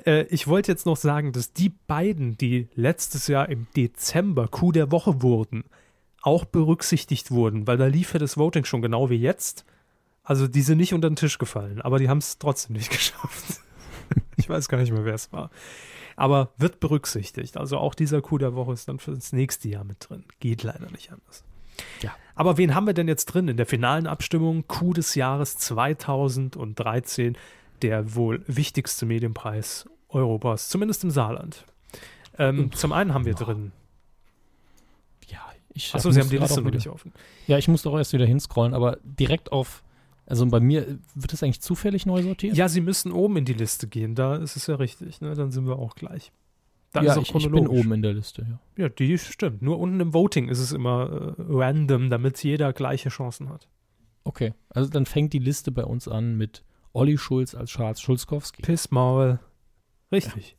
Äh, 0.05 0.23
ich 0.29 0.47
wollte 0.47 0.73
jetzt 0.73 0.87
noch 0.87 0.97
sagen, 0.97 1.33
dass 1.33 1.53
die 1.53 1.69
beiden, 1.69 2.37
die 2.39 2.69
letztes 2.75 3.27
Jahr 3.27 3.49
im 3.49 3.67
Dezember 3.77 4.49
Coup 4.49 4.73
der 4.73 4.91
Woche 4.91 5.23
wurden, 5.23 5.65
auch 6.23 6.45
berücksichtigt 6.45 7.31
wurden, 7.31 7.67
weil 7.67 7.77
da 7.77 7.87
lief 7.87 8.13
ja 8.15 8.19
das 8.19 8.37
Voting 8.37 8.65
schon 8.65 8.81
genau 8.81 9.11
wie 9.11 9.17
jetzt. 9.17 9.65
Also 10.23 10.47
die 10.47 10.63
sind 10.63 10.79
nicht 10.79 10.95
unter 10.95 11.11
den 11.11 11.17
Tisch 11.17 11.39
gefallen, 11.39 11.83
aber 11.83 11.99
die 11.99 12.09
haben 12.09 12.19
es 12.19 12.39
trotzdem 12.39 12.77
nicht 12.77 12.91
geschafft. 12.97 13.61
ich 14.37 14.49
weiß 14.49 14.69
gar 14.69 14.79
nicht 14.79 14.93
mehr, 14.93 15.05
wer 15.05 15.15
es 15.15 15.33
war. 15.33 15.51
Aber 16.17 16.53
wird 16.59 16.81
berücksichtigt. 16.81 17.57
Also 17.57 17.79
auch 17.79 17.95
dieser 17.95 18.23
Coup 18.23 18.39
der 18.39 18.55
Woche 18.55 18.73
ist 18.73 18.89
dann 18.89 18.99
für 18.99 19.13
das 19.13 19.33
nächste 19.33 19.69
Jahr 19.69 19.85
mit 19.85 20.09
drin. 20.09 20.25
Geht 20.41 20.63
leider 20.63 20.91
nicht 20.91 21.11
anders. 21.11 21.43
Ja. 22.01 22.15
Aber 22.35 22.57
wen 22.57 22.75
haben 22.75 22.87
wir 22.87 22.95
denn 22.95 23.09
jetzt 23.09 23.27
drin 23.27 23.49
in 23.49 23.57
der 23.57 23.67
finalen 23.67 24.07
Abstimmung? 24.07 24.67
Coup 24.67 24.95
des 24.95 25.15
Jahres 25.15 25.57
2013, 25.59 27.37
der 27.83 28.15
wohl 28.15 28.43
wichtigste 28.47 29.07
Medienpreis 29.07 29.89
Europas, 30.09 30.69
zumindest 30.69 31.05
im 31.05 31.11
Saarland. 31.11 31.65
Ähm, 32.39 32.73
zum 32.73 32.93
einen 32.93 33.13
haben 33.15 33.25
wir 33.25 33.35
drin. 33.35 33.73
Ja, 35.29 35.41
ich. 35.75 35.95
Achso, 35.95 36.11
Sie 36.11 36.21
haben 36.21 36.31
die 36.31 36.39
Liste 36.39 36.63
noch 36.63 36.71
nicht 36.71 36.89
offen. 36.89 37.13
Ja, 37.47 37.59
ich 37.59 37.69
muss 37.69 37.83
doch 37.83 37.97
erst 37.97 38.13
wieder 38.13 38.27
hinscrollen, 38.27 38.75
aber 38.75 38.99
direkt 39.05 39.53
auf. 39.53 39.83
Also 40.25 40.47
bei 40.47 40.61
mir 40.61 40.99
wird 41.15 41.33
das 41.33 41.43
eigentlich 41.43 41.61
zufällig 41.61 42.07
neu 42.07 42.23
sortiert? 42.23 42.57
Ja, 42.57 42.69
Sie 42.69 42.81
müssen 42.81 43.13
oben 43.13 43.37
in 43.39 43.45
die 43.45 43.55
Liste 43.55 43.89
gehen, 43.89 44.15
da 44.15 44.37
ist 44.37 44.57
es 44.57 44.67
ja 44.67 44.77
richtig, 44.77 45.21
ne? 45.21 45.35
Dann 45.35 45.51
sind 45.51 45.67
wir 45.67 45.79
auch 45.79 45.95
gleich. 45.95 46.33
Da 46.93 47.03
ja, 47.03 47.17
ich, 47.17 47.35
ich, 47.35 47.51
bin 47.51 47.67
oben 47.67 47.93
in 47.93 48.03
der 48.03 48.13
Liste, 48.13 48.47
ja. 48.49 48.85
Ja, 48.85 48.89
die 48.91 49.17
stimmt. 49.17 49.63
Nur 49.63 49.79
unten 49.79 49.99
im 50.01 50.13
Voting 50.13 50.49
ist 50.49 50.59
es 50.59 50.73
immer 50.73 51.35
äh, 51.39 51.43
random, 51.49 52.11
damit 52.11 52.43
jeder 52.45 52.75
gleiche 52.75 53.09
Chancen 53.09 53.49
hat. 53.49 53.69
Okay, 54.25 54.53
also 54.69 54.91
dann 54.91 55.07
fängt 55.07 55.33
die 55.33 55.39
Liste 55.39 55.73
bei 55.73 55.85
uns 55.85 56.07
an 56.07 56.37
mit 56.37 56.63
Olli 56.93 57.17
Schulz 57.17 57.55
als 57.55 57.71
Charles 57.71 58.01
Schulzkowski. 58.01 58.61
Pissmaul. 58.61 59.41
Richtig. 60.13 60.51
Ja. 60.51 60.57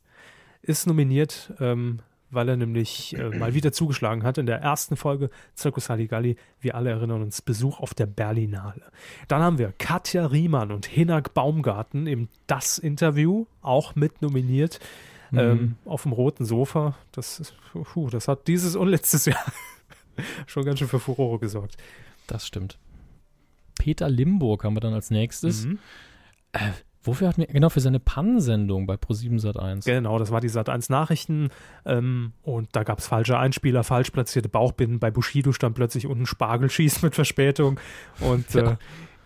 Ist 0.62 0.86
nominiert, 0.88 1.52
ähm, 1.60 2.00
weil 2.30 2.48
er 2.48 2.56
nämlich 2.56 3.16
äh, 3.16 3.28
mal 3.38 3.54
wieder 3.54 3.70
zugeschlagen 3.70 4.24
hat 4.24 4.36
in 4.36 4.46
der 4.46 4.60
ersten 4.60 4.96
Folge 4.96 5.30
Circus 5.56 5.88
Halligalli. 5.88 6.36
Wir 6.60 6.74
alle 6.74 6.90
erinnern 6.90 7.22
uns, 7.22 7.42
Besuch 7.42 7.78
auf 7.78 7.94
der 7.94 8.06
Berlinale. 8.06 8.90
Dann 9.28 9.40
haben 9.40 9.58
wir 9.58 9.72
Katja 9.78 10.26
Riemann 10.26 10.72
und 10.72 10.86
Hinak 10.86 11.32
Baumgarten 11.32 12.08
im 12.08 12.28
Das 12.48 12.78
Interview, 12.78 13.46
auch 13.62 13.94
mit 13.94 14.20
nominiert 14.20 14.80
mhm. 15.30 15.38
ähm, 15.38 15.76
auf 15.84 16.02
dem 16.02 16.12
roten 16.12 16.44
Sofa. 16.44 16.94
Das, 17.12 17.40
ist, 17.40 17.54
puh, 17.72 18.10
das 18.10 18.28
hat 18.28 18.46
dieses 18.46 18.76
und 18.76 18.88
letztes 18.88 19.24
Jahr 19.26 19.44
schon 20.46 20.64
ganz 20.64 20.78
schön 20.78 20.88
für 20.88 21.00
Furore 21.00 21.38
gesorgt. 21.38 21.76
Das 22.26 22.46
stimmt. 22.46 22.78
Peter 23.78 24.08
Limburg 24.08 24.64
haben 24.64 24.76
wir 24.76 24.80
dann 24.80 24.94
als 24.94 25.10
nächstes. 25.10 25.66
Mhm. 25.66 25.78
Äh, 26.52 26.70
wofür 27.02 27.28
hat 27.28 27.38
mir, 27.38 27.46
genau, 27.46 27.68
für 27.68 27.80
seine 27.80 28.00
Pannensendung 28.00 28.86
bei 28.86 28.94
Pro7 28.94 29.40
Sat1. 29.40 29.84
Genau, 29.84 30.18
das 30.18 30.30
war 30.30 30.40
die 30.40 30.48
Sat1 30.48 30.90
Nachrichten 30.90 31.50
ähm, 31.84 32.32
und 32.42 32.68
da 32.72 32.82
gab 32.84 32.98
es 32.98 33.06
falsche 33.06 33.38
Einspieler, 33.38 33.84
falsch 33.84 34.10
platzierte 34.10 34.48
Bauchbinden. 34.48 35.00
Bei 35.00 35.10
Bushido 35.10 35.52
stand 35.52 35.74
plötzlich 35.74 36.06
unten 36.06 36.26
Spargelschieß 36.26 37.02
mit 37.02 37.14
Verspätung 37.14 37.78
und 38.20 38.54
ja. 38.54 38.72
äh, 38.72 38.76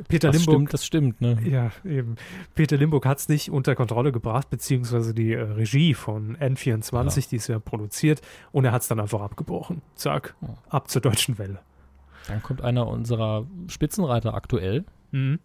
Peter 0.07 0.31
das 0.31 0.39
Limburg. 0.39 0.55
Stimmt, 0.55 0.73
das 0.75 0.87
stimmt, 0.87 1.21
ne? 1.21 1.39
Ja, 1.45 1.71
eben. 1.85 2.17
Peter 2.55 2.77
Limburg 2.77 3.07
hat 3.07 3.19
es 3.19 3.29
nicht 3.29 3.51
unter 3.51 3.75
Kontrolle 3.75 4.13
gebracht, 4.13 4.51
beziehungsweise 4.51 5.15
die 5.15 5.33
äh, 5.33 5.41
Regie 5.41 5.95
von 5.95 6.37
N24, 6.37 7.17
ja. 7.17 7.27
die 7.31 7.37
ist 7.37 7.49
ja 7.49 7.59
produziert, 7.59 8.21
und 8.53 8.65
er 8.65 8.73
hat 8.73 8.83
es 8.83 8.89
dann 8.89 9.01
einfach 9.01 9.21
abgebrochen. 9.21 9.83
Zack, 9.95 10.35
ja. 10.41 10.55
ab 10.69 10.89
zur 10.89 11.03
deutschen 11.03 11.39
Welle. 11.39 11.61
Dann 12.29 12.43
kommt 12.43 12.63
einer 12.63 12.87
unserer 12.87 13.47
Spitzenreiter 13.69 14.35
aktuell. 14.35 14.85
Mhm. 15.11 15.41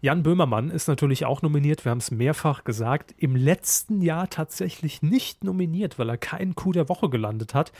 Jan 0.00 0.22
Böhmermann 0.22 0.70
ist 0.70 0.86
natürlich 0.86 1.24
auch 1.24 1.42
nominiert, 1.42 1.84
wir 1.84 1.90
haben 1.90 1.98
es 1.98 2.12
mehrfach 2.12 2.62
gesagt, 2.62 3.14
im 3.16 3.34
letzten 3.34 4.00
Jahr 4.00 4.30
tatsächlich 4.30 5.02
nicht 5.02 5.42
nominiert, 5.42 5.98
weil 5.98 6.08
er 6.08 6.16
keinen 6.16 6.54
Coup 6.54 6.72
der 6.72 6.88
Woche 6.88 7.08
gelandet 7.08 7.52
hat. 7.54 7.72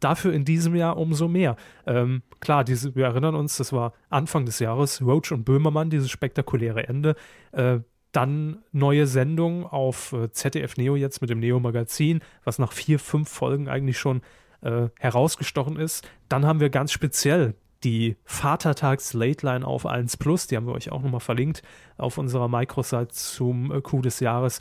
Dafür 0.00 0.32
in 0.32 0.44
diesem 0.44 0.74
Jahr 0.74 0.96
umso 0.96 1.28
mehr. 1.28 1.56
Ähm, 1.86 2.22
klar, 2.40 2.64
diese, 2.64 2.94
wir 2.94 3.06
erinnern 3.06 3.34
uns, 3.34 3.56
das 3.58 3.72
war 3.72 3.92
Anfang 4.08 4.46
des 4.46 4.58
Jahres, 4.58 5.02
Roach 5.02 5.32
und 5.32 5.44
Böhmermann, 5.44 5.90
dieses 5.90 6.10
spektakuläre 6.10 6.88
Ende. 6.88 7.14
Äh, 7.52 7.80
dann 8.12 8.62
neue 8.72 9.06
Sendung 9.06 9.66
auf 9.66 10.14
äh, 10.14 10.30
ZDF 10.30 10.78
Neo 10.78 10.96
jetzt 10.96 11.20
mit 11.20 11.28
dem 11.28 11.40
Neo-Magazin, 11.40 12.20
was 12.44 12.58
nach 12.58 12.72
vier, 12.72 12.98
fünf 12.98 13.28
Folgen 13.28 13.68
eigentlich 13.68 13.98
schon 13.98 14.22
äh, 14.62 14.88
herausgestochen 14.98 15.76
ist. 15.76 16.08
Dann 16.30 16.46
haben 16.46 16.60
wir 16.60 16.70
ganz 16.70 16.92
speziell 16.92 17.54
die 17.84 18.16
Vatertags-Late-Line 18.24 19.66
auf 19.66 19.86
1 19.86 20.16
Plus, 20.16 20.46
die 20.46 20.56
haben 20.56 20.66
wir 20.66 20.74
euch 20.74 20.90
auch 20.90 21.02
nochmal 21.02 21.20
verlinkt 21.20 21.62
auf 21.98 22.18
unserer 22.18 22.48
Microsite 22.48 23.08
zum 23.08 23.72
äh, 23.72 23.80
Coup 23.80 24.02
des 24.02 24.20
Jahres. 24.20 24.58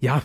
Ja, 0.00 0.22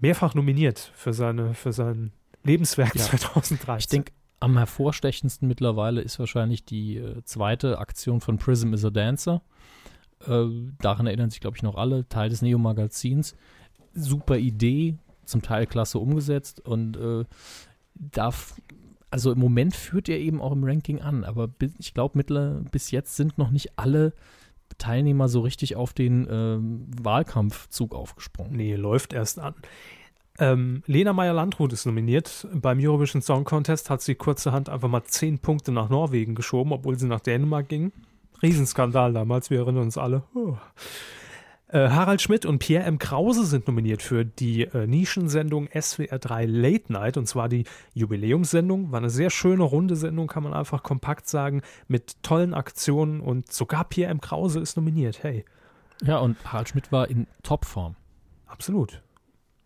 mehrfach 0.00 0.34
nominiert 0.34 0.92
für, 0.94 1.12
seine, 1.12 1.54
für 1.54 1.72
sein 1.72 2.12
Lebenswerk 2.44 2.94
ja. 2.94 3.02
2013. 3.02 3.78
Ich 3.78 3.86
denke, 3.88 4.12
am 4.40 4.56
hervorstechendsten 4.56 5.46
mittlerweile 5.46 6.00
ist 6.00 6.18
wahrscheinlich 6.18 6.64
die 6.64 6.96
äh, 6.96 7.22
zweite 7.24 7.78
Aktion 7.78 8.20
von 8.20 8.38
Prism 8.38 8.72
is 8.72 8.84
a 8.84 8.90
Dancer. 8.90 9.42
Äh, 10.26 10.46
daran 10.80 11.06
erinnern 11.06 11.30
sich, 11.30 11.40
glaube 11.40 11.56
ich, 11.56 11.62
noch 11.62 11.76
alle. 11.76 12.08
Teil 12.08 12.30
des 12.30 12.42
Neo-Magazins. 12.42 13.36
Super 13.92 14.38
Idee, 14.38 14.96
zum 15.24 15.42
Teil 15.42 15.66
klasse 15.66 15.98
umgesetzt 15.98 16.60
und 16.60 16.96
äh, 16.96 17.24
darf 17.94 18.54
also 19.10 19.32
im 19.32 19.38
Moment 19.38 19.74
führt 19.74 20.08
er 20.08 20.18
eben 20.18 20.40
auch 20.40 20.52
im 20.52 20.64
Ranking 20.64 21.00
an, 21.00 21.24
aber 21.24 21.48
ich 21.78 21.94
glaube, 21.94 22.22
bis 22.70 22.90
jetzt 22.90 23.16
sind 23.16 23.38
noch 23.38 23.50
nicht 23.50 23.78
alle 23.78 24.12
Teilnehmer 24.78 25.28
so 25.28 25.40
richtig 25.40 25.76
auf 25.76 25.92
den 25.92 26.28
ähm, 26.30 26.86
Wahlkampfzug 27.00 27.94
aufgesprungen. 27.94 28.56
Nee, 28.56 28.76
läuft 28.76 29.12
erst 29.12 29.38
an. 29.38 29.54
Ähm, 30.38 30.82
Lena 30.86 31.12
Meyer-Landrut 31.12 31.72
ist 31.72 31.86
nominiert. 31.86 32.46
Beim 32.54 32.78
Eurovision 32.80 33.20
Song 33.20 33.44
Contest 33.44 33.90
hat 33.90 34.00
sie 34.00 34.14
kurzerhand 34.14 34.68
einfach 34.68 34.88
mal 34.88 35.04
zehn 35.04 35.38
Punkte 35.38 35.72
nach 35.72 35.90
Norwegen 35.90 36.34
geschoben, 36.34 36.72
obwohl 36.72 36.98
sie 36.98 37.06
nach 37.06 37.20
Dänemark 37.20 37.68
ging. 37.68 37.92
Riesenskandal 38.42 39.12
damals, 39.12 39.50
wir 39.50 39.58
erinnern 39.58 39.82
uns 39.82 39.98
alle. 39.98 40.22
Oh. 40.34 40.56
Äh, 41.72 41.90
Harald 41.90 42.20
Schmidt 42.20 42.46
und 42.46 42.58
Pierre 42.58 42.84
M. 42.84 42.98
Krause 42.98 43.46
sind 43.46 43.68
nominiert 43.68 44.02
für 44.02 44.24
die 44.24 44.62
äh, 44.62 44.88
Nischensendung 44.88 45.68
SWR 45.68 46.18
3 46.18 46.46
Late 46.46 46.92
Night 46.92 47.16
und 47.16 47.26
zwar 47.26 47.48
die 47.48 47.64
Jubiläumssendung. 47.94 48.90
War 48.90 48.98
eine 48.98 49.10
sehr 49.10 49.30
schöne 49.30 49.62
runde 49.62 49.94
Sendung, 49.94 50.26
kann 50.26 50.42
man 50.42 50.52
einfach 50.52 50.82
kompakt 50.82 51.28
sagen, 51.28 51.62
mit 51.86 52.22
tollen 52.24 52.54
Aktionen 52.54 53.20
und 53.20 53.52
sogar 53.52 53.84
Pierre 53.84 54.10
M. 54.10 54.20
Krause 54.20 54.58
ist 54.58 54.76
nominiert. 54.76 55.22
Hey. 55.22 55.44
Ja, 56.02 56.18
und 56.18 56.36
Harald 56.44 56.70
Schmidt 56.70 56.90
war 56.90 57.08
in 57.08 57.28
Topform. 57.44 57.94
Absolut. 58.46 59.00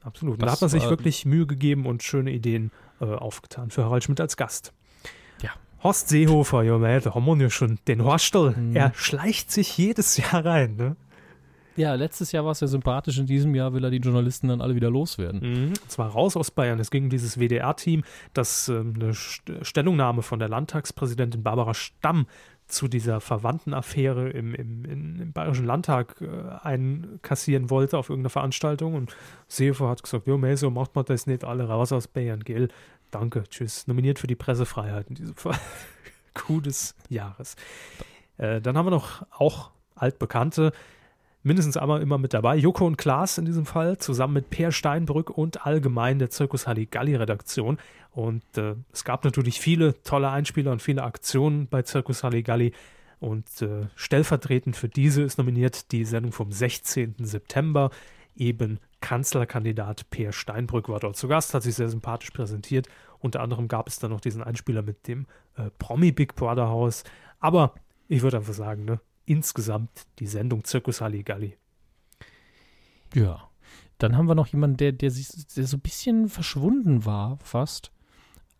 Absolut. 0.02 0.34
Und 0.34 0.46
da 0.46 0.52
hat 0.52 0.60
man 0.60 0.68
sich 0.68 0.86
wirklich 0.90 1.24
Mühe 1.24 1.46
gegeben 1.46 1.86
und 1.86 2.02
schöne 2.02 2.32
Ideen 2.32 2.70
äh, 3.00 3.06
aufgetan 3.06 3.70
für 3.70 3.84
Harald 3.84 4.04
Schmidt 4.04 4.20
als 4.20 4.36
Gast. 4.36 4.74
Ja. 5.40 5.52
Horst 5.82 6.10
Seehofer, 6.10 6.64
ja, 6.64 6.76
da 6.78 7.14
haben 7.14 7.24
wir 7.24 7.36
ja 7.38 7.48
schon 7.48 7.78
den 7.88 8.04
Horstel. 8.04 8.54
Mhm. 8.54 8.76
Er 8.76 8.92
schleicht 8.94 9.50
sich 9.50 9.78
jedes 9.78 10.18
Jahr 10.18 10.44
rein, 10.44 10.76
ne? 10.76 10.96
Ja, 11.76 11.94
letztes 11.94 12.32
Jahr 12.32 12.44
war 12.44 12.52
es 12.52 12.60
ja 12.60 12.66
sympathisch, 12.66 13.18
in 13.18 13.26
diesem 13.26 13.54
Jahr 13.54 13.72
will 13.72 13.84
er 13.84 13.90
die 13.90 13.98
Journalisten 13.98 14.48
dann 14.48 14.60
alle 14.60 14.74
wieder 14.74 14.90
loswerden. 14.90 15.40
Mhm. 15.40 15.72
Zwar 15.88 16.10
raus 16.10 16.36
aus 16.36 16.50
Bayern. 16.50 16.78
Es 16.78 16.90
ging 16.90 17.10
dieses 17.10 17.38
WDR-Team, 17.38 18.04
das 18.32 18.68
äh, 18.68 18.78
eine 18.78 19.14
St 19.14 19.52
Stellungnahme 19.62 20.22
von 20.22 20.38
der 20.38 20.48
Landtagspräsidentin 20.48 21.42
Barbara 21.42 21.74
Stamm 21.74 22.26
zu 22.66 22.88
dieser 22.88 23.20
Verwandtenaffäre 23.20 24.30
im, 24.30 24.54
im, 24.54 24.84
im 24.84 25.32
Bayerischen 25.32 25.66
Landtag 25.66 26.20
äh, 26.20 26.66
einkassieren 26.66 27.70
wollte 27.70 27.98
auf 27.98 28.08
irgendeiner 28.08 28.30
Veranstaltung. 28.30 28.94
Und 28.94 29.14
Seehofer 29.48 29.88
hat 29.88 30.02
gesagt, 30.02 30.26
jo, 30.26 30.40
so 30.56 30.70
macht 30.70 30.94
man 30.94 31.04
das 31.04 31.26
nicht 31.26 31.44
alle 31.44 31.68
raus 31.68 31.92
aus 31.92 32.08
Bayern, 32.08 32.40
gell? 32.40 32.68
Danke, 33.10 33.44
tschüss. 33.48 33.86
Nominiert 33.86 34.18
für 34.18 34.26
die 34.26 34.34
Pressefreiheit 34.34 35.08
in 35.08 35.14
diesem 35.14 35.36
Fall. 35.36 35.58
Coup 36.34 36.62
Jahres. 37.08 37.56
Äh, 38.38 38.60
dann 38.60 38.76
haben 38.76 38.86
wir 38.86 38.90
noch 38.90 39.24
auch 39.30 39.70
altbekannte 39.94 40.72
mindestens 41.44 41.76
einmal 41.76 42.02
immer 42.02 42.18
mit 42.18 42.34
dabei. 42.34 42.56
Joko 42.56 42.86
und 42.86 42.96
Klaas 42.96 43.38
in 43.38 43.44
diesem 43.44 43.66
Fall, 43.66 43.98
zusammen 43.98 44.34
mit 44.34 44.50
Per 44.50 44.72
Steinbrück 44.72 45.30
und 45.30 45.64
allgemein 45.64 46.18
der 46.18 46.30
Zirkus 46.30 46.66
Halligalli-Redaktion. 46.66 47.78
Und 48.10 48.42
äh, 48.56 48.74
es 48.92 49.04
gab 49.04 49.24
natürlich 49.24 49.60
viele 49.60 50.02
tolle 50.02 50.30
Einspieler 50.30 50.72
und 50.72 50.82
viele 50.82 51.02
Aktionen 51.02 51.68
bei 51.68 51.82
Zirkus 51.82 52.24
Halligalli. 52.24 52.72
Und 53.20 53.46
äh, 53.62 53.86
stellvertretend 53.94 54.76
für 54.76 54.88
diese 54.88 55.22
ist 55.22 55.38
nominiert 55.38 55.92
die 55.92 56.04
Sendung 56.04 56.32
vom 56.32 56.50
16. 56.50 57.16
September. 57.20 57.90
Eben 58.36 58.80
Kanzlerkandidat 59.00 60.08
Per 60.10 60.32
Steinbrück 60.32 60.88
war 60.88 60.98
dort 60.98 61.16
zu 61.16 61.28
Gast, 61.28 61.52
hat 61.54 61.62
sich 61.62 61.74
sehr 61.74 61.90
sympathisch 61.90 62.30
präsentiert. 62.30 62.88
Unter 63.20 63.40
anderem 63.40 63.68
gab 63.68 63.86
es 63.86 63.98
dann 63.98 64.10
noch 64.10 64.20
diesen 64.20 64.42
Einspieler 64.42 64.82
mit 64.82 65.06
dem 65.06 65.26
äh, 65.56 65.70
Promi 65.78 66.10
Big 66.10 66.34
Brother 66.34 66.68
Haus. 66.68 67.04
Aber 67.38 67.74
ich 68.08 68.22
würde 68.22 68.38
einfach 68.38 68.54
sagen, 68.54 68.86
ne, 68.86 69.00
insgesamt 69.26 70.06
die 70.18 70.26
Sendung 70.26 70.64
Zirkus 70.64 71.00
Halligalli. 71.00 71.56
Ja. 73.14 73.48
Dann 73.98 74.16
haben 74.16 74.28
wir 74.28 74.34
noch 74.34 74.48
jemanden, 74.48 74.76
der, 74.76 74.92
der, 74.92 75.10
sich, 75.10 75.28
der 75.54 75.66
so 75.66 75.76
ein 75.76 75.80
bisschen 75.80 76.28
verschwunden 76.28 77.04
war, 77.04 77.38
fast. 77.38 77.92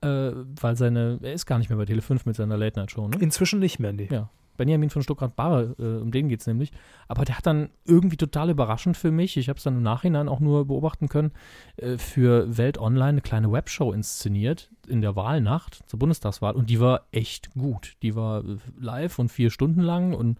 Äh, 0.01 0.33
weil 0.61 0.77
seine, 0.77 1.19
er 1.23 1.33
ist 1.33 1.47
gar 1.47 1.59
nicht 1.59 1.71
mehr 1.71 1.79
bei 1.79 1.85
Tele5 1.85 2.23
mit 2.25 2.37
seiner 2.37 2.57
Late-Night-Show, 2.57 3.09
ne? 3.09 3.19
Inzwischen 3.21 3.59
nicht 3.59 3.79
mehr, 3.79 3.93
nee. 3.93 4.09
Ja. 4.11 4.31
Benjamin 4.57 4.91
von 4.91 5.03
Stuttgart-Barre, 5.03 5.75
äh, 5.79 6.03
um 6.03 6.11
den 6.11 6.29
geht 6.29 6.41
es 6.41 6.47
nämlich. 6.47 6.73
Aber 7.09 7.25
der 7.25 7.37
hat 7.39 7.47
dann 7.47 7.71
irgendwie 7.85 8.17
total 8.17 8.51
überraschend 8.51 8.97
für 8.97 9.11
mich, 9.11 9.37
ich 9.37 9.49
habe 9.49 9.57
es 9.57 9.65
dann 9.65 9.77
im 9.77 9.83
Nachhinein 9.83 10.29
auch 10.29 10.41
nur 10.41 10.67
beobachten 10.67 11.09
können, 11.09 11.33
äh, 11.77 11.99
für 11.99 12.57
Welt 12.57 12.79
Online 12.79 13.09
eine 13.09 13.21
kleine 13.21 13.51
Webshow 13.53 13.93
inszeniert 13.93 14.71
in 14.87 15.01
der 15.01 15.17
Wahlnacht 15.17 15.83
zur 15.87 15.99
Bundestagswahl 15.99 16.55
und 16.55 16.71
die 16.71 16.81
war 16.81 17.07
echt 17.13 17.53
gut. 17.55 17.97
Die 18.03 18.15
war 18.15 18.45
äh, 18.45 18.57
live 18.79 19.19
und 19.19 19.31
vier 19.31 19.51
Stunden 19.51 19.81
lang 19.81 20.15
und 20.15 20.39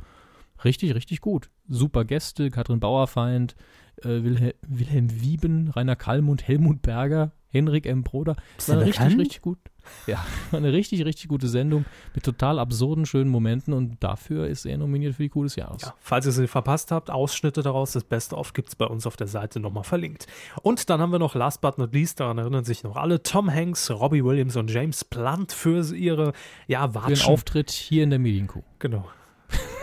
richtig, 0.65 0.95
richtig 0.95 1.21
gut. 1.21 1.51
Super 1.69 2.05
Gäste, 2.05 2.51
Katrin 2.51 2.81
Bauerfeind, 2.81 3.57
äh, 4.03 4.23
Wilhelm, 4.23 4.53
Wilhelm 4.67 5.21
Wieben, 5.23 5.69
Rainer 5.69 5.97
Kallmund, 5.97 6.47
Helmut 6.47 6.83
Berger, 6.83 7.33
Henrik 7.55 7.87
M. 7.87 8.03
Broder. 8.03 8.35
Das 8.57 8.69
war 8.69 8.81
richtig, 8.81 8.99
bekannt? 8.99 9.21
richtig 9.21 9.43
gut. 9.43 9.59
Ja, 10.07 10.25
eine 10.53 10.73
richtig, 10.73 11.05
richtig 11.05 11.29
gute 11.29 11.47
Sendung 11.47 11.85
mit 12.15 12.25
total 12.25 12.59
absurden, 12.59 13.07
schönen 13.07 13.31
Momenten 13.31 13.73
und 13.73 14.03
dafür 14.03 14.49
ist 14.49 14.67
er 14.67 14.77
nominiert 14.77 15.15
für 15.15 15.23
die 15.23 15.29
Coup 15.29 15.45
des 15.45 15.57
Jahres. 15.57 15.83
Ja, 15.83 15.95
falls 16.01 16.27
ihr 16.27 16.33
sie 16.33 16.49
verpasst 16.49 16.91
habt, 16.91 17.11
Ausschnitte 17.11 17.63
daraus, 17.63 17.93
das 17.93 18.03
Beste 18.03 18.37
of 18.37 18.55
gibt 18.55 18.71
es 18.71 18.77
bei 18.77 18.87
uns 18.87 19.07
auf 19.07 19.17
der 19.17 19.29
Seite 19.29 19.61
nochmal 19.61 19.85
verlinkt. 19.85 20.27
Und 20.63 20.91
dann 20.91 21.01
haben 21.01 21.13
wir 21.13 21.19
noch, 21.19 21.35
last 21.35 21.61
but 21.61 21.79
not 21.79 21.95
least, 21.95 22.19
daran 22.19 22.39
erinnern 22.39 22.65
sich 22.65 22.83
noch 22.83 22.97
alle, 22.97 23.23
Tom 23.23 23.53
Hanks, 23.53 23.91
Robbie 23.91 24.25
Williams 24.25 24.57
und 24.57 24.71
James 24.71 25.05
Blunt 25.05 25.53
für 25.53 25.95
ihre, 25.95 26.33
ja, 26.67 26.93
Watschen. 26.95 27.17
Für 27.17 27.23
den 27.23 27.33
Auftritt 27.33 27.71
hier 27.71 28.03
in 28.03 28.11
der 28.11 28.19
Medienkuh. 28.19 28.63
Genau. 28.81 29.07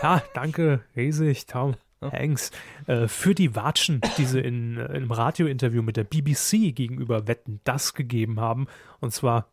Ja, 0.02 0.22
danke, 0.34 0.82
riesig, 0.94 1.46
Tom. 1.46 1.74
Hanks, 2.10 2.50
äh, 2.86 3.08
für 3.08 3.34
die 3.34 3.54
Watschen, 3.54 4.00
die 4.16 4.24
sie 4.24 4.40
in, 4.40 4.76
in 4.76 4.86
einem 4.88 5.10
Radiointerview 5.10 5.82
mit 5.82 5.96
der 5.96 6.04
BBC 6.04 6.74
gegenüber 6.74 7.26
Wetten 7.26 7.60
das 7.64 7.94
gegeben 7.94 8.40
haben. 8.40 8.66
Und 9.00 9.12
zwar 9.12 9.46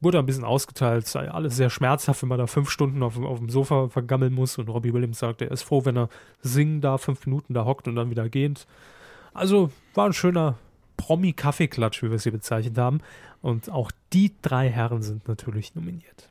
wurde 0.00 0.18
ein 0.18 0.26
bisschen 0.26 0.44
ausgeteilt, 0.44 1.06
sei 1.06 1.30
alles 1.30 1.56
sehr 1.56 1.70
schmerzhaft, 1.70 2.22
wenn 2.22 2.28
man 2.28 2.38
da 2.38 2.46
fünf 2.46 2.70
Stunden 2.70 3.02
auf, 3.02 3.18
auf 3.18 3.38
dem 3.38 3.50
Sofa 3.50 3.88
vergammeln 3.88 4.32
muss. 4.32 4.58
Und 4.58 4.68
Robbie 4.68 4.92
Williams 4.92 5.18
sagt, 5.18 5.42
er 5.42 5.50
ist 5.50 5.62
froh, 5.62 5.84
wenn 5.84 5.96
er 5.96 6.08
singen 6.40 6.80
da 6.80 6.98
fünf 6.98 7.26
Minuten 7.26 7.54
da 7.54 7.64
hockt 7.64 7.86
und 7.86 7.96
dann 7.96 8.10
wieder 8.10 8.28
geht. 8.28 8.66
Also 9.34 9.70
war 9.94 10.06
ein 10.06 10.12
schöner 10.12 10.56
Promi-Kaffeeklatsch, 10.96 12.02
wie 12.02 12.10
wir 12.10 12.16
es 12.16 12.22
hier 12.22 12.32
bezeichnet 12.32 12.76
haben. 12.78 13.00
Und 13.42 13.70
auch 13.70 13.90
die 14.12 14.32
drei 14.42 14.68
Herren 14.68 15.02
sind 15.02 15.28
natürlich 15.28 15.74
nominiert. 15.74 16.30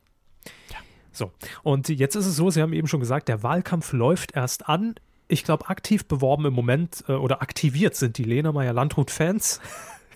Ja. 0.71 0.77
So, 1.11 1.31
und 1.63 1.89
jetzt 1.89 2.15
ist 2.15 2.27
es 2.27 2.35
so, 2.35 2.49
Sie 2.49 2.61
haben 2.61 2.73
eben 2.73 2.87
schon 2.87 2.99
gesagt, 2.99 3.27
der 3.27 3.43
Wahlkampf 3.43 3.93
läuft 3.93 4.35
erst 4.35 4.69
an 4.69 4.95
ich 5.29 5.43
glaube, 5.43 5.69
aktiv 5.69 6.05
beworben 6.05 6.45
im 6.45 6.53
Moment 6.53 7.05
äh, 7.07 7.13
oder 7.13 7.41
aktiviert 7.41 7.95
sind 7.95 8.17
die 8.17 8.23
Lena 8.23 8.51
Meyer 8.51 8.73
Landrut-Fans. 8.73 9.61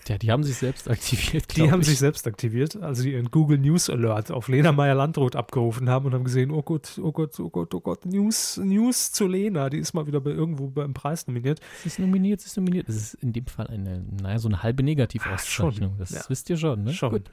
Ja, 0.06 0.18
die 0.18 0.30
haben 0.30 0.44
sich 0.44 0.58
selbst 0.58 0.90
aktiviert. 0.90 1.56
Die 1.56 1.70
haben 1.70 1.80
ich. 1.80 1.86
sich 1.86 1.98
selbst 1.98 2.26
aktiviert, 2.26 2.76
also 2.76 3.02
die 3.02 3.12
ihren 3.12 3.30
Google 3.30 3.56
News 3.56 3.88
Alert 3.88 4.30
auf 4.30 4.48
Lena 4.48 4.70
Meyer 4.70 4.94
Landrut 4.94 5.34
abgerufen 5.34 5.88
haben 5.88 6.04
und 6.04 6.12
haben 6.12 6.24
gesehen, 6.24 6.50
oh 6.50 6.60
Gott, 6.62 7.00
oh 7.02 7.10
Gott, 7.10 7.40
oh 7.40 7.48
Gott, 7.48 7.74
oh 7.74 7.80
Gott, 7.80 8.04
News, 8.04 8.58
News 8.62 9.12
zu 9.12 9.26
Lena, 9.26 9.70
die 9.70 9.78
ist 9.78 9.94
mal 9.94 10.06
wieder 10.06 10.20
bei 10.20 10.32
irgendwo 10.32 10.68
beim 10.68 10.92
Preis 10.92 11.26
nominiert. 11.26 11.60
Sie 11.82 11.88
ist 11.88 11.98
nominiert, 11.98 12.42
sie 12.42 12.48
ist 12.48 12.56
nominiert. 12.58 12.86
Das 12.86 12.96
ist 12.96 13.14
in 13.14 13.32
dem 13.32 13.46
Fall 13.46 13.68
eine, 13.68 14.04
naja, 14.20 14.38
so 14.38 14.48
eine 14.48 14.62
halbe 14.62 14.82
Negativauszeichnung. 14.82 15.96
Das 15.98 16.10
ja. 16.10 16.20
wisst 16.28 16.50
ihr 16.50 16.58
schon, 16.58 16.84
ne? 16.84 16.92
Schon. 16.92 17.12
Gut. 17.12 17.30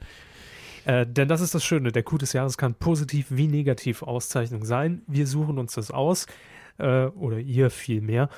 Äh, 0.84 1.06
denn 1.06 1.28
das 1.28 1.40
ist 1.40 1.54
das 1.54 1.64
Schöne, 1.64 1.92
der 1.92 2.02
Coup 2.02 2.18
des 2.18 2.32
Jahres 2.32 2.56
kann 2.56 2.74
positiv 2.74 3.26
wie 3.28 3.48
negativ 3.48 4.02
Auszeichnung 4.02 4.64
sein. 4.64 5.02
Wir 5.06 5.26
suchen 5.26 5.58
uns 5.58 5.74
das 5.74 5.90
aus. 5.90 6.26
Äh, 6.82 7.06
oder 7.16 7.38
ihr 7.38 7.70
vielmehr. 7.70 8.28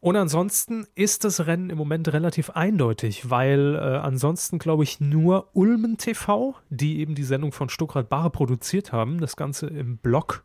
Und 0.00 0.14
ansonsten 0.14 0.86
ist 0.94 1.24
das 1.24 1.46
Rennen 1.46 1.70
im 1.70 1.78
Moment 1.78 2.12
relativ 2.12 2.50
eindeutig, 2.50 3.30
weil 3.30 3.74
äh, 3.74 3.78
ansonsten 3.78 4.58
glaube 4.58 4.84
ich 4.84 5.00
nur 5.00 5.48
Ulmen 5.54 5.96
TV, 5.96 6.54
die 6.70 7.00
eben 7.00 7.14
die 7.14 7.24
Sendung 7.24 7.50
von 7.50 7.68
Stuckrad 7.68 8.08
Barre 8.08 8.30
produziert 8.30 8.92
haben, 8.92 9.20
das 9.20 9.36
Ganze 9.36 9.66
im 9.66 9.96
Blog 9.96 10.44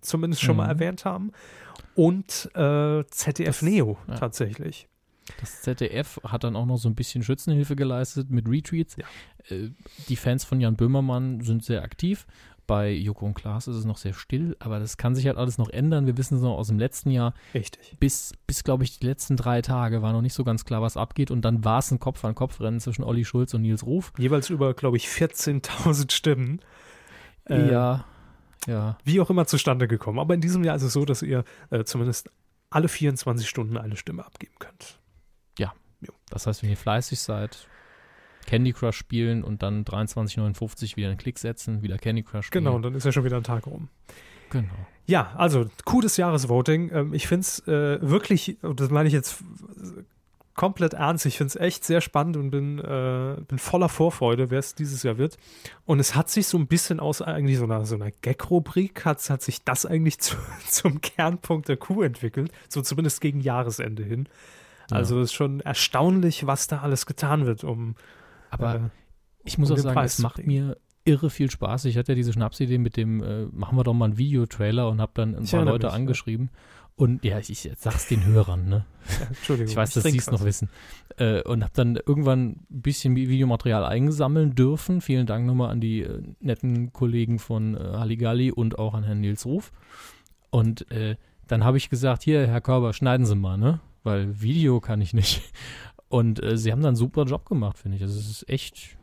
zumindest 0.00 0.42
schon 0.42 0.56
mhm. 0.56 0.62
mal 0.62 0.68
erwähnt 0.68 1.04
haben, 1.04 1.32
und 1.94 2.50
äh, 2.54 3.04
ZDF 3.06 3.60
das, 3.60 3.62
Neo 3.62 3.98
ja. 4.08 4.14
tatsächlich. 4.16 4.88
Das 5.40 5.62
ZDF 5.62 6.20
hat 6.24 6.44
dann 6.44 6.56
auch 6.56 6.66
noch 6.66 6.78
so 6.78 6.88
ein 6.88 6.94
bisschen 6.94 7.22
Schützenhilfe 7.22 7.76
geleistet 7.76 8.30
mit 8.30 8.48
Retweets. 8.48 8.96
Ja. 8.96 9.04
Äh, 9.54 9.70
die 10.08 10.16
Fans 10.16 10.44
von 10.44 10.60
Jan 10.60 10.76
Böhmermann 10.76 11.40
sind 11.42 11.64
sehr 11.64 11.82
aktiv. 11.82 12.26
Bei 12.66 12.90
Joko 12.90 13.26
und 13.26 13.34
Klaas 13.34 13.66
ist 13.66 13.76
es 13.76 13.84
noch 13.84 13.96
sehr 13.96 14.14
still, 14.14 14.56
aber 14.60 14.78
das 14.78 14.96
kann 14.96 15.14
sich 15.14 15.26
halt 15.26 15.36
alles 15.36 15.58
noch 15.58 15.68
ändern. 15.68 16.06
Wir 16.06 16.16
wissen 16.16 16.36
es 16.36 16.42
noch 16.42 16.56
aus 16.56 16.68
dem 16.68 16.78
letzten 16.78 17.10
Jahr. 17.10 17.34
Richtig. 17.54 17.96
Bis, 17.98 18.34
bis 18.46 18.62
glaube 18.62 18.84
ich, 18.84 18.98
die 18.98 19.06
letzten 19.06 19.36
drei 19.36 19.62
Tage 19.62 20.00
war 20.00 20.12
noch 20.12 20.22
nicht 20.22 20.34
so 20.34 20.44
ganz 20.44 20.64
klar, 20.64 20.80
was 20.80 20.96
abgeht. 20.96 21.30
Und 21.30 21.42
dann 21.42 21.64
war 21.64 21.80
es 21.80 21.90
ein 21.90 21.98
Kopf-an-Kopf-Rennen 21.98 22.80
zwischen 22.80 23.02
Olli 23.02 23.24
Schulz 23.24 23.52
und 23.54 23.62
Nils 23.62 23.84
Ruf. 23.84 24.12
Jeweils 24.16 24.48
über, 24.48 24.74
glaube 24.74 24.96
ich, 24.96 25.06
14.000 25.08 26.12
Stimmen. 26.12 26.60
Äh, 27.48 27.72
ja, 27.72 28.04
ja. 28.66 28.96
Wie 29.04 29.20
auch 29.20 29.30
immer 29.30 29.46
zustande 29.46 29.88
gekommen. 29.88 30.18
Aber 30.18 30.34
in 30.34 30.40
diesem 30.40 30.62
Jahr 30.64 30.76
ist 30.76 30.82
es 30.82 30.92
so, 30.92 31.04
dass 31.04 31.22
ihr 31.22 31.44
äh, 31.70 31.84
zumindest 31.84 32.30
alle 32.70 32.88
24 32.88 33.48
Stunden 33.48 33.76
eine 33.76 33.96
Stimme 33.96 34.24
abgeben 34.24 34.54
könnt. 34.58 34.98
Ja. 35.58 35.72
Jo. 36.00 36.12
Das 36.30 36.46
heißt, 36.46 36.62
wenn 36.62 36.70
ihr 36.70 36.76
fleißig 36.76 37.20
seid, 37.20 37.66
Candy 38.52 38.74
Crush 38.74 38.98
spielen 38.98 39.42
und 39.42 39.62
dann 39.62 39.82
23,59 39.82 40.96
wieder 40.96 41.08
einen 41.08 41.16
Klick 41.16 41.38
setzen, 41.38 41.82
wieder 41.82 41.96
Candy 41.96 42.22
Crush 42.22 42.48
spielen. 42.48 42.64
Genau, 42.64 42.76
und 42.76 42.82
dann 42.82 42.94
ist 42.94 43.04
ja 43.04 43.10
schon 43.10 43.24
wieder 43.24 43.38
ein 43.38 43.44
Tag 43.44 43.66
rum. 43.66 43.88
Genau. 44.50 44.68
Ja, 45.06 45.32
also 45.38 45.70
Coup 45.86 46.02
des 46.02 46.18
Jahres-Voting. 46.18 46.90
Ähm, 46.92 47.14
ich 47.14 47.26
finde 47.26 47.40
es 47.40 47.66
äh, 47.66 47.98
wirklich, 48.02 48.58
das 48.60 48.90
meine 48.90 49.08
ich 49.08 49.14
jetzt 49.14 49.42
komplett 50.54 50.92
ernst, 50.92 51.24
ich 51.24 51.38
finde 51.38 51.48
es 51.48 51.56
echt 51.56 51.82
sehr 51.82 52.02
spannend 52.02 52.36
und 52.36 52.50
bin, 52.50 52.78
äh, 52.78 53.36
bin 53.48 53.58
voller 53.58 53.88
Vorfreude, 53.88 54.50
wer 54.50 54.58
es 54.58 54.74
dieses 54.74 55.02
Jahr 55.02 55.16
wird. 55.16 55.38
Und 55.86 55.98
es 55.98 56.14
hat 56.14 56.28
sich 56.28 56.46
so 56.46 56.58
ein 56.58 56.66
bisschen 56.66 57.00
aus 57.00 57.22
eigentlich 57.22 57.56
so 57.56 57.64
einer, 57.64 57.86
so 57.86 57.94
einer 57.94 58.10
Gag-Rubrik, 58.10 59.06
hat, 59.06 59.30
hat 59.30 59.40
sich 59.40 59.64
das 59.64 59.86
eigentlich 59.86 60.18
zu, 60.20 60.36
zum 60.68 61.00
Kernpunkt 61.00 61.70
der 61.70 61.78
Coup 61.78 62.02
entwickelt, 62.02 62.52
so 62.68 62.82
zumindest 62.82 63.22
gegen 63.22 63.40
Jahresende 63.40 64.02
hin. 64.02 64.28
Also 64.90 65.20
es 65.20 65.30
ist 65.30 65.32
schon 65.32 65.60
erstaunlich, 65.60 66.46
was 66.46 66.66
da 66.66 66.80
alles 66.80 67.06
getan 67.06 67.46
wird, 67.46 67.64
um 67.64 67.94
aber 68.52 68.74
äh, 68.74 68.80
ich 69.44 69.58
muss 69.58 69.70
um 69.70 69.76
auch 69.76 69.80
sagen, 69.80 69.94
Preis 69.94 70.14
es 70.14 70.18
macht 70.20 70.46
mir 70.46 70.76
irre 71.04 71.30
viel 71.30 71.50
Spaß. 71.50 71.86
Ich 71.86 71.96
hatte 71.96 72.12
ja 72.12 72.16
diese 72.16 72.32
Schnapsidee 72.32 72.78
mit 72.78 72.96
dem, 72.96 73.22
äh, 73.22 73.46
machen 73.46 73.76
wir 73.76 73.84
doch 73.84 73.94
mal 73.94 74.06
einen 74.06 74.18
Videotrailer 74.18 74.88
und 74.88 75.00
habe 75.00 75.12
dann 75.14 75.34
ein 75.34 75.46
paar 75.46 75.64
Leute 75.64 75.86
mich, 75.86 75.94
angeschrieben. 75.94 76.50
Ja. 76.52 76.58
Und 76.94 77.24
ja, 77.24 77.38
ich, 77.38 77.50
ich 77.50 77.68
sag's 77.78 78.06
den 78.06 78.24
Hörern, 78.24 78.68
ne? 78.68 78.84
Ja, 79.08 79.26
Entschuldigung. 79.26 79.70
Ich 79.70 79.76
weiß, 79.76 79.94
dass 79.94 80.04
sie 80.04 80.16
es 80.16 80.30
noch 80.30 80.44
wissen. 80.44 80.68
Äh, 81.16 81.42
und 81.42 81.64
habe 81.64 81.72
dann 81.74 81.96
irgendwann 81.96 82.66
ein 82.70 82.82
bisschen 82.82 83.16
Videomaterial 83.16 83.84
einsammeln 83.84 84.54
dürfen. 84.54 85.00
Vielen 85.00 85.26
Dank 85.26 85.46
nochmal 85.46 85.70
an 85.70 85.80
die 85.80 86.02
äh, 86.02 86.22
netten 86.40 86.92
Kollegen 86.92 87.38
von 87.38 87.74
äh, 87.74 87.80
Halligalli 87.80 88.52
und 88.52 88.78
auch 88.78 88.94
an 88.94 89.04
Herrn 89.04 89.20
Nils 89.20 89.46
Ruf. 89.46 89.72
Und 90.50 90.88
äh, 90.92 91.16
dann 91.48 91.64
habe 91.64 91.78
ich 91.78 91.88
gesagt, 91.90 92.22
hier, 92.22 92.46
Herr 92.46 92.60
Körber, 92.60 92.92
schneiden 92.92 93.26
Sie 93.26 93.34
mal, 93.34 93.56
ne? 93.56 93.80
Weil 94.04 94.40
Video 94.40 94.80
kann 94.80 95.00
ich 95.00 95.14
nicht. 95.14 95.42
Und 96.12 96.42
äh, 96.42 96.58
sie 96.58 96.72
haben 96.72 96.82
dann 96.82 96.88
einen 96.88 96.96
super 96.96 97.24
Job 97.24 97.46
gemacht, 97.46 97.78
finde 97.78 97.96
ich. 97.96 98.02
Also 98.02 98.20
es 98.20 98.28
ist 98.28 98.48
echt, 98.50 98.98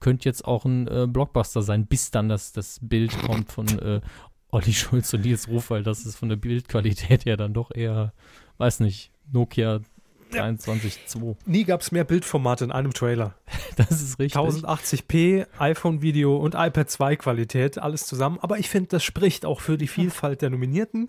könnte 0.00 0.28
jetzt 0.28 0.44
auch 0.44 0.66
ein 0.66 0.86
äh, 0.86 1.06
Blockbuster 1.08 1.62
sein, 1.62 1.86
bis 1.86 2.10
dann 2.10 2.28
das, 2.28 2.52
das 2.52 2.78
Bild 2.82 3.18
kommt 3.22 3.50
von 3.50 3.66
äh, 3.78 4.02
Olli 4.50 4.74
Schulz 4.74 5.14
und 5.14 5.24
Nils 5.24 5.48
Ruf, 5.48 5.70
weil 5.70 5.82
das 5.82 6.04
ist 6.04 6.16
von 6.16 6.28
der 6.28 6.36
Bildqualität 6.36 7.24
her 7.24 7.38
dann 7.38 7.54
doch 7.54 7.70
eher, 7.74 8.12
weiß 8.58 8.80
nicht, 8.80 9.12
Nokia 9.32 9.80
23.2. 10.30 11.26
Ja. 11.26 11.34
Nie 11.46 11.64
gab 11.64 11.80
es 11.80 11.90
mehr 11.90 12.04
Bildformate 12.04 12.64
in 12.64 12.70
einem 12.70 12.92
Trailer. 12.92 13.34
Das 13.76 14.02
ist 14.02 14.18
richtig. 14.18 14.38
1080p, 14.38 15.46
iPhone-Video 15.58 16.36
und 16.36 16.54
iPad 16.54 16.90
2 16.90 17.16
Qualität, 17.16 17.78
alles 17.78 18.04
zusammen. 18.04 18.38
Aber 18.42 18.58
ich 18.58 18.68
finde, 18.68 18.90
das 18.90 19.04
spricht 19.04 19.46
auch 19.46 19.62
für 19.62 19.78
die 19.78 19.88
Vielfalt 19.88 20.42
der 20.42 20.50
Nominierten. 20.50 21.08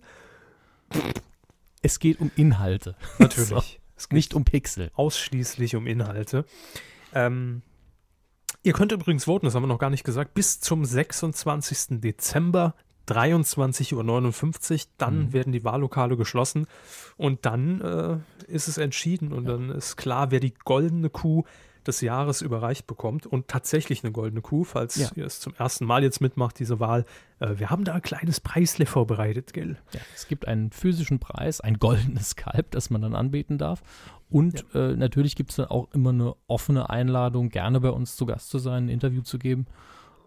Es 1.81 1.99
geht 1.99 2.21
um 2.21 2.31
Inhalte. 2.38 2.95
Natürlich. 3.19 3.80
So. 4.02 4.06
Es 4.06 4.10
geht 4.10 4.15
nicht 4.15 4.34
um 4.34 4.44
Pixel. 4.44 4.91
Ausschließlich 4.95 5.76
um 5.76 5.88
Inhalte. 5.88 6.45
Ähm, 7.14 7.61
ihr 8.64 8.73
könnt 8.73 8.91
übrigens 8.91 9.26
voten, 9.26 9.45
das 9.45 9.56
haben 9.56 9.64
wir 9.64 9.68
noch 9.68 9.80
gar 9.80 9.90
nicht 9.90 10.03
gesagt, 10.03 10.34
bis 10.34 10.60
zum 10.60 10.86
26. 10.86 12.02
Dezember 12.02 12.76
23.59 13.07 13.94
Uhr. 13.94 14.90
Dann 14.98 15.19
mhm. 15.19 15.34
werden 15.34 15.53
die 15.53 15.64
Wahllokale 15.64 16.18
geschlossen 16.18 16.68
und 17.18 17.45
dann 17.45 17.82
äh, 17.82 18.18
ist 18.52 18.68
es 18.68 18.78
entschieden 18.78 19.34
und 19.34 19.45
ja. 19.45 19.52
dann 19.52 19.69
ist 19.69 19.98
klar, 19.98 20.32
wer 20.32 20.40
die 20.40 20.53
goldene 20.53 21.10
Kuh 21.10 21.44
des 21.87 22.01
Jahres 22.01 22.41
überreicht 22.41 22.87
bekommt 22.87 23.25
und 23.25 23.47
tatsächlich 23.47 24.03
eine 24.03 24.11
goldene 24.11 24.41
Kuh, 24.41 24.63
falls 24.63 24.95
ja. 24.95 25.09
ihr 25.15 25.25
es 25.25 25.39
zum 25.39 25.53
ersten 25.55 25.85
Mal 25.85 26.03
jetzt 26.03 26.21
mitmacht, 26.21 26.59
diese 26.59 26.79
Wahl. 26.79 27.05
Äh, 27.39 27.57
wir 27.57 27.69
haben 27.69 27.83
da 27.83 27.93
ein 27.93 28.01
kleines 28.01 28.39
Preisle 28.39 28.85
vorbereitet, 28.85 29.53
gell? 29.53 29.77
Ja, 29.93 29.99
es 30.15 30.27
gibt 30.27 30.47
einen 30.47 30.71
physischen 30.71 31.19
Preis, 31.19 31.61
ein 31.61 31.79
goldenes 31.79 32.35
Kalb, 32.35 32.71
das 32.71 32.89
man 32.89 33.01
dann 33.01 33.15
anbeten 33.15 33.57
darf. 33.57 33.81
Und 34.29 34.65
ja. 34.73 34.91
äh, 34.91 34.95
natürlich 34.95 35.35
gibt 35.35 35.49
es 35.51 35.57
dann 35.57 35.67
auch 35.67 35.89
immer 35.91 36.11
eine 36.11 36.35
offene 36.47 36.89
Einladung, 36.89 37.49
gerne 37.49 37.81
bei 37.81 37.89
uns 37.89 38.15
zu 38.15 38.25
Gast 38.25 38.49
zu 38.49 38.59
sein, 38.59 38.85
ein 38.85 38.89
Interview 38.89 39.21
zu 39.21 39.37
geben. 39.37 39.65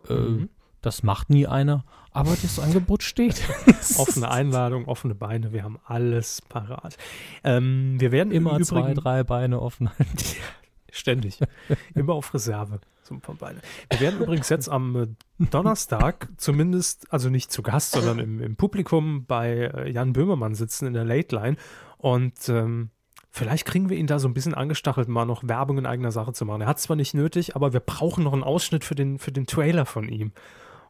Äh, 0.09 0.15
mhm. 0.15 0.49
Das 0.85 1.03
macht 1.03 1.31
nie 1.31 1.47
einer, 1.47 1.83
aber 2.11 2.37
das 2.43 2.59
Angebot 2.59 3.03
steht. 3.03 3.43
offene 3.97 4.31
Einladung, 4.31 4.85
offene 4.85 5.15
Beine, 5.15 5.55
wir 5.55 5.63
haben 5.63 5.79
alles 5.87 6.43
parat. 6.43 6.99
Ähm, 7.43 7.99
wir 7.99 8.13
werden 8.13 8.31
immer 8.31 8.61
zwei, 8.61 8.93
drei 8.93 9.25
Beine 9.25 9.63
offen 9.63 9.89
halten. 9.89 10.19
Ständig. 10.95 11.41
Immer 11.95 12.15
auf 12.15 12.33
Reserve. 12.33 12.81
Zum 13.03 13.21
Beine. 13.21 13.61
Wir 13.91 14.01
werden 14.01 14.23
übrigens 14.23 14.49
jetzt 14.49 14.69
am 14.69 14.97
äh, 14.97 15.07
Donnerstag 15.51 16.31
zumindest, 16.39 17.13
also 17.13 17.29
nicht 17.29 17.53
zu 17.53 17.63
Gast, 17.63 17.93
sondern 17.93 18.19
im, 18.19 18.41
im 18.41 18.57
Publikum 18.57 19.27
bei 19.27 19.71
äh, 19.75 19.91
Jan 19.91 20.15
Böhmermann 20.15 20.55
sitzen 20.55 20.87
in 20.87 20.95
der 20.95 21.05
Late 21.05 21.37
Line. 21.37 21.57
Und 21.99 22.49
ähm, 22.49 22.91
vielleicht 23.31 23.67
kriegen 23.67 23.91
wir 23.91 23.99
ihn 23.99 24.07
da 24.07 24.19
so 24.19 24.27
ein 24.27 24.33
bisschen 24.33 24.55
angestachelt, 24.55 25.09
mal 25.09 25.27
noch 25.27 25.47
Werbung 25.47 25.77
in 25.77 25.85
eigener 25.85 26.13
Sache 26.13 26.33
zu 26.33 26.47
machen. 26.47 26.63
Er 26.63 26.69
hat 26.69 26.81
zwar 26.81 26.97
nicht 26.97 27.13
nötig, 27.13 27.57
aber 27.57 27.75
wir 27.75 27.81
brauchen 27.81 28.25
noch 28.25 28.33
einen 28.33 28.45
Ausschnitt 28.45 28.85
für 28.85 28.95
den, 28.95 29.19
für 29.19 29.33
den 29.33 29.47
Trailer 29.47 29.85
von 29.85 30.09
ihm. 30.09 30.33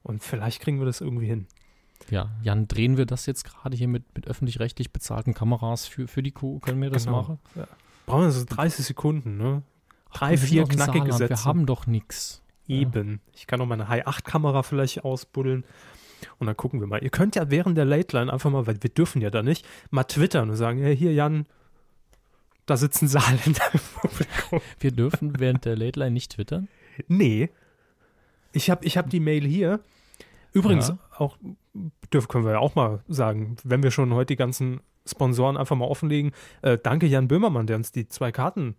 Und 0.05 0.23
vielleicht 0.23 0.61
kriegen 0.61 0.79
wir 0.79 0.87
das 0.87 1.01
irgendwie 1.01 1.27
hin. 1.27 1.49
Ja, 2.11 2.31
Jan, 2.43 2.69
drehen 2.69 2.97
wir 2.97 3.07
das 3.07 3.27
jetzt 3.27 3.45
gerade 3.45 3.77
hier 3.77 3.89
mit, 3.89 4.05
mit 4.15 4.29
öffentlich-rechtlich 4.29 4.93
bezahlten 4.93 5.35
Kameras 5.35 5.87
für, 5.87 6.07
für 6.07 6.23
die 6.23 6.33
Kuh? 6.33 6.61
Können 6.61 6.81
wir 6.81 6.91
das 6.91 7.07
genau. 7.07 7.23
machen? 7.23 7.39
Ja. 7.57 7.67
Brauchen 8.07 8.23
wir 8.23 8.31
so 8.31 8.45
30 8.45 8.85
Sekunden, 8.85 9.37
ne? 9.37 9.63
Drei, 10.15 10.37
vier 10.37 10.65
knackige 10.65 11.13
Sätze. 11.13 11.31
Wir 11.31 11.45
haben 11.45 11.67
doch 11.67 11.87
nichts. 11.87 12.43
Eben. 12.67 13.11
Ja. 13.13 13.19
Ich 13.35 13.47
kann 13.47 13.61
auch 13.61 13.67
meine 13.67 13.89
High-8-Kamera 13.89 14.63
vielleicht 14.63 15.05
ausbuddeln. 15.05 15.65
Und 16.39 16.47
dann 16.47 16.57
gucken 16.57 16.81
wir 16.81 16.87
mal. 16.87 17.03
Ihr 17.03 17.11
könnt 17.11 17.37
ja 17.37 17.51
während 17.51 17.77
der 17.77 17.85
Late 17.85 18.17
Line 18.17 18.33
einfach 18.33 18.51
mal, 18.51 18.67
weil 18.67 18.83
wir 18.83 18.91
dürfen 18.91 19.21
ja 19.21 19.31
da 19.31 19.43
nicht, 19.43 19.67
mal 19.91 20.05
twittern 20.05 20.49
und 20.49 20.57
sagen, 20.57 20.81
hey, 20.81 20.97
hier 20.97 21.13
Jan, 21.13 21.47
da 22.67 22.77
sitzen 22.77 23.09
Saarländer 23.09 23.63
im 23.73 23.81
Publikum. 24.01 24.61
Wir 24.81 24.91
dürfen 24.91 25.39
während 25.39 25.65
der 25.67 25.77
Late 25.77 26.01
Line 26.01 26.13
nicht 26.13 26.33
twittern? 26.33 26.69
Nee. 27.09 27.51
Ich 28.53 28.71
habe 28.71 28.85
ich 28.85 28.97
hab 28.97 29.11
die 29.11 29.21
Mail 29.21 29.45
hier. 29.45 29.81
Übrigens, 30.53 30.89
ja. 30.89 30.99
auch 31.19 31.37
dürfen, 32.13 32.29
können 32.29 32.45
wir 32.45 32.53
ja 32.53 32.59
auch 32.61 32.77
mal 32.77 33.03
sagen, 33.09 33.57
wenn 33.65 33.83
wir 33.83 33.91
schon 33.91 34.15
heute 34.15 34.29
die 34.29 34.37
ganzen 34.37 34.81
Sponsoren 35.05 35.57
einfach 35.57 35.77
mal 35.77 35.87
offenlegen. 35.87 36.33
Äh, 36.63 36.79
danke 36.83 37.07
Jan 37.07 37.29
Böhmermann, 37.29 37.67
der 37.67 37.77
uns 37.77 37.93
die 37.93 38.09
zwei 38.09 38.33
Karten 38.33 38.77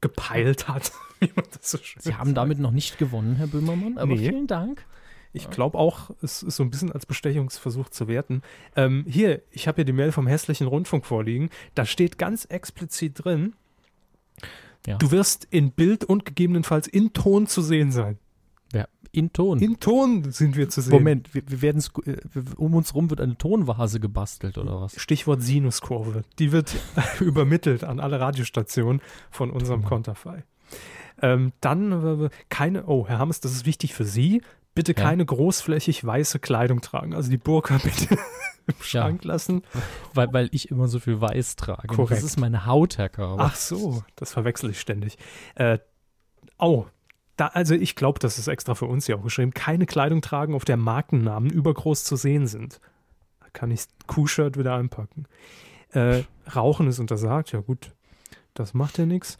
gepeilt 0.00 0.68
hat. 0.68 0.92
so 1.60 1.78
Sie 1.98 2.14
haben 2.14 2.28
sagt. 2.28 2.36
damit 2.36 2.58
noch 2.58 2.70
nicht 2.70 2.98
gewonnen, 2.98 3.36
Herr 3.36 3.46
Böhmermann, 3.46 3.98
aber 3.98 4.14
nee. 4.14 4.28
vielen 4.28 4.46
Dank. 4.46 4.84
Ich 5.32 5.50
glaube 5.50 5.76
auch, 5.76 6.10
es 6.22 6.42
ist 6.42 6.56
so 6.56 6.62
ein 6.62 6.70
bisschen 6.70 6.90
als 6.92 7.04
Bestechungsversuch 7.04 7.90
zu 7.90 8.08
werten. 8.08 8.40
Ähm, 8.74 9.04
hier, 9.06 9.42
ich 9.50 9.68
habe 9.68 9.76
hier 9.76 9.84
die 9.84 9.92
Mail 9.92 10.10
vom 10.10 10.26
hässlichen 10.26 10.66
Rundfunk 10.66 11.04
vorliegen. 11.04 11.50
Da 11.74 11.84
steht 11.84 12.16
ganz 12.16 12.46
explizit 12.46 13.22
drin, 13.22 13.54
ja. 14.86 14.96
du 14.96 15.10
wirst 15.10 15.46
in 15.50 15.72
Bild 15.72 16.04
und 16.04 16.24
gegebenenfalls 16.24 16.88
in 16.88 17.12
Ton 17.12 17.46
zu 17.46 17.60
sehen 17.60 17.92
sein. 17.92 18.18
In 19.16 19.32
Ton. 19.32 19.58
In 19.60 19.80
Ton 19.80 20.30
sind 20.30 20.56
wir 20.56 20.68
zu 20.68 20.82
sehen. 20.82 20.92
Moment, 20.92 21.34
wir, 21.34 21.42
wir 21.48 21.62
werden 21.62 21.82
äh, 22.04 22.16
um 22.56 22.74
uns 22.74 22.94
rum 22.94 23.08
wird 23.08 23.22
eine 23.22 23.38
Tonvase 23.38 23.98
gebastelt 23.98 24.58
oder 24.58 24.78
was? 24.82 25.00
Stichwort 25.00 25.40
Sinuskurve. 25.40 26.22
Die 26.38 26.52
wird 26.52 26.74
übermittelt 27.20 27.82
an 27.82 27.98
alle 27.98 28.20
Radiostationen 28.20 29.00
von 29.30 29.50
unserem 29.50 29.84
Konterfei. 29.84 30.44
Ähm, 31.22 31.52
dann 31.62 32.24
äh, 32.24 32.28
keine, 32.50 32.84
oh, 32.86 33.08
Herr 33.08 33.18
Hammes, 33.18 33.40
das 33.40 33.52
ist 33.52 33.64
wichtig 33.64 33.94
für 33.94 34.04
Sie. 34.04 34.42
Bitte 34.74 34.92
ja. 34.94 35.02
keine 35.02 35.24
großflächig 35.24 36.04
weiße 36.04 36.38
Kleidung 36.38 36.82
tragen. 36.82 37.14
Also 37.14 37.30
die 37.30 37.38
Burka 37.38 37.78
bitte 37.82 38.18
im 38.66 38.74
Schrank 38.80 39.24
ja. 39.24 39.28
lassen. 39.28 39.62
Weil, 40.12 40.30
weil 40.34 40.48
ich 40.52 40.70
immer 40.70 40.88
so 40.88 40.98
viel 40.98 41.22
weiß 41.22 41.56
trage. 41.56 41.86
Korrekt. 41.88 42.10
Das 42.10 42.22
ist 42.22 42.38
meine 42.38 42.66
Haut, 42.66 42.98
Herr 42.98 43.08
Körber. 43.08 43.42
Ach 43.42 43.56
so, 43.56 44.04
das 44.14 44.34
verwechsel 44.34 44.68
ich 44.68 44.78
ständig. 44.78 45.16
Äh, 45.54 45.78
oh, 46.58 46.84
da, 47.36 47.48
also 47.48 47.74
ich 47.74 47.96
glaube, 47.96 48.18
das 48.18 48.38
ist 48.38 48.48
extra 48.48 48.74
für 48.74 48.86
uns 48.86 49.06
ja 49.06 49.16
auch 49.16 49.22
geschrieben, 49.22 49.52
keine 49.52 49.86
Kleidung 49.86 50.22
tragen, 50.22 50.54
auf 50.54 50.64
der 50.64 50.76
Markennamen 50.76 51.50
übergroß 51.50 52.04
zu 52.04 52.16
sehen 52.16 52.46
sind. 52.46 52.80
kann 53.52 53.70
ich 53.70 53.84
Kuhshirt 54.06 54.58
wieder 54.58 54.74
einpacken. 54.74 55.26
Äh, 55.90 56.22
Rauchen 56.54 56.88
ist 56.88 56.98
untersagt, 56.98 57.52
ja 57.52 57.60
gut, 57.60 57.92
das 58.54 58.74
macht 58.74 58.98
ja 58.98 59.06
nichts. 59.06 59.38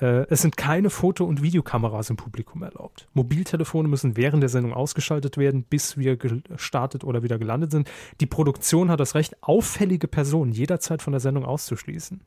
Äh, 0.00 0.26
es 0.28 0.42
sind 0.42 0.56
keine 0.56 0.90
Foto- 0.90 1.24
und 1.24 1.42
Videokameras 1.42 2.10
im 2.10 2.16
Publikum 2.16 2.62
erlaubt. 2.62 3.08
Mobiltelefone 3.14 3.88
müssen 3.88 4.16
während 4.16 4.42
der 4.42 4.50
Sendung 4.50 4.72
ausgeschaltet 4.72 5.36
werden, 5.36 5.64
bis 5.64 5.96
wir 5.96 6.16
gestartet 6.16 7.04
oder 7.04 7.22
wieder 7.22 7.38
gelandet 7.38 7.70
sind. 7.70 7.90
Die 8.20 8.26
Produktion 8.26 8.90
hat 8.90 9.00
das 9.00 9.14
Recht, 9.14 9.42
auffällige 9.42 10.08
Personen 10.08 10.52
jederzeit 10.52 11.00
von 11.00 11.12
der 11.12 11.20
Sendung 11.20 11.44
auszuschließen. 11.44 12.20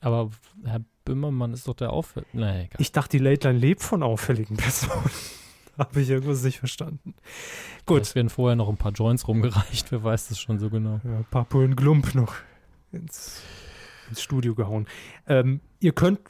Aber 0.00 0.30
Herr 0.64 0.80
Böhmermann 1.04 1.52
ist 1.52 1.68
doch 1.68 1.74
der 1.74 1.92
Auffällige. 1.92 2.30
Nee, 2.32 2.68
ich 2.78 2.92
dachte, 2.92 3.16
die 3.16 3.22
Late 3.22 3.48
Line 3.48 3.58
lebt 3.58 3.82
von 3.82 4.02
auffälligen 4.02 4.56
Personen. 4.58 5.10
Habe 5.78 6.00
ich 6.00 6.10
irgendwas 6.10 6.42
nicht 6.42 6.58
verstanden. 6.58 7.14
Gut. 7.86 8.02
Es 8.02 8.14
werden 8.14 8.28
vorher 8.28 8.56
noch 8.56 8.68
ein 8.68 8.76
paar 8.76 8.92
Joints 8.92 9.26
rumgereicht, 9.26 9.90
wer 9.90 10.04
weiß 10.04 10.28
das 10.28 10.38
schon 10.38 10.58
so 10.58 10.68
genau. 10.68 11.00
Ja, 11.02 11.18
ein 11.18 11.26
paar 11.30 11.44
Pullen 11.44 11.76
Glump 11.76 12.14
noch 12.14 12.34
ins 12.92 13.42
ins 14.12 14.22
Studio 14.22 14.54
gehauen. 14.54 14.86
Ähm, 15.26 15.60
ihr 15.80 15.92
könnt, 15.92 16.20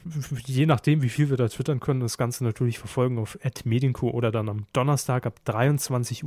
je 0.45 0.65
nachdem, 0.65 1.01
wie 1.01 1.09
viel 1.09 1.29
wir 1.29 1.37
da 1.37 1.47
twittern 1.47 1.79
können, 1.79 1.99
das 1.99 2.17
Ganze 2.17 2.43
natürlich 2.43 2.79
verfolgen 2.79 3.19
auf 3.19 3.37
Medienco 3.65 4.09
oder 4.09 4.31
dann 4.31 4.49
am 4.49 4.65
Donnerstag 4.73 5.25
ab 5.25 5.39
23.04 5.45 6.23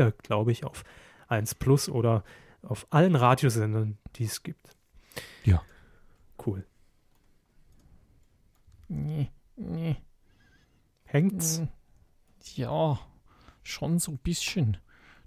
Uhr, 0.00 0.12
glaube 0.22 0.52
ich, 0.52 0.64
auf 0.64 0.84
1 1.28 1.56
Plus 1.56 1.88
oder 1.88 2.24
auf 2.62 2.86
allen 2.90 3.16
Radiosendern, 3.16 3.98
die 4.16 4.24
es 4.24 4.42
gibt. 4.42 4.76
Ja. 5.44 5.62
Cool. 6.44 6.64
Nee, 8.92 9.30
nee. 9.54 9.96
Hängt's? 11.04 11.62
Ja, 12.56 12.98
schon 13.62 14.00
so 14.00 14.10
ein 14.10 14.18
bisschen. 14.18 14.78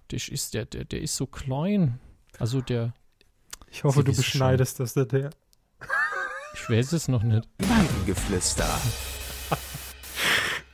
Das 0.10 0.28
ist 0.28 0.54
der, 0.54 0.66
der, 0.66 0.84
der 0.84 1.02
ist 1.02 1.16
so 1.16 1.28
klein. 1.28 2.00
Also 2.40 2.60
der. 2.60 2.94
Ich 3.72 3.86
hoffe, 3.86 4.04
du 4.04 4.14
beschneidest 4.14 4.78
schon. 4.78 4.86
das 4.86 5.08
der. 5.08 5.30
Ich 6.56 6.70
weiß 6.70 6.92
es 6.92 7.08
noch 7.08 7.24
nicht. 7.24 7.48
Weidengeflüster. 7.60 8.68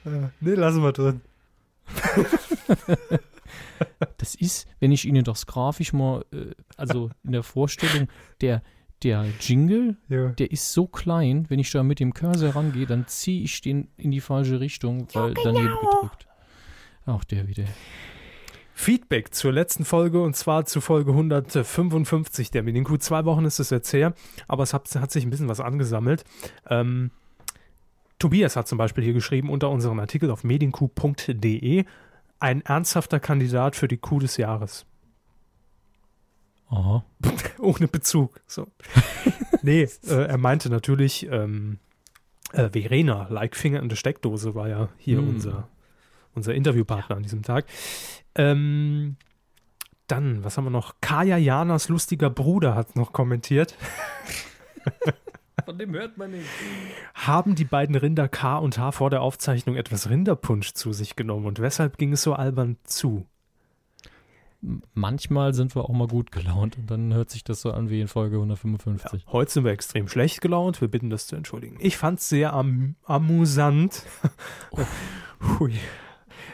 nee, 0.40 0.56
lassen 0.56 0.82
wir 0.82 0.92
drin. 0.92 1.22
das 4.18 4.34
ist, 4.34 4.68
wenn 4.80 4.92
ich 4.92 5.06
Ihnen 5.06 5.24
das 5.24 5.46
grafisch 5.46 5.94
mal, 5.94 6.26
äh, 6.34 6.56
also 6.76 7.12
in 7.24 7.34
der 7.34 7.44
Vorstellung, 7.44 8.08
der, 8.42 8.64
der 9.04 9.26
Jingle, 9.40 9.98
ja. 10.10 10.30
der 10.30 10.52
ist 10.52 10.74
so 10.74 10.88
klein, 10.88 11.46
wenn 11.50 11.60
ich 11.60 11.72
da 11.72 11.84
mit 11.84 12.00
dem 12.00 12.14
Cursor 12.14 12.56
rangehe, 12.56 12.86
dann 12.86 13.08
ziehe 13.08 13.44
ich 13.44 13.62
den 13.62 13.88
in 13.98 14.12
die 14.12 14.22
falsche 14.22 14.60
Richtung, 14.60 15.08
weil 15.14 15.30
ja, 15.30 15.34
genau. 15.34 15.44
daneben 15.44 15.76
gedrückt. 15.82 16.28
Auch 17.06 17.24
der 17.24 17.48
wieder. 17.48 17.66
Feedback 18.74 19.34
zur 19.34 19.52
letzten 19.52 19.84
Folge 19.84 20.22
und 20.22 20.36
zwar 20.36 20.66
zu 20.66 20.80
Folge 20.80 21.12
155 21.12 22.50
der 22.52 22.64
Medinku. 22.64 22.98
Zwei 22.98 23.26
Wochen 23.26 23.44
ist 23.44 23.60
es 23.60 23.72
jetzt 23.72 23.92
her, 23.92 24.14
aber 24.48 24.64
es 24.64 24.74
hat, 24.74 24.94
hat 24.96 25.12
sich 25.12 25.26
ein 25.26 25.30
bisschen 25.30 25.50
was 25.50 25.60
angesammelt. 25.60 26.24
Ähm, 26.70 27.12
Tobias 28.20 28.56
hat 28.56 28.68
zum 28.68 28.78
Beispiel 28.78 29.04
hier 29.04 29.14
geschrieben 29.14 29.50
unter 29.50 29.70
unserem 29.70 30.00
Artikel 30.00 30.32
auf 30.32 30.44
medienku.de 30.44 31.86
ein 32.40 32.62
ernsthafter 32.62 33.20
Kandidat 33.20 33.76
für 33.76 33.88
die 33.88 33.98
Kuh 33.98 34.20
des 34.20 34.38
Jahres. 34.38 34.86
Aha. 36.70 37.04
Ohne 37.60 37.88
Bezug. 37.88 38.42
So. 38.48 38.68
nee, 39.62 39.88
äh, 40.08 40.26
er 40.26 40.38
meinte 40.38 40.70
natürlich, 40.70 41.28
ähm, 41.30 41.80
äh, 42.54 42.70
Verena, 42.70 43.28
Like 43.30 43.56
Finger 43.56 43.82
in 43.82 43.90
der 43.90 43.96
Steckdose, 43.96 44.56
war 44.56 44.70
ja 44.70 44.90
hier 44.98 45.22
mm. 45.22 45.30
unser, 45.30 45.68
unser 46.36 46.54
Interviewpartner 46.54 47.18
an 47.18 47.24
diesem 47.24 47.44
Tag. 47.44 47.66
Ähm, 48.36 49.18
dann, 50.08 50.44
was 50.44 50.58
haben 50.58 50.66
wir 50.66 50.72
noch? 50.72 50.96
Kaya 51.02 51.38
Janas 51.38 51.90
lustiger 51.90 52.30
Bruder 52.30 52.76
hat 52.76 52.96
noch 52.96 53.14
kommentiert. 53.14 53.76
Von 55.66 55.78
dem 55.78 55.94
hört 55.94 56.18
man 56.18 56.32
nicht. 56.32 56.48
Haben 57.14 57.54
die 57.54 57.66
beiden 57.66 57.96
Rinder 57.96 58.28
K 58.28 58.58
und 58.58 58.78
H 58.78 58.94
vor 58.94 59.10
der 59.10 59.22
Aufzeichnung 59.22 59.76
etwas 59.76 60.10
Rinderpunsch 60.10 60.74
zu 60.74 60.94
sich 60.94 61.16
genommen 61.16 61.46
und 61.46 61.60
weshalb 61.60 61.98
ging 61.98 62.14
es 62.14 62.24
so 62.24 62.34
albern 62.34 62.78
zu? 62.86 63.28
Manchmal 64.94 65.54
sind 65.54 65.76
wir 65.76 65.86
auch 65.86 65.94
mal 65.94 66.08
gut 66.08 66.32
gelaunt 66.32 66.78
und 66.78 66.92
dann 66.92 67.14
hört 67.14 67.30
sich 67.30 67.46
das 67.46 67.62
so 67.62 67.72
an 67.72 67.90
wie 67.90 68.02
in 68.02 68.10
Folge 68.10 68.36
155. 68.36 69.24
Ja, 69.26 69.32
heute 69.32 69.52
sind 69.52 69.64
wir 69.64 69.72
extrem 69.72 70.10
schlecht 70.10 70.42
gelaunt. 70.42 70.82
Wir 70.82 70.90
bitten 70.90 71.10
das 71.10 71.28
zu 71.28 71.38
entschuldigen. 71.38 71.78
Ich 71.80 71.96
fand 71.96 72.20
es 72.20 72.28
sehr 72.28 72.52
am 72.52 72.96
amüsant. 73.06 74.04
Hui. 75.60 75.74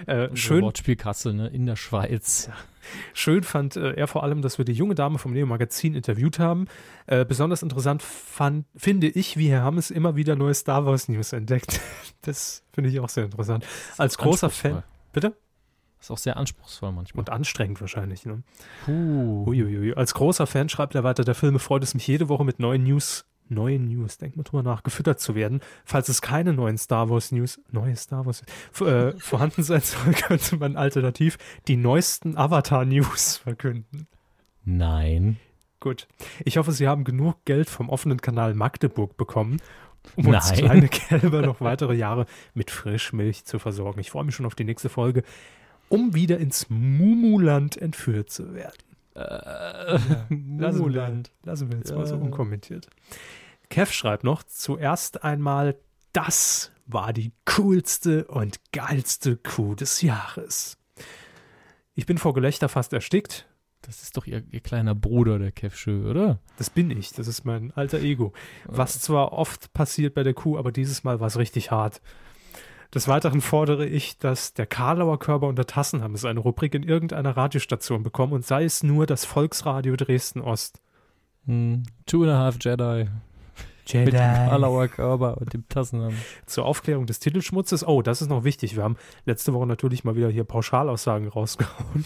Äh, 0.06 0.36
schön. 0.36 0.62
Wortspiel 0.62 0.96
Kassel, 0.96 1.34
ne? 1.34 1.48
In 1.48 1.66
der 1.66 1.76
Schweiz. 1.76 2.50
Schön 3.14 3.44
fand 3.44 3.76
äh, 3.76 3.94
er 3.94 4.08
vor 4.08 4.24
allem, 4.24 4.42
dass 4.42 4.58
wir 4.60 4.66
die 4.66 4.74
junge 4.74 4.94
Dame 4.94 5.18
vom 5.18 5.34
Neo 5.34 5.48
Magazin 5.48 5.96
interviewt 5.96 6.38
haben. 6.38 6.68
Äh, 7.08 7.26
besonders 7.26 7.64
interessant 7.64 8.04
fand, 8.04 8.66
finde 8.76 9.08
ich, 9.08 9.38
wie 9.38 9.50
Herr 9.50 9.64
Hammes 9.64 9.90
immer 9.90 10.16
wieder 10.16 10.36
neue 10.36 10.54
Star 10.54 10.86
Wars 10.86 11.08
News 11.10 11.34
entdeckt. 11.34 11.80
Das 12.22 12.64
finde 12.74 12.90
ich 12.90 13.00
auch 13.00 13.10
sehr 13.10 13.26
interessant. 13.26 13.64
Als 13.98 14.18
großer 14.18 14.50
Fan. 14.50 14.82
Bitte? 15.14 15.36
Ist 16.06 16.12
auch 16.12 16.20
sehr 16.20 16.38
anspruchsvoll 16.38 16.92
manchmal. 16.92 17.22
Und 17.22 17.32
anstrengend 17.32 17.82
wahrscheinlich. 17.82 18.28
Ne? 18.28 18.44
Puh. 18.86 19.46
Uiuiui. 19.48 19.96
Als 19.96 20.14
großer 20.14 20.46
Fan 20.46 20.70
schreibt 20.70 20.94
er 20.94 21.04
weiter, 21.04 21.24
der 21.24 21.34
Filme 21.34 21.58
freut 21.58 21.82
es 21.82 21.96
mich 21.96 22.06
jede 22.06 22.30
Woche 22.30 22.46
mit 22.46 22.60
neuen 22.60 22.84
News 22.84 23.26
neue 23.48 23.80
News, 23.80 24.18
denkt 24.18 24.38
mal 24.38 24.44
drüber 24.44 24.64
nach, 24.64 24.84
gefüttert 24.84 25.20
zu 25.20 25.36
werden. 25.36 25.62
Falls 25.84 26.10
es 26.10 26.22
keine 26.22 26.54
neuen 26.54 26.78
Star 26.78 27.10
Wars 27.10 27.32
News, 27.32 27.60
neue 27.72 27.96
Star 27.96 28.26
Wars, 28.26 28.44
äh, 28.82 29.12
vorhanden 29.20 29.64
sein 29.64 29.82
soll, 29.82 30.14
könnte 30.14 30.58
man 30.58 30.76
alternativ 30.76 31.38
die 31.68 31.78
neuesten 31.78 32.38
Avatar 32.38 32.86
News 32.86 33.38
verkünden. 33.38 34.08
Nein. 34.64 35.38
Gut. 35.80 36.08
Ich 36.44 36.58
hoffe, 36.58 36.72
Sie 36.72 36.88
haben 36.88 37.04
genug 37.04 37.46
Geld 37.46 37.70
vom 37.70 37.90
offenen 37.90 38.20
Kanal 38.20 38.56
Magdeburg 38.56 39.18
bekommen, 39.18 39.60
um 40.16 40.26
Nein. 40.26 40.36
uns 40.36 40.54
kleine 40.54 40.88
Kälber 40.88 41.42
noch 41.44 41.62
weitere 41.62 41.94
Jahre 41.96 42.26
mit 42.56 42.72
Frischmilch 42.72 43.46
zu 43.46 43.60
versorgen. 43.60 44.00
Ich 44.00 44.10
freue 44.10 44.24
mich 44.24 44.36
schon 44.36 44.48
auf 44.48 44.56
die 44.56 44.64
nächste 44.64 44.90
Folge, 44.90 45.24
um 45.90 46.14
wieder 46.14 46.38
ins 46.40 46.70
Mumuland 46.70 47.78
entführt 47.78 48.30
zu 48.30 48.54
werden. 48.54 48.84
Äh, 49.16 49.20
lassen, 50.58 50.94
wir, 50.94 51.24
lassen 51.44 51.72
wir 51.72 51.78
jetzt 51.78 51.90
ja. 51.90 51.98
mal 51.98 52.06
so 52.06 52.16
unkommentiert. 52.16 52.90
Kev 53.70 53.92
schreibt 53.92 54.24
noch, 54.24 54.44
zuerst 54.44 55.24
einmal, 55.24 55.78
das 56.14 56.72
war 56.86 57.14
die 57.14 57.32
coolste 57.46 58.26
und 58.26 58.60
geilste 58.72 59.38
Kuh 59.38 59.76
des 59.76 60.02
Jahres. 60.02 60.78
Ich 61.96 62.06
bin 62.06 62.18
vor 62.18 62.34
Gelächter 62.34 62.70
fast 62.70 62.94
erstickt. 62.94 63.48
Das 63.82 64.02
ist 64.02 64.18
doch 64.18 64.26
ihr, 64.26 64.44
ihr 64.50 64.62
kleiner 64.62 64.96
Bruder, 64.96 65.38
der 65.38 65.52
Kevschö, 65.52 66.10
oder? 66.10 66.40
Das 66.58 66.70
bin 66.70 66.90
ich, 66.90 67.12
das 67.12 67.28
ist 67.28 67.46
mein 67.46 67.72
alter 67.72 68.00
Ego. 68.00 68.34
Was 68.66 69.00
zwar 69.00 69.32
oft 69.32 69.74
passiert 69.74 70.16
bei 70.16 70.24
der 70.24 70.34
Kuh, 70.34 70.58
aber 70.58 70.72
dieses 70.72 71.04
Mal 71.04 71.20
war 71.20 71.28
es 71.28 71.38
richtig 71.38 71.72
hart. 71.72 72.02
Des 72.96 73.10
Weiteren 73.10 73.42
fordere 73.42 73.86
ich, 73.86 74.20
dass 74.20 74.54
der 74.54 74.66
Karlauer 74.66 75.20
Körper 75.20 75.48
unter 75.48 75.68
Tassenhammes 75.68 76.24
eine 76.24 76.40
Rubrik 76.40 76.74
in 76.74 76.84
irgendeiner 76.84 77.36
Radiostation 77.36 78.04
bekommen 78.04 78.32
und 78.32 78.46
sei 78.46 78.64
es 78.64 78.84
nur 78.84 79.06
das 79.06 79.26
Volksradio 79.26 79.98
Dresden-Ost. 79.98 80.82
Hm, 81.46 81.84
two 82.06 82.24
and 82.24 82.32
a 82.32 82.38
half 82.38 82.58
Jedi. 82.62 83.10
Jedi. 83.86 84.06
Mit 84.06 84.14
dem 84.14 84.22
Karlauer 84.22 84.88
Körper 84.88 85.38
und 85.40 85.54
dem 85.54 85.68
Tassenhammes. 85.68 86.18
Zur 86.46 86.64
Aufklärung 86.64 87.06
des 87.06 87.20
Titelschmutzes. 87.20 87.86
Oh, 87.86 88.02
das 88.02 88.22
ist 88.22 88.30
noch 88.30 88.46
wichtig. 88.46 88.78
Wir 88.78 88.84
haben 88.84 88.96
letzte 89.26 89.54
Woche 89.54 89.68
natürlich 89.68 90.06
mal 90.06 90.16
wieder 90.16 90.30
hier 90.30 90.46
Pauschalaussagen 90.46 91.28
rausgehauen 91.28 92.06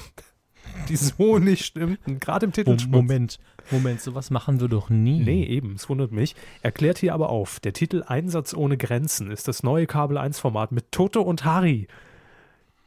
die 0.90 0.96
so 0.96 1.40
nicht 1.40 1.66
stimmten, 1.66 2.20
gerade 2.20 2.46
im 2.46 2.52
Titel. 2.52 2.78
Moment, 2.88 3.40
Moment, 3.72 4.02
sowas 4.02 4.32
machen 4.32 4.60
wir 4.60 4.68
doch 4.68 4.90
nie. 4.90 5.20
Nee, 5.20 5.44
eben, 5.46 5.76
es 5.76 5.90
wundert 5.90 6.12
mich. 6.12 6.36
Erklärt 6.62 6.98
hier 6.98 7.14
aber 7.14 7.30
auf, 7.30 7.60
der 7.60 7.74
Titel 7.74 8.04
Einsatz 8.06 8.54
ohne 8.54 8.78
Grenzen 8.78 9.32
ist 9.32 9.48
das 9.48 9.64
neue 9.64 9.88
Kabel 9.88 10.18
1 10.18 10.40
Format 10.40 10.72
mit 10.72 10.92
Toto 10.92 11.22
und 11.22 11.46
Harry, 11.46 11.88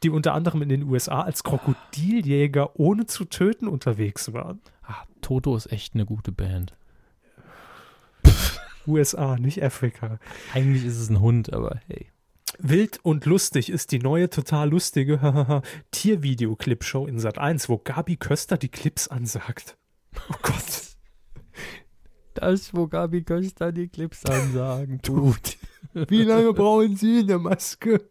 die 0.03 0.09
unter 0.09 0.33
anderem 0.33 0.61
in 0.61 0.69
den 0.69 0.83
USA 0.83 1.21
als 1.21 1.43
Krokodiljäger 1.43 2.79
ohne 2.79 3.05
zu 3.05 3.25
töten 3.25 3.67
unterwegs 3.67 4.33
waren. 4.33 4.59
Ach, 4.85 5.05
Toto 5.21 5.55
ist 5.55 5.71
echt 5.71 5.95
eine 5.95 6.05
gute 6.05 6.31
Band. 6.31 6.75
USA, 8.85 9.37
nicht 9.37 9.63
Afrika. 9.63 10.19
Eigentlich 10.53 10.85
ist 10.85 10.99
es 10.99 11.09
ein 11.09 11.21
Hund, 11.21 11.53
aber 11.53 11.79
hey. 11.87 12.07
Wild 12.59 12.99
und 13.03 13.25
lustig 13.25 13.69
ist 13.69 13.91
die 13.91 13.99
neue, 13.99 14.29
total 14.29 14.69
lustige 14.69 15.61
Tiervideoclip-Show 15.91 17.07
in 17.07 17.19
Sat 17.19 17.37
1, 17.37 17.69
wo 17.69 17.77
Gabi 17.77 18.17
Köster 18.17 18.57
die 18.57 18.69
Clips 18.69 19.07
ansagt. 19.07 19.77
Oh 20.29 20.35
Gott. 20.41 20.95
Das, 22.35 22.73
wo 22.73 22.87
Gabi 22.87 23.23
Köster 23.23 23.71
die 23.71 23.87
Clips 23.87 24.25
ansagen 24.25 25.01
tut. 25.03 25.57
Wie 25.93 26.23
lange 26.23 26.53
brauchen 26.53 26.95
Sie 26.95 27.19
in 27.19 27.27
der 27.27 27.39
Maske? 27.39 28.09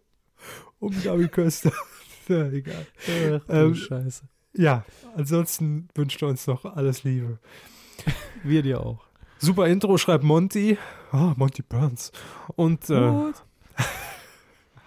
Um 0.78 0.93
Gabi 1.02 1.28
Köster. 1.28 1.73
ja, 2.28 2.48
egal. 2.48 2.86
Ach, 3.06 3.43
ähm, 3.48 3.74
Scheiße. 3.74 4.24
Ja, 4.55 4.85
ansonsten 5.16 5.89
wünscht 5.94 6.23
er 6.23 6.28
uns 6.28 6.47
noch 6.47 6.64
alles 6.64 7.05
Liebe. 7.05 7.39
Wir 8.44 8.62
dir 8.62 8.81
auch. 8.81 9.05
Super 9.39 9.66
Intro, 9.66 9.98
schreibt 9.98 10.23
Monty. 10.23 10.78
Ah, 11.10 11.35
Monty 11.36 11.62
Burns. 11.62 12.12
Und 12.55 12.89
äh, 12.90 13.32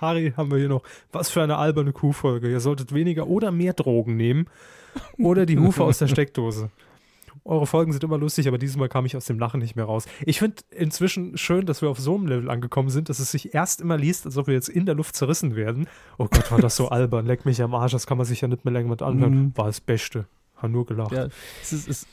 Harry 0.02 0.34
haben 0.36 0.52
wir 0.52 0.58
hier 0.58 0.70
noch. 0.70 0.84
Was 1.12 1.30
für 1.30 1.42
eine 1.42 1.58
alberne 1.58 1.94
Kuhfolge. 1.94 2.50
Ihr 2.50 2.60
solltet 2.60 2.94
weniger 2.94 3.28
oder 3.28 3.52
mehr 3.52 3.74
Drogen 3.74 4.16
nehmen 4.18 4.48
oder 5.18 5.46
die 5.46 5.58
Hufe 5.60 5.84
aus 5.84 5.98
der 5.98 6.08
Steckdose. 6.08 6.70
eure 7.44 7.68
Folgen 7.68 7.92
sind 7.92 8.04
immer 8.04 8.18
lustig, 8.18 8.48
aber 8.48 8.58
dieses 8.58 8.76
Mal 8.76 8.90
kam 8.90 9.06
ich 9.06 9.16
aus 9.16 9.26
dem 9.26 9.40
Lachen 9.40 9.60
nicht 9.60 9.76
mehr 9.76 9.86
raus. 9.86 10.06
Ich 10.26 10.40
finde 10.40 10.56
inzwischen 10.72 11.38
schön, 11.38 11.66
dass 11.66 11.82
wir 11.82 11.90
auf 11.90 12.00
so 12.00 12.16
einem 12.16 12.28
Level 12.28 12.50
angekommen 12.50 12.90
sind, 12.90 13.10
dass 13.10 13.20
es 13.20 13.32
sich 13.32 13.54
erst 13.54 13.82
immer 13.82 13.98
liest, 13.98 14.26
als 14.26 14.38
ob 14.38 14.48
wir 14.48 14.54
jetzt 14.54 14.70
in 14.70 14.86
der 14.86 14.96
Luft 14.96 15.16
zerrissen 15.16 15.56
werden. 15.56 15.88
Oh 16.18 16.28
Gott, 16.30 16.52
war 16.52 16.60
das 16.60 16.76
so 16.76 16.90
albern. 16.90 17.26
Leck 17.26 17.46
mich 17.46 17.62
am 17.62 17.76
Arsch, 17.76 17.92
das 17.92 18.08
kann 18.08 18.18
man 18.18 18.26
sich 18.26 18.42
ja 18.42 18.48
nicht 18.48 18.66
mehr 18.66 18.74
länger 18.74 18.90
mit 18.90 19.02
anhören. 19.02 19.36
Mhm. 19.36 19.52
War 19.58 19.66
das 19.68 19.82
Beste. 19.82 20.26
Haben 20.56 20.74
nur 20.74 20.86
gelacht. 20.86 21.12
Ja, 21.12 21.28
es 21.62 21.74
ist, 21.74 21.88
es, 21.88 22.08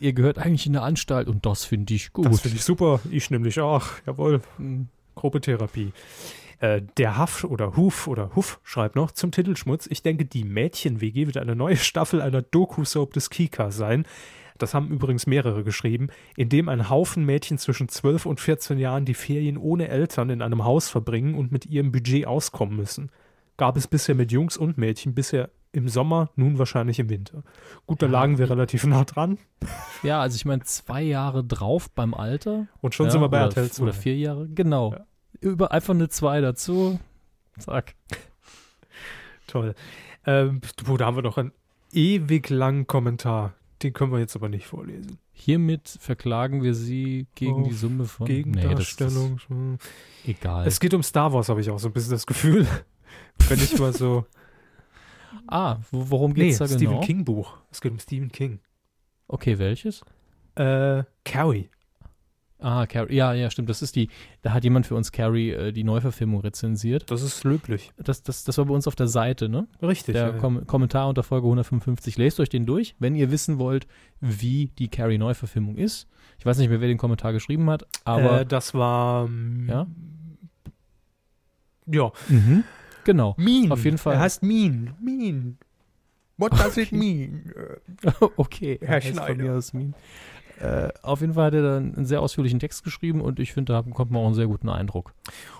ihr 0.00 0.12
gehört 0.12 0.38
eigentlich 0.38 0.66
in 0.66 0.76
eine 0.76 0.84
Anstalt 0.84 1.28
und 1.28 1.44
das 1.46 1.64
finde 1.64 1.94
ich 1.94 2.12
gut. 2.12 2.26
Das 2.26 2.40
finde 2.40 2.56
ich 2.56 2.64
super. 2.64 3.00
Ich 3.10 3.30
nämlich 3.30 3.60
auch. 3.60 3.84
Jawohl. 4.06 4.40
Mhm. 4.58 4.88
Gruppetherapie. 5.14 5.92
Äh, 6.58 6.82
der 6.96 7.18
Huff 7.18 7.44
oder 7.44 7.76
Huf 7.76 8.06
oder 8.06 8.34
Huff 8.34 8.60
schreibt 8.62 8.96
noch 8.96 9.10
zum 9.10 9.30
Titelschmutz. 9.30 9.86
Ich 9.90 10.02
denke, 10.02 10.24
die 10.24 10.44
Mädchen-WG 10.44 11.26
wird 11.26 11.36
eine 11.36 11.54
neue 11.54 11.76
Staffel 11.76 12.22
einer 12.22 12.42
Doku-Soap 12.42 13.12
des 13.12 13.30
Kika 13.30 13.70
sein. 13.70 14.06
Das 14.58 14.72
haben 14.72 14.88
übrigens 14.88 15.26
mehrere 15.26 15.64
geschrieben, 15.64 16.08
in 16.34 16.48
dem 16.48 16.70
ein 16.70 16.88
Haufen 16.88 17.26
Mädchen 17.26 17.58
zwischen 17.58 17.90
12 17.90 18.24
und 18.24 18.40
14 18.40 18.78
Jahren 18.78 19.04
die 19.04 19.12
Ferien 19.12 19.58
ohne 19.58 19.88
Eltern 19.88 20.30
in 20.30 20.40
einem 20.40 20.64
Haus 20.64 20.88
verbringen 20.88 21.34
und 21.34 21.52
mit 21.52 21.66
ihrem 21.66 21.92
Budget 21.92 22.26
auskommen 22.26 22.74
müssen. 22.74 23.10
Gab 23.58 23.76
es 23.76 23.86
bisher 23.86 24.14
mit 24.14 24.32
Jungs 24.32 24.56
und 24.56 24.78
Mädchen, 24.78 25.14
bisher 25.14 25.50
im 25.72 25.90
Sommer, 25.90 26.30
nun 26.36 26.58
wahrscheinlich 26.58 26.98
im 26.98 27.10
Winter. 27.10 27.42
Gut, 27.86 28.00
da 28.00 28.06
ja, 28.06 28.12
lagen 28.12 28.38
wir 28.38 28.48
relativ 28.48 28.86
nah 28.86 29.04
dran. 29.04 29.36
Ja, 30.02 30.22
also 30.22 30.36
ich 30.36 30.46
meine, 30.46 30.62
zwei 30.62 31.02
Jahre 31.02 31.44
drauf 31.44 31.90
beim 31.90 32.14
Alter. 32.14 32.66
Und 32.80 32.94
schon 32.94 33.06
ja, 33.06 33.12
sind 33.12 33.20
wir 33.20 33.28
bei 33.28 33.38
RTL 33.38 33.70
2. 33.70 33.82
Oder 33.82 33.92
vier 33.92 34.16
Jahre, 34.16 34.48
genau. 34.48 34.92
Ja 34.92 35.04
über 35.40 35.72
einfach 35.72 35.94
eine 35.94 36.08
2 36.08 36.40
dazu. 36.40 36.98
Zack. 37.58 37.94
Toll. 39.46 39.74
Ähm, 40.26 40.60
da 40.98 41.06
haben 41.06 41.16
wir 41.16 41.22
noch 41.22 41.38
einen 41.38 41.52
ewig 41.92 42.50
langen 42.50 42.86
Kommentar. 42.86 43.54
Den 43.82 43.92
können 43.92 44.12
wir 44.12 44.18
jetzt 44.18 44.34
aber 44.34 44.48
nicht 44.48 44.66
vorlesen. 44.66 45.18
Hiermit 45.32 45.98
verklagen 46.00 46.62
wir 46.62 46.74
sie 46.74 47.26
gegen 47.34 47.62
Auf 47.62 47.68
die 47.68 47.74
Summe 47.74 48.06
von 48.06 48.26
Gegendarstellung. 48.26 49.38
Nee, 49.48 49.76
egal. 50.24 50.66
Es 50.66 50.80
geht 50.80 50.94
um 50.94 51.02
Star 51.02 51.32
Wars, 51.32 51.48
habe 51.50 51.60
ich 51.60 51.70
auch 51.70 51.78
so 51.78 51.88
ein 51.88 51.92
bisschen 51.92 52.12
das 52.12 52.26
Gefühl. 52.26 52.66
Wenn 53.48 53.58
ich 53.58 53.78
mal 53.78 53.92
so. 53.92 54.24
ah, 55.46 55.76
worum 55.90 56.32
geht's 56.32 56.58
nee, 56.58 56.66
da 56.66 56.74
Stephen 56.74 56.94
genau? 56.94 57.00
King 57.02 57.24
Buch. 57.24 57.58
Es 57.70 57.80
geht 57.82 57.92
um 57.92 57.98
Stephen 57.98 58.32
King. 58.32 58.60
Okay, 59.28 59.58
welches? 59.58 60.02
Äh, 60.54 61.04
Carrie. 61.24 61.68
Ah, 62.58 62.86
Carrie, 62.86 63.14
ja, 63.14 63.34
ja, 63.34 63.50
stimmt. 63.50 63.68
Das 63.68 63.82
ist 63.82 63.96
die, 63.96 64.08
da 64.40 64.52
hat 64.52 64.64
jemand 64.64 64.86
für 64.86 64.94
uns 64.94 65.12
Carrie 65.12 65.50
äh, 65.50 65.72
die 65.72 65.84
Neuverfilmung 65.84 66.40
rezensiert. 66.40 67.10
Das 67.10 67.22
ist 67.22 67.44
löblich. 67.44 67.92
Das, 67.98 68.22
das, 68.22 68.44
das 68.44 68.56
war 68.56 68.64
bei 68.64 68.72
uns 68.74 68.88
auf 68.88 68.96
der 68.96 69.08
Seite, 69.08 69.48
ne? 69.50 69.68
Richtig. 69.82 70.14
Der 70.14 70.28
ja, 70.28 70.32
Kom 70.32 70.66
Kommentar 70.66 71.08
unter 71.08 71.22
Folge 71.22 71.46
155. 71.46 72.16
Lest 72.16 72.40
euch 72.40 72.48
den 72.48 72.64
durch, 72.64 72.96
wenn 72.98 73.14
ihr 73.14 73.30
wissen 73.30 73.58
wollt, 73.58 73.86
wie 74.20 74.68
die 74.78 74.88
Carrie 74.88 75.18
Neuverfilmung 75.18 75.76
ist. 75.76 76.08
Ich 76.38 76.46
weiß 76.46 76.56
nicht 76.58 76.70
mehr, 76.70 76.80
wer 76.80 76.88
den 76.88 76.98
Kommentar 76.98 77.32
geschrieben 77.32 77.68
hat, 77.68 77.86
aber. 78.04 78.40
Äh, 78.40 78.46
das 78.46 78.72
war. 78.72 79.28
Mm, 79.28 79.68
ja. 79.68 79.86
Ja. 81.86 82.12
Mhm. 82.28 82.64
Genau. 83.04 83.34
Mean. 83.36 83.70
Auf 83.70 83.84
jeden 83.84 83.98
Fall. 83.98 84.14
Er 84.14 84.20
heißt 84.20 84.42
Mean. 84.42 84.94
Mean. 85.00 85.58
What 86.38 86.52
does 86.52 86.76
it 86.76 86.92
mean? 86.92 87.52
okay. 88.36 88.78
Herr 88.82 89.00
Schneider. 89.00 89.60
Mean. 89.72 89.94
Äh, 90.60 90.88
auf 91.02 91.20
jeden 91.20 91.34
Fall 91.34 91.46
hat 91.46 91.54
er 91.54 91.62
dann 91.62 91.94
einen 91.94 92.06
sehr 92.06 92.22
ausführlichen 92.22 92.58
Text 92.58 92.82
geschrieben 92.82 93.20
und 93.20 93.38
ich 93.38 93.52
finde, 93.52 93.74
da 93.74 93.82
bekommt 93.82 94.10
man 94.10 94.22
auch 94.22 94.26
einen 94.26 94.34
sehr 94.34 94.46
guten 94.46 94.68
Eindruck. 94.68 95.12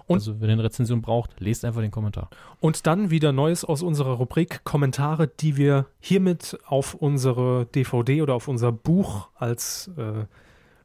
Und 0.07 0.17
also, 0.17 0.41
wenn 0.41 0.49
ihr 0.49 0.55
eine 0.55 0.65
Rezension 0.65 1.03
braucht, 1.03 1.39
lest 1.41 1.65
einfach 1.65 1.81
den 1.81 1.91
Kommentar. 1.91 2.31
Und 2.61 2.87
dann 2.87 3.11
wieder 3.11 3.33
Neues 3.33 3.65
aus 3.65 3.83
unserer 3.83 4.15
Rubrik 4.15 4.65
Kommentare, 4.65 5.29
die 5.29 5.57
wir 5.57 5.87
hiermit 6.01 6.59
auf 6.67 6.95
unsere 6.95 7.67
DVD 7.75 8.23
oder 8.23 8.35
auf 8.35 8.49
unser 8.49 8.73
Buch 8.73 9.29
als 9.37 9.91
äh, 9.97 10.25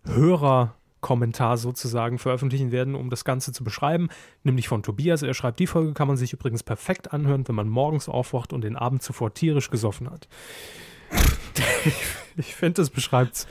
Hörer 0.10 0.76
Kommentar 1.02 1.58
sozusagen 1.58 2.20
veröffentlichen 2.20 2.72
werden, 2.72 2.96
um 2.96 3.10
das 3.10 3.26
Ganze 3.26 3.52
zu 3.52 3.64
beschreiben, 3.64 4.10
nämlich 4.44 4.68
von 4.68 4.84
Tobias. 4.84 5.24
Er 5.24 5.34
schreibt, 5.34 5.60
die 5.60 5.68
Folge 5.68 5.94
kann 5.94 6.08
man 6.08 6.16
sich 6.16 6.32
übrigens 6.32 6.64
perfekt 6.64 7.12
anhören, 7.12 7.48
wenn 7.48 7.56
man 7.56 7.68
morgens 7.68 8.08
aufwacht 8.08 8.54
und 8.54 8.62
den 8.64 8.76
Abend 8.76 9.02
zuvor 9.02 9.34
tierisch 9.34 9.70
gesoffen 9.72 10.10
hat. 10.10 10.28
ich 12.38 12.56
finde, 12.56 12.82
das 12.82 12.90
beschreibt 12.90 13.36
es 13.36 13.48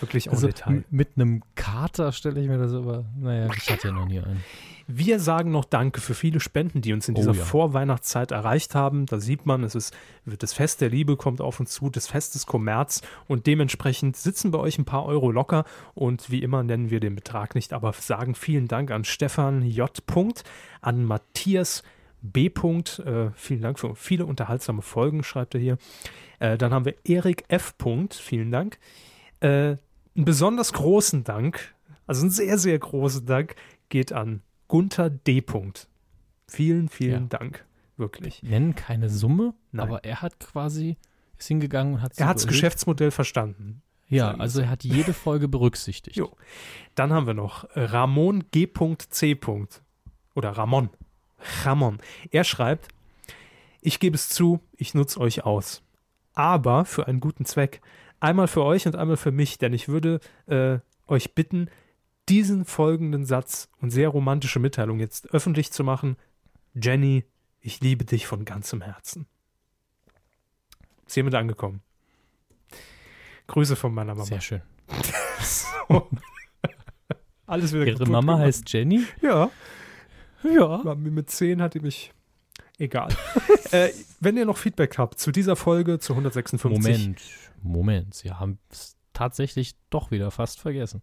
wirklich 0.00 0.30
also 0.30 0.46
Detail. 0.46 0.84
Mit 0.90 1.10
einem 1.16 1.42
Kater 1.54 2.12
stelle 2.12 2.40
ich 2.40 2.48
mir 2.48 2.58
das 2.58 2.72
aber, 2.72 3.04
naja, 3.18 3.48
ich 3.56 3.70
hatte 3.70 3.88
ja 3.88 3.94
noch 3.94 4.06
nie 4.06 4.20
einen. 4.20 4.42
Wir 4.86 5.18
sagen 5.18 5.50
noch 5.50 5.64
Danke 5.64 6.02
für 6.02 6.12
viele 6.12 6.40
Spenden, 6.40 6.82
die 6.82 6.92
uns 6.92 7.08
in 7.08 7.14
dieser 7.14 7.30
oh, 7.30 7.34
ja. 7.34 7.44
Vorweihnachtszeit 7.44 8.32
erreicht 8.32 8.74
haben. 8.74 9.06
Da 9.06 9.18
sieht 9.18 9.46
man, 9.46 9.64
es 9.64 9.74
ist 9.74 9.94
das 10.26 10.52
Fest 10.52 10.82
der 10.82 10.90
Liebe 10.90 11.16
kommt 11.16 11.40
auf 11.40 11.58
uns 11.58 11.70
zu, 11.70 11.88
das 11.88 12.06
Fest 12.06 12.34
des 12.34 12.44
Kommerz 12.44 13.00
und 13.26 13.46
dementsprechend 13.46 14.16
sitzen 14.16 14.50
bei 14.50 14.58
euch 14.58 14.78
ein 14.78 14.84
paar 14.84 15.06
Euro 15.06 15.30
locker 15.30 15.64
und 15.94 16.30
wie 16.30 16.42
immer 16.42 16.62
nennen 16.62 16.90
wir 16.90 17.00
den 17.00 17.14
Betrag 17.14 17.54
nicht, 17.54 17.72
aber 17.72 17.94
sagen 17.94 18.34
vielen 18.34 18.68
Dank 18.68 18.90
an 18.90 19.04
Stefan 19.04 19.62
J. 19.62 19.90
an 20.82 21.04
Matthias 21.04 21.82
B. 22.20 22.46
Äh, 22.46 23.30
vielen 23.34 23.60
Dank 23.62 23.78
für 23.78 23.94
viele 23.94 24.26
unterhaltsame 24.26 24.82
Folgen, 24.82 25.22
schreibt 25.22 25.54
er 25.54 25.60
hier. 25.60 25.78
Äh, 26.40 26.58
dann 26.58 26.72
haben 26.72 26.84
wir 26.84 26.94
Erik 27.04 27.44
F. 27.48 27.74
Vielen 28.10 28.50
Dank. 28.50 28.78
Äh, 29.40 29.76
einen 30.16 30.24
besonders 30.24 30.72
großen 30.72 31.24
Dank, 31.24 31.74
also 32.06 32.22
einen 32.22 32.30
sehr, 32.30 32.58
sehr 32.58 32.78
großen 32.78 33.26
Dank, 33.26 33.56
geht 33.88 34.12
an 34.12 34.42
Gunther 34.68 35.10
D. 35.10 35.42
Vielen, 36.48 36.88
vielen 36.88 37.22
ja. 37.22 37.38
Dank. 37.38 37.64
Wirklich. 37.96 38.42
Nennen 38.42 38.74
keine 38.74 39.08
Summe, 39.08 39.54
Nein. 39.72 39.86
aber 39.86 40.04
er 40.04 40.20
hat 40.22 40.40
quasi, 40.40 40.96
ist 41.38 41.48
hingegangen 41.48 41.94
und 41.94 42.02
hat 42.02 42.18
Er 42.18 42.26
hat 42.26 42.36
das 42.36 42.46
Geschäftsmodell 42.46 43.10
verstanden. 43.10 43.82
Ja, 44.08 44.32
also 44.34 44.60
er 44.60 44.68
hat 44.68 44.84
jede 44.84 45.12
Folge 45.12 45.48
berücksichtigt. 45.48 46.16
Jo. 46.16 46.36
Dann 46.94 47.12
haben 47.12 47.26
wir 47.26 47.34
noch 47.34 47.66
Ramon 47.74 48.44
G.C. 48.50 49.40
Oder 50.34 50.50
Ramon. 50.50 50.90
Ramon. 51.64 51.98
Er 52.30 52.44
schreibt, 52.44 52.88
ich 53.80 54.00
gebe 54.00 54.14
es 54.14 54.28
zu, 54.28 54.60
ich 54.76 54.94
nutze 54.94 55.20
euch 55.20 55.44
aus. 55.44 55.82
Aber 56.32 56.84
für 56.84 57.06
einen 57.06 57.20
guten 57.20 57.44
Zweck. 57.44 57.80
Einmal 58.20 58.48
für 58.48 58.64
euch 58.64 58.86
und 58.86 58.96
einmal 58.96 59.16
für 59.16 59.32
mich, 59.32 59.58
denn 59.58 59.72
ich 59.72 59.88
würde 59.88 60.20
äh, 60.46 60.78
euch 61.06 61.34
bitten, 61.34 61.68
diesen 62.28 62.64
folgenden 62.64 63.26
Satz 63.26 63.68
und 63.80 63.90
sehr 63.90 64.08
romantische 64.08 64.58
Mitteilung 64.58 64.98
jetzt 64.98 65.30
öffentlich 65.34 65.72
zu 65.72 65.84
machen. 65.84 66.16
Jenny, 66.74 67.24
ich 67.60 67.80
liebe 67.80 68.04
dich 68.04 68.26
von 68.26 68.44
ganzem 68.44 68.80
Herzen. 68.80 69.26
Ist 71.06 71.14
hiermit 71.14 71.34
angekommen. 71.34 71.82
Grüße 73.46 73.76
von 73.76 73.92
meiner 73.92 74.14
Mama. 74.14 74.24
Sehr 74.24 74.40
schön. 74.40 74.62
so. 75.42 76.08
Alles 77.46 77.74
wieder 77.74 77.86
Ihre 77.86 78.06
Mama 78.06 78.32
gemacht. 78.32 78.46
heißt 78.46 78.72
Jenny? 78.72 79.04
Ja. 79.20 79.50
Ja. 80.42 80.94
Mit 80.94 81.30
10 81.30 81.60
hat 81.60 81.74
die 81.74 81.80
mich. 81.80 82.13
Egal. 82.78 83.08
äh, 83.70 83.90
wenn 84.20 84.36
ihr 84.36 84.44
noch 84.44 84.56
Feedback 84.56 84.98
habt 84.98 85.18
zu 85.18 85.30
dieser 85.30 85.56
Folge, 85.56 85.98
zu 85.98 86.12
156. 86.12 86.82
Moment, 86.84 87.22
Moment. 87.62 88.14
Sie 88.14 88.32
haben 88.32 88.58
es 88.70 88.96
tatsächlich 89.12 89.76
doch 89.90 90.10
wieder 90.10 90.30
fast 90.30 90.60
vergessen. 90.60 91.02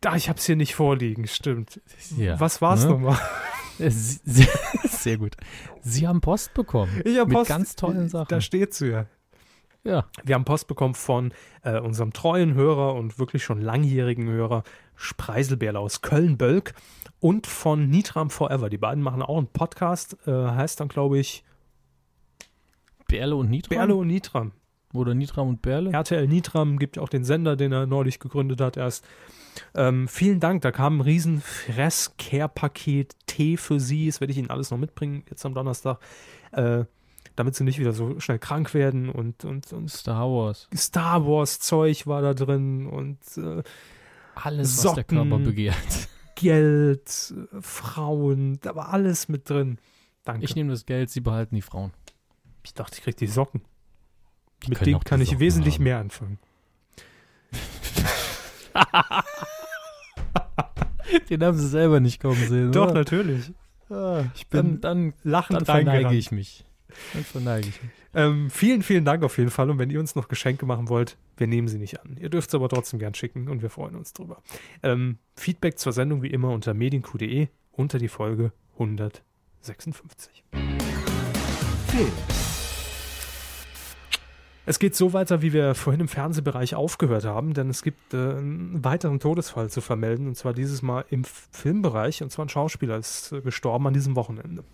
Da, 0.00 0.14
ich 0.14 0.28
habe 0.28 0.38
es 0.38 0.46
hier 0.46 0.56
nicht 0.56 0.74
vorliegen, 0.74 1.26
stimmt. 1.26 1.80
Ja, 2.16 2.38
Was 2.38 2.60
war 2.62 2.74
es 2.74 2.84
ne? 2.84 2.90
nochmal? 2.90 3.18
Sehr 3.78 5.18
gut. 5.18 5.36
Sie 5.82 6.06
haben 6.06 6.20
Post 6.20 6.54
bekommen. 6.54 7.00
Ich 7.04 7.18
habe 7.18 7.32
Post. 7.32 7.48
ganz 7.48 7.76
tollen 7.76 8.08
Sachen. 8.08 8.28
Da 8.28 8.40
steht 8.40 8.74
sie 8.74 8.88
ja. 8.90 9.06
Ja. 9.84 10.06
Wir 10.24 10.34
haben 10.34 10.44
Post 10.44 10.66
bekommen 10.66 10.94
von 10.94 11.32
äh, 11.62 11.78
unserem 11.78 12.12
treuen 12.12 12.54
Hörer 12.54 12.94
und 12.94 13.18
wirklich 13.18 13.44
schon 13.44 13.60
langjährigen 13.60 14.28
Hörer 14.28 14.64
Spreiselbärle 14.96 15.78
aus 15.78 16.02
Köln-Bölk 16.02 16.74
und 17.20 17.46
von 17.46 17.88
Nitram 17.88 18.30
Forever. 18.30 18.70
Die 18.70 18.78
beiden 18.78 19.02
machen 19.02 19.22
auch 19.22 19.38
einen 19.38 19.48
Podcast, 19.48 20.16
äh, 20.26 20.32
heißt 20.32 20.80
dann, 20.80 20.88
glaube 20.88 21.18
ich. 21.18 21.44
Berle 23.08 23.36
und 23.36 23.50
Nitram? 23.50 23.76
Berle 23.76 23.94
und 23.94 24.08
Nitram. 24.08 24.52
Oder 24.94 25.14
Nitram 25.14 25.48
und 25.48 25.62
Berle? 25.62 25.92
RTL 25.92 26.26
Nitram 26.26 26.78
gibt 26.78 26.98
auch 26.98 27.08
den 27.08 27.24
Sender, 27.24 27.56
den 27.56 27.72
er 27.72 27.86
neulich 27.86 28.20
gegründet 28.20 28.60
hat 28.60 28.76
erst. 28.76 29.04
Ähm, 29.74 30.08
vielen 30.08 30.40
Dank, 30.40 30.62
da 30.62 30.70
kam 30.70 30.98
ein 30.98 31.00
riesen 31.00 31.40
Fress-Care-Paket 31.40 33.16
Tee 33.26 33.56
für 33.56 33.80
Sie. 33.80 34.06
Das 34.06 34.20
werde 34.20 34.32
ich 34.32 34.38
Ihnen 34.38 34.50
alles 34.50 34.70
noch 34.70 34.78
mitbringen 34.78 35.24
jetzt 35.28 35.44
am 35.44 35.54
Donnerstag. 35.54 35.98
Äh, 36.52 36.84
damit 37.38 37.54
sie 37.54 37.62
nicht 37.62 37.78
wieder 37.78 37.92
so 37.92 38.18
schnell 38.18 38.40
krank 38.40 38.74
werden 38.74 39.08
und, 39.08 39.44
und, 39.44 39.72
und 39.72 39.88
Star 39.88 40.28
Wars. 40.28 40.68
Star 40.74 41.24
Wars 41.24 41.60
Zeug 41.60 42.06
war 42.08 42.20
da 42.20 42.34
drin 42.34 42.86
und 42.86 43.18
äh, 43.36 43.62
alles, 44.34 44.82
Socken, 44.82 44.88
was 44.88 44.94
der 44.94 45.04
Körper 45.04 45.38
begehrt. 45.38 46.08
Geld, 46.40 47.34
Frauen, 47.60 48.60
da 48.60 48.76
war 48.76 48.92
alles 48.92 49.28
mit 49.28 49.50
drin. 49.50 49.78
Danke. 50.24 50.44
Ich 50.44 50.54
nehme 50.54 50.70
das 50.70 50.86
Geld, 50.86 51.10
sie 51.10 51.20
behalten 51.20 51.56
die 51.56 51.62
Frauen. 51.62 51.92
Ich 52.62 52.74
dachte, 52.74 52.94
ich 52.96 53.02
kriege 53.02 53.16
die 53.16 53.26
Socken. 53.26 53.62
Die 54.64 54.70
mit 54.70 54.86
denen 54.86 55.00
kann 55.00 55.20
ich 55.20 55.30
Socken 55.30 55.40
wesentlich 55.40 55.74
haben. 55.74 55.84
mehr 55.84 55.98
anfangen. 55.98 56.38
Den 61.30 61.42
haben 61.42 61.58
sie 61.58 61.68
selber 61.68 61.98
nicht 61.98 62.20
kommen 62.20 62.46
sehen. 62.46 62.70
Doch, 62.70 62.84
oder? 62.84 62.94
natürlich. 62.94 63.50
Ah, 63.90 64.24
ich 64.34 64.46
bin 64.46 64.80
dann, 64.80 65.12
dann 65.12 65.14
lachend 65.24 65.56
dann 65.58 65.64
verneige 65.64 66.14
ich 66.14 66.30
mich. 66.30 66.64
Dann 67.14 67.24
verneige 67.24 67.68
ich 67.68 67.82
mich. 67.82 67.92
Ähm, 68.18 68.50
vielen, 68.50 68.82
vielen 68.82 69.04
Dank 69.04 69.22
auf 69.22 69.38
jeden 69.38 69.50
Fall. 69.50 69.70
Und 69.70 69.78
wenn 69.78 69.90
ihr 69.90 70.00
uns 70.00 70.16
noch 70.16 70.26
Geschenke 70.26 70.66
machen 70.66 70.88
wollt, 70.88 71.16
wir 71.36 71.46
nehmen 71.46 71.68
sie 71.68 71.78
nicht 71.78 72.00
an. 72.00 72.16
Ihr 72.18 72.30
dürft 72.30 72.48
es 72.48 72.54
aber 72.56 72.68
trotzdem 72.68 72.98
gern 72.98 73.14
schicken 73.14 73.48
und 73.48 73.62
wir 73.62 73.70
freuen 73.70 73.94
uns 73.94 74.12
drüber. 74.12 74.42
Ähm, 74.82 75.18
Feedback 75.36 75.78
zur 75.78 75.92
Sendung 75.92 76.20
wie 76.20 76.26
immer 76.26 76.50
unter 76.50 76.74
medienq.de 76.74 77.46
unter 77.70 77.98
die 77.98 78.08
Folge 78.08 78.50
156. 78.72 80.42
Film. 81.86 82.10
Es 84.66 84.80
geht 84.80 84.96
so 84.96 85.12
weiter, 85.12 85.40
wie 85.40 85.52
wir 85.52 85.76
vorhin 85.76 86.00
im 86.00 86.08
Fernsehbereich 86.08 86.74
aufgehört 86.74 87.24
haben, 87.24 87.54
denn 87.54 87.70
es 87.70 87.82
gibt 87.82 88.14
äh, 88.14 88.16
einen 88.16 88.84
weiteren 88.84 89.20
Todesfall 89.20 89.70
zu 89.70 89.80
vermelden, 89.80 90.26
und 90.26 90.34
zwar 90.34 90.54
dieses 90.54 90.82
Mal 90.82 91.04
im 91.08 91.22
Filmbereich, 91.22 92.20
und 92.24 92.32
zwar 92.32 92.46
ein 92.46 92.48
Schauspieler 92.48 92.96
ist 92.96 93.30
äh, 93.30 93.42
gestorben 93.42 93.86
an 93.86 93.94
diesem 93.94 94.16
Wochenende. 94.16 94.64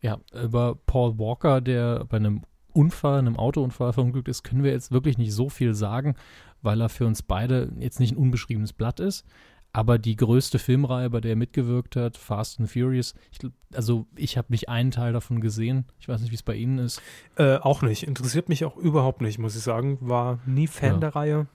Ja, 0.00 0.18
über 0.32 0.78
Paul 0.86 1.18
Walker, 1.18 1.60
der 1.60 2.06
bei 2.06 2.16
einem 2.16 2.42
Unfall, 2.74 3.18
einem 3.18 3.36
Autounfall 3.36 3.92
verunglückt 3.92 4.28
ist, 4.28 4.42
können 4.42 4.62
wir 4.62 4.72
jetzt 4.72 4.92
wirklich 4.92 5.18
nicht 5.18 5.32
so 5.32 5.48
viel 5.48 5.74
sagen, 5.74 6.14
weil 6.62 6.80
er 6.80 6.88
für 6.88 7.06
uns 7.06 7.22
beide 7.22 7.72
jetzt 7.78 8.00
nicht 8.00 8.12
ein 8.12 8.18
unbeschriebenes 8.18 8.72
Blatt 8.72 9.00
ist. 9.00 9.24
Aber 9.72 9.98
die 9.98 10.14
größte 10.14 10.60
Filmreihe, 10.60 11.10
bei 11.10 11.20
der 11.20 11.32
er 11.32 11.36
mitgewirkt 11.36 11.96
hat, 11.96 12.16
Fast 12.16 12.60
and 12.60 12.70
Furious, 12.70 13.12
ich, 13.32 13.38
also 13.72 14.06
ich 14.14 14.38
habe 14.38 14.46
nicht 14.50 14.68
einen 14.68 14.92
Teil 14.92 15.12
davon 15.12 15.40
gesehen. 15.40 15.84
Ich 15.98 16.08
weiß 16.08 16.20
nicht, 16.20 16.30
wie 16.30 16.36
es 16.36 16.44
bei 16.44 16.54
Ihnen 16.54 16.78
ist. 16.78 17.02
Äh, 17.36 17.56
auch 17.56 17.82
nicht. 17.82 18.04
Interessiert 18.04 18.48
mich 18.48 18.64
auch 18.64 18.76
überhaupt 18.76 19.20
nicht, 19.20 19.40
muss 19.40 19.56
ich 19.56 19.62
sagen. 19.62 19.98
War 20.00 20.38
nie 20.46 20.68
Fan 20.68 20.92
ja. 20.92 20.98
der 20.98 21.16
Reihe. 21.16 21.46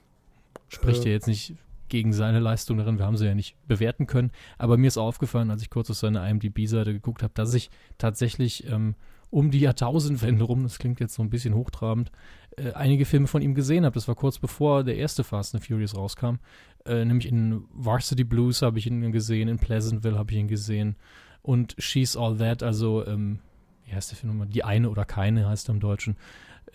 Spricht 0.68 1.06
äh, 1.06 1.08
ja 1.08 1.12
jetzt 1.14 1.28
nicht 1.28 1.54
gegen 1.88 2.12
seine 2.12 2.40
Leistung 2.40 2.76
darin. 2.76 2.98
Wir 2.98 3.06
haben 3.06 3.16
sie 3.16 3.24
ja 3.24 3.34
nicht 3.34 3.56
bewerten 3.66 4.06
können. 4.06 4.32
Aber 4.58 4.76
mir 4.76 4.88
ist 4.88 4.98
aufgefallen, 4.98 5.50
als 5.50 5.62
ich 5.62 5.70
kurz 5.70 5.90
auf 5.90 5.96
seine 5.96 6.28
IMDb-Seite 6.28 6.92
geguckt 6.92 7.22
habe, 7.22 7.32
dass 7.34 7.54
ich 7.54 7.70
tatsächlich 7.96 8.66
ähm, 8.70 8.96
um 9.30 9.50
die 9.50 9.60
Jahrtausendwende 9.60 10.44
rum, 10.44 10.64
das 10.64 10.78
klingt 10.78 11.00
jetzt 11.00 11.14
so 11.14 11.22
ein 11.22 11.30
bisschen 11.30 11.54
hochtrabend, 11.54 12.10
äh, 12.56 12.72
einige 12.72 13.04
Filme 13.04 13.28
von 13.28 13.42
ihm 13.42 13.54
gesehen 13.54 13.84
habe. 13.84 13.94
Das 13.94 14.08
war 14.08 14.16
kurz 14.16 14.38
bevor 14.38 14.84
der 14.84 14.96
erste 14.96 15.24
Fast 15.24 15.54
and 15.54 15.64
Furious 15.64 15.96
rauskam. 15.96 16.36
Äh, 16.84 17.04
nämlich 17.04 17.28
in 17.28 17.64
Varsity 17.72 18.24
Blues 18.24 18.62
habe 18.62 18.78
ich 18.78 18.86
ihn 18.86 19.12
gesehen, 19.12 19.48
in 19.48 19.58
Pleasantville 19.58 20.18
habe 20.18 20.32
ich 20.32 20.38
ihn 20.38 20.48
gesehen 20.48 20.96
und 21.42 21.74
She's 21.78 22.16
All 22.16 22.36
That, 22.38 22.62
also 22.62 23.06
ähm, 23.06 23.38
wie 23.84 23.92
heißt 23.92 24.10
der 24.10 24.18
Film 24.18 24.32
nochmal? 24.32 24.48
Die 24.48 24.64
eine 24.64 24.90
oder 24.90 25.04
keine 25.04 25.48
heißt 25.48 25.68
er 25.68 25.74
im 25.74 25.80
Deutschen. 25.80 26.16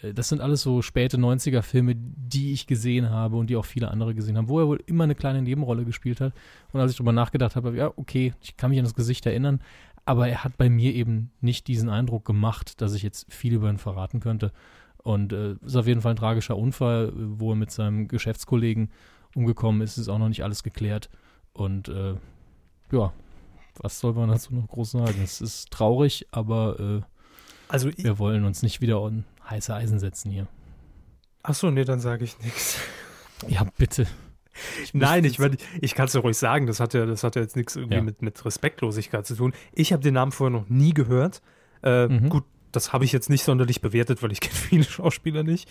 Äh, 0.01 0.13
das 0.13 0.29
sind 0.29 0.41
alles 0.41 0.61
so 0.61 0.81
späte 0.81 1.17
90er 1.17 1.61
Filme, 1.61 1.95
die 1.95 2.53
ich 2.53 2.67
gesehen 2.67 3.09
habe 3.09 3.37
und 3.37 3.49
die 3.49 3.55
auch 3.55 3.65
viele 3.65 3.89
andere 3.91 4.15
gesehen 4.15 4.37
haben, 4.37 4.49
wo 4.49 4.59
er 4.59 4.67
wohl 4.67 4.83
immer 4.85 5.03
eine 5.03 5.15
kleine 5.15 5.41
Nebenrolle 5.41 5.85
gespielt 5.85 6.21
hat. 6.21 6.33
Und 6.71 6.79
als 6.79 6.91
ich 6.91 6.97
darüber 6.97 7.11
nachgedacht 7.11 7.55
habe, 7.55 7.75
ja, 7.75 7.91
okay, 7.95 8.33
ich 8.41 8.57
kann 8.57 8.69
mich 8.69 8.79
an 8.79 8.85
das 8.85 8.95
Gesicht 8.95 9.25
erinnern, 9.25 9.59
aber 10.05 10.27
er 10.27 10.43
hat 10.43 10.57
bei 10.57 10.69
mir 10.69 10.93
eben 10.93 11.31
nicht 11.41 11.67
diesen 11.67 11.89
Eindruck 11.89 12.25
gemacht, 12.25 12.81
dass 12.81 12.93
ich 12.93 13.03
jetzt 13.03 13.31
viel 13.33 13.53
über 13.53 13.69
ihn 13.69 13.77
verraten 13.77 14.19
könnte. 14.19 14.51
Und 14.97 15.33
äh, 15.33 15.53
ist 15.63 15.75
auf 15.75 15.87
jeden 15.87 16.01
Fall 16.01 16.13
ein 16.13 16.17
tragischer 16.17 16.57
Unfall, 16.57 17.11
wo 17.15 17.51
er 17.51 17.55
mit 17.55 17.71
seinem 17.71 18.07
Geschäftskollegen 18.07 18.89
umgekommen 19.35 19.81
ist, 19.81 19.97
ist 19.97 20.09
auch 20.09 20.17
noch 20.17 20.29
nicht 20.29 20.43
alles 20.43 20.63
geklärt. 20.63 21.09
Und 21.53 21.89
äh, 21.89 22.15
ja, 22.91 23.13
was 23.77 23.99
soll 23.99 24.13
man 24.13 24.29
dazu 24.29 24.53
noch 24.53 24.67
groß 24.67 24.91
sagen? 24.91 25.21
Es 25.23 25.41
ist 25.41 25.69
traurig, 25.71 26.27
aber 26.31 26.79
äh, 26.79 27.01
also 27.67 27.89
wir 27.95 28.19
wollen 28.19 28.45
uns 28.45 28.63
nicht 28.63 28.81
wieder 28.81 28.97
an 29.01 29.25
heiße 29.49 29.73
Eisen 29.73 29.99
setzen 29.99 30.31
hier. 30.31 30.47
Achso, 31.43 31.69
nee, 31.69 31.83
dann 31.83 31.99
sage 31.99 32.23
ich 32.23 32.39
nichts. 32.39 32.79
Ja, 33.47 33.65
bitte. 33.77 34.07
Ich 34.83 34.93
Nein, 34.93 35.25
ich, 35.25 35.39
ich, 35.39 35.57
ich 35.81 35.95
kann 35.95 36.05
es 36.05 36.13
ja 36.13 36.21
ruhig 36.21 36.37
sagen, 36.37 36.67
das 36.67 36.79
hat 36.79 36.93
ja, 36.93 37.05
das 37.05 37.23
hat 37.23 37.35
ja 37.35 37.41
jetzt 37.41 37.55
nichts 37.55 37.75
irgendwie 37.75 37.95
ja. 37.95 38.01
mit, 38.01 38.21
mit 38.21 38.43
Respektlosigkeit 38.45 39.25
zu 39.25 39.35
tun. 39.35 39.53
Ich 39.73 39.93
habe 39.93 40.03
den 40.03 40.13
Namen 40.13 40.31
vorher 40.31 40.57
noch 40.57 40.69
nie 40.69 40.93
gehört. 40.93 41.41
Äh, 41.83 42.07
mhm. 42.07 42.29
Gut, 42.29 42.43
das 42.71 42.93
habe 42.93 43.05
ich 43.05 43.11
jetzt 43.11 43.29
nicht 43.29 43.43
sonderlich 43.43 43.81
bewertet, 43.81 44.23
weil 44.23 44.31
ich 44.31 44.39
kenne 44.41 44.55
viele 44.55 44.83
Schauspieler 44.83 45.43
nicht. 45.43 45.69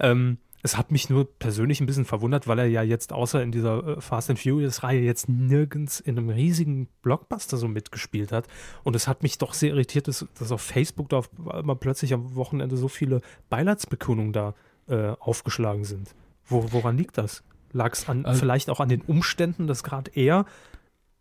Ähm, 0.00 0.38
es 0.64 0.76
hat 0.76 0.92
mich 0.92 1.10
nur 1.10 1.26
persönlich 1.38 1.80
ein 1.80 1.86
bisschen 1.86 2.04
verwundert, 2.04 2.46
weil 2.46 2.60
er 2.60 2.66
ja 2.66 2.82
jetzt 2.82 3.12
außer 3.12 3.42
in 3.42 3.50
dieser 3.50 3.98
äh, 3.98 4.00
Fast 4.00 4.30
and 4.30 4.38
Furious-Reihe 4.38 5.00
jetzt 5.00 5.28
nirgends 5.28 5.98
in 5.98 6.16
einem 6.16 6.28
riesigen 6.28 6.88
Blockbuster 7.02 7.56
so 7.56 7.66
mitgespielt 7.66 8.30
hat. 8.30 8.46
Und 8.84 8.94
es 8.94 9.08
hat 9.08 9.24
mich 9.24 9.38
doch 9.38 9.54
sehr 9.54 9.70
irritiert, 9.70 10.06
dass, 10.06 10.26
dass 10.38 10.52
auf 10.52 10.62
Facebook 10.62 11.08
da 11.08 11.22
mal 11.62 11.74
plötzlich 11.74 12.14
am 12.14 12.36
Wochenende 12.36 12.76
so 12.76 12.88
viele 12.88 13.22
Beileidsbekundungen 13.50 14.32
da 14.32 14.54
äh, 14.88 15.14
aufgeschlagen 15.18 15.84
sind. 15.84 16.14
Wo, 16.46 16.72
woran 16.72 16.96
liegt 16.96 17.18
das? 17.18 17.42
Lag 17.72 17.92
es 17.92 18.08
also, 18.08 18.38
vielleicht 18.38 18.70
auch 18.70 18.80
an 18.80 18.88
den 18.88 19.00
Umständen, 19.02 19.66
dass 19.66 19.82
gerade 19.82 20.10
er, 20.14 20.44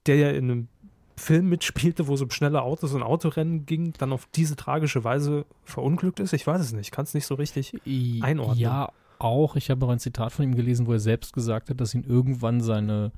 der 0.05 0.15
ja 0.17 0.29
in 0.31 0.51
einem 0.51 0.67
Film 1.15 1.49
mitspielte, 1.49 2.07
wo 2.07 2.15
es 2.15 2.21
um 2.21 2.31
schnelle 2.31 2.61
Autos 2.61 2.93
und 2.93 3.03
Autorennen 3.03 3.65
ging, 3.65 3.93
dann 3.97 4.11
auf 4.11 4.27
diese 4.35 4.55
tragische 4.55 5.03
Weise 5.03 5.45
verunglückt 5.63 6.19
ist? 6.19 6.33
Ich 6.33 6.45
weiß 6.45 6.61
es 6.61 6.73
nicht. 6.73 6.87
Ich 6.87 6.91
kann 6.91 7.03
es 7.03 7.13
nicht 7.13 7.25
so 7.25 7.35
richtig 7.35 7.73
einordnen. 8.21 8.57
Ja, 8.57 8.89
auch. 9.19 9.55
Ich 9.55 9.69
habe 9.69 9.85
auch 9.85 9.89
ein 9.89 9.99
Zitat 9.99 10.31
von 10.33 10.45
ihm 10.45 10.55
gelesen, 10.55 10.87
wo 10.87 10.93
er 10.93 10.99
selbst 10.99 11.33
gesagt 11.33 11.69
hat, 11.69 11.79
dass 11.79 11.93
ihn 11.93 12.03
irgendwann 12.03 12.61
seine 12.61 13.11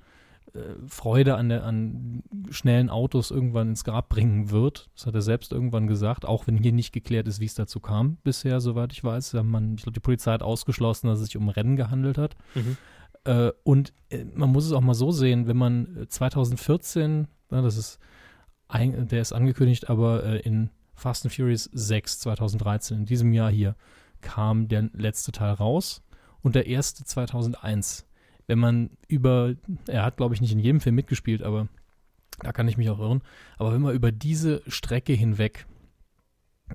äh, 0.54 0.60
Freude 0.88 1.36
an, 1.36 1.50
der, 1.50 1.64
an 1.64 2.24
schnellen 2.50 2.90
Autos 2.90 3.32
irgendwann 3.32 3.70
ins 3.70 3.84
Grab 3.84 4.10
bringen 4.10 4.52
wird. 4.52 4.90
Das 4.96 5.08
hat 5.08 5.16
er 5.16 5.22
selbst 5.22 5.52
irgendwann 5.52 5.88
gesagt, 5.88 6.26
auch 6.26 6.46
wenn 6.48 6.58
hier 6.58 6.74
nicht 6.74 6.92
geklärt 6.92 7.28
ist, 7.28 7.40
wie 7.40 7.46
es 7.46 7.56
dazu 7.56 7.80
kam 7.80 8.18
bisher, 8.24 8.60
soweit 8.60 8.92
ich 8.92 9.04
weiß. 9.04 9.34
Man, 9.44 9.76
ich 9.76 9.84
glaube, 9.84 9.94
die 9.94 10.00
Polizei 10.02 10.34
hat 10.34 10.44
ausgeschlossen, 10.44 11.08
dass 11.08 11.20
es 11.20 11.28
sich 11.28 11.38
um 11.38 11.50
Rennen 11.50 11.76
gehandelt 11.76 12.18
hat. 12.18 12.36
Mhm. 12.56 12.78
Äh, 13.26 13.52
und 13.64 13.94
äh, 14.10 14.26
man 14.34 14.52
muss 14.52 14.66
es 14.66 14.72
auch 14.72 14.82
mal 14.82 14.94
so 14.94 15.12
sehen, 15.12 15.48
wenn 15.48 15.58
man 15.58 16.06
2014, 16.10 17.28
na, 17.50 17.62
das 17.62 17.78
ist, 17.78 18.00
ein, 18.68 19.08
der 19.08 19.22
ist 19.22 19.34
angekündigt, 19.34 19.90
aber 19.90 20.24
äh, 20.24 20.40
in 20.40 20.70
Fast 20.96 21.26
and 21.26 21.34
Furious 21.34 21.70
6 21.74 22.20
2013, 22.20 23.00
in 23.00 23.06
diesem 23.06 23.34
Jahr 23.34 23.52
hier, 23.52 23.76
kam 24.22 24.68
der 24.68 24.90
letzte 24.94 25.32
Teil 25.32 25.54
raus 25.54 26.02
und 26.42 26.56
der 26.56 26.68
erste 26.68 27.04
2001. 27.04 28.06
Wenn 28.48 28.60
man 28.60 28.92
über, 29.08 29.56
er 29.88 30.04
hat 30.04 30.18
glaube 30.18 30.36
ich 30.36 30.42
nicht 30.42 30.52
in 30.52 30.60
jedem 30.60 30.82
Film 30.82 30.96
mitgespielt, 30.96 31.44
aber 31.44 31.68
da 32.40 32.52
kann 32.52 32.68
ich 32.68 32.78
mich 32.78 32.90
auch 32.90 33.00
irren, 33.00 33.22
aber 33.58 33.74
wenn 33.74 33.82
man 33.82 33.96
über 33.96 34.12
diese 34.12 34.62
Strecke 34.68 35.14
hinweg 35.14 35.66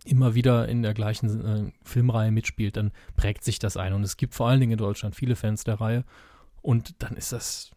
immer 0.04 0.34
wieder 0.34 0.68
in 0.68 0.82
der 0.82 0.94
gleichen 0.94 1.44
äh, 1.44 1.72
Filmreihe 1.82 2.30
mitspielt, 2.30 2.76
dann 2.76 2.92
prägt 3.16 3.44
sich 3.44 3.58
das 3.58 3.76
ein. 3.76 3.92
Und 3.92 4.02
es 4.02 4.16
gibt 4.16 4.34
vor 4.34 4.48
allen 4.48 4.60
Dingen 4.60 4.72
in 4.72 4.78
Deutschland 4.78 5.16
viele 5.16 5.36
Fans 5.36 5.64
der 5.64 5.80
Reihe. 5.80 6.04
Und 6.68 7.02
dann 7.02 7.16
ist 7.16 7.32
das 7.32 7.70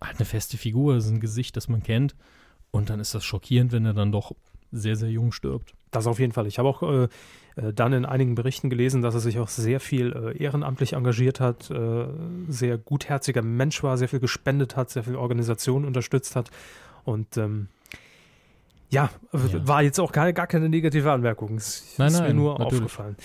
halt 0.00 0.18
eine 0.18 0.24
feste 0.24 0.58
Figur, 0.58 0.94
das 0.94 1.06
ist 1.06 1.10
ein 1.10 1.18
Gesicht, 1.18 1.56
das 1.56 1.66
man 1.66 1.82
kennt. 1.82 2.14
Und 2.70 2.88
dann 2.88 3.00
ist 3.00 3.12
das 3.12 3.24
schockierend, 3.24 3.72
wenn 3.72 3.84
er 3.84 3.94
dann 3.94 4.12
doch 4.12 4.30
sehr, 4.70 4.94
sehr 4.94 5.10
jung 5.10 5.32
stirbt. 5.32 5.74
Das 5.90 6.06
auf 6.06 6.20
jeden 6.20 6.32
Fall. 6.32 6.46
Ich 6.46 6.60
habe 6.60 6.68
auch 6.68 6.84
äh, 6.84 7.08
äh, 7.56 7.72
dann 7.74 7.92
in 7.92 8.04
einigen 8.04 8.36
Berichten 8.36 8.70
gelesen, 8.70 9.02
dass 9.02 9.14
er 9.14 9.20
sich 9.20 9.40
auch 9.40 9.48
sehr 9.48 9.80
viel 9.80 10.12
äh, 10.12 10.40
ehrenamtlich 10.40 10.92
engagiert 10.92 11.40
hat, 11.40 11.68
äh, 11.72 12.06
sehr 12.46 12.78
gutherziger 12.78 13.42
Mensch 13.42 13.82
war, 13.82 13.98
sehr 13.98 14.08
viel 14.08 14.20
gespendet 14.20 14.76
hat, 14.76 14.90
sehr 14.90 15.02
viel 15.02 15.16
Organisationen 15.16 15.84
unterstützt 15.84 16.36
hat. 16.36 16.48
Und 17.02 17.36
ähm, 17.38 17.66
ja, 18.88 19.10
ja, 19.32 19.66
war 19.66 19.82
jetzt 19.82 19.98
auch 19.98 20.12
gar, 20.12 20.32
gar 20.32 20.46
keine 20.46 20.68
negative 20.68 21.10
Anmerkung. 21.10 21.56
Es 21.56 21.96
nein, 21.98 22.06
ist 22.06 22.20
nein, 22.20 22.28
mir 22.28 22.34
nur 22.34 22.52
natürlich. 22.56 22.84
aufgefallen. 22.84 23.16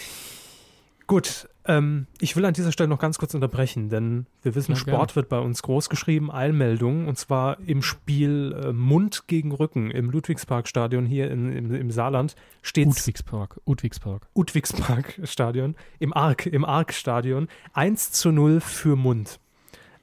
Gut, 1.06 1.48
ähm, 1.66 2.08
ich 2.20 2.36
will 2.36 2.44
an 2.44 2.54
dieser 2.54 2.72
Stelle 2.72 2.90
noch 2.90 3.00
ganz 3.00 3.18
kurz 3.18 3.34
unterbrechen, 3.34 3.90
denn 3.90 4.26
wir 4.42 4.54
wissen, 4.54 4.74
ja, 4.74 4.78
Sport 4.78 5.10
gerne. 5.10 5.16
wird 5.16 5.30
bei 5.30 5.40
uns 5.40 5.62
groß 5.62 5.90
geschrieben, 5.90 6.30
Eilmeldung, 6.30 7.08
und 7.08 7.18
zwar 7.18 7.58
im 7.66 7.82
Spiel 7.82 8.54
äh, 8.62 8.74
Mund 8.74 9.28
gegen 9.28 9.52
Rücken 9.52 9.90
im 9.90 10.10
Ludwigsparkstadion 10.10 11.06
hier 11.06 11.32
in, 11.32 11.52
im, 11.52 11.74
im 11.74 11.92
Saarland 11.92 12.36
steht 12.62 12.88
Ludwigspark, 12.88 13.62
Ludwigspark. 13.66 14.28
Ludwigsparkstadion, 14.36 15.76
im 16.00 16.14
Ark, 16.14 16.46
im 16.46 16.66
Ark-Stadion, 16.66 17.48
1 17.74 18.12
zu 18.12 18.32
0 18.32 18.60
für 18.60 18.96
Mund. 18.98 19.40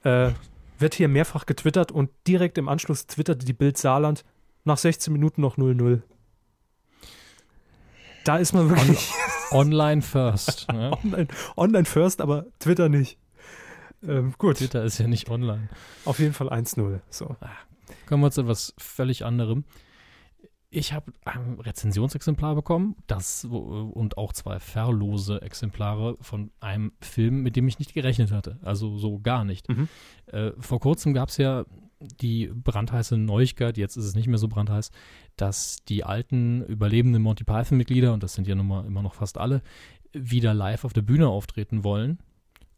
Äh, 0.03 0.31
wird 0.79 0.95
hier 0.95 1.07
mehrfach 1.07 1.45
getwittert 1.45 1.91
und 1.91 2.09
direkt 2.27 2.57
im 2.57 2.67
Anschluss 2.67 3.05
twitterte 3.05 3.45
die 3.45 3.53
Bild 3.53 3.77
Saarland 3.77 4.25
nach 4.63 4.77
16 4.77 5.13
Minuten 5.13 5.41
noch 5.41 5.57
0-0. 5.57 6.01
Da 8.23 8.37
ist 8.37 8.53
man 8.53 8.69
wirklich. 8.69 9.11
online 9.51 10.01
first. 10.01 10.67
Ne? 10.73 10.91
online, 11.03 11.27
online 11.57 11.85
first, 11.85 12.21
aber 12.21 12.45
Twitter 12.59 12.89
nicht. 12.89 13.17
Ähm, 14.07 14.33
gut. 14.37 14.57
Twitter 14.57 14.83
ist 14.83 14.97
ja 14.97 15.07
nicht 15.07 15.29
online. 15.29 15.69
Auf 16.05 16.19
jeden 16.19 16.33
Fall 16.33 16.49
1-0. 16.49 17.01
So. 17.09 17.35
Ah, 17.41 17.49
kommen 18.07 18.23
wir 18.23 18.31
zu 18.31 18.41
etwas 18.41 18.73
völlig 18.77 19.25
anderem. 19.25 19.65
Ich 20.73 20.93
habe 20.93 21.11
ein 21.25 21.59
Rezensionsexemplar 21.59 22.55
bekommen, 22.55 22.95
das 23.07 23.43
und 23.43 24.17
auch 24.17 24.31
zwei 24.31 24.59
verlose 24.59 25.41
Exemplare 25.41 26.15
von 26.21 26.51
einem 26.61 26.93
Film, 27.01 27.43
mit 27.43 27.57
dem 27.57 27.67
ich 27.67 27.77
nicht 27.77 27.93
gerechnet 27.93 28.31
hatte. 28.31 28.57
Also 28.61 28.97
so 28.97 29.19
gar 29.19 29.43
nicht. 29.43 29.67
Mhm. 29.67 29.89
Äh, 30.27 30.51
vor 30.59 30.79
kurzem 30.79 31.13
gab 31.13 31.27
es 31.27 31.35
ja 31.35 31.65
die 32.01 32.47
brandheiße 32.47 33.17
Neuigkeit, 33.17 33.77
jetzt 33.77 33.97
ist 33.97 34.05
es 34.05 34.15
nicht 34.15 34.27
mehr 34.27 34.37
so 34.37 34.47
brandheiß, 34.47 34.91
dass 35.35 35.83
die 35.85 36.03
alten 36.03 36.63
überlebenden 36.65 37.21
Monty 37.21 37.43
Python-Mitglieder, 37.43 38.13
und 38.13 38.23
das 38.23 38.33
sind 38.33 38.47
ja 38.47 38.55
nun 38.55 38.67
mal 38.67 38.85
immer 38.85 39.01
noch 39.01 39.13
fast 39.13 39.37
alle, 39.37 39.61
wieder 40.13 40.53
live 40.53 40.83
auf 40.83 40.93
der 40.93 41.03
Bühne 41.03 41.27
auftreten 41.27 41.83
wollen. 41.83 42.19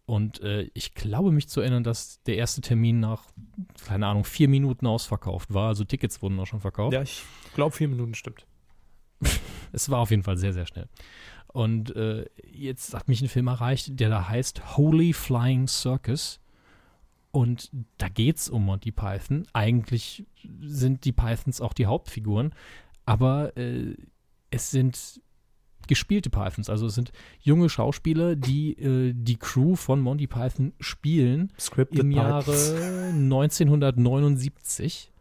Und 0.05 0.41
äh, 0.41 0.69
ich 0.73 0.95
glaube 0.95 1.31
mich 1.31 1.47
zu 1.47 1.61
erinnern, 1.61 1.83
dass 1.83 2.21
der 2.23 2.35
erste 2.35 2.61
Termin 2.61 2.99
nach, 2.99 3.23
keine 3.85 4.07
Ahnung, 4.07 4.25
vier 4.25 4.49
Minuten 4.49 4.85
ausverkauft 4.85 5.53
war. 5.53 5.69
Also 5.69 5.85
Tickets 5.85 6.21
wurden 6.21 6.37
auch 6.39 6.45
schon 6.45 6.59
verkauft. 6.59 6.93
Ja, 6.93 7.01
ich 7.01 7.23
glaube, 7.55 7.75
vier 7.75 7.87
Minuten 7.87 8.13
stimmt. 8.13 8.45
es 9.71 9.89
war 9.89 9.99
auf 9.99 10.11
jeden 10.11 10.23
Fall 10.23 10.37
sehr, 10.37 10.51
sehr 10.51 10.65
schnell. 10.65 10.89
Und 11.47 11.95
äh, 11.95 12.25
jetzt 12.51 12.93
hat 12.93 13.07
mich 13.07 13.21
ein 13.21 13.29
Film 13.29 13.47
erreicht, 13.47 13.99
der 13.99 14.09
da 14.09 14.27
heißt 14.27 14.75
Holy 14.75 15.13
Flying 15.13 15.67
Circus. 15.67 16.39
Und 17.33 17.71
da 17.97 18.09
geht 18.09 18.37
es 18.37 18.47
um 18.47 18.63
Monty 18.63 18.91
Python. 18.91 19.47
Eigentlich 19.53 20.27
sind 20.61 21.03
die 21.03 21.11
Pythons 21.11 21.61
auch 21.61 21.73
die 21.73 21.87
Hauptfiguren, 21.87 22.53
aber 23.07 23.57
äh, 23.57 23.95
es 24.51 24.69
sind 24.69 25.19
gespielte 25.87 26.29
Pythons. 26.29 26.69
Also 26.69 26.85
es 26.85 26.93
sind 26.93 27.11
junge 27.41 27.69
Schauspieler, 27.69 28.35
die 28.35 28.73
äh, 28.73 29.13
die 29.15 29.37
Crew 29.37 29.75
von 29.75 29.99
Monty 29.99 30.27
Python 30.27 30.73
spielen 30.79 31.51
Scripted 31.59 32.01
im. 32.01 32.11
Jahre 32.11 32.51
1979, 33.13 35.11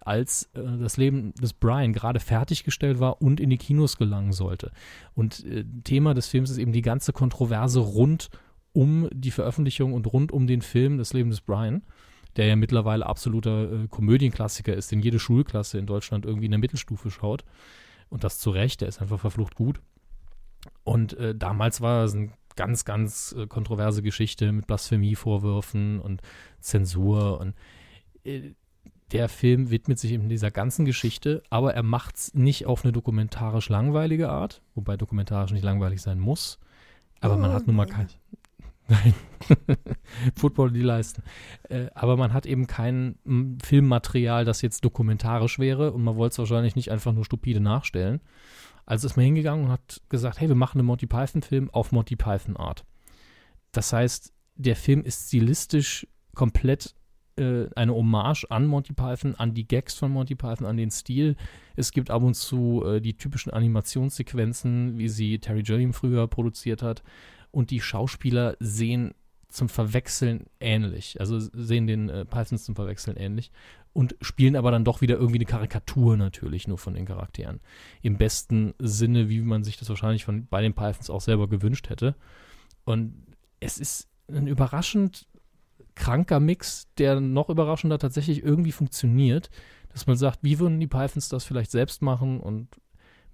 als 0.00 0.50
äh, 0.52 0.60
das 0.78 0.98
Leben 0.98 1.32
des 1.36 1.54
Brian 1.54 1.94
gerade 1.94 2.20
fertiggestellt 2.20 3.00
war 3.00 3.22
und 3.22 3.40
in 3.40 3.48
die 3.48 3.56
Kinos 3.56 3.96
gelangen 3.96 4.32
sollte. 4.34 4.72
Und 5.14 5.42
äh, 5.46 5.64
Thema 5.84 6.12
des 6.12 6.28
Films 6.28 6.50
ist 6.50 6.58
eben 6.58 6.72
die 6.72 6.82
ganze 6.82 7.14
Kontroverse 7.14 7.80
rund 7.80 8.28
um 8.72 9.08
die 9.12 9.30
Veröffentlichung 9.30 9.92
und 9.92 10.06
rund 10.12 10.32
um 10.32 10.46
den 10.46 10.62
Film 10.62 10.98
Das 10.98 11.12
Leben 11.12 11.30
des 11.30 11.40
Brian, 11.40 11.82
der 12.36 12.46
ja 12.46 12.56
mittlerweile 12.56 13.06
absoluter 13.06 13.70
äh, 13.70 13.88
Komödienklassiker 13.88 14.74
ist, 14.74 14.90
den 14.90 15.00
jede 15.00 15.18
Schulklasse 15.18 15.78
in 15.78 15.86
Deutschland 15.86 16.24
irgendwie 16.24 16.46
in 16.46 16.52
der 16.52 16.60
Mittelstufe 16.60 17.10
schaut. 17.10 17.44
Und 18.08 18.24
das 18.24 18.38
zu 18.38 18.50
Recht, 18.50 18.80
der 18.80 18.88
ist 18.88 19.00
einfach 19.00 19.20
verflucht 19.20 19.54
gut. 19.54 19.80
Und 20.84 21.14
äh, 21.14 21.34
damals 21.34 21.80
war 21.80 22.04
es 22.04 22.14
eine 22.14 22.30
ganz, 22.56 22.84
ganz 22.84 23.34
äh, 23.38 23.46
kontroverse 23.46 24.02
Geschichte 24.02 24.52
mit 24.52 24.66
Blasphemievorwürfen 24.66 26.00
und 26.00 26.22
Zensur. 26.60 27.40
Und 27.40 27.54
äh, 28.24 28.52
der 29.12 29.28
Film 29.28 29.70
widmet 29.70 29.98
sich 29.98 30.12
eben 30.12 30.28
dieser 30.28 30.50
ganzen 30.50 30.84
Geschichte, 30.84 31.42
aber 31.50 31.74
er 31.74 31.82
macht 31.82 32.16
es 32.16 32.34
nicht 32.34 32.66
auf 32.66 32.84
eine 32.84 32.92
dokumentarisch 32.92 33.68
langweilige 33.68 34.30
Art, 34.30 34.62
wobei 34.74 34.96
dokumentarisch 34.96 35.52
nicht 35.52 35.64
langweilig 35.64 36.00
sein 36.00 36.18
muss. 36.18 36.58
Aber 37.20 37.36
man 37.36 37.52
hat 37.52 37.66
nun 37.66 37.76
mal 37.76 37.86
kein. 37.86 38.08
Nein. 38.88 39.14
Football 40.36 40.70
die 40.70 40.82
leisten. 40.82 41.22
Äh, 41.68 41.86
aber 41.94 42.16
man 42.16 42.32
hat 42.32 42.46
eben 42.46 42.66
kein 42.66 43.16
m, 43.24 43.58
Filmmaterial, 43.62 44.44
das 44.44 44.62
jetzt 44.62 44.84
dokumentarisch 44.84 45.58
wäre 45.58 45.92
und 45.92 46.02
man 46.02 46.16
wollte 46.16 46.32
es 46.32 46.38
wahrscheinlich 46.38 46.76
nicht 46.76 46.90
einfach 46.90 47.12
nur 47.12 47.24
stupide 47.24 47.60
nachstellen. 47.60 48.20
Also 48.86 49.06
ist 49.06 49.16
man 49.16 49.24
hingegangen 49.24 49.66
und 49.66 49.70
hat 49.70 50.00
gesagt, 50.08 50.40
hey, 50.40 50.48
wir 50.48 50.56
machen 50.56 50.78
einen 50.78 50.86
Monty 50.86 51.06
Python-Film 51.06 51.70
auf 51.70 51.92
Monty 51.92 52.16
Python-Art. 52.16 52.84
Das 53.70 53.92
heißt, 53.92 54.32
der 54.56 54.76
Film 54.76 55.02
ist 55.02 55.28
stilistisch 55.28 56.06
komplett 56.34 56.94
äh, 57.36 57.66
eine 57.74 57.94
Hommage 57.94 58.44
an 58.50 58.66
Monty 58.66 58.92
Python, 58.92 59.34
an 59.36 59.54
die 59.54 59.66
Gags 59.66 59.94
von 59.94 60.12
Monty 60.12 60.34
Python, 60.34 60.66
an 60.66 60.76
den 60.76 60.90
Stil. 60.90 61.36
Es 61.76 61.92
gibt 61.92 62.10
ab 62.10 62.22
und 62.22 62.34
zu 62.34 62.84
äh, 62.84 63.00
die 63.00 63.16
typischen 63.16 63.52
Animationssequenzen, 63.52 64.98
wie 64.98 65.08
sie 65.08 65.38
Terry 65.38 65.62
Gilliam 65.62 65.92
früher 65.92 66.26
produziert 66.26 66.82
hat. 66.82 67.02
Und 67.52 67.70
die 67.70 67.80
Schauspieler 67.80 68.56
sehen 68.58 69.14
zum 69.48 69.68
Verwechseln 69.68 70.46
ähnlich. 70.58 71.20
Also 71.20 71.38
sehen 71.38 71.86
den 71.86 72.08
äh, 72.08 72.24
Pythons 72.24 72.64
zum 72.64 72.74
Verwechseln 72.74 73.16
ähnlich 73.16 73.52
und 73.92 74.16
spielen 74.20 74.56
aber 74.56 74.70
dann 74.70 74.84
doch 74.84 75.00
wieder 75.00 75.16
irgendwie 75.16 75.38
eine 75.38 75.44
Karikatur 75.44 76.16
natürlich 76.16 76.66
nur 76.66 76.78
von 76.78 76.94
den 76.94 77.04
Charakteren. 77.04 77.60
Im 78.00 78.16
besten 78.16 78.74
Sinne, 78.78 79.28
wie 79.28 79.42
man 79.42 79.64
sich 79.64 79.78
das 79.78 79.88
wahrscheinlich 79.88 80.24
von, 80.24 80.46
bei 80.46 80.62
den 80.62 80.74
Pythons 80.74 81.10
auch 81.10 81.20
selber 81.20 81.48
gewünscht 81.48 81.90
hätte. 81.90 82.16
Und 82.84 83.14
es 83.60 83.78
ist 83.78 84.08
ein 84.28 84.46
überraschend 84.46 85.26
kranker 85.94 86.40
Mix, 86.40 86.88
der 86.96 87.20
noch 87.20 87.50
überraschender 87.50 87.98
tatsächlich 87.98 88.42
irgendwie 88.42 88.72
funktioniert, 88.72 89.50
dass 89.92 90.06
man 90.06 90.16
sagt, 90.16 90.38
wie 90.42 90.58
würden 90.58 90.80
die 90.80 90.86
Pythons 90.86 91.28
das 91.28 91.44
vielleicht 91.44 91.70
selbst 91.70 92.00
machen 92.00 92.40
und 92.40 92.68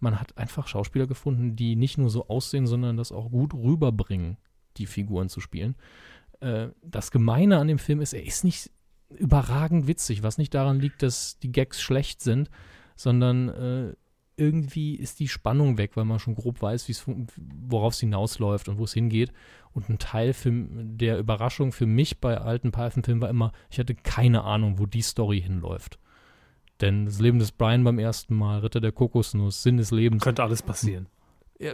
man 0.01 0.21
hat 0.21 0.37
einfach 0.39 0.69
Schauspieler 0.69 1.07
gefunden, 1.07 1.57
die 1.57 1.77
nicht 1.77 1.99
nur 1.99 2.11
so 2.11 2.29
aussehen, 2.29 2.67
sondern 2.67 2.97
das 2.97 3.13
auch 3.13 3.31
gut 3.31 3.55
rüberbringen, 3.55 4.37
die 4.77 4.87
Figuren 4.87 5.29
zu 5.29 5.41
spielen. 5.41 5.77
Äh, 6.41 6.69
das 6.83 7.11
Gemeine 7.11 7.59
an 7.59 7.69
dem 7.69 7.79
Film 7.79 8.01
ist, 8.01 8.13
er 8.13 8.25
ist 8.25 8.45
nicht 8.45 8.71
überragend 9.11 9.87
witzig, 9.87 10.23
was 10.23 10.39
nicht 10.39 10.55
daran 10.55 10.81
liegt, 10.81 11.03
dass 11.03 11.39
die 11.39 11.53
Gags 11.53 11.81
schlecht 11.81 12.21
sind, 12.21 12.51
sondern 12.97 13.49
äh, 13.49 13.95
irgendwie 14.37 14.95
ist 14.95 15.19
die 15.19 15.29
Spannung 15.29 15.79
weg, 15.79 15.97
weil 15.97 16.05
man 16.05 16.21
schon 16.21 16.35
grob 16.35 16.63
weiß, 16.63 16.89
worauf 17.69 17.95
es 17.95 18.01
hinausläuft 18.01 18.69
und 18.69 18.79
wo 18.79 18.85
es 18.85 18.95
hingeht. 18.95 19.33
Und 19.73 19.89
ein 19.89 19.99
Teil 19.99 20.33
für, 20.33 20.53
der 20.53 21.19
Überraschung 21.19 21.73
für 21.73 21.87
mich 21.87 22.21
bei 22.21 22.39
alten 22.39 22.71
Python-Filmen 22.71 23.21
war 23.21 23.31
immer, 23.31 23.53
ich 23.71 23.79
hatte 23.79 23.95
keine 23.95 24.45
Ahnung, 24.45 24.79
wo 24.79 24.87
die 24.87 25.03
Story 25.03 25.41
hinläuft. 25.41 25.99
Denn 26.81 27.07
das 27.07 27.19
Leben 27.19 27.39
des 27.39 27.53
Brian 27.53 27.85
beim 27.85 27.99
ersten 27.99 28.35
Mal, 28.35 28.61
Ritter 28.61 28.81
der 28.81 28.93
Kokosnuss, 28.93 29.63
Sinn 29.63 29.79
des 29.79 29.91
Lebens. 29.91 30.23
Könnte 30.23 30.43
alles 30.43 30.63
passieren. 30.63 31.07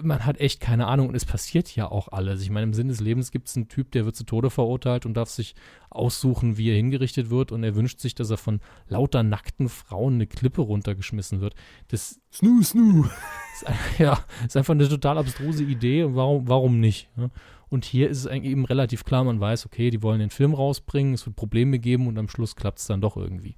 Man 0.03 0.25
hat 0.25 0.41
echt 0.41 0.61
keine 0.61 0.87
Ahnung 0.87 1.09
und 1.09 1.15
es 1.15 1.27
passiert 1.27 1.77
ja 1.77 1.91
auch 1.91 2.09
alles. 2.09 2.41
Ich 2.41 2.49
meine, 2.49 2.65
im 2.65 2.73
Sinn 2.73 2.89
des 2.89 3.01
Lebens 3.01 3.31
gibt 3.31 3.49
es 3.49 3.57
einen 3.57 3.69
Typ, 3.69 3.93
der 3.93 4.07
wird 4.07 4.17
zu 4.17 4.25
Tode 4.25 4.49
verurteilt 4.49 5.05
und 5.05 5.13
darf 5.13 5.29
sich 5.29 5.55
aussuchen, 5.91 6.57
wie 6.57 6.71
er 6.71 6.77
hingerichtet 6.77 7.29
wird 7.29 7.53
und 7.53 7.63
er 7.63 7.75
wünscht 7.75 8.01
sich, 8.01 8.15
dass 8.15 8.31
er 8.31 8.39
von 8.39 8.61
lauter 8.89 9.23
nackten 9.23 9.69
Frauen 9.69 10.15
eine 10.15 10.27
Klippe 10.27 10.63
runtergeschmissen 10.63 11.43
wird. 11.43 11.55
Das 11.89 12.19
Snoo, 12.33 12.63
snoo. 12.63 13.05
ist, 13.53 13.67
ja, 13.99 14.19
ist 14.47 14.57
einfach 14.57 14.73
eine 14.73 14.89
total 14.89 15.19
abstruse 15.19 15.65
Idee 15.65 16.05
und 16.05 16.17
warum, 16.17 16.49
warum 16.49 16.81
nicht? 16.81 17.11
Ja? 17.19 17.29
Und 17.69 17.85
hier 17.85 18.09
ist 18.09 18.19
es 18.19 18.27
eigentlich 18.27 18.53
eben 18.53 18.65
relativ 18.65 19.05
klar, 19.05 19.25
man 19.25 19.41
weiß, 19.41 19.67
okay, 19.67 19.91
die 19.91 20.03
wollen 20.03 20.21
den 20.21 20.31
Film 20.31 20.55
rausbringen, 20.55 21.13
es 21.13 21.27
wird 21.27 21.37
Probleme 21.37 21.79
geben 21.79 22.07
und 22.07 22.17
am 22.17 22.29
Schluss 22.31 22.57
klappt 22.57 22.79
es 22.79 22.87
dann 22.87 23.03
doch 23.03 23.19
irgendwie. 23.19 23.57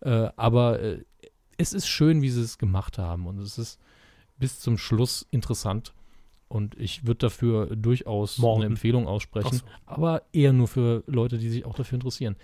Äh, 0.00 0.28
aber 0.36 0.80
äh, 0.80 1.04
es 1.56 1.72
ist 1.72 1.88
schön, 1.88 2.22
wie 2.22 2.30
sie 2.30 2.42
es 2.42 2.58
gemacht 2.58 2.98
haben 2.98 3.26
und 3.26 3.38
es 3.38 3.58
ist 3.58 3.78
bis 4.38 4.60
zum 4.60 4.78
Schluss 4.78 5.26
interessant. 5.30 5.94
Und 6.48 6.78
ich 6.78 7.06
würde 7.06 7.18
dafür 7.18 7.76
durchaus 7.76 8.38
Morgen. 8.38 8.62
eine 8.62 8.70
Empfehlung 8.70 9.06
aussprechen, 9.06 9.58
so. 9.58 9.64
aber 9.84 10.22
eher 10.32 10.54
nur 10.54 10.66
für 10.66 11.04
Leute, 11.06 11.36
die 11.36 11.50
sich 11.50 11.66
auch 11.66 11.74
dafür 11.74 11.96
interessieren. 11.96 12.36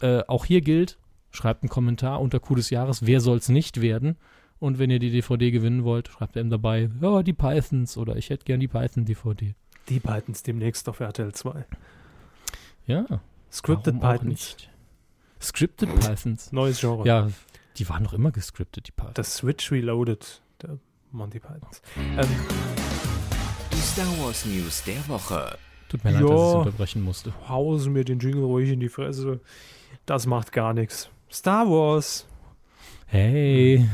Äh, 0.00 0.22
auch 0.26 0.44
hier 0.44 0.60
gilt, 0.60 0.98
schreibt 1.30 1.62
einen 1.62 1.70
Kommentar 1.70 2.20
unter 2.20 2.38
Coup 2.38 2.56
des 2.56 2.68
Jahres, 2.68 3.06
wer 3.06 3.20
soll 3.20 3.38
es 3.38 3.48
nicht 3.48 3.80
werden? 3.80 4.16
Und 4.58 4.78
wenn 4.78 4.90
ihr 4.90 4.98
die 4.98 5.10
DVD 5.10 5.50
gewinnen 5.50 5.84
wollt, 5.84 6.08
schreibt 6.08 6.36
eben 6.36 6.50
dabei, 6.50 6.90
ja, 7.00 7.22
die 7.22 7.32
Pythons 7.32 7.96
oder 7.96 8.16
ich 8.16 8.28
hätte 8.28 8.44
gern 8.44 8.60
die 8.60 8.68
Python-DVD. 8.68 9.54
Die 9.88 10.00
Pythons 10.00 10.42
demnächst 10.42 10.88
auf 10.88 11.00
RTL 11.00 11.32
2. 11.32 11.64
Ja, 12.86 13.06
Scripted 13.50 14.00
Pythons. 14.00 14.56
Scripted 15.46 15.88
Pythons. 16.00 16.52
Neues 16.52 16.80
Genre. 16.80 17.06
Ja, 17.06 17.28
die 17.78 17.88
waren 17.88 18.04
doch 18.04 18.12
immer 18.12 18.30
gescriptet, 18.32 18.86
die 18.88 18.92
Pythons. 18.92 19.14
Das 19.14 19.36
Switch 19.36 19.70
Reloaded 19.70 20.42
der 20.62 20.78
Monty 21.12 21.38
Pythons. 21.40 21.82
Ähm, 21.96 22.26
Die 23.72 23.80
Star 23.80 24.06
Wars 24.22 24.44
News 24.46 24.82
der 24.84 25.06
Woche. 25.08 25.56
Tut 25.88 26.02
mir 26.04 26.10
leid, 26.10 26.22
dass 26.22 26.30
ich 26.30 26.36
es 26.36 26.52
Ja. 26.52 26.58
unterbrechen 26.58 27.02
musste. 27.02 27.48
hausen 27.48 27.92
mir 27.92 28.04
den 28.04 28.18
Jingle 28.18 28.44
ruhig 28.44 28.70
in 28.70 28.80
die 28.80 28.88
Fresse. 28.88 29.40
Das 30.04 30.26
macht 30.26 30.52
gar 30.52 30.72
nichts. 30.72 31.08
Star 31.30 31.68
Wars. 31.68 32.26
Hey. 33.06 33.88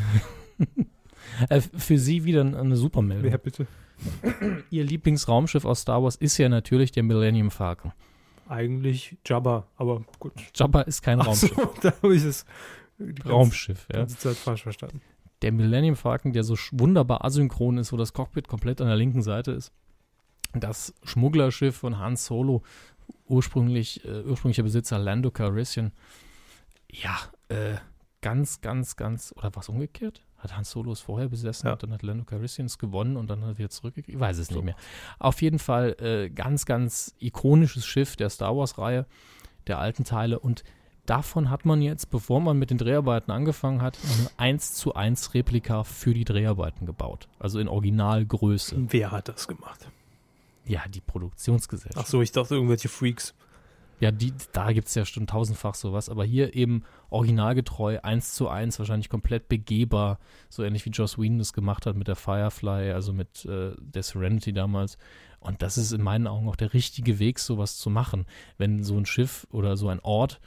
äh, 1.48 1.60
für 1.60 1.98
Sie 1.98 2.24
wieder 2.24 2.40
eine 2.42 2.76
super 2.76 3.02
Meldung. 3.02 3.30
Wer 3.30 3.38
bitte? 3.38 3.66
Ihr 4.70 4.84
Lieblingsraumschiff 4.84 5.64
aus 5.64 5.82
Star 5.82 6.02
Wars 6.02 6.16
ist 6.16 6.38
ja 6.38 6.48
natürlich 6.48 6.92
der 6.92 7.02
Millennium 7.02 7.50
Falcon. 7.50 7.92
Eigentlich 8.52 9.16
Jabba, 9.24 9.66
aber 9.76 10.04
gut. 10.18 10.34
Jabba 10.54 10.82
ist 10.82 11.00
kein 11.00 11.20
Raumschiff. 11.20 11.54
So, 11.56 11.74
da 11.80 11.92
habe 12.02 12.14
ich 12.14 12.22
es 12.22 12.44
die 12.98 13.14
ganze- 13.14 13.30
Raumschiff, 13.30 13.86
ja. 13.90 14.00
ganze 14.00 14.18
Zeit 14.18 14.36
falsch 14.36 14.62
verstanden. 14.62 15.00
Der 15.40 15.52
Millennium 15.52 15.96
Falcon, 15.96 16.32
der 16.34 16.44
so 16.44 16.54
wunderbar 16.72 17.24
asynchron 17.24 17.78
ist, 17.78 17.92
wo 17.92 17.96
das 17.96 18.12
Cockpit 18.12 18.48
komplett 18.48 18.82
an 18.82 18.88
der 18.88 18.96
linken 18.96 19.22
Seite 19.22 19.52
ist. 19.52 19.72
Das 20.52 20.92
Schmugglerschiff 21.02 21.76
von 21.76 21.98
Han 21.98 22.16
Solo, 22.16 22.62
ursprünglich, 23.26 24.04
äh, 24.04 24.20
ursprünglicher 24.22 24.64
Besitzer 24.64 24.98
Lando 24.98 25.30
Calrissian. 25.30 25.92
Ja, 26.90 27.16
äh, 27.48 27.76
ganz, 28.20 28.60
ganz, 28.60 28.96
ganz, 28.96 29.32
oder 29.36 29.50
was 29.54 29.70
umgekehrt? 29.70 30.20
Hat 30.42 30.56
Han 30.56 30.64
Solo 30.64 30.92
es 30.92 31.00
vorher 31.00 31.28
besessen 31.28 31.66
Ja. 31.68 31.72
und 31.74 31.82
dann 31.84 31.92
hat 31.92 32.02
Lando 32.02 32.24
Calrissian 32.24 32.66
es 32.66 32.76
gewonnen 32.78 33.16
und 33.16 33.30
dann 33.30 33.40
hat 33.42 33.48
er 33.50 33.58
wieder 33.58 33.70
zurückgekriegt? 33.70 34.14
Ich 34.16 34.20
weiß 34.20 34.38
es 34.38 34.48
So. 34.48 34.56
nicht 34.56 34.64
mehr. 34.64 34.76
Auf 35.18 35.40
jeden 35.40 35.58
Fall 35.58 35.96
äh, 36.00 36.28
ganz, 36.30 36.66
ganz 36.66 37.14
ikonisches 37.20 37.86
Schiff 37.86 38.16
der 38.16 38.28
Star 38.28 38.56
Wars-Reihe, 38.56 39.06
der 39.68 39.78
alten 39.78 40.04
Teile 40.04 40.38
und 40.38 40.64
Davon 41.04 41.50
hat 41.50 41.64
man 41.64 41.82
jetzt, 41.82 42.10
bevor 42.10 42.40
man 42.40 42.60
mit 42.60 42.70
den 42.70 42.78
Dreharbeiten 42.78 43.32
angefangen 43.32 43.82
hat, 43.82 43.98
eine 44.04 44.30
1 44.36 44.74
zu 44.74 44.94
1 44.94 45.34
Replika 45.34 45.82
für 45.82 46.14
die 46.14 46.24
Dreharbeiten 46.24 46.86
gebaut. 46.86 47.26
Also 47.40 47.58
in 47.58 47.66
Originalgröße. 47.66 48.76
Wer 48.88 49.10
hat 49.10 49.26
das 49.26 49.48
gemacht? 49.48 49.88
Ja, 50.64 50.82
die 50.88 51.00
Produktionsgesellschaft. 51.00 52.06
Ach 52.06 52.08
so, 52.08 52.22
ich 52.22 52.30
dachte 52.30 52.54
irgendwelche 52.54 52.88
Freaks. 52.88 53.34
Ja, 54.02 54.10
die, 54.10 54.32
da 54.50 54.72
gibt 54.72 54.88
es 54.88 54.96
ja 54.96 55.04
schon 55.04 55.28
tausendfach 55.28 55.76
sowas, 55.76 56.08
aber 56.08 56.24
hier 56.24 56.56
eben 56.56 56.82
originalgetreu, 57.08 58.00
1 58.02 58.34
zu 58.34 58.48
1, 58.48 58.80
wahrscheinlich 58.80 59.08
komplett 59.08 59.48
begehbar, 59.48 60.18
so 60.48 60.64
ähnlich 60.64 60.84
wie 60.84 60.90
Joss 60.90 61.18
Whedon 61.18 61.38
das 61.38 61.52
gemacht 61.52 61.86
hat 61.86 61.94
mit 61.94 62.08
der 62.08 62.16
Firefly, 62.16 62.90
also 62.90 63.12
mit 63.12 63.44
äh, 63.44 63.76
der 63.78 64.02
Serenity 64.02 64.52
damals. 64.52 64.98
Und 65.38 65.62
das 65.62 65.78
ist 65.78 65.92
in 65.92 66.02
meinen 66.02 66.26
Augen 66.26 66.48
auch 66.48 66.56
der 66.56 66.74
richtige 66.74 67.20
Weg, 67.20 67.38
sowas 67.38 67.76
zu 67.76 67.90
machen. 67.90 68.26
Wenn 68.58 68.82
so 68.82 68.98
ein 68.98 69.06
Schiff 69.06 69.46
oder 69.52 69.76
so 69.76 69.86
ein 69.86 70.00
Ort 70.00 70.40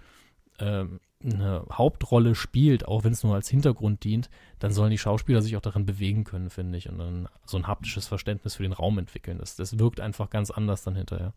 ähm, 0.59 0.99
eine 1.23 1.65
Hauptrolle 1.71 2.35
spielt, 2.35 2.85
auch 2.85 3.05
wenn 3.05 3.13
es 3.13 3.23
nur 3.23 3.35
als 3.35 3.47
Hintergrund 3.47 4.03
dient, 4.03 4.29
dann 4.59 4.73
sollen 4.73 4.91
die 4.91 4.97
Schauspieler 4.97 5.41
sich 5.41 5.55
auch 5.55 5.61
darin 5.61 5.85
bewegen 5.85 6.25
können, 6.25 6.49
finde 6.49 6.77
ich, 6.77 6.89
und 6.89 6.97
dann 6.97 7.29
so 7.45 7.55
ein 7.55 7.67
haptisches 7.67 8.05
Verständnis 8.05 8.55
für 8.55 8.63
den 8.63 8.73
Raum 8.73 8.97
entwickeln. 8.97 9.37
Das, 9.37 9.55
das 9.55 9.79
wirkt 9.79 10.01
einfach 10.01 10.29
ganz 10.29 10.51
anders 10.51 10.83
dann 10.83 10.97
hinterher. 10.97 11.33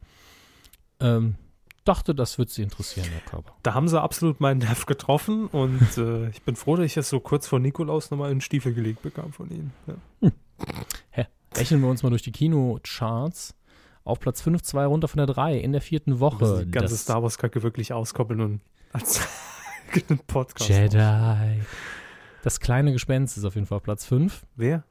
Ähm, 0.99 1.37
dachte, 1.89 2.15
das 2.15 2.39
wird 2.39 2.51
Sie 2.51 2.63
interessieren, 2.63 3.09
Herr 3.11 3.21
Körper. 3.21 3.55
Da 3.63 3.75
haben 3.75 3.89
Sie 3.89 4.01
absolut 4.01 4.41
meinen 4.41 4.59
Nerv 4.59 4.87
getroffen 4.87 5.47
und 5.47 5.97
äh, 5.97 6.29
ich 6.31 6.43
bin 6.43 6.55
froh, 6.55 6.77
dass 6.77 6.87
ich 6.87 6.97
es 6.97 7.09
so 7.09 7.21
kurz 7.21 7.47
vor 7.47 7.59
Nikolaus 7.59 8.11
nochmal 8.11 8.31
in 8.31 8.37
den 8.37 8.41
Stiefel 8.43 8.75
gelegt 8.75 9.03
bekam 9.03 9.33
von 9.33 9.51
Ihnen. 9.51 9.73
Ja. 9.87 9.95
Hm. 10.21 10.33
Hä? 11.11 11.27
Rechnen 11.57 11.81
wir 11.81 11.89
uns 11.89 12.03
mal 12.03 12.11
durch 12.11 12.23
die 12.23 12.33
Kinocharts. 12.33 13.55
Auf 14.05 14.21
Platz 14.21 14.41
5, 14.41 14.63
2 14.63 14.87
runter 14.87 15.09
von 15.09 15.19
der 15.19 15.27
3 15.27 15.59
in 15.59 15.73
der 15.73 15.83
vierten 15.83 16.19
Woche. 16.19 16.65
Die 16.65 16.71
ganze 16.71 16.95
das 16.95 17.03
Star 17.03 17.23
Wars-Kacke 17.23 17.63
wirklich 17.63 17.93
auskoppeln 17.93 18.41
und 18.41 18.61
als 18.93 19.21
Podcast. 20.27 20.71
Jedi. 20.71 21.61
Das 22.43 22.61
kleine 22.61 22.93
Gespenst 22.93 23.37
ist 23.37 23.45
auf 23.45 23.55
jeden 23.55 23.67
Fall 23.67 23.77
auf 23.77 23.83
Platz 23.83 24.07
5. 24.07 24.47
Wer? 24.57 24.85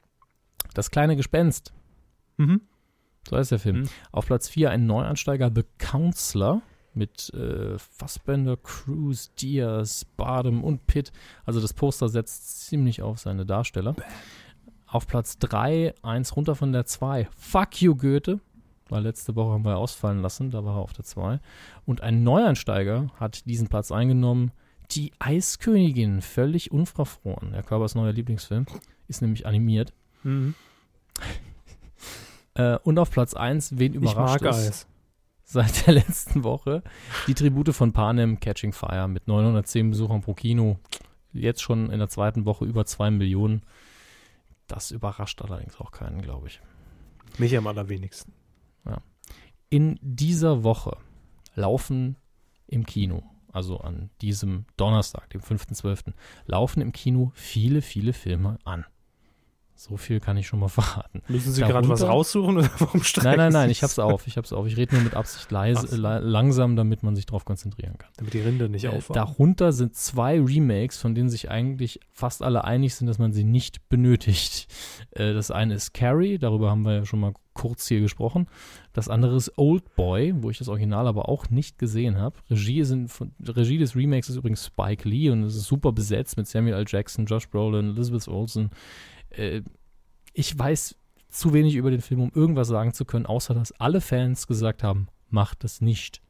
Das 0.74 0.90
kleine 0.90 1.16
Gespenst. 1.16 1.72
Mhm. 2.36 2.60
So 3.28 3.36
heißt 3.36 3.50
der 3.50 3.58
Film. 3.58 3.80
Mhm. 3.80 3.88
Auf 4.12 4.26
Platz 4.26 4.48
4 4.48 4.70
ein 4.70 4.86
Neuansteiger, 4.86 5.50
The 5.52 5.64
Counselor 5.78 6.62
mit 6.94 7.32
äh, 7.34 7.78
Fassbender, 7.78 8.56
Cruz, 8.56 9.32
Diaz, 9.34 10.04
Bardem 10.04 10.64
und 10.64 10.86
Pitt. 10.86 11.12
Also 11.44 11.60
das 11.60 11.72
Poster 11.72 12.08
setzt 12.08 12.66
ziemlich 12.66 13.02
auf 13.02 13.18
seine 13.18 13.46
Darsteller. 13.46 13.94
Auf 14.86 15.06
Platz 15.06 15.38
3, 15.38 15.94
eins 16.02 16.34
runter 16.36 16.54
von 16.54 16.72
der 16.72 16.86
2, 16.86 17.28
Fuck 17.36 17.82
You 17.82 17.94
Goethe. 17.94 18.40
Weil 18.88 19.02
letzte 19.02 19.36
Woche 19.36 19.52
haben 19.52 19.64
wir 19.64 19.76
ausfallen 19.76 20.22
lassen, 20.22 20.50
da 20.50 20.64
war 20.64 20.76
er 20.76 20.80
auf 20.80 20.94
der 20.94 21.04
2. 21.04 21.40
Und 21.84 22.00
ein 22.00 22.22
Neuansteiger 22.22 23.10
hat 23.20 23.44
diesen 23.46 23.68
Platz 23.68 23.92
eingenommen. 23.92 24.50
Die 24.92 25.12
Eiskönigin, 25.18 26.22
völlig 26.22 26.72
unverfroren. 26.72 27.52
Herr 27.52 27.62
Körbers 27.62 27.94
neuer 27.94 28.12
Lieblingsfilm. 28.12 28.64
Ist 29.06 29.20
nämlich 29.20 29.46
animiert. 29.46 29.92
Mhm. 30.22 30.54
äh, 32.54 32.78
und 32.78 32.98
auf 32.98 33.10
Platz 33.10 33.34
1, 33.34 33.78
wen 33.78 33.92
überrascht 33.92 34.36
ich 34.36 34.42
mag 34.42 34.54
ist, 34.54 34.68
Eis. 34.68 34.86
Seit 35.48 35.86
der 35.86 35.94
letzten 35.94 36.44
Woche, 36.44 36.82
die 37.26 37.34
Tribute 37.34 37.74
von 37.74 37.92
Panem 37.92 38.38
Catching 38.38 38.72
Fire 38.72 39.08
mit 39.08 39.26
910 39.26 39.90
Besuchern 39.90 40.20
pro 40.20 40.34
Kino. 40.34 40.78
Jetzt 41.32 41.62
schon 41.62 41.90
in 41.90 41.98
der 41.98 42.08
zweiten 42.08 42.44
Woche 42.44 42.64
über 42.64 42.84
2 42.84 43.10
Millionen. 43.10 43.62
Das 44.66 44.90
überrascht 44.90 45.40
allerdings 45.42 45.80
auch 45.80 45.90
keinen, 45.90 46.20
glaube 46.20 46.48
ich. 46.48 46.60
Mich 47.38 47.56
am 47.56 47.66
allerwenigsten. 47.66 48.32
Ja. 48.84 48.98
In 49.70 49.98
dieser 50.02 50.62
Woche 50.64 50.96
laufen 51.54 52.16
im 52.66 52.84
Kino, 52.84 53.22
also 53.50 53.78
an 53.78 54.10
diesem 54.20 54.66
Donnerstag, 54.76 55.30
dem 55.30 55.40
5.12., 55.40 56.12
laufen 56.44 56.82
im 56.82 56.92
Kino 56.92 57.32
viele, 57.34 57.80
viele 57.80 58.12
Filme 58.12 58.58
an. 58.64 58.84
So 59.78 59.96
viel 59.96 60.18
kann 60.18 60.36
ich 60.36 60.48
schon 60.48 60.58
mal 60.58 60.68
verraten. 60.68 61.22
Müssen 61.28 61.52
Sie 61.52 61.62
gerade 61.62 61.88
was 61.88 62.02
raussuchen 62.02 62.56
oder 62.58 62.70
warum 62.78 63.04
streichen 63.04 63.30
Nein, 63.30 63.38
nein, 63.38 63.52
nein, 63.52 63.70
ich 63.70 63.84
hab's 63.84 64.00
auf, 64.00 64.26
ich 64.26 64.36
hab's 64.36 64.52
auf. 64.52 64.66
Ich 64.66 64.76
rede 64.76 64.96
nur 64.96 65.04
mit 65.04 65.14
Absicht 65.14 65.48
leise, 65.52 65.96
la 65.96 66.18
langsam, 66.18 66.74
damit 66.74 67.04
man 67.04 67.14
sich 67.14 67.26
darauf 67.26 67.44
konzentrieren 67.44 67.96
kann. 67.96 68.10
Damit 68.16 68.34
die 68.34 68.40
Rinde 68.40 68.68
nicht 68.68 68.84
äh, 68.84 68.88
aufwachen. 68.88 69.14
Darunter 69.14 69.70
sind 69.70 69.94
zwei 69.94 70.40
Remakes, 70.40 70.98
von 70.98 71.14
denen 71.14 71.28
sich 71.28 71.48
eigentlich 71.48 72.00
fast 72.10 72.42
alle 72.42 72.64
einig 72.64 72.96
sind, 72.96 73.06
dass 73.06 73.20
man 73.20 73.32
sie 73.32 73.44
nicht 73.44 73.88
benötigt. 73.88 74.66
Äh, 75.12 75.32
das 75.32 75.52
eine 75.52 75.74
ist 75.74 75.94
Carrie, 75.94 76.38
darüber 76.38 76.70
haben 76.70 76.82
wir 76.82 76.94
ja 76.94 77.04
schon 77.04 77.20
mal 77.20 77.34
kurz 77.54 77.86
hier 77.86 78.00
gesprochen. 78.00 78.48
Das 78.92 79.08
andere 79.08 79.36
ist 79.36 79.52
Old 79.56 79.94
Boy, 79.94 80.34
wo 80.38 80.50
ich 80.50 80.58
das 80.58 80.68
Original 80.68 81.06
aber 81.06 81.28
auch 81.28 81.50
nicht 81.50 81.78
gesehen 81.78 82.18
habe. 82.18 82.36
Regie, 82.50 82.84
Regie 83.46 83.78
des 83.78 83.94
Remakes 83.94 84.28
ist 84.28 84.36
übrigens 84.36 84.66
Spike 84.66 85.08
Lee 85.08 85.30
und 85.30 85.42
es 85.42 85.56
ist 85.56 85.64
super 85.64 85.92
besetzt 85.92 86.36
mit 86.36 86.46
Samuel 86.46 86.74
L. 86.74 86.84
Jackson, 86.86 87.26
Josh 87.26 87.48
Brolin, 87.48 87.90
Elizabeth 87.90 88.28
Olsen, 88.28 88.70
äh, 89.30 89.62
ich 90.32 90.58
weiß 90.58 90.96
zu 91.28 91.52
wenig 91.52 91.74
über 91.74 91.90
den 91.90 92.00
Film, 92.00 92.20
um 92.20 92.32
irgendwas 92.34 92.68
sagen 92.68 92.94
zu 92.94 93.04
können, 93.04 93.26
außer 93.26 93.54
dass 93.54 93.72
alle 93.72 94.00
Fans 94.00 94.46
gesagt 94.46 94.82
haben, 94.82 95.08
macht 95.30 95.64
es 95.64 95.80
nicht. 95.80 96.22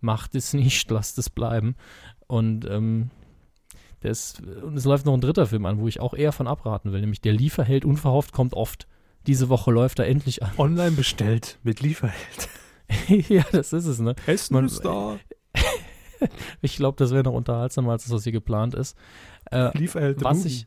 Macht 0.00 0.34
es 0.34 0.52
nicht, 0.52 0.90
lasst 0.90 1.18
es 1.18 1.30
bleiben. 1.30 1.76
Und 2.26 2.68
ähm, 2.68 3.10
das, 4.00 4.40
und 4.40 4.76
es 4.76 4.84
läuft 4.84 5.06
noch 5.06 5.14
ein 5.14 5.20
dritter 5.20 5.46
Film 5.46 5.66
an, 5.66 5.78
wo 5.78 5.88
ich 5.88 6.00
auch 6.00 6.14
eher 6.14 6.32
von 6.32 6.46
abraten 6.46 6.92
will, 6.92 7.00
nämlich 7.00 7.20
Der 7.20 7.32
Lieferheld 7.32 7.84
unverhofft 7.84 8.32
kommt 8.32 8.54
oft. 8.54 8.86
Diese 9.26 9.48
Woche 9.48 9.72
läuft 9.72 9.98
er 9.98 10.06
endlich 10.06 10.42
an. 10.42 10.52
Online 10.56 10.92
bestellt 10.92 11.58
mit 11.62 11.80
Lieferheld. 11.80 12.48
ja, 13.28 13.44
das 13.52 13.72
ist 13.72 13.86
es, 13.86 13.98
ne? 13.98 14.14
Essen 14.26 14.54
Man, 14.54 14.66
ist 14.66 14.84
da. 14.84 15.18
ich 16.62 16.76
glaube, 16.76 16.96
das 16.96 17.10
wäre 17.10 17.24
noch 17.24 17.32
unterhaltsamer, 17.32 17.92
als 17.92 18.04
das, 18.04 18.12
was 18.12 18.22
hier 18.22 18.32
geplant 18.32 18.74
ist. 18.74 18.96
Äh, 19.50 19.76
Lieferheld. 19.76 20.22
Was 20.22 20.44
ich, 20.44 20.66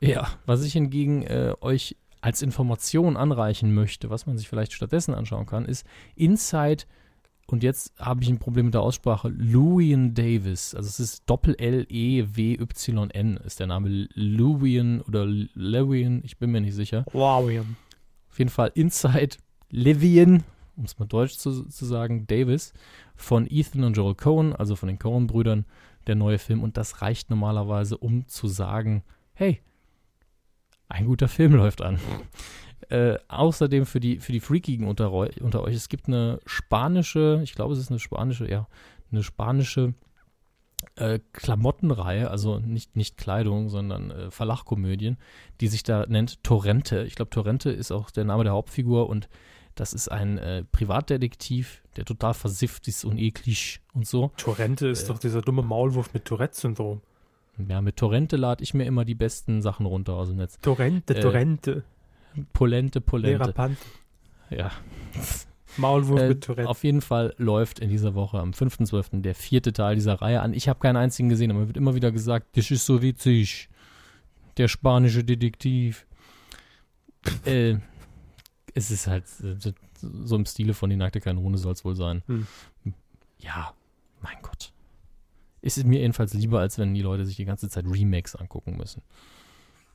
ja, 0.00 0.28
was 0.46 0.64
ich 0.64 0.72
hingegen 0.72 1.22
äh, 1.22 1.54
euch 1.60 1.96
als 2.20 2.42
Information 2.42 3.16
anreichen 3.16 3.74
möchte, 3.74 4.10
was 4.10 4.26
man 4.26 4.36
sich 4.36 4.48
vielleicht 4.48 4.72
stattdessen 4.72 5.14
anschauen 5.14 5.46
kann, 5.46 5.64
ist 5.64 5.86
Inside, 6.16 6.84
und 7.50 7.62
jetzt 7.64 7.92
habe 7.98 8.22
ich 8.22 8.28
ein 8.28 8.38
Problem 8.38 8.66
mit 8.66 8.74
der 8.74 8.82
Aussprache, 8.82 9.28
Louian 9.28 10.14
Davis. 10.14 10.72
Also 10.74 10.88
es 10.88 11.00
ist 11.00 11.28
Doppel-L-E-W-Y-N 11.28 13.36
ist 13.38 13.58
der 13.58 13.66
Name. 13.66 14.06
Louian 14.14 15.00
oder 15.00 15.26
Lewian, 15.26 16.22
ich 16.24 16.38
bin 16.38 16.52
mir 16.52 16.60
nicht 16.60 16.74
sicher. 16.74 17.04
Louian. 17.12 17.76
Auf 18.30 18.38
jeden 18.38 18.50
Fall 18.50 18.70
Inside 18.74 19.38
Levian, 19.70 20.44
um 20.76 20.84
es 20.84 21.00
mal 21.00 21.06
deutsch 21.06 21.38
zu, 21.38 21.64
zu 21.64 21.84
sagen, 21.84 22.28
Davis 22.28 22.72
von 23.16 23.48
Ethan 23.50 23.82
und 23.82 23.96
Joel 23.96 24.14
Cohen, 24.14 24.54
also 24.54 24.76
von 24.76 24.86
den 24.86 25.00
Cohen-Brüdern, 25.00 25.64
der 26.06 26.14
neue 26.14 26.38
Film. 26.38 26.62
Und 26.62 26.76
das 26.76 27.02
reicht 27.02 27.30
normalerweise, 27.30 27.98
um 27.98 28.28
zu 28.28 28.46
sagen, 28.46 29.02
hey, 29.32 29.60
ein 30.90 31.06
guter 31.06 31.28
Film 31.28 31.54
läuft 31.54 31.82
an. 31.82 31.98
Äh, 32.88 33.18
außerdem 33.28 33.86
für 33.86 34.00
die, 34.00 34.18
für 34.18 34.32
die 34.32 34.40
Freakigen 34.40 34.86
unter, 34.86 35.12
unter, 35.12 35.62
euch, 35.62 35.74
es 35.74 35.88
gibt 35.88 36.08
eine 36.08 36.40
spanische, 36.44 37.40
ich 37.44 37.54
glaube, 37.54 37.72
es 37.72 37.78
ist 37.78 37.90
eine 37.90 38.00
spanische, 38.00 38.50
ja, 38.50 38.66
eine 39.12 39.22
spanische 39.22 39.94
äh, 40.96 41.20
Klamottenreihe, 41.32 42.30
also 42.30 42.58
nicht, 42.58 42.96
nicht 42.96 43.16
Kleidung, 43.16 43.68
sondern 43.68 44.10
äh, 44.10 44.30
Verlachkomödien, 44.30 45.18
die 45.60 45.68
sich 45.68 45.82
da 45.82 46.06
nennt 46.08 46.42
Torrente. 46.42 47.04
Ich 47.04 47.14
glaube, 47.14 47.30
Torrente 47.30 47.70
ist 47.70 47.92
auch 47.92 48.10
der 48.10 48.24
Name 48.24 48.44
der 48.44 48.54
Hauptfigur 48.54 49.08
und 49.08 49.28
das 49.76 49.92
ist 49.92 50.08
ein 50.08 50.38
äh, 50.38 50.64
Privatdetektiv, 50.64 51.82
der 51.96 52.04
total 52.04 52.34
versifft 52.34 52.88
ist 52.88 53.04
und 53.04 53.18
eklig 53.18 53.80
und 53.94 54.06
so. 54.06 54.32
Torrente 54.36 54.88
ist 54.88 55.04
äh, 55.04 55.06
doch 55.08 55.18
dieser 55.18 55.42
dumme 55.42 55.62
Maulwurf 55.62 56.12
mit 56.12 56.24
Tourette-Syndrom. 56.24 57.02
Ja, 57.68 57.80
mit 57.80 57.96
Torrente 57.96 58.36
lade 58.36 58.62
ich 58.62 58.74
mir 58.74 58.84
immer 58.84 59.04
die 59.04 59.14
besten 59.14 59.62
Sachen 59.62 59.86
runter 59.86 60.14
aus 60.14 60.28
dem 60.28 60.38
Netz. 60.38 60.58
Torrente, 60.60 61.16
äh, 61.16 61.20
Torrente. 61.20 61.84
Polente, 62.52 63.00
Polente. 63.00 63.52
Pante. 63.52 63.82
Ja. 64.50 64.70
Maulwurf 65.76 66.20
äh, 66.20 66.28
mit 66.28 66.44
Torrente. 66.44 66.68
Auf 66.68 66.84
jeden 66.84 67.00
Fall 67.00 67.34
läuft 67.38 67.78
in 67.78 67.88
dieser 67.88 68.14
Woche 68.14 68.38
am 68.38 68.50
5.12. 68.50 69.20
der 69.22 69.34
vierte 69.34 69.72
Teil 69.72 69.94
dieser 69.94 70.14
Reihe 70.14 70.40
an. 70.40 70.54
Ich 70.54 70.68
habe 70.68 70.80
keinen 70.80 70.96
einzigen 70.96 71.28
gesehen, 71.28 71.50
aber 71.50 71.60
mir 71.60 71.66
wird 71.68 71.76
immer 71.76 71.94
wieder 71.94 72.12
gesagt, 72.12 72.56
das 72.56 72.70
ist 72.70 72.86
so 72.86 73.02
witzig. 73.02 73.68
Der 74.56 74.68
spanische 74.68 75.24
Detektiv. 75.24 76.06
äh, 77.44 77.76
es 78.74 78.90
ist 78.90 79.06
halt 79.06 79.24
so 80.00 80.36
im 80.36 80.46
Stile 80.46 80.74
von 80.74 80.90
Die 80.90 80.96
nackte 80.96 81.20
Kanone 81.20 81.58
soll 81.58 81.72
es 81.72 81.84
wohl 81.84 81.94
sein. 81.94 82.22
Hm. 82.26 82.46
Ja, 83.38 83.74
mein 84.22 84.36
Gott 84.42 84.72
ist 85.62 85.78
es 85.78 85.84
mir 85.84 86.00
jedenfalls 86.00 86.34
lieber, 86.34 86.60
als 86.60 86.78
wenn 86.78 86.94
die 86.94 87.02
Leute 87.02 87.24
sich 87.24 87.36
die 87.36 87.44
ganze 87.44 87.68
Zeit 87.68 87.84
Remakes 87.86 88.34
angucken 88.34 88.76
müssen. 88.76 89.02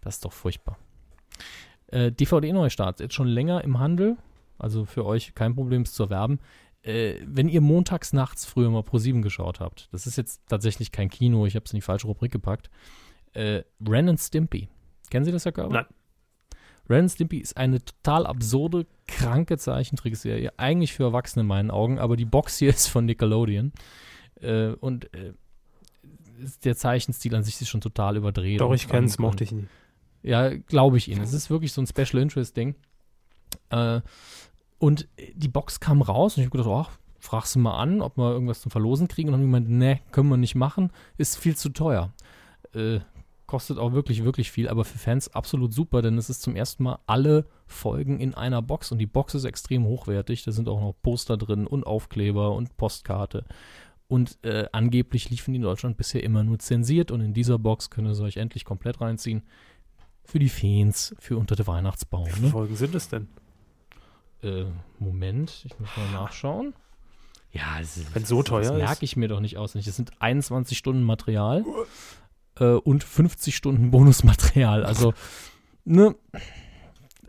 Das 0.01 0.15
ist 0.15 0.25
doch 0.25 0.33
furchtbar. 0.33 0.77
Äh, 1.87 2.11
DVD-Neustart, 2.11 2.99
jetzt 2.99 3.13
schon 3.13 3.27
länger 3.27 3.63
im 3.63 3.79
Handel, 3.79 4.17
also 4.57 4.85
für 4.85 5.05
euch 5.05 5.35
kein 5.35 5.55
Problem 5.55 5.83
es 5.83 5.93
zu 5.93 6.03
erwerben. 6.03 6.39
Äh, 6.83 7.15
wenn 7.25 7.49
ihr 7.49 7.61
montags 7.61 8.13
nachts 8.13 8.45
früher 8.45 8.69
mal 8.69 8.83
Pro 8.83 8.99
7 8.99 9.21
geschaut 9.21 9.59
habt, 9.59 9.89
das 9.91 10.05
ist 10.05 10.17
jetzt 10.17 10.41
tatsächlich 10.47 10.91
kein 10.91 11.09
Kino, 11.09 11.45
ich 11.45 11.55
habe 11.55 11.65
es 11.65 11.73
in 11.73 11.77
die 11.77 11.81
falsche 11.81 12.07
Rubrik 12.07 12.31
gepackt. 12.31 12.69
Äh, 13.33 13.63
Ren 13.85 14.09
and 14.09 14.19
Stimpy. 14.19 14.69
Kennen 15.09 15.25
Sie 15.25 15.31
das, 15.31 15.45
Herr 15.45 15.51
Körber? 15.51 15.73
Nein. 15.73 15.85
Ren 16.87 17.01
and 17.01 17.11
Stimpy 17.11 17.39
ist 17.39 17.57
eine 17.57 17.83
total 17.83 18.27
absurde, 18.27 18.85
kranke 19.07 19.57
Zeichentrickserie. 19.57 20.51
Eigentlich 20.57 20.93
für 20.93 21.03
Erwachsene 21.03 21.41
in 21.41 21.47
meinen 21.47 21.71
Augen, 21.71 21.99
aber 21.99 22.15
die 22.15 22.25
Box 22.25 22.57
hier 22.57 22.69
ist 22.71 22.87
von 22.87 23.05
Nickelodeon. 23.05 23.73
Äh, 24.41 24.69
und 24.69 25.13
äh, 25.15 25.33
der 26.63 26.75
Zeichenstil 26.75 27.35
an 27.35 27.43
sich 27.43 27.59
ist 27.61 27.69
schon 27.69 27.81
total 27.81 28.17
überdreht. 28.17 28.61
Doch, 28.61 28.73
ich 28.73 28.87
kenne 28.87 29.07
es, 29.07 29.19
mochte 29.19 29.43
ich 29.43 29.51
nie. 29.51 29.67
Ja, 30.23 30.49
glaube 30.55 30.97
ich 30.97 31.09
Ihnen. 31.09 31.21
Es 31.21 31.33
ist 31.33 31.49
wirklich 31.49 31.71
so 31.71 31.81
ein 31.81 31.87
Special 31.87 32.21
Interest 32.21 32.55
Ding. 32.57 32.75
Äh, 33.69 34.01
und 34.77 35.07
die 35.17 35.47
Box 35.47 35.79
kam 35.79 36.01
raus 36.01 36.35
und 36.35 36.41
ich 36.41 36.49
habe 36.49 36.57
gedacht, 36.57 36.89
oh, 36.89 36.91
fragst 37.19 37.55
du 37.55 37.59
mal 37.59 37.77
an, 37.77 38.01
ob 38.01 38.17
wir 38.17 38.31
irgendwas 38.31 38.61
zum 38.61 38.71
Verlosen 38.71 39.07
kriegen. 39.07 39.29
Und 39.29 39.33
dann 39.33 39.41
haben 39.41 39.63
die 39.63 39.67
gemeint, 39.67 39.69
ne, 39.69 39.99
können 40.11 40.29
wir 40.29 40.37
nicht 40.37 40.55
machen, 40.55 40.91
ist 41.17 41.37
viel 41.37 41.55
zu 41.55 41.69
teuer. 41.69 42.11
Äh, 42.73 42.99
kostet 43.45 43.77
auch 43.77 43.93
wirklich, 43.93 44.23
wirklich 44.23 44.51
viel, 44.51 44.67
aber 44.67 44.85
für 44.85 44.97
Fans 44.97 45.33
absolut 45.33 45.73
super, 45.73 46.01
denn 46.01 46.17
es 46.17 46.29
ist 46.29 46.41
zum 46.41 46.55
ersten 46.55 46.83
Mal 46.83 46.99
alle 47.05 47.45
Folgen 47.67 48.19
in 48.19 48.33
einer 48.33 48.61
Box 48.61 48.91
und 48.91 48.97
die 48.97 49.05
Box 49.05 49.35
ist 49.35 49.45
extrem 49.45 49.85
hochwertig. 49.85 50.43
Da 50.43 50.51
sind 50.51 50.67
auch 50.67 50.81
noch 50.81 50.95
Poster 51.01 51.37
drin 51.37 51.67
und 51.67 51.85
Aufkleber 51.85 52.53
und 52.53 52.75
Postkarte 52.77 53.45
Und 54.07 54.37
äh, 54.43 54.65
angeblich 54.71 55.29
liefen 55.31 55.53
die 55.53 55.57
in 55.57 55.63
Deutschland 55.63 55.97
bisher 55.97 56.23
immer 56.23 56.43
nur 56.43 56.59
zensiert 56.59 57.09
und 57.11 57.21
in 57.21 57.33
dieser 57.33 57.57
Box 57.57 57.89
könnt 57.89 58.07
ihr 58.07 58.19
euch 58.23 58.37
endlich 58.37 58.63
komplett 58.65 59.01
reinziehen. 59.01 59.41
Für 60.23 60.39
die 60.39 60.49
Fans, 60.49 61.15
für 61.19 61.37
unter 61.37 61.55
der 61.55 61.67
Weihnachtsbaum. 61.67 62.27
Wie 62.27 62.31
viele 62.31 62.45
Ne? 62.47 62.51
Folgen 62.51 62.75
sind 62.75 62.93
es 62.95 63.09
denn? 63.09 63.27
Äh, 64.43 64.65
Moment, 64.99 65.63
ich 65.65 65.79
muss 65.79 65.89
mal 65.97 66.11
nachschauen. 66.11 66.73
Ja, 67.51 67.79
es 67.79 68.03
Wenn 68.13 68.25
so 68.25 68.43
teuer 68.43 68.61
das 68.63 68.71
ist. 68.71 68.77
merke 68.77 69.05
ich 69.05 69.15
mir 69.15 69.27
doch 69.27 69.39
nicht 69.39 69.57
auswendig. 69.57 69.87
Es 69.87 69.95
sind 69.95 70.11
21 70.21 70.77
Stunden 70.77 71.03
Material 71.03 71.63
äh, 72.59 72.65
und 72.73 73.03
50 73.03 73.55
Stunden 73.55 73.91
Bonusmaterial. 73.91 74.83
Also, 74.85 75.13
ne, 75.85 76.15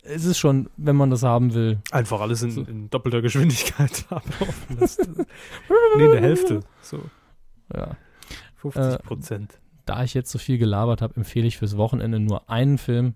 es 0.08 0.24
ist 0.24 0.38
schon, 0.38 0.68
wenn 0.76 0.96
man 0.96 1.10
das 1.10 1.22
haben 1.22 1.54
will. 1.54 1.80
Einfach 1.90 2.20
alles 2.20 2.42
in, 2.42 2.50
So. 2.50 2.62
in 2.62 2.90
doppelter 2.90 3.22
Geschwindigkeit 3.22 4.04
ablaufen 4.10 4.78
lassen. 4.78 5.26
nee, 5.96 6.04
in 6.04 6.10
der 6.12 6.20
Hälfte. 6.20 6.60
So 6.82 7.00
Ja. 7.74 7.96
50 8.56 9.02
Prozent. 9.02 9.60
Da 9.84 10.02
ich 10.02 10.14
jetzt 10.14 10.30
so 10.32 10.38
viel 10.38 10.58
gelabert 10.58 11.02
habe, 11.02 11.14
empfehle 11.16 11.46
ich 11.46 11.58
fürs 11.58 11.76
Wochenende 11.76 12.18
nur 12.18 12.48
einen 12.50 12.78
Film, 12.78 13.14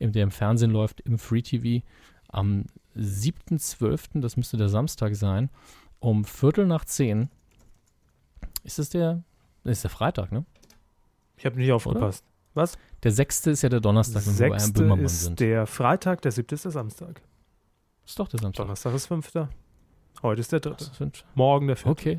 der 0.00 0.22
im 0.22 0.30
Fernsehen 0.30 0.70
läuft, 0.70 1.00
im 1.00 1.18
Free 1.18 1.42
TV. 1.42 1.84
Am 2.28 2.66
7.12., 2.96 4.20
das 4.20 4.36
müsste 4.36 4.56
der 4.56 4.68
Samstag 4.68 5.14
sein, 5.16 5.48
um 6.00 6.24
Viertel 6.24 6.66
nach 6.66 6.84
zehn. 6.84 7.30
Ist 8.64 8.78
das 8.78 8.90
der? 8.90 9.22
Ist 9.64 9.84
der 9.84 9.90
Freitag, 9.90 10.32
ne? 10.32 10.44
ich 11.36 11.46
habe 11.46 11.56
nicht 11.56 11.72
aufgepasst. 11.72 12.24
Der 13.02 13.12
sechste 13.12 13.50
ist 13.50 13.62
ja 13.62 13.68
der 13.68 13.80
Donnerstag, 13.80 14.26
wenn 14.26 14.38
wir 14.38 14.48
bei 14.50 14.58
Sechste 14.58 14.80
Böhmermann 14.82 15.04
ist 15.04 15.22
sind. 15.22 15.40
der 15.40 15.66
Freitag, 15.66 16.22
der 16.22 16.32
siebte 16.32 16.54
ist 16.54 16.64
der 16.64 16.72
Samstag. 16.72 17.22
Ist 18.04 18.18
doch 18.18 18.28
der 18.28 18.40
Samstag. 18.40 18.64
Donnerstag 18.64 18.94
ist 18.94 19.06
fünfter. 19.06 19.48
Heute 20.22 20.40
ist 20.40 20.52
der 20.52 20.60
dritte. 20.60 20.84
Sind- 20.96 21.24
Morgen 21.34 21.66
der 21.68 21.76
vierte. 21.76 21.90
Okay. 21.90 22.18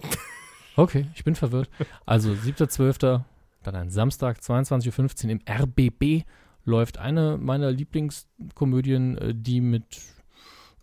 Okay, 0.78 1.06
ich 1.16 1.24
bin 1.26 1.36
verwirrt. 1.36 1.70
Also 2.06 2.32
7.12., 2.32 3.24
dann 3.64 3.76
ein 3.76 3.90
Samstag, 3.90 4.40
22.15 4.40 5.26
Uhr 5.26 5.32
im 5.32 5.40
RBB 5.48 6.24
läuft 6.64 6.98
eine 6.98 7.38
meiner 7.38 7.70
Lieblingskomödien, 7.72 9.18
äh, 9.18 9.36
die 9.36 9.60
mit 9.62 9.84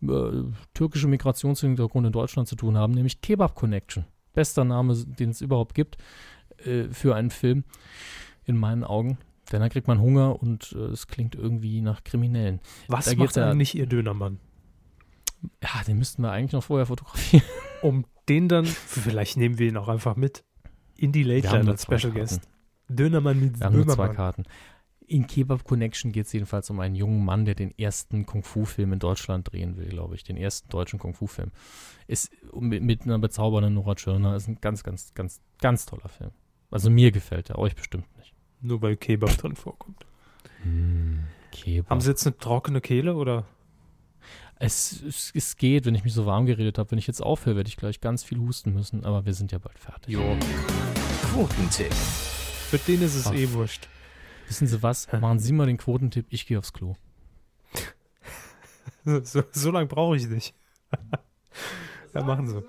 äh, 0.03 0.43
türkischem 0.75 1.11
Migrationshintergrund 1.11 2.07
in 2.07 2.13
Deutschland 2.13 2.49
zu 2.49 2.55
tun 2.55 2.77
haben, 2.77 2.93
nämlich 2.93 3.21
Kebab 3.23 3.55
Connection. 3.55 4.05
Bester 4.35 4.65
Name, 4.65 4.95
den 4.97 5.31
es 5.31 5.41
überhaupt 5.41 5.75
gibt 5.75 5.97
äh, 6.65 6.85
für 6.91 7.17
einen 7.17 7.31
Film, 7.31 7.65
in 8.45 8.57
meinen 8.57 8.85
Augen. 8.85 9.19
Denn 9.53 9.61
da 9.61 9.69
kriegt 9.69 9.89
man 9.89 10.01
Hunger 10.01 10.41
und 10.43 10.73
äh, 10.73 10.87
es 10.87 11.07
klingt 11.07 11.35
irgendwie 11.35 11.81
nach 11.81 12.05
Kriminellen. 12.05 12.61
Was 12.89 13.07
Da 13.07 13.15
macht 13.17 13.39
eigentlich 13.39 13.75
Ihr 13.75 13.87
Dönermann? 13.87 14.39
Ja, 15.63 15.83
den 15.87 15.99
müssten 15.99 16.23
wir 16.23 16.33
eigentlich 16.33 16.53
noch 16.53 16.65
vorher 16.65 16.87
fotografieren. 16.87 17.45
Um 17.81 18.07
den 18.29 18.49
dann, 18.49 18.65
vielleicht 18.67 19.37
nehmen 19.37 19.59
wir 19.61 19.69
ihn 19.69 19.77
auch 19.77 19.87
einfach 19.87 20.17
mit, 20.17 20.43
in 20.97 21.13
die 21.13 21.23
Late 21.23 21.47
Night 21.47 21.69
als 21.69 21.85
Special 21.85 22.01
Karten. 22.01 22.19
Guest. 22.19 22.49
Dönermann 22.89 23.39
mit 23.39 23.61
Wir 23.61 23.67
haben 23.67 23.77
nur 23.77 23.87
zwei 23.87 24.09
Böhmermann. 24.09 24.17
Karten. 24.17 24.45
In 25.07 25.29
Kebab 25.29 25.63
Connection 25.65 26.11
geht 26.11 26.27
es 26.27 26.33
jedenfalls 26.33 26.69
um 26.71 26.81
einen 26.81 26.97
jungen 26.97 27.25
Mann, 27.25 27.45
der 27.45 27.55
den 27.55 27.71
ersten 27.79 28.27
Kung-Fu-Film 28.27 28.95
in 28.95 28.99
Deutschland 28.99 29.51
drehen 29.51 29.77
will, 29.77 29.89
glaube 29.89 30.17
ich. 30.17 30.25
Den 30.25 30.37
ersten 30.37 30.69
deutschen 30.71 30.99
Kung-Fu-Film. 30.99 31.53
Ist 32.09 32.31
mit, 32.53 32.83
mit 32.83 33.03
einer 33.03 33.19
bezaubernden 33.21 33.75
Nora 33.75 33.95
Tschirner. 33.95 34.35
Ist 34.35 34.49
ein 34.49 34.61
ganz, 34.61 34.83
ganz, 34.83 35.15
ganz, 35.15 35.41
ganz 35.61 35.87
toller 35.87 36.09
Film. 36.09 36.33
Also 36.71 36.91
mir 36.91 37.13
gefällt 37.13 37.49
er, 37.49 37.59
euch 37.59 37.75
bestimmt 37.77 38.05
nicht. 38.17 38.18
Nur 38.61 38.83
weil 38.83 38.97
Kebab 38.97 39.37
drin 39.37 39.57
vorkommt. 39.57 40.05
Kebab. 41.53 41.91
Haben 41.91 42.01
Sie 42.01 42.11
jetzt 42.11 42.27
eine 42.27 42.37
trockene 42.37 42.81
Kehle 42.81 43.15
oder? 43.15 43.45
es, 44.59 45.03
es, 45.03 45.33
es 45.35 45.57
geht, 45.57 45.87
wenn 45.87 45.95
ich 45.95 46.05
mich 46.05 46.13
so 46.13 46.27
warm 46.27 46.47
geredet 46.47 46.79
habe. 46.79 46.91
Wenn 46.91 46.99
ich 46.99 47.07
jetzt 47.07 47.23
aufhöre, 47.23 47.57
werde 47.57 47.69
ich 47.69 47.77
gleich 47.77 48.01
ganz 48.01 48.25
viel 48.25 48.39
husten 48.39 48.75
müssen. 48.75 49.05
Aber 49.05 49.25
wir 49.25 49.35
sind 49.35 49.53
ja 49.53 49.59
bald 49.59 49.79
fertig. 49.79 50.15
Jo. 50.15 50.37
Quotentipp. 51.33 51.95
Für 51.95 52.79
den 52.79 53.03
ist 53.03 53.15
es 53.15 53.27
Ach. 53.29 53.35
eh 53.35 53.53
wurscht. 53.53 53.89
Wissen 54.49 54.67
Sie 54.67 54.83
was? 54.83 55.11
Machen 55.13 55.39
Sie 55.39 55.53
mal 55.53 55.67
den 55.67 55.77
Quotentipp. 55.77 56.27
Ich 56.31 56.47
gehe 56.47 56.59
aufs 56.59 56.73
Klo. 56.73 56.97
So, 59.23 59.43
so 59.53 59.71
lange 59.71 59.87
brauche 59.87 60.17
ich 60.17 60.29
nicht. 60.29 60.55
ja, 62.15 62.23
machen 62.25 62.47
Sie. 62.47 62.63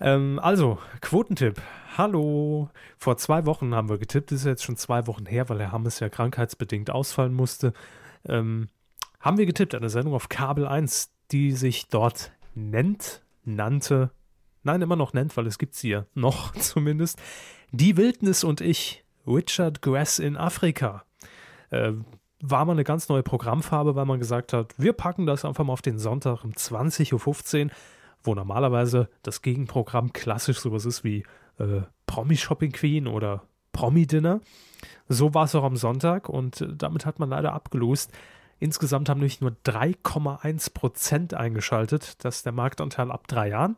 Ähm, 0.00 0.40
also, 0.42 0.78
Quotentipp. 1.00 1.62
Hallo. 1.96 2.70
Vor 2.98 3.16
zwei 3.18 3.46
Wochen 3.46 3.72
haben 3.72 3.88
wir 3.88 3.98
getippt. 3.98 4.32
Das 4.32 4.40
ist 4.40 4.46
jetzt 4.46 4.64
schon 4.64 4.76
zwei 4.76 5.06
Wochen 5.06 5.26
her, 5.26 5.48
weil 5.48 5.60
Herr 5.60 5.70
Hammes 5.70 6.00
ja 6.00 6.08
krankheitsbedingt 6.08 6.90
ausfallen 6.90 7.32
musste. 7.32 7.72
Ähm, 8.26 8.66
haben 9.20 9.38
wir 9.38 9.46
getippt, 9.46 9.76
eine 9.76 9.88
Sendung 9.88 10.12
auf 10.12 10.28
Kabel 10.28 10.66
1, 10.66 11.12
die 11.30 11.52
sich 11.52 11.86
dort 11.86 12.32
nennt, 12.56 13.22
nannte, 13.44 14.10
nein, 14.64 14.82
immer 14.82 14.96
noch 14.96 15.12
nennt, 15.12 15.36
weil 15.36 15.46
es 15.46 15.56
gibt 15.56 15.76
sie 15.76 15.90
ja 15.90 16.04
noch 16.14 16.52
zumindest, 16.56 17.20
Die 17.70 17.96
Wildnis 17.96 18.42
und 18.42 18.60
ich, 18.60 19.04
Richard 19.24 19.80
Grass 19.80 20.18
in 20.18 20.36
Afrika. 20.36 21.04
Äh, 21.70 21.92
war 22.40 22.64
mal 22.64 22.72
eine 22.72 22.84
ganz 22.84 23.08
neue 23.08 23.22
Programmfarbe, 23.22 23.94
weil 23.94 24.04
man 24.04 24.18
gesagt 24.18 24.52
hat, 24.52 24.74
wir 24.76 24.94
packen 24.94 25.26
das 25.26 25.44
einfach 25.44 25.64
mal 25.64 25.72
auf 25.72 25.80
den 25.80 25.98
Sonntag 25.98 26.42
um 26.42 26.50
20.15 26.50 27.66
Uhr, 27.66 27.70
wo 28.24 28.34
normalerweise 28.34 29.08
das 29.22 29.42
Gegenprogramm 29.42 30.12
klassisch 30.12 30.58
sowas 30.58 30.84
ist 30.84 31.04
wie 31.04 31.24
äh, 31.58 31.82
Promi 32.06 32.36
Shopping 32.36 32.72
Queen 32.72 33.06
oder 33.06 33.44
Promi 33.72 34.06
Dinner. 34.06 34.40
So 35.08 35.34
war 35.34 35.44
es 35.44 35.54
auch 35.54 35.64
am 35.64 35.76
Sonntag 35.76 36.28
und 36.28 36.60
äh, 36.60 36.68
damit 36.76 37.06
hat 37.06 37.18
man 37.18 37.28
leider 37.28 37.52
abgelost. 37.52 38.10
Insgesamt 38.58 39.08
haben 39.08 39.18
nämlich 39.18 39.40
nur 39.40 39.56
3,1 39.66 40.72
Prozent 40.72 41.34
eingeschaltet. 41.34 42.24
Das 42.24 42.36
ist 42.36 42.46
der 42.46 42.52
Marktanteil 42.52 43.10
ab 43.10 43.26
drei 43.26 43.50
Jahren. 43.50 43.76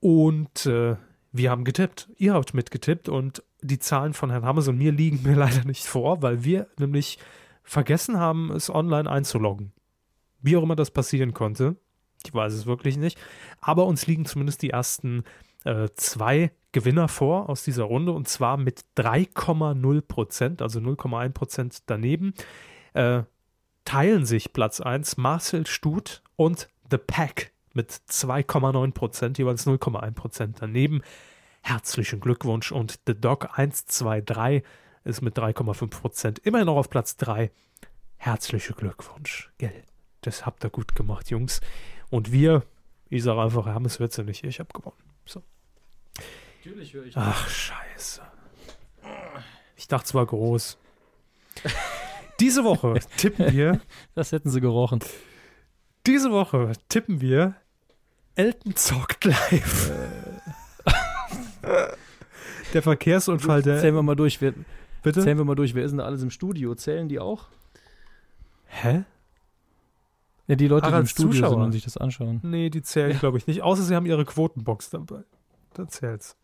Und 0.00 0.66
äh, 0.66 0.96
wir 1.32 1.50
haben 1.50 1.64
getippt. 1.64 2.10
Ihr 2.16 2.34
habt 2.34 2.54
mitgetippt 2.54 3.08
und 3.08 3.42
die 3.62 3.78
Zahlen 3.78 4.12
von 4.12 4.30
Herrn 4.30 4.44
Hammers 4.44 4.68
und 4.68 4.78
mir 4.78 4.92
liegen 4.92 5.22
mir 5.22 5.36
leider 5.36 5.64
nicht 5.64 5.86
vor, 5.86 6.22
weil 6.22 6.44
wir 6.44 6.68
nämlich 6.78 7.18
vergessen 7.62 8.18
haben, 8.18 8.52
es 8.52 8.68
online 8.68 9.10
einzuloggen. 9.10 9.72
Wie 10.42 10.56
auch 10.56 10.62
immer 10.62 10.76
das 10.76 10.90
passieren 10.90 11.32
konnte. 11.32 11.76
Ich 12.26 12.34
weiß 12.34 12.52
es 12.52 12.66
wirklich 12.66 12.96
nicht. 12.96 13.18
Aber 13.60 13.86
uns 13.86 14.06
liegen 14.06 14.24
zumindest 14.24 14.62
die 14.62 14.70
ersten 14.70 15.24
äh, 15.64 15.88
zwei 15.94 16.50
Gewinner 16.72 17.08
vor 17.08 17.48
aus 17.48 17.62
dieser 17.62 17.84
Runde 17.84 18.12
und 18.12 18.28
zwar 18.28 18.56
mit 18.56 18.84
3,0 18.96 20.00
Prozent, 20.02 20.62
also 20.62 20.80
0,1 20.80 21.30
Prozent 21.30 21.82
daneben. 21.86 22.34
Äh, 22.94 23.22
teilen 23.84 24.24
sich 24.26 24.52
Platz 24.52 24.80
1 24.80 25.16
Marcel 25.16 25.66
Stut 25.66 26.22
und 26.36 26.68
The 26.90 26.98
Pack 26.98 27.52
mit 27.74 27.90
2,9 27.92 28.92
Prozent, 28.92 29.38
jeweils 29.38 29.66
0,1 29.66 30.12
Prozent 30.12 30.56
daneben. 30.60 31.02
Herzlichen 31.62 32.20
Glückwunsch 32.20 32.72
und 32.72 33.00
The 33.06 33.14
Dog 33.14 33.58
123 33.58 34.62
ist 35.04 35.22
mit 35.22 35.36
3,5 35.36 35.88
Prozent 35.88 36.38
immerhin 36.40 36.66
noch 36.66 36.76
auf 36.76 36.90
Platz 36.90 37.16
3. 37.16 37.50
Herzlichen 38.16 38.74
Glückwunsch, 38.74 39.50
gell? 39.58 39.84
Das 40.22 40.46
habt 40.46 40.64
ihr 40.64 40.70
gut 40.70 40.94
gemacht, 40.94 41.30
Jungs. 41.30 41.60
Und 42.14 42.30
wir, 42.30 42.62
ich 43.08 43.24
sage 43.24 43.40
einfach, 43.42 43.66
Herr 43.66 43.74
Hammes 43.74 43.98
wird's 43.98 44.16
ja 44.16 44.22
nicht, 44.22 44.44
ich 44.44 44.60
habe 44.60 44.72
gewonnen. 44.72 44.94
So. 45.26 45.42
Natürlich 46.58 46.94
höre 46.94 47.06
ich. 47.06 47.16
Ach, 47.16 47.48
scheiße. 47.48 48.22
Ich 49.74 49.88
dachte, 49.88 50.04
es 50.06 50.14
war 50.14 50.24
groß. 50.24 50.78
Diese 52.38 52.62
Woche 52.62 52.94
tippen 53.16 53.50
wir, 53.52 53.80
Das 54.14 54.30
hätten 54.30 54.48
sie 54.48 54.60
gerochen. 54.60 55.00
diese 56.06 56.30
Woche 56.30 56.70
tippen 56.88 57.20
wir 57.20 57.56
Elton 58.36 58.76
zockt 58.76 59.24
live. 59.24 59.90
der 62.74 62.82
Verkehrsunfall, 62.82 63.60
der. 63.62 63.80
Zählen 63.80 63.96
wir 63.96 64.04
mal 64.04 64.14
durch. 64.14 64.40
Wer, 64.40 64.54
Bitte? 65.02 65.20
zählen 65.20 65.36
wir 65.38 65.44
mal 65.44 65.56
durch. 65.56 65.74
Wer 65.74 65.82
ist 65.84 65.90
denn 65.90 65.98
da 65.98 66.04
alles 66.04 66.22
im 66.22 66.30
Studio? 66.30 66.76
Zählen 66.76 67.08
die 67.08 67.18
auch? 67.18 67.48
Hä? 68.66 69.02
Ja, 70.46 70.56
die 70.56 70.68
Leute, 70.68 70.90
die 70.90 70.96
im 70.96 71.06
Studio 71.06 71.32
Zuschauer. 71.32 71.50
sind 71.50 71.60
und 71.62 71.72
sich 71.72 71.84
das 71.84 71.96
anschauen. 71.96 72.40
Nee, 72.42 72.68
die 72.68 72.82
zählen, 72.82 73.18
glaube 73.18 73.38
ich, 73.38 73.46
nicht. 73.46 73.62
Außer 73.62 73.82
sie 73.82 73.94
haben 73.94 74.06
ihre 74.06 74.24
Quotenbox 74.24 74.90
dabei. 74.90 75.22
Dann 75.74 75.88
zählt's. 75.88 76.36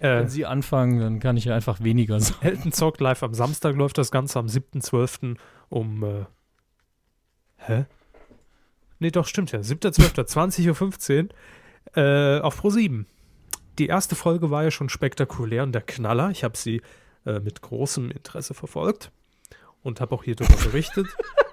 Äh, 0.00 0.20
Wenn 0.20 0.28
sie 0.28 0.44
anfangen, 0.44 0.98
dann 0.98 1.20
kann 1.20 1.36
ich 1.36 1.44
ja 1.44 1.54
einfach 1.54 1.82
weniger 1.82 2.18
sagen. 2.20 2.44
Elton 2.46 2.72
zockt 2.72 3.00
live 3.00 3.22
am 3.22 3.34
Samstag, 3.34 3.76
läuft 3.76 3.98
das 3.98 4.10
Ganze 4.10 4.38
am 4.38 4.46
7.12. 4.46 5.36
um. 5.68 6.02
Äh, 6.02 6.24
hä? 7.56 7.86
Nee, 8.98 9.10
doch, 9.10 9.26
stimmt 9.26 9.52
ja. 9.52 9.60
7.12. 9.60 10.20
20.15 10.24 11.28
Uhr 11.96 12.02
äh, 12.02 12.40
auf 12.40 12.60
Pro7. 12.60 13.04
Die 13.78 13.86
erste 13.86 14.14
Folge 14.14 14.50
war 14.50 14.64
ja 14.64 14.70
schon 14.70 14.88
spektakulär 14.88 15.62
und 15.62 15.72
der 15.72 15.82
Knaller. 15.82 16.30
Ich 16.30 16.44
habe 16.44 16.56
sie 16.56 16.82
äh, 17.24 17.40
mit 17.40 17.62
großem 17.62 18.10
Interesse 18.10 18.54
verfolgt 18.54 19.10
und 19.82 20.00
habe 20.00 20.14
auch 20.14 20.24
hier 20.24 20.36
darüber 20.36 20.56
berichtet. 20.64 21.06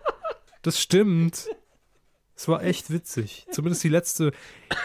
Das 0.61 0.79
stimmt. 0.79 1.47
Es 2.35 2.47
war 2.47 2.63
echt 2.63 2.89
witzig. 2.91 3.45
Zumindest 3.51 3.83
die 3.83 3.89
letzte. 3.89 4.31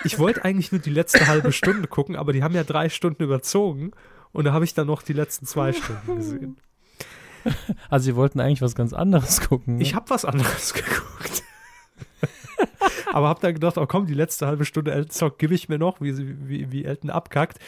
Ich 0.05 0.19
wollte 0.19 0.44
eigentlich 0.44 0.73
nur 0.73 0.81
die 0.81 0.90
letzte 0.90 1.27
halbe 1.27 1.53
Stunde 1.53 1.89
gucken, 1.89 2.16
aber 2.16 2.32
die 2.32 2.43
haben 2.43 2.55
ja 2.55 2.65
drei 2.65 2.89
Stunden 2.89 3.23
überzogen. 3.23 3.93
Und 4.32 4.44
da 4.44 4.53
habe 4.53 4.65
ich 4.65 4.74
dann 4.74 4.86
noch 4.86 5.03
die 5.03 5.15
letzten 5.15 5.47
zwei 5.47 5.73
Stunden 5.73 6.16
gesehen. 6.16 6.57
Also, 7.89 8.05
sie 8.05 8.16
wollten 8.16 8.40
eigentlich 8.40 8.61
was 8.61 8.74
ganz 8.74 8.93
anderes 8.93 9.40
gucken. 9.40 9.77
ne? 9.77 9.82
Ich 9.82 9.94
habe 9.94 10.11
was 10.11 10.24
anderes 10.24 10.74
geguckt. 10.74 11.44
Aber 13.16 13.30
hab 13.30 13.40
dann 13.40 13.55
gedacht, 13.55 13.78
oh 13.78 13.86
komm, 13.86 14.05
die 14.05 14.12
letzte 14.12 14.47
halbe 14.47 14.66
Stunde 14.66 14.93
Elton 14.93 15.18
Talk 15.18 15.38
gebe 15.38 15.55
ich 15.55 15.70
mir 15.70 15.78
noch, 15.78 16.02
wie, 16.02 16.18
wie, 16.47 16.70
wie 16.70 16.84
Elton 16.84 17.09
abkackt. 17.09 17.59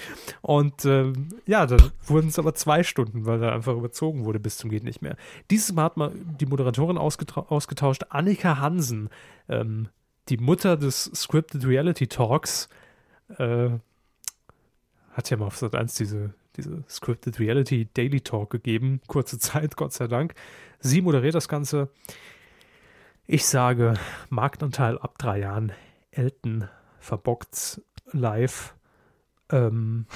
Und 0.42 0.84
ähm, 0.84 1.30
ja, 1.46 1.64
dann 1.64 1.90
wurden 2.04 2.28
es 2.28 2.38
aber 2.38 2.54
zwei 2.54 2.82
Stunden, 2.82 3.24
weil 3.24 3.42
er 3.42 3.54
einfach 3.54 3.74
überzogen 3.74 4.26
wurde 4.26 4.40
bis 4.40 4.58
zum 4.58 4.68
geht 4.68 4.84
nicht 4.84 5.00
mehr. 5.00 5.16
Dieses 5.50 5.72
Mal 5.72 5.84
hat 5.84 5.96
man 5.96 6.36
die 6.38 6.44
Moderatorin 6.44 6.98
ausgetauscht, 6.98 8.04
Annika 8.10 8.58
Hansen, 8.58 9.08
ähm, 9.48 9.88
die 10.28 10.36
Mutter 10.36 10.76
des 10.76 11.10
Scripted 11.14 11.64
Reality 11.64 12.08
Talks, 12.08 12.68
äh, 13.38 13.70
hat 15.12 15.30
ja 15.30 15.38
mal 15.38 15.46
auf 15.46 15.56
Sat 15.56 15.74
1 15.74 15.94
diese, 15.94 16.34
diese 16.58 16.84
Scripted 16.90 17.40
Reality 17.40 17.88
Daily 17.94 18.20
Talk 18.20 18.50
gegeben. 18.50 19.00
Kurze 19.06 19.38
Zeit, 19.38 19.76
Gott 19.76 19.94
sei 19.94 20.08
Dank. 20.08 20.34
Sie 20.80 21.00
moderiert 21.00 21.34
das 21.34 21.48
Ganze. 21.48 21.88
Ich 23.30 23.44
sage 23.44 23.92
Marktanteil 24.30 24.98
ab 24.98 25.18
drei 25.18 25.40
Jahren. 25.40 25.72
Elton 26.12 26.66
verbockt 26.98 27.82
live. 28.10 28.74
Ähm, 29.50 30.06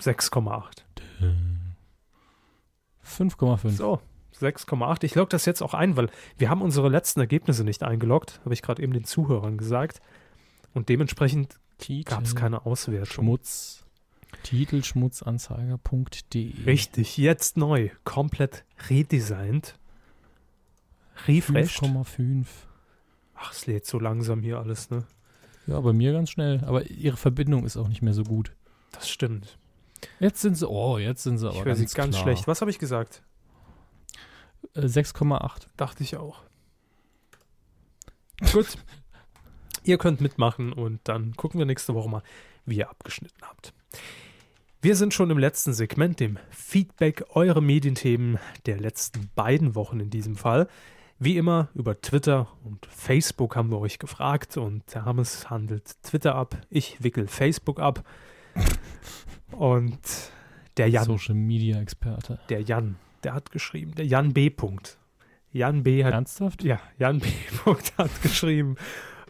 6,8. 0.00 0.84
5,5. 3.04 3.70
So, 3.70 4.00
6,8. 4.38 5.02
Ich 5.02 5.16
logge 5.16 5.30
das 5.30 5.46
jetzt 5.46 5.62
auch 5.62 5.74
ein, 5.74 5.96
weil 5.96 6.08
wir 6.38 6.48
haben 6.48 6.62
unsere 6.62 6.88
letzten 6.88 7.18
Ergebnisse 7.18 7.64
nicht 7.64 7.82
eingeloggt, 7.82 8.40
habe 8.44 8.54
ich 8.54 8.62
gerade 8.62 8.84
eben 8.84 8.92
den 8.92 9.02
Zuhörern 9.02 9.58
gesagt. 9.58 10.00
Und 10.74 10.88
dementsprechend 10.90 11.58
gab 12.04 12.22
es 12.22 12.36
keine 12.36 12.64
Auswertung. 12.64 13.06
Schmutz. 13.06 13.85
Titelschmutzanzeiger.de. 14.42 16.64
Richtig, 16.64 17.16
jetzt 17.16 17.56
neu. 17.56 17.90
Komplett 18.04 18.64
redesigned. 18.88 19.78
Refreshed. 21.26 21.82
5,5. 21.82 22.46
Ach, 23.34 23.52
es 23.52 23.66
lädt 23.66 23.86
so 23.86 23.98
langsam 23.98 24.42
hier 24.42 24.58
alles, 24.58 24.90
ne? 24.90 25.04
Ja, 25.66 25.80
bei 25.80 25.92
mir 25.92 26.12
ganz 26.12 26.30
schnell. 26.30 26.62
Aber 26.64 26.86
ihre 26.86 27.16
Verbindung 27.16 27.66
ist 27.66 27.76
auch 27.76 27.88
nicht 27.88 28.02
mehr 28.02 28.14
so 28.14 28.22
gut. 28.22 28.52
Das 28.92 29.08
stimmt. 29.08 29.58
Jetzt 30.20 30.40
sind 30.40 30.56
sie, 30.56 30.68
oh, 30.68 30.98
jetzt 30.98 31.22
sind 31.22 31.38
sie 31.38 31.48
aber 31.48 31.58
ich 31.58 31.64
ganz, 31.64 31.78
sie 31.78 31.96
ganz 31.96 32.14
klar. 32.14 32.22
schlecht. 32.22 32.46
Was 32.46 32.60
habe 32.60 32.70
ich 32.70 32.78
gesagt? 32.78 33.22
6,8. 34.74 35.64
Äh, 35.64 35.68
Dachte 35.76 36.02
ich 36.02 36.16
auch. 36.16 36.42
Gut. 38.52 38.78
ihr 39.86 39.98
könnt 39.98 40.20
mitmachen 40.20 40.72
und 40.72 41.00
dann 41.04 41.34
gucken 41.36 41.58
wir 41.58 41.66
nächste 41.66 41.94
Woche 41.94 42.08
mal, 42.08 42.22
wie 42.64 42.76
ihr 42.76 42.90
abgeschnitten 42.90 43.40
habt. 43.42 43.72
Wir 44.82 44.94
sind 44.94 45.14
schon 45.14 45.30
im 45.30 45.38
letzten 45.38 45.72
Segment, 45.72 46.20
dem 46.20 46.38
Feedback 46.50 47.24
eure 47.30 47.62
Medienthemen 47.62 48.38
der 48.66 48.78
letzten 48.78 49.30
beiden 49.34 49.74
Wochen 49.74 50.00
in 50.00 50.10
diesem 50.10 50.36
Fall. 50.36 50.68
Wie 51.18 51.38
immer 51.38 51.68
über 51.74 52.00
Twitter 52.00 52.48
und 52.62 52.86
Facebook 52.86 53.56
haben 53.56 53.70
wir 53.70 53.80
euch 53.80 53.98
gefragt 53.98 54.56
und 54.58 54.82
der 54.94 55.06
Hammes 55.06 55.48
handelt 55.48 56.02
Twitter 56.02 56.34
ab, 56.34 56.58
ich 56.68 57.02
wickel 57.02 57.26
Facebook 57.26 57.80
ab. 57.80 58.04
Und 59.50 59.98
der 60.76 60.88
Jan. 60.88 61.04
Social 61.04 61.34
Media 61.34 61.80
Experte. 61.80 62.38
Der 62.48 62.60
Jan, 62.60 62.96
der 63.24 63.34
hat 63.34 63.50
geschrieben, 63.50 63.94
der 63.94 64.06
Jan 64.06 64.34
B. 64.34 64.50
Punkt. 64.50 64.98
Jan 65.52 65.82
B. 65.82 66.04
hat. 66.04 66.12
Ernsthaft? 66.12 66.62
Ja, 66.62 66.78
Jan 66.98 67.20
B. 67.20 67.28
Punkt 67.64 67.96
hat 67.96 68.22
geschrieben, 68.22 68.76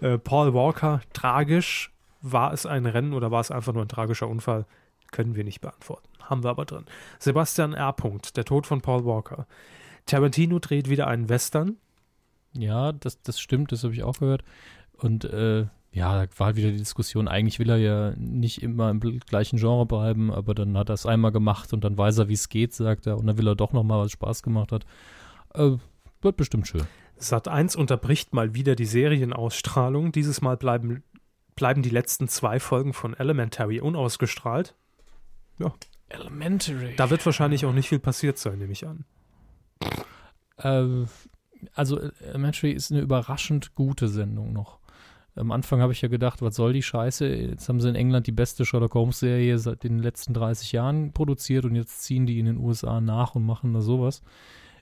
äh, 0.00 0.18
Paul 0.18 0.54
Walker, 0.54 1.00
tragisch. 1.12 1.92
War 2.32 2.52
es 2.52 2.66
ein 2.66 2.86
Rennen 2.86 3.12
oder 3.12 3.30
war 3.30 3.40
es 3.40 3.50
einfach 3.50 3.72
nur 3.72 3.84
ein 3.84 3.88
tragischer 3.88 4.28
Unfall? 4.28 4.66
Können 5.12 5.36
wir 5.36 5.44
nicht 5.44 5.60
beantworten. 5.60 6.08
Haben 6.20 6.42
wir 6.42 6.50
aber 6.50 6.64
drin. 6.64 6.84
Sebastian 7.18 7.72
R. 7.72 7.92
Punkt, 7.92 8.36
der 8.36 8.44
Tod 8.44 8.66
von 8.66 8.80
Paul 8.80 9.04
Walker. 9.04 9.46
Tarantino 10.06 10.58
dreht 10.58 10.88
wieder 10.88 11.06
einen 11.06 11.28
Western. 11.28 11.76
Ja, 12.52 12.92
das, 12.92 13.22
das 13.22 13.38
stimmt, 13.38 13.70
das 13.70 13.84
habe 13.84 13.94
ich 13.94 14.02
auch 14.02 14.18
gehört. 14.18 14.42
Und 14.94 15.24
äh, 15.24 15.66
ja, 15.92 16.26
da 16.26 16.28
war 16.36 16.46
halt 16.46 16.56
wieder 16.56 16.70
die 16.70 16.78
Diskussion, 16.78 17.28
eigentlich 17.28 17.58
will 17.58 17.70
er 17.70 17.76
ja 17.76 18.12
nicht 18.16 18.62
immer 18.62 18.90
im 18.90 19.00
gleichen 19.00 19.58
Genre 19.58 19.86
bleiben, 19.86 20.32
aber 20.32 20.54
dann 20.54 20.76
hat 20.76 20.90
er 20.90 20.94
es 20.94 21.06
einmal 21.06 21.32
gemacht 21.32 21.72
und 21.72 21.84
dann 21.84 21.96
weiß 21.96 22.18
er, 22.18 22.28
wie 22.28 22.34
es 22.34 22.48
geht, 22.48 22.74
sagt 22.74 23.06
er, 23.06 23.18
und 23.18 23.26
dann 23.26 23.38
will 23.38 23.48
er 23.48 23.54
doch 23.54 23.72
nochmal, 23.72 24.00
was 24.04 24.12
Spaß 24.12 24.42
gemacht 24.42 24.72
hat. 24.72 24.84
Äh, 25.54 25.76
wird 26.22 26.36
bestimmt 26.36 26.66
schön. 26.66 26.82
Sat 27.16 27.48
1 27.48 27.76
unterbricht 27.76 28.34
mal 28.34 28.54
wieder 28.54 28.74
die 28.74 28.84
Serienausstrahlung. 28.84 30.12
Dieses 30.12 30.42
Mal 30.42 30.56
bleiben, 30.56 31.02
bleiben 31.56 31.82
die 31.82 31.90
letzten 31.90 32.28
zwei 32.28 32.60
Folgen 32.60 32.92
von 32.92 33.14
Elementary 33.14 33.80
unausgestrahlt. 33.80 34.74
Ja. 35.58 35.74
Elementary. 36.08 36.94
Da 36.96 37.10
wird 37.10 37.24
wahrscheinlich 37.26 37.66
auch 37.66 37.72
nicht 37.72 37.88
viel 37.88 37.98
passiert 37.98 38.38
sein, 38.38 38.58
nehme 38.58 38.72
ich 38.72 38.86
an. 38.86 39.04
Äh, 40.58 41.06
also 41.74 41.98
Elementary 42.20 42.72
ist 42.72 42.92
eine 42.92 43.00
überraschend 43.00 43.74
gute 43.74 44.08
Sendung 44.08 44.52
noch. 44.52 44.78
Am 45.34 45.52
Anfang 45.52 45.80
habe 45.80 45.92
ich 45.92 46.00
ja 46.00 46.08
gedacht, 46.08 46.40
was 46.40 46.56
soll 46.56 46.72
die 46.72 46.82
Scheiße? 46.82 47.26
Jetzt 47.28 47.68
haben 47.68 47.80
sie 47.80 47.90
in 47.90 47.94
England 47.94 48.26
die 48.26 48.32
beste 48.32 48.64
Sherlock 48.64 48.94
Holmes-Serie 48.94 49.58
seit 49.58 49.84
den 49.84 49.98
letzten 49.98 50.32
30 50.32 50.72
Jahren 50.72 51.12
produziert 51.12 51.66
und 51.66 51.74
jetzt 51.74 52.02
ziehen 52.02 52.24
die 52.24 52.38
in 52.38 52.46
den 52.46 52.56
USA 52.56 53.02
nach 53.02 53.34
und 53.34 53.44
machen 53.44 53.74
da 53.74 53.82
sowas. 53.82 54.22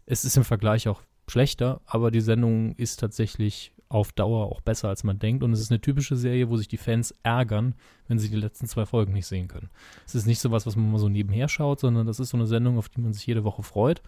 Es 0.07 0.25
ist 0.25 0.37
im 0.37 0.45
Vergleich 0.45 0.87
auch 0.87 1.03
schlechter, 1.29 1.81
aber 1.87 2.13
die 2.13 2.21
Sendung 2.21 2.77
ist 2.77 3.01
tatsächlich 3.01 3.74
auf 3.89 4.13
Dauer 4.13 4.47
auch 4.47 4.61
besser, 4.61 4.89
als 4.89 5.05
man 5.05 5.19
denkt. 5.19 5.43
Und 5.43 5.53
es 5.53 5.61
ist 5.61 5.71
eine 5.71 5.81
typische 5.81 6.17
Serie, 6.17 6.49
wo 6.49 6.57
sich 6.57 6.69
die 6.69 6.77
Fans 6.77 7.15
ärgern, 7.23 7.75
wenn 8.09 8.19
sie 8.19 8.29
die 8.29 8.37
letzten 8.37 8.67
zwei 8.67 8.87
Folgen 8.87 9.13
nicht 9.13 9.27
sehen 9.27 9.49
können. 9.49 9.71
Es 10.07 10.15
ist 10.15 10.27
nicht 10.27 10.41
so 10.41 10.51
was, 10.51 10.67
was 10.67 10.77
man 10.77 10.91
mal 10.91 10.99
so 10.99 11.09
nebenher 11.09 11.49
schaut, 11.49 11.81
sondern 11.81 12.07
das 12.07 12.21
ist 12.21 12.31
so 12.31 12.37
eine 12.37 12.47
Sendung, 12.47 12.79
auf 12.79 12.89
die 12.89 13.01
man 13.01 13.13
sich 13.13 13.27
jede 13.27 13.45
Woche 13.45 13.63
freut. 13.63 14.03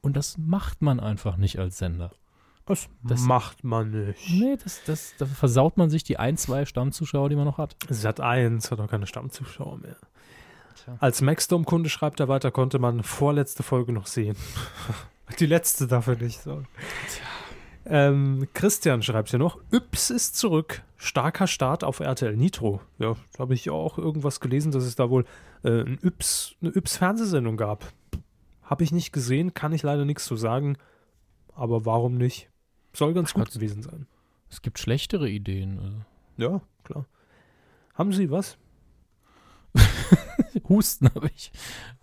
Und 0.00 0.16
das 0.16 0.38
macht 0.38 0.82
man 0.82 1.00
einfach 1.00 1.36
nicht 1.36 1.58
als 1.58 1.78
Sender. 1.78 2.10
Das, 2.66 2.88
das 3.02 3.22
macht 3.22 3.64
man 3.64 3.90
nicht. 3.90 4.30
Nee, 4.30 4.56
das, 4.62 4.82
das, 4.84 5.14
da 5.18 5.26
versaut 5.26 5.76
man 5.76 5.90
sich 5.90 6.04
die 6.04 6.18
ein, 6.18 6.36
zwei 6.36 6.64
Stammzuschauer, 6.64 7.28
die 7.28 7.36
man 7.36 7.44
noch 7.44 7.58
hat. 7.58 7.74
Sat 7.88 8.20
1 8.20 8.70
hat 8.70 8.78
auch 8.78 8.88
keine 8.88 9.06
Stammzuschauer 9.08 9.78
mehr. 9.78 9.96
Tja. 10.84 10.96
Als 11.00 11.20
Maxdome-Kunde 11.20 11.88
schreibt 11.88 12.20
er 12.20 12.28
weiter, 12.28 12.50
konnte 12.50 12.78
man 12.78 13.02
vorletzte 13.02 13.62
Folge 13.62 13.92
noch 13.92 14.06
sehen. 14.06 14.36
die 15.40 15.46
letzte 15.46 15.86
dafür 15.86 16.16
nicht. 16.16 16.40
So. 16.42 16.62
Ähm, 17.92 18.46
Christian 18.54 19.02
schreibt 19.02 19.30
hier 19.30 19.40
noch, 19.40 19.58
Yps 19.72 20.10
ist 20.10 20.36
zurück. 20.36 20.82
Starker 20.96 21.48
Start 21.48 21.82
auf 21.82 21.98
RTL 21.98 22.36
Nitro. 22.36 22.80
Ja, 22.98 23.16
da 23.32 23.38
habe 23.40 23.54
ich 23.54 23.68
auch 23.68 23.98
irgendwas 23.98 24.38
gelesen, 24.38 24.70
dass 24.70 24.84
es 24.84 24.94
da 24.94 25.10
wohl 25.10 25.24
äh, 25.64 25.82
ein 25.82 25.98
Yps, 26.00 26.54
eine 26.60 26.70
Yps-Fernsehsendung 26.70 27.56
gab. 27.56 27.92
Habe 28.62 28.84
ich 28.84 28.92
nicht 28.92 29.12
gesehen, 29.12 29.54
kann 29.54 29.72
ich 29.72 29.82
leider 29.82 30.04
nichts 30.04 30.24
zu 30.24 30.36
sagen. 30.36 30.76
Aber 31.54 31.84
warum 31.84 32.16
nicht? 32.16 32.48
Soll 32.92 33.12
ganz 33.12 33.34
gut 33.34 33.50
gewesen 33.50 33.82
sein. 33.82 34.06
Es 34.50 34.62
gibt 34.62 34.78
schlechtere 34.78 35.28
Ideen. 35.28 35.80
Also. 35.80 35.96
Ja, 36.36 36.60
klar. 36.84 37.06
Haben 37.94 38.12
Sie 38.12 38.30
was? 38.30 38.56
Husten 40.68 41.08
habe 41.14 41.30
ich. 41.34 41.50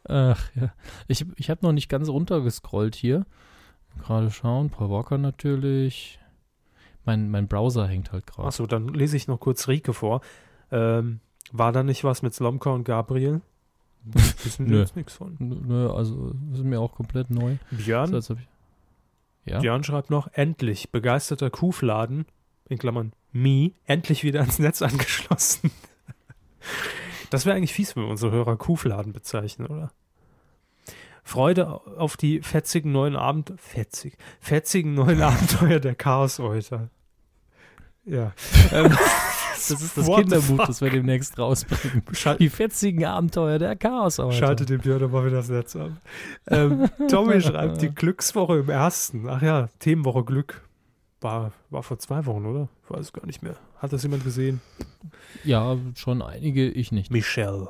Ach 0.03 0.49
ja. 0.55 0.73
Ich, 1.07 1.25
ich 1.37 1.49
habe 1.49 1.65
noch 1.65 1.71
nicht 1.71 1.87
ganz 1.87 2.09
runtergescrollt 2.09 2.95
hier. 2.95 3.25
Gerade 3.97 4.31
schauen. 4.31 4.69
Paul 4.69 4.89
Walker 4.89 5.17
natürlich. 5.17 6.19
Mein, 7.05 7.29
mein 7.29 7.47
Browser 7.47 7.87
hängt 7.87 8.11
halt 8.11 8.27
gerade. 8.27 8.47
Achso, 8.47 8.65
dann 8.67 8.89
lese 8.89 9.15
ich 9.15 9.27
noch 9.27 9.39
kurz 9.39 9.67
Rike 9.67 9.93
vor. 9.93 10.21
Ähm, 10.71 11.21
war 11.51 11.71
da 11.71 11.83
nicht 11.83 12.03
was 12.03 12.21
mit 12.21 12.33
Slomka 12.33 12.71
und 12.71 12.83
Gabriel? 12.83 13.41
Wissen 14.43 14.69
wir 14.69 14.79
jetzt 14.79 14.95
nichts 14.95 15.13
von. 15.13 15.35
Nö, 15.39 15.89
also 15.89 16.33
ist 16.53 16.63
mir 16.63 16.79
auch 16.79 16.93
komplett 16.93 17.29
neu. 17.29 17.55
Björn? 17.71 18.21
So, 18.21 18.35
ja. 19.45 19.59
Björn 19.59 19.83
schreibt 19.83 20.09
noch, 20.09 20.27
endlich, 20.33 20.91
begeisterter 20.91 21.49
Kuhfladen, 21.49 22.25
in 22.67 22.77
Klammern, 22.77 23.13
me, 23.31 23.71
endlich 23.85 24.23
wieder 24.23 24.41
ans 24.41 24.59
Netz 24.59 24.81
angeschlossen. 24.81 25.71
das 27.29 27.45
wäre 27.45 27.55
eigentlich 27.55 27.73
fies, 27.73 27.95
wenn 27.95 28.03
wir 28.03 28.09
unsere 28.09 28.31
Hörer 28.31 28.57
Kuhfladen 28.57 29.13
bezeichnen, 29.13 29.67
oder? 29.67 29.91
Freude 31.27 31.67
auf 31.97 32.15
die 32.15 32.41
fetzigen 32.41 32.93
neuen 32.93 33.17
Abend, 33.17 33.53
fetzig, 33.57 34.17
fetzigen 34.39 34.93
neuen 34.93 35.21
Abenteuer 35.23 35.81
der 35.81 35.93
Chaos-Euter. 35.93 36.89
Ja. 38.05 38.31
Ähm, 38.71 38.95
das 39.53 39.69
ist 39.69 39.97
das 39.97 40.05
Kinderbuch, 40.05 40.65
das 40.65 40.79
wir 40.79 40.89
demnächst 40.89 41.37
rausbringen. 41.37 42.03
Schal 42.13 42.37
die 42.37 42.47
fetzigen 42.47 43.03
Abenteuer 43.03 43.59
der 43.59 43.75
Chaos. 43.75 44.21
-Alter. 44.21 44.31
Schaltet 44.31 44.69
den 44.69 44.79
Björn 44.79 45.11
mal 45.11 45.25
wieder 45.25 45.37
das 45.37 45.49
Netz 45.49 45.75
ab. 45.75 45.91
Ähm, 46.47 46.89
Tommy 47.09 47.41
schreibt 47.41 47.81
die 47.81 47.93
Glückswoche 47.93 48.59
im 48.59 48.69
ersten. 48.69 49.27
Ach 49.27 49.41
ja, 49.41 49.67
Themenwoche 49.79 50.23
Glück. 50.23 50.61
War, 51.19 51.51
war 51.71 51.83
vor 51.83 51.99
zwei 51.99 52.25
Wochen, 52.25 52.45
oder? 52.45 52.69
Ich 52.85 52.89
weiß 52.89 53.11
gar 53.11 53.25
nicht 53.25 53.43
mehr. 53.43 53.57
Hat 53.79 53.91
das 53.91 54.03
jemand 54.03 54.23
gesehen? 54.23 54.61
Ja, 55.43 55.75
schon 55.95 56.21
einige, 56.21 56.69
ich 56.69 56.93
nicht. 56.93 57.11
Michelle. 57.11 57.69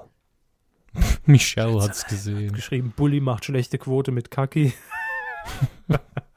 Michelle 1.25 1.81
hat 1.81 1.91
es 1.91 2.05
gesehen. 2.05 2.53
Geschrieben, 2.53 2.93
Bully 2.95 3.19
macht 3.19 3.45
schlechte 3.45 3.77
Quote 3.77 4.11
mit 4.11 4.31
Kaki. 4.31 4.73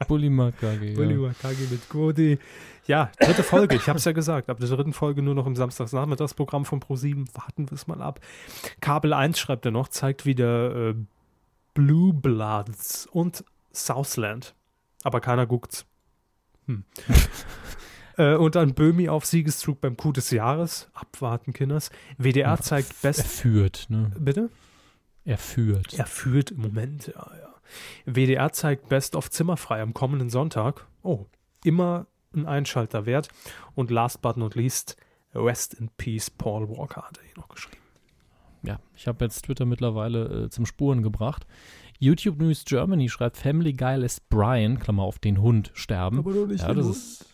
Bully 0.08 0.30
Makagi. 0.30 0.94
Bully 0.94 1.14
Makagi 1.14 1.68
mit 1.70 1.88
Quote. 1.88 2.38
Ja, 2.86 3.10
dritte 3.20 3.42
Folge, 3.42 3.76
ich 3.76 3.88
habe 3.88 3.98
es 3.98 4.04
ja 4.04 4.12
gesagt. 4.12 4.48
Ab 4.48 4.58
der 4.58 4.68
dritten 4.68 4.92
Folge 4.92 5.22
nur 5.22 5.34
noch 5.34 5.46
im 5.46 5.54
Samstagsnachmittagsprogramm 5.54 6.64
von 6.64 6.80
Pro7. 6.80 7.26
Warten 7.34 7.70
wir 7.70 7.74
es 7.74 7.86
mal 7.86 8.02
ab. 8.02 8.20
Kabel 8.80 9.12
1 9.12 9.38
schreibt 9.38 9.64
er 9.64 9.70
noch, 9.70 9.88
zeigt 9.88 10.26
wieder 10.26 10.90
äh, 10.90 10.94
Blue 11.74 12.12
Bloods 12.12 13.06
und 13.06 13.44
Southland. 13.72 14.54
Aber 15.02 15.20
keiner 15.20 15.46
guckt's. 15.46 15.86
Hm. 16.66 16.84
äh, 18.20 18.36
und 18.36 18.54
dann 18.54 18.74
Böhmi 18.74 19.08
auf 19.08 19.24
Siegeszug 19.24 19.80
beim 19.80 19.96
Coup 19.96 20.12
des 20.12 20.30
Jahres. 20.30 20.90
Abwarten, 20.92 21.52
Kinders. 21.52 21.90
WDR 22.18 22.50
ja, 22.50 22.58
zeigt 22.58 23.00
Best. 23.00 23.20
Er 23.20 23.24
führt, 23.24 23.86
ne? 23.88 24.12
Bitte? 24.18 24.50
Er 25.24 25.38
führt. 25.38 25.94
Er 25.94 26.06
führt 26.06 26.50
im 26.50 26.60
Moment, 26.60 27.06
ja, 27.06 27.30
ja. 27.40 27.54
WDR 28.04 28.52
zeigt 28.52 28.88
Best 28.88 29.14
of 29.16 29.30
Zimmerfrei 29.30 29.80
am 29.80 29.94
kommenden 29.94 30.28
Sonntag. 30.28 30.86
Oh, 31.02 31.26
immer 31.64 32.06
ein 32.34 32.46
Einschalter 32.46 33.06
wert. 33.06 33.28
Und 33.74 33.90
last 33.90 34.20
but 34.22 34.36
not 34.36 34.54
least, 34.54 34.96
Rest 35.34 35.74
in 35.74 35.88
Peace, 35.96 36.30
Paul 36.30 36.68
Walker 36.68 37.02
hat 37.02 37.18
er 37.18 37.24
hier 37.24 37.36
noch 37.36 37.48
geschrieben. 37.48 37.76
Ja, 38.62 38.80
ich 38.94 39.06
habe 39.06 39.24
jetzt 39.24 39.42
Twitter 39.42 39.64
mittlerweile 39.64 40.44
äh, 40.44 40.50
zum 40.50 40.66
Spuren 40.66 41.02
gebracht. 41.02 41.46
YouTube 41.98 42.38
News 42.38 42.64
Germany 42.64 43.08
schreibt, 43.08 43.36
Family 43.36 43.72
Guy 43.72 43.96
lässt 43.96 44.28
Brian, 44.28 44.78
Klammer 44.78 45.04
auf 45.04 45.18
den 45.18 45.40
Hund, 45.40 45.70
sterben. 45.74 46.18
Aber 46.18 46.32
doch 46.32 46.46
nicht 46.46 46.62
ja, 46.62 46.74
das 46.74 46.84
Hund. 46.84 46.96
ist 46.96 47.29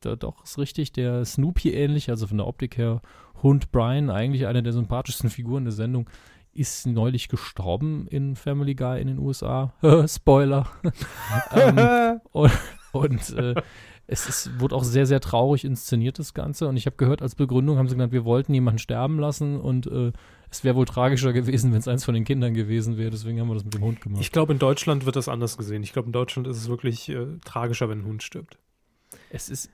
da, 0.00 0.16
doch 0.16 0.44
ist 0.44 0.58
richtig, 0.58 0.92
der 0.92 1.24
Snoopy 1.24 1.72
ähnlich, 1.72 2.10
also 2.10 2.26
von 2.26 2.38
der 2.38 2.46
Optik 2.46 2.76
her 2.78 3.00
Hund 3.42 3.70
Brian, 3.72 4.10
eigentlich 4.10 4.46
eine 4.46 4.62
der 4.62 4.72
sympathischsten 4.72 5.30
Figuren 5.30 5.64
der 5.64 5.72
Sendung, 5.72 6.08
ist 6.52 6.86
neulich 6.86 7.28
gestorben 7.28 8.06
in 8.08 8.34
Family 8.34 8.74
Guy 8.74 9.00
in 9.00 9.08
den 9.08 9.18
USA. 9.18 9.74
Spoiler. 10.08 10.66
ähm, 11.52 12.20
und, 12.32 12.52
und 12.92 13.30
äh, 13.36 13.54
es 14.06 14.28
ist, 14.28 14.60
wurde 14.60 14.74
auch 14.74 14.84
sehr, 14.84 15.06
sehr 15.06 15.20
traurig 15.20 15.64
inszeniert, 15.64 16.18
das 16.18 16.32
Ganze. 16.32 16.68
Und 16.68 16.76
ich 16.76 16.86
habe 16.86 16.96
gehört, 16.96 17.22
als 17.22 17.34
Begründung 17.34 17.76
haben 17.76 17.88
sie 17.88 17.96
gesagt, 17.96 18.12
wir 18.12 18.24
wollten 18.24 18.54
jemanden 18.54 18.78
sterben 18.78 19.18
lassen 19.18 19.60
und 19.60 19.86
äh, 19.86 20.12
es 20.50 20.62
wäre 20.62 20.76
wohl 20.76 20.84
tragischer 20.84 21.32
gewesen, 21.32 21.72
wenn 21.72 21.80
es 21.80 21.88
eins 21.88 22.04
von 22.04 22.14
den 22.14 22.24
Kindern 22.24 22.54
gewesen 22.54 22.96
wäre. 22.96 23.10
Deswegen 23.10 23.40
haben 23.40 23.48
wir 23.48 23.54
das 23.54 23.64
mit 23.64 23.74
dem 23.74 23.82
Hund 23.82 24.00
gemacht. 24.00 24.22
Ich 24.22 24.30
glaube, 24.30 24.52
in 24.52 24.58
Deutschland 24.58 25.06
wird 25.06 25.16
das 25.16 25.28
anders 25.28 25.58
gesehen. 25.58 25.82
Ich 25.82 25.92
glaube, 25.92 26.06
in 26.06 26.12
Deutschland 26.12 26.46
ist 26.46 26.56
es 26.56 26.68
wirklich 26.68 27.08
äh, 27.08 27.26
tragischer, 27.44 27.88
wenn 27.88 28.00
ein 28.00 28.06
Hund 28.06 28.22
stirbt. 28.22 28.58
Es 29.30 29.48
ist, 29.48 29.70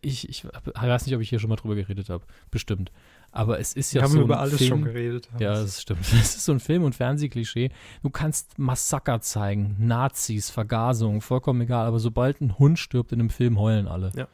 ich, 0.00 0.28
ich 0.28 0.44
weiß 0.44 1.06
nicht, 1.06 1.14
ob 1.14 1.22
ich 1.22 1.28
hier 1.28 1.38
schon 1.38 1.50
mal 1.50 1.56
drüber 1.56 1.74
geredet 1.74 2.08
habe. 2.08 2.24
Bestimmt. 2.50 2.92
Aber 3.32 3.58
es 3.58 3.72
ist 3.72 3.92
ja 3.92 4.02
Wir 4.02 4.08
so 4.08 4.14
haben 4.14 4.24
über 4.24 4.38
alles 4.38 4.58
Film, 4.58 4.68
schon 4.68 4.84
geredet. 4.84 5.28
Ja, 5.38 5.54
das 5.54 5.82
stimmt. 5.82 6.00
Es 6.12 6.36
ist 6.36 6.44
so 6.44 6.52
ein 6.52 6.60
Film- 6.60 6.84
und 6.84 6.94
Fernsehklischee. 6.94 7.70
Du 8.02 8.10
kannst 8.10 8.58
Massaker 8.58 9.20
zeigen, 9.20 9.76
Nazis, 9.78 10.50
Vergasung, 10.50 11.20
vollkommen 11.20 11.62
egal. 11.62 11.86
Aber 11.86 11.98
sobald 11.98 12.40
ein 12.40 12.58
Hund 12.58 12.78
stirbt 12.78 13.12
in 13.12 13.20
einem 13.20 13.30
Film, 13.30 13.58
heulen 13.58 13.88
alle. 13.88 14.12
Ja. 14.14 14.28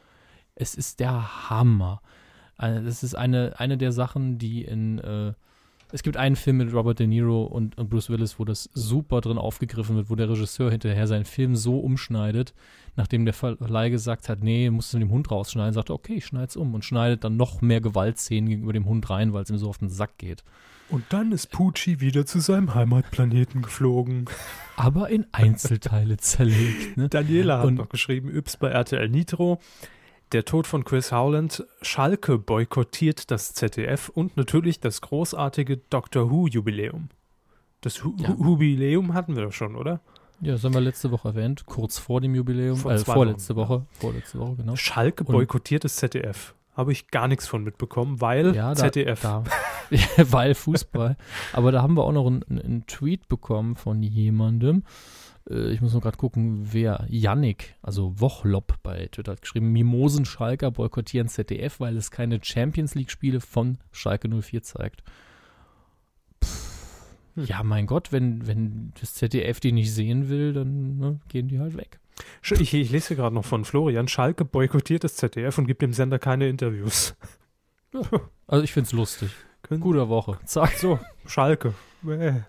Es 0.55 0.75
ist 0.75 0.99
der 0.99 1.49
Hammer. 1.49 2.01
Also, 2.57 2.85
das 2.85 3.03
ist 3.03 3.15
eine, 3.15 3.53
eine 3.57 3.77
der 3.77 3.93
Sachen, 3.93 4.37
die 4.37 4.63
in 4.65 4.99
äh, 4.99 5.33
es 5.91 6.03
gibt 6.03 6.17
einen 6.17 6.35
Film 6.35 6.57
mit 6.57 6.73
Robert 6.73 6.99
De 6.99 7.07
Niro 7.07 7.43
und, 7.43 7.77
und, 7.77 7.89
Bruce 7.89 8.09
Willis, 8.09 8.39
wo 8.39 8.45
das 8.45 8.69
super 8.73 9.21
drin 9.21 9.37
aufgegriffen 9.37 9.95
wird, 9.95 10.09
wo 10.09 10.15
der 10.15 10.29
Regisseur 10.29 10.69
hinterher 10.69 11.07
seinen 11.07 11.25
Film 11.25 11.55
so 11.55 11.79
umschneidet, 11.79 12.53
nachdem 12.95 13.25
der 13.25 13.33
Verleih 13.33 13.89
gesagt 13.89 14.29
hat, 14.29 14.43
nee, 14.43 14.69
musst 14.69 14.93
du 14.93 14.97
mit 14.97 15.07
dem 15.07 15.11
Hund 15.11 15.31
rausschneiden, 15.31 15.73
sagt 15.73 15.89
er, 15.89 15.95
okay, 15.95 16.15
ich 16.15 16.25
schneide 16.25 16.47
es 16.47 16.55
um 16.55 16.73
und 16.73 16.85
schneidet 16.85 17.23
dann 17.23 17.37
noch 17.37 17.61
mehr 17.61 17.81
Gewaltszenen 17.81 18.49
gegenüber 18.49 18.73
dem 18.73 18.85
Hund 18.85 19.09
rein, 19.09 19.33
weil 19.33 19.43
es 19.43 19.49
ihm 19.49 19.57
so 19.57 19.69
auf 19.69 19.79
den 19.79 19.89
Sack 19.89 20.17
geht. 20.17 20.43
Und 20.89 21.05
dann 21.09 21.31
ist 21.31 21.51
Pucci 21.51 21.99
wieder 21.99 22.25
zu 22.25 22.39
seinem 22.39 22.73
Heimatplaneten 22.73 23.61
geflogen. 23.61 24.25
Aber 24.75 25.09
in 25.09 25.27
Einzelteile 25.31 26.17
zerlegt. 26.17 26.97
Ne? 26.97 27.09
Daniela 27.09 27.59
hat 27.59 27.65
und, 27.65 27.75
noch 27.75 27.89
geschrieben, 27.89 28.35
Yps 28.35 28.57
bei 28.57 28.69
RTL 28.69 29.07
Nitro. 29.07 29.59
Der 30.31 30.45
Tod 30.45 30.67
von 30.67 30.83
Chris 30.83 31.11
Howland, 31.11 31.65
Schalke 31.81 32.37
boykottiert 32.37 33.31
das 33.31 33.53
ZDF 33.55 34.09
und 34.09 34.37
natürlich 34.37 34.79
das 34.79 35.01
großartige 35.01 35.77
Doctor 35.77 36.29
Who-Jubiläum. 36.29 37.09
Das 37.81 38.03
Hu 38.03 38.13
ja. 38.19 38.29
Jubiläum 38.29 39.15
hatten 39.15 39.35
wir 39.35 39.45
doch 39.45 39.53
schon, 39.53 39.75
oder? 39.75 40.01
Ja, 40.39 40.51
das 40.51 40.63
haben 40.63 40.75
wir 40.75 40.81
letzte 40.81 41.09
Woche 41.09 41.29
erwähnt, 41.29 41.65
kurz 41.65 41.97
vor 41.97 42.21
dem 42.21 42.35
Jubiläum, 42.35 42.77
vor 42.77 42.91
äh, 42.91 42.99
vorletzte 42.99 43.55
Wochen, 43.55 43.69
Woche, 43.69 43.85
ja. 43.91 43.99
vorletzte 43.99 44.39
Woche, 44.39 44.55
genau. 44.57 44.75
Schalke 44.75 45.23
boykottiert 45.23 45.83
das 45.83 45.95
ZDF. 45.95 46.53
Habe 46.77 46.91
ich 46.91 47.07
gar 47.07 47.27
nichts 47.27 47.47
von 47.47 47.63
mitbekommen, 47.63 48.21
weil 48.21 48.55
ja, 48.55 48.75
da, 48.75 48.75
ZDF. 48.75 49.21
Da, 49.21 49.43
weil 50.17 50.53
Fußball. 50.53 51.17
Aber 51.53 51.71
da 51.71 51.81
haben 51.81 51.95
wir 51.97 52.03
auch 52.03 52.11
noch 52.11 52.27
einen, 52.27 52.43
einen 52.47 52.85
Tweet 52.85 53.27
bekommen 53.29 53.75
von 53.75 54.03
jemandem, 54.03 54.83
äh, 55.49 55.71
ich 55.71 55.81
muss 55.81 55.93
nur 55.93 56.01
gerade 56.01 56.17
gucken, 56.17 56.67
wer, 56.71 57.05
Yannick, 57.09 57.75
also 57.81 58.19
Wochlob 58.19 58.75
bei 58.83 59.07
Twitter 59.11 59.33
hat 59.33 59.41
geschrieben, 59.41 59.71
Mimosen 59.71 60.25
Schalker 60.25 60.71
boykottieren 60.71 61.27
ZDF, 61.27 61.79
weil 61.79 61.97
es 61.97 62.11
keine 62.11 62.39
Champions 62.43 62.95
League-Spiele 62.95 63.41
von 63.41 63.77
Schalke 63.91 64.29
04 64.29 64.63
zeigt. 64.63 65.03
Hm. 67.35 67.45
Ja, 67.45 67.63
mein 67.63 67.85
Gott, 67.85 68.11
wenn, 68.11 68.47
wenn 68.47 68.93
das 68.99 69.13
ZDF 69.13 69.59
die 69.59 69.71
nicht 69.71 69.93
sehen 69.93 70.29
will, 70.29 70.53
dann 70.53 70.97
ne, 70.97 71.19
gehen 71.27 71.47
die 71.47 71.59
halt 71.59 71.77
weg. 71.77 71.99
Ich, 72.43 72.73
ich 72.73 72.91
lese 72.91 73.15
gerade 73.15 73.33
noch 73.33 73.45
von 73.45 73.63
Florian. 73.63 74.07
Schalke 74.07 74.43
boykottiert 74.43 75.03
das 75.03 75.15
ZDF 75.15 75.57
und 75.57 75.67
gibt 75.67 75.81
dem 75.81 75.93
Sender 75.93 76.19
keine 76.19 76.49
Interviews. 76.49 77.15
Ja, 77.93 78.01
also 78.45 78.63
ich 78.63 78.73
finde 78.73 78.87
es 78.87 78.93
lustig. 78.93 79.31
Guter 79.79 80.09
Woche. 80.09 80.37
Zack. 80.45 80.73
So, 80.73 80.99
Schalke. 81.25 81.73
Äh 82.07 82.41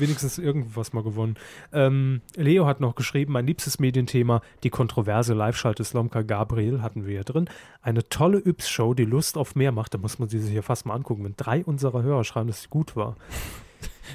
wenigstens 0.00 0.38
irgendwas 0.38 0.92
mal 0.92 1.02
gewonnen. 1.02 1.36
Ähm, 1.72 2.20
Leo 2.36 2.66
hat 2.66 2.80
noch 2.80 2.94
geschrieben, 2.94 3.32
mein 3.32 3.46
liebstes 3.46 3.78
Medienthema, 3.78 4.42
die 4.62 4.70
kontroverse 4.70 5.34
Live-Schalte 5.34 5.84
Slomka 5.84 6.22
Gabriel 6.22 6.82
hatten 6.82 7.06
wir 7.06 7.12
hier 7.12 7.24
drin. 7.24 7.48
Eine 7.82 8.08
tolle 8.08 8.38
Yps-Show, 8.44 8.94
die 8.94 9.04
Lust 9.04 9.36
auf 9.36 9.54
mehr 9.54 9.72
macht. 9.72 9.94
Da 9.94 9.98
muss 9.98 10.18
man 10.18 10.28
sie 10.28 10.38
sich 10.38 10.54
ja 10.54 10.62
fast 10.62 10.86
mal 10.86 10.94
angucken, 10.94 11.24
wenn 11.24 11.34
drei 11.36 11.64
unserer 11.64 12.02
Hörer 12.02 12.24
schreiben, 12.24 12.48
dass 12.48 12.62
sie 12.62 12.68
gut 12.68 12.96
war. 12.96 13.16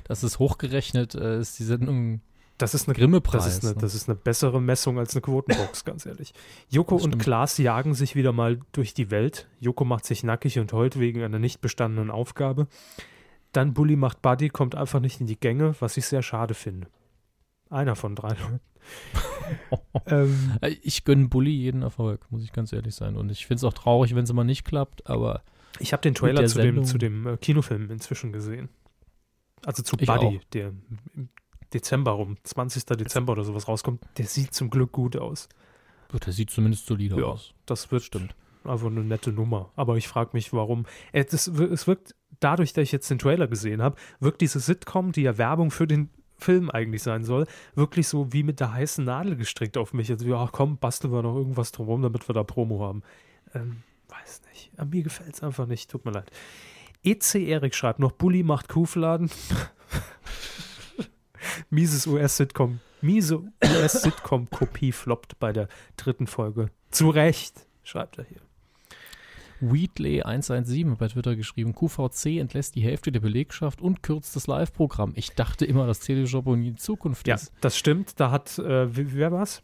Das 0.03 0.23
ist 0.25 0.39
hochgerechnet, 0.39 1.15
äh, 1.15 1.39
ist 1.39 1.57
die 1.57 1.63
Sendung 1.63 2.19
das 2.57 2.73
ist 2.73 2.87
eine 2.87 2.95
Grimme-Preis. 2.95 3.43
Das, 3.43 3.63
ne? 3.63 3.75
das, 3.77 3.95
ist 3.95 4.07
eine 4.07 4.15
bessere 4.15 4.61
Messung 4.61 4.97
als 4.97 5.13
eine 5.13 5.21
Quotenbox, 5.21 5.83
ganz 5.85 6.05
ehrlich. 6.05 6.33
Joko 6.69 6.95
und 6.95 7.19
Klaas 7.19 7.57
jagen 7.57 7.93
sich 7.93 8.15
wieder 8.15 8.31
mal 8.31 8.59
durch 8.71 8.93
die 8.93 9.11
Welt. 9.11 9.47
Joko 9.59 9.83
macht 9.83 10.05
sich 10.05 10.23
nackig 10.23 10.57
und 10.59 10.71
heult 10.71 10.97
wegen 10.97 11.21
einer 11.21 11.39
nicht 11.39 11.59
bestandenen 11.59 12.09
Aufgabe. 12.11 12.67
Dann 13.55 13.73
Bully 13.73 13.95
macht 13.95 14.21
Buddy, 14.21 14.49
kommt 14.49 14.75
einfach 14.75 14.99
nicht 14.99 15.21
in 15.21 15.27
die 15.27 15.39
Gänge, 15.39 15.75
was 15.79 15.95
ich 15.95 16.05
sehr 16.05 16.21
schade 16.21 16.53
finde. 16.53 16.87
Einer 17.69 17.95
von 17.95 18.13
drei 18.13 18.29
Leuten. 18.29 18.59
ähm, 20.07 20.57
ich 20.81 21.05
gönne 21.05 21.29
Bully 21.29 21.51
jeden 21.51 21.81
Erfolg, 21.81 22.29
muss 22.31 22.43
ich 22.43 22.51
ganz 22.51 22.73
ehrlich 22.73 22.93
sein. 22.95 23.15
Und 23.15 23.31
ich 23.31 23.45
finde 23.45 23.59
es 23.59 23.63
auch 23.63 23.73
traurig, 23.73 24.13
wenn 24.13 24.25
es 24.25 24.29
immer 24.29 24.43
nicht 24.43 24.65
klappt, 24.65 25.09
aber. 25.09 25.41
Ich 25.79 25.93
habe 25.93 26.01
den 26.01 26.13
Trailer 26.15 26.45
zu 26.47 26.61
dem, 26.61 26.83
zu 26.83 26.97
dem 26.97 27.25
äh, 27.27 27.37
Kinofilm 27.37 27.89
inzwischen 27.91 28.33
gesehen. 28.33 28.67
Also 29.65 29.83
zu 29.83 29.95
ich 29.99 30.05
Buddy, 30.05 30.39
auch. 30.39 30.43
der 30.51 30.73
im 31.15 31.29
Dezember 31.73 32.11
rum, 32.11 32.35
20. 32.43 32.85
Dezember 32.85 33.31
oder 33.31 33.45
sowas 33.45 33.69
rauskommt. 33.69 34.03
Der 34.17 34.25
sieht 34.25 34.53
zum 34.53 34.69
Glück 34.69 34.91
gut 34.91 35.15
aus. 35.15 35.47
Der 36.25 36.33
sieht 36.33 36.49
zumindest 36.49 36.87
solide 36.87 37.19
ja, 37.19 37.25
aus. 37.25 37.53
Das 37.65 37.89
wird 37.89 38.03
stimmt. 38.03 38.35
Einfach 38.65 38.87
eine 38.87 39.03
nette 39.03 39.31
Nummer. 39.31 39.71
Aber 39.77 39.95
ich 39.95 40.09
frage 40.09 40.31
mich, 40.33 40.51
warum. 40.51 40.85
Es, 41.13 41.47
es 41.47 41.87
wirkt 41.87 42.15
dadurch, 42.39 42.73
dass 42.73 42.83
ich 42.83 42.91
jetzt 42.91 43.09
den 43.09 43.19
Trailer 43.19 43.47
gesehen 43.47 43.81
habe, 43.81 43.95
wirkt 44.19 44.41
diese 44.41 44.59
Sitcom, 44.59 45.11
die 45.11 45.23
ja 45.23 45.37
Werbung 45.37 45.71
für 45.71 45.87
den 45.87 46.09
Film 46.37 46.69
eigentlich 46.69 47.03
sein 47.03 47.23
soll, 47.23 47.47
wirklich 47.75 48.07
so 48.07 48.33
wie 48.33 48.43
mit 48.43 48.59
der 48.59 48.73
heißen 48.73 49.05
Nadel 49.05 49.35
gestrickt 49.35 49.77
auf 49.77 49.93
mich. 49.93 50.11
Also, 50.11 50.25
ja, 50.25 50.49
komm, 50.51 50.77
basteln 50.77 51.13
wir 51.13 51.21
noch 51.21 51.35
irgendwas 51.35 51.71
drumherum, 51.71 52.01
damit 52.01 52.27
wir 52.27 52.33
da 52.33 52.43
Promo 52.43 52.81
haben. 52.81 53.03
Ähm, 53.53 53.83
weiß 54.09 54.41
nicht. 54.49 54.71
Aber 54.77 54.89
mir 54.89 55.03
gefällt 55.03 55.33
es 55.33 55.43
einfach 55.43 55.65
nicht. 55.65 55.89
Tut 55.89 56.05
mir 56.05 56.11
leid. 56.11 56.29
EC 57.03 57.35
Erik 57.35 57.75
schreibt 57.75 57.99
noch, 57.99 58.11
Bully 58.11 58.43
macht 58.43 58.67
Kuhfladen. 58.67 59.29
Mieses 61.69 62.07
US-Sitcom. 62.07 62.79
Miese 63.01 63.43
US-Sitcom-Kopie 63.63 64.91
floppt 64.91 65.39
bei 65.39 65.53
der 65.53 65.67
dritten 65.95 66.25
Folge. 66.25 66.71
Zu 66.89 67.09
Recht, 67.09 67.67
schreibt 67.83 68.17
er 68.17 68.23
hier. 68.23 68.41
Wheatley117 69.71 70.95
bei 70.95 71.07
Twitter 71.07 71.35
geschrieben, 71.35 71.73
QVC 71.73 72.39
entlässt 72.39 72.75
die 72.75 72.81
Hälfte 72.81 73.11
der 73.11 73.19
Belegschaft 73.19 73.81
und 73.81 74.03
kürzt 74.03 74.35
das 74.35 74.47
Live-Programm. 74.47 75.13
Ich 75.15 75.31
dachte 75.31 75.65
immer, 75.65 75.87
dass 75.87 75.99
Telejob 75.99 76.47
in 76.47 76.63
die 76.63 76.75
Zukunft 76.75 77.27
ja, 77.27 77.35
ist. 77.35 77.47
Ja, 77.47 77.57
das 77.61 77.77
stimmt. 77.77 78.19
Da 78.19 78.31
hat, 78.31 78.57
äh, 78.59 78.87
wer 78.89 79.31
war's? 79.31 79.63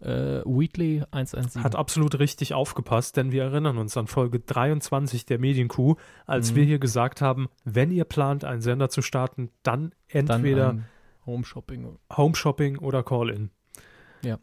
Äh, 0.00 0.42
Wheatley 0.44 1.04
117. 1.12 1.62
Hat 1.62 1.76
absolut 1.76 2.18
richtig 2.18 2.54
aufgepasst, 2.54 3.16
denn 3.16 3.30
wir 3.30 3.44
erinnern 3.44 3.78
uns 3.78 3.96
an 3.96 4.08
Folge 4.08 4.40
23 4.40 5.26
der 5.26 5.38
Medienkuh, 5.38 5.94
als 6.26 6.52
mhm. 6.52 6.56
wir 6.56 6.64
hier 6.64 6.78
gesagt 6.78 7.20
haben, 7.20 7.48
wenn 7.64 7.92
ihr 7.92 8.04
plant, 8.04 8.44
einen 8.44 8.62
Sender 8.62 8.88
zu 8.88 9.00
starten, 9.00 9.50
dann 9.62 9.94
entweder 10.08 10.66
dann 10.66 10.84
Home 11.24 11.44
Shopping. 11.44 11.98
Home 12.16 12.34
Shopping 12.34 12.78
oder 12.78 13.02
Call-In. 13.02 13.50
Ja. 14.24 14.38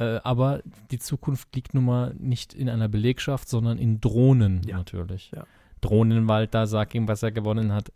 Äh, 0.00 0.20
aber 0.24 0.62
die 0.90 0.98
Zukunft 0.98 1.54
liegt 1.54 1.74
nun 1.74 1.84
mal 1.84 2.14
nicht 2.18 2.54
in 2.54 2.68
einer 2.68 2.88
Belegschaft, 2.88 3.48
sondern 3.48 3.78
in 3.78 4.00
Drohnen 4.00 4.62
ja. 4.66 4.78
natürlich. 4.78 5.30
Ja. 5.34 5.44
Drohnenwald, 5.82 6.54
da 6.54 6.66
sag 6.66 6.94
ihm, 6.94 7.06
was 7.06 7.22
er 7.22 7.32
gewonnen 7.32 7.72
hat. 7.72 7.92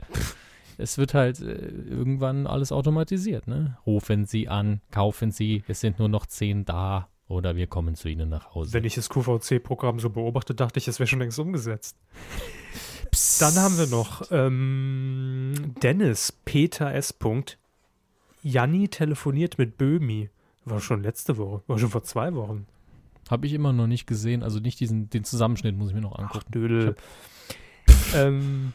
es 0.78 0.98
wird 0.98 1.14
halt 1.14 1.40
äh, 1.40 1.54
irgendwann 1.54 2.46
alles 2.46 2.72
automatisiert. 2.72 3.46
Ne? 3.48 3.78
Rufen 3.86 4.26
Sie 4.26 4.48
an, 4.48 4.82
kaufen 4.90 5.30
Sie, 5.30 5.64
es 5.66 5.80
sind 5.80 5.98
nur 5.98 6.08
noch 6.08 6.26
zehn 6.26 6.66
da 6.66 7.08
oder 7.26 7.56
wir 7.56 7.66
kommen 7.66 7.94
zu 7.94 8.08
Ihnen 8.08 8.28
nach 8.28 8.54
Hause. 8.54 8.74
Wenn 8.74 8.84
ich 8.84 8.96
das 8.96 9.08
QVC-Programm 9.08 9.98
so 9.98 10.10
beobachte, 10.10 10.54
dachte 10.54 10.78
ich, 10.78 10.88
es 10.88 10.98
wäre 10.98 11.06
schon 11.06 11.20
längst 11.20 11.38
umgesetzt. 11.38 11.96
Psst. 13.10 13.40
Dann 13.40 13.54
haben 13.56 13.78
wir 13.78 13.86
noch 13.86 14.30
ähm, 14.30 15.74
Dennis 15.82 16.32
Peter 16.44 16.92
S. 16.92 17.14
Janni 18.42 18.88
telefoniert 18.88 19.56
mit 19.56 19.78
Böhmi. 19.78 20.28
War 20.64 20.80
schon 20.80 21.02
letzte 21.02 21.36
Woche, 21.36 21.62
war 21.66 21.78
schon 21.78 21.90
vor 21.90 22.02
zwei 22.02 22.34
Wochen. 22.34 22.66
Habe 23.30 23.46
ich 23.46 23.52
immer 23.52 23.72
noch 23.72 23.86
nicht 23.86 24.06
gesehen. 24.06 24.42
Also 24.42 24.60
nicht 24.60 24.80
diesen, 24.80 25.10
den 25.10 25.24
Zusammenschnitt 25.24 25.76
muss 25.76 25.88
ich 25.88 25.94
mir 25.94 26.00
noch 26.00 26.18
angucken. 26.18 26.44
Ach, 26.46 26.50
Dödel. 26.50 26.96
Ähm, 28.14 28.72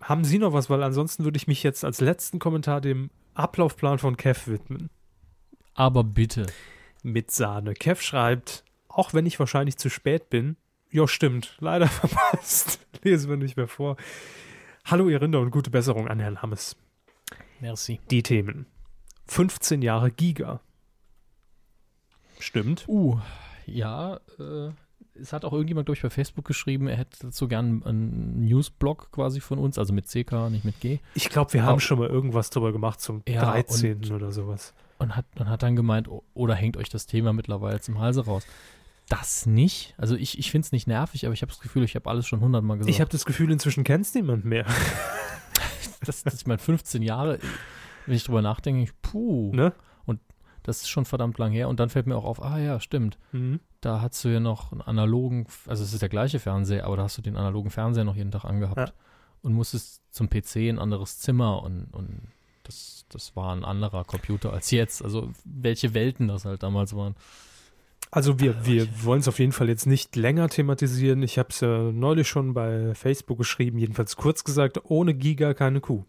haben 0.00 0.24
Sie 0.24 0.38
noch 0.38 0.52
was? 0.52 0.68
Weil 0.68 0.82
ansonsten 0.82 1.24
würde 1.24 1.36
ich 1.36 1.46
mich 1.46 1.62
jetzt 1.62 1.84
als 1.84 2.00
letzten 2.00 2.38
Kommentar 2.38 2.80
dem 2.80 3.10
Ablaufplan 3.34 3.98
von 3.98 4.16
Kev 4.16 4.50
widmen. 4.50 4.90
Aber 5.74 6.04
bitte. 6.04 6.46
Mit 7.02 7.30
Sahne. 7.30 7.74
Kev 7.74 8.02
schreibt, 8.02 8.64
auch 8.88 9.12
wenn 9.12 9.26
ich 9.26 9.38
wahrscheinlich 9.38 9.76
zu 9.76 9.90
spät 9.90 10.30
bin, 10.30 10.56
ja, 10.90 11.08
stimmt, 11.08 11.56
leider 11.58 11.88
verpasst. 11.88 12.78
Lesen 13.02 13.28
wir 13.28 13.36
nicht 13.36 13.56
mehr 13.56 13.66
vor. 13.66 13.96
Hallo, 14.84 15.08
ihr 15.08 15.20
Rinder 15.20 15.40
und 15.40 15.50
gute 15.50 15.70
Besserung 15.70 16.06
an 16.08 16.20
Herrn 16.20 16.42
Hammes. 16.42 16.76
Merci. 17.60 18.00
Die 18.10 18.22
Themen. 18.22 18.66
15 19.26 19.82
Jahre 19.82 20.10
Giga. 20.10 20.60
Stimmt. 22.38 22.84
Uh, 22.88 23.18
ja, 23.66 24.20
äh, 24.38 24.70
es 25.20 25.32
hat 25.32 25.44
auch 25.44 25.52
irgendjemand 25.52 25.88
durch 25.88 26.02
bei 26.02 26.10
Facebook 26.10 26.44
geschrieben, 26.44 26.88
er 26.88 26.96
hätte 26.96 27.18
dazu 27.22 27.48
gern 27.48 27.82
einen 27.84 28.44
Newsblog 28.44 29.12
quasi 29.12 29.40
von 29.40 29.58
uns, 29.58 29.78
also 29.78 29.92
mit 29.92 30.06
CK, 30.06 30.50
nicht 30.50 30.64
mit 30.64 30.80
G. 30.80 30.98
Ich 31.14 31.28
glaube, 31.28 31.52
wir 31.52 31.62
haben 31.62 31.80
schon 31.80 31.98
mal 31.98 32.08
irgendwas 32.08 32.50
drüber 32.50 32.72
gemacht 32.72 33.00
zum 33.00 33.22
ja, 33.28 33.44
13. 33.44 33.96
Und, 33.96 34.10
oder 34.10 34.32
sowas. 34.32 34.74
Und 34.98 35.16
hat, 35.16 35.26
und 35.38 35.48
hat 35.48 35.62
dann 35.62 35.76
gemeint, 35.76 36.08
oder 36.34 36.54
hängt 36.54 36.76
euch 36.76 36.88
das 36.88 37.06
Thema 37.06 37.32
mittlerweile 37.32 37.80
zum 37.80 37.98
Halse 37.98 38.24
raus. 38.24 38.44
Das 39.08 39.46
nicht. 39.46 39.94
Also 39.98 40.16
ich, 40.16 40.38
ich 40.38 40.50
finde 40.50 40.66
es 40.66 40.72
nicht 40.72 40.86
nervig, 40.86 41.26
aber 41.26 41.34
ich 41.34 41.42
habe 41.42 41.52
das 41.52 41.60
Gefühl, 41.60 41.84
ich 41.84 41.94
habe 41.94 42.08
alles 42.08 42.26
schon 42.26 42.40
hundertmal 42.40 42.78
gesagt. 42.78 42.90
Ich 42.94 43.00
habe 43.00 43.10
das 43.10 43.24
Gefühl, 43.26 43.52
inzwischen 43.52 43.84
kennt 43.84 44.06
es 44.06 44.14
niemand 44.14 44.44
mehr. 44.44 44.64
das, 46.04 46.22
das, 46.22 46.34
ich 46.34 46.46
meine, 46.46 46.58
15 46.58 47.02
Jahre, 47.02 47.38
wenn 48.06 48.16
ich 48.16 48.24
drüber 48.24 48.42
nachdenke, 48.42 48.82
ich, 48.82 49.02
puh. 49.02 49.52
Ne? 49.54 49.74
Das 50.64 50.80
ist 50.80 50.88
schon 50.88 51.04
verdammt 51.04 51.38
lang 51.38 51.52
her. 51.52 51.68
Und 51.68 51.78
dann 51.78 51.90
fällt 51.90 52.06
mir 52.06 52.16
auch 52.16 52.24
auf, 52.24 52.42
ah 52.42 52.58
ja, 52.58 52.80
stimmt. 52.80 53.18
Mhm. 53.32 53.60
Da 53.80 54.00
hast 54.00 54.24
du 54.24 54.30
ja 54.30 54.40
noch 54.40 54.72
einen 54.72 54.80
analogen, 54.80 55.46
also 55.66 55.84
es 55.84 55.92
ist 55.92 56.02
der 56.02 56.08
gleiche 56.08 56.40
Fernseher, 56.40 56.86
aber 56.86 56.96
da 56.96 57.04
hast 57.04 57.18
du 57.18 57.22
den 57.22 57.36
analogen 57.36 57.70
Fernseher 57.70 58.04
noch 58.04 58.16
jeden 58.16 58.30
Tag 58.30 58.44
angehabt. 58.44 58.88
Ja. 58.88 58.94
Und 59.42 59.52
musstest 59.52 60.02
zum 60.10 60.30
PC 60.30 60.56
ein 60.56 60.78
anderes 60.78 61.18
Zimmer 61.18 61.62
und, 61.62 61.92
und 61.92 62.22
das, 62.62 63.04
das 63.10 63.36
war 63.36 63.54
ein 63.54 63.62
anderer 63.62 64.04
Computer 64.04 64.54
als 64.54 64.70
jetzt. 64.70 65.04
Also 65.04 65.30
welche 65.44 65.92
Welten 65.92 66.28
das 66.28 66.46
halt 66.46 66.62
damals 66.62 66.96
waren. 66.96 67.14
Also 68.10 68.40
wir, 68.40 68.64
wir 68.64 68.88
wollen 69.04 69.20
es 69.20 69.28
auf 69.28 69.38
jeden 69.38 69.52
Fall 69.52 69.68
jetzt 69.68 69.86
nicht 69.86 70.16
länger 70.16 70.48
thematisieren. 70.48 71.22
Ich 71.22 71.38
habe 71.38 71.50
es 71.50 71.60
ja 71.60 71.92
neulich 71.92 72.26
schon 72.26 72.54
bei 72.54 72.94
Facebook 72.94 73.36
geschrieben, 73.36 73.76
jedenfalls 73.78 74.16
kurz 74.16 74.44
gesagt, 74.44 74.80
ohne 74.84 75.12
Giga 75.12 75.52
keine 75.52 75.82
Kuh. 75.82 76.04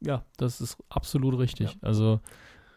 Ja, 0.00 0.24
das 0.36 0.60
ist 0.60 0.76
absolut 0.90 1.38
richtig. 1.38 1.74
Ja. 1.74 1.78
Also 1.80 2.20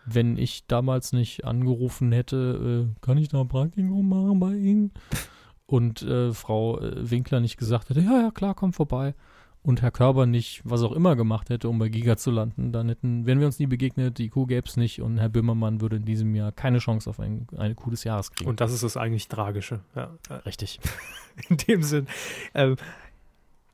wenn 0.05 0.37
ich 0.37 0.67
damals 0.67 1.13
nicht 1.13 1.45
angerufen 1.45 2.11
hätte, 2.11 2.87
äh, 2.89 3.05
kann 3.05 3.17
ich 3.17 3.29
da 3.29 3.41
ein 3.41 3.47
Praktikum 3.47 4.07
machen 4.07 4.39
bei 4.39 4.53
Ihnen? 4.53 4.91
Und 5.67 6.03
äh, 6.03 6.31
Frau 6.31 6.79
äh, 6.79 7.09
Winkler 7.09 7.39
nicht 7.39 7.57
gesagt 7.57 7.89
hätte, 7.89 8.01
ja, 8.01 8.21
ja, 8.21 8.31
klar, 8.31 8.53
komm 8.53 8.71
vorbei. 8.71 9.15
Und 9.63 9.81
Herr 9.81 9.89
Körber 9.89 10.27
nicht, 10.27 10.61
was 10.63 10.83
auch 10.83 10.91
immer 10.91 11.15
gemacht 11.15 11.49
hätte, 11.49 11.67
um 11.69 11.79
bei 11.79 11.89
Giga 11.89 12.17
zu 12.17 12.29
landen, 12.29 12.71
dann 12.71 12.87
hätten, 12.87 13.25
wären 13.25 13.39
wir 13.39 13.47
uns 13.47 13.57
nie 13.57 13.65
begegnet, 13.65 14.19
die 14.19 14.29
Kuh 14.29 14.45
gäbe 14.45 14.67
es 14.67 14.77
nicht 14.77 15.01
und 15.01 15.17
Herr 15.17 15.29
Böhmermann 15.29 15.81
würde 15.81 15.95
in 15.95 16.05
diesem 16.05 16.35
Jahr 16.35 16.51
keine 16.51 16.77
Chance 16.77 17.09
auf 17.09 17.19
ein, 17.19 17.47
eine 17.57 17.73
Kuh 17.73 17.89
des 17.89 18.03
Jahres 18.03 18.29
kriegen. 18.29 18.47
Und 18.47 18.61
das 18.61 18.71
ist 18.71 18.83
das 18.83 18.95
eigentlich 18.95 19.27
Tragische. 19.27 19.79
Ja, 19.95 20.11
richtig. 20.45 20.79
in 21.49 21.57
dem 21.57 21.81
Sinn. 21.81 22.05
Ähm, 22.53 22.75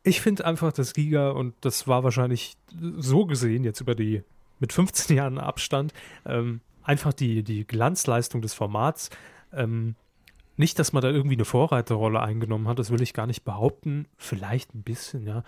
ich 0.03 0.21
finde 0.21 0.45
einfach, 0.45 0.71
dass 0.71 0.93
Giga, 0.93 1.31
und 1.31 1.55
das 1.59 1.89
war 1.89 2.05
wahrscheinlich 2.05 2.55
so 2.97 3.25
gesehen 3.25 3.65
jetzt 3.65 3.81
über 3.81 3.93
die 3.93 4.23
mit 4.61 4.71
15 4.71 5.17
Jahren 5.17 5.37
Abstand 5.37 5.93
ähm, 6.25 6.61
einfach 6.83 7.11
die, 7.11 7.43
die 7.43 7.67
Glanzleistung 7.67 8.41
des 8.41 8.53
Formats. 8.53 9.09
Ähm, 9.51 9.95
nicht, 10.55 10.79
dass 10.79 10.93
man 10.93 11.01
da 11.01 11.09
irgendwie 11.09 11.35
eine 11.35 11.45
Vorreiterrolle 11.45 12.21
eingenommen 12.21 12.67
hat, 12.67 12.79
das 12.79 12.91
will 12.91 13.01
ich 13.01 13.13
gar 13.13 13.27
nicht 13.27 13.43
behaupten. 13.43 14.07
Vielleicht 14.17 14.73
ein 14.73 14.83
bisschen, 14.83 15.25
ja. 15.27 15.43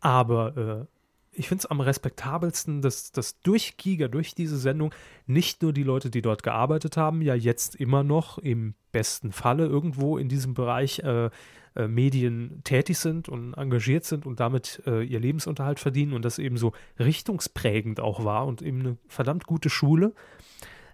Aber 0.00 0.56
äh, 0.56 0.86
ich 1.34 1.48
finde 1.48 1.62
es 1.62 1.66
am 1.66 1.80
respektabelsten, 1.80 2.82
dass, 2.82 3.12
dass 3.12 3.40
durch 3.40 3.76
Giga, 3.76 4.08
durch 4.08 4.34
diese 4.34 4.58
Sendung, 4.58 4.94
nicht 5.26 5.62
nur 5.62 5.72
die 5.72 5.82
Leute, 5.82 6.10
die 6.10 6.22
dort 6.22 6.42
gearbeitet 6.42 6.96
haben, 6.96 7.22
ja 7.22 7.34
jetzt 7.34 7.76
immer 7.76 8.02
noch 8.02 8.38
im 8.38 8.74
besten 8.90 9.32
Falle 9.32 9.66
irgendwo 9.66 10.18
in 10.18 10.28
diesem 10.28 10.54
Bereich 10.54 10.98
äh, 11.00 11.30
äh, 11.74 11.88
Medien 11.88 12.60
tätig 12.64 12.98
sind 12.98 13.28
und 13.28 13.54
engagiert 13.54 14.04
sind 14.04 14.26
und 14.26 14.40
damit 14.40 14.82
äh, 14.86 15.02
ihr 15.02 15.20
Lebensunterhalt 15.20 15.80
verdienen 15.80 16.12
und 16.12 16.24
das 16.24 16.38
eben 16.38 16.56
so 16.56 16.72
richtungsprägend 16.98 18.00
auch 18.00 18.24
war 18.24 18.46
und 18.46 18.62
eben 18.62 18.80
eine 18.80 18.96
verdammt 19.08 19.46
gute 19.46 19.70
Schule. 19.70 20.12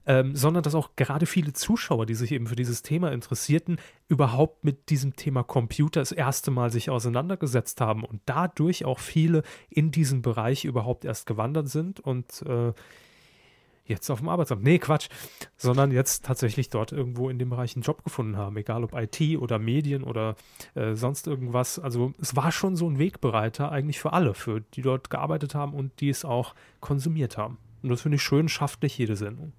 Ähm, 0.07 0.35
sondern 0.35 0.63
dass 0.63 0.75
auch 0.75 0.97
gerade 0.97 1.27
viele 1.27 1.53
Zuschauer, 1.53 2.07
die 2.07 2.15
sich 2.15 2.33
eben 2.33 2.47
für 2.47 2.57
dieses 2.57 2.81
Thema 2.81 3.13
interessierten, 3.13 3.77
überhaupt 4.09 4.65
mit 4.65 4.89
diesem 4.89 5.17
Thema 5.17 5.43
Computer 5.43 6.01
das 6.01 6.13
erste 6.13 6.51
Mal 6.51 6.71
sich 6.71 6.89
auseinandergesetzt 6.89 7.83
haben 7.83 8.05
und 8.05 8.23
dadurch 8.25 8.87
auch 8.87 9.01
viele 9.01 9.43
in 9.69 9.91
diesen 9.91 10.23
Bereich 10.23 10.65
überhaupt 10.65 11.05
erst 11.05 11.27
gewandert 11.27 11.69
sind 11.69 12.01
und 12.01 12.41
äh, 12.47 12.73
jetzt 13.89 14.11
auf 14.11 14.21
dem 14.21 14.29
Arbeitsamt. 14.29 14.63
Nee, 14.63 14.79
Quatsch. 14.79 15.09
Sondern 15.57 15.91
jetzt 15.91 16.25
tatsächlich 16.25 16.69
dort 16.69 16.93
irgendwo 16.93 17.29
in 17.29 17.39
dem 17.39 17.51
Bereich 17.51 17.75
einen 17.75 17.83
Job 17.83 18.05
gefunden 18.05 18.37
haben. 18.37 18.57
Egal 18.57 18.85
ob 18.85 18.95
IT 18.95 19.21
oder 19.39 19.59
Medien 19.59 20.05
oder 20.05 20.37
äh, 20.75 20.95
sonst 20.95 21.27
irgendwas. 21.27 21.79
Also 21.79 22.13
es 22.21 22.37
war 22.37 22.53
schon 22.53 22.77
so 22.77 22.89
ein 22.89 22.99
Wegbereiter 22.99 23.73
eigentlich 23.73 23.99
für 23.99 24.13
alle, 24.13 24.35
für 24.35 24.61
die 24.61 24.83
dort 24.83 25.11
gearbeitet 25.11 25.55
haben 25.55 25.75
und 25.75 26.01
die 26.01 26.09
es 26.09 26.25
auch 26.25 26.55
konsumiert 26.81 27.37
haben. 27.39 27.59
Und 27.83 27.91
das 27.91 28.03
finde 28.03 28.17
ich 28.17 28.23
schön, 28.23 28.49
schafft 28.49 28.83
nicht 28.83 28.99
jede 28.99 29.17
Sendung. 29.17 29.53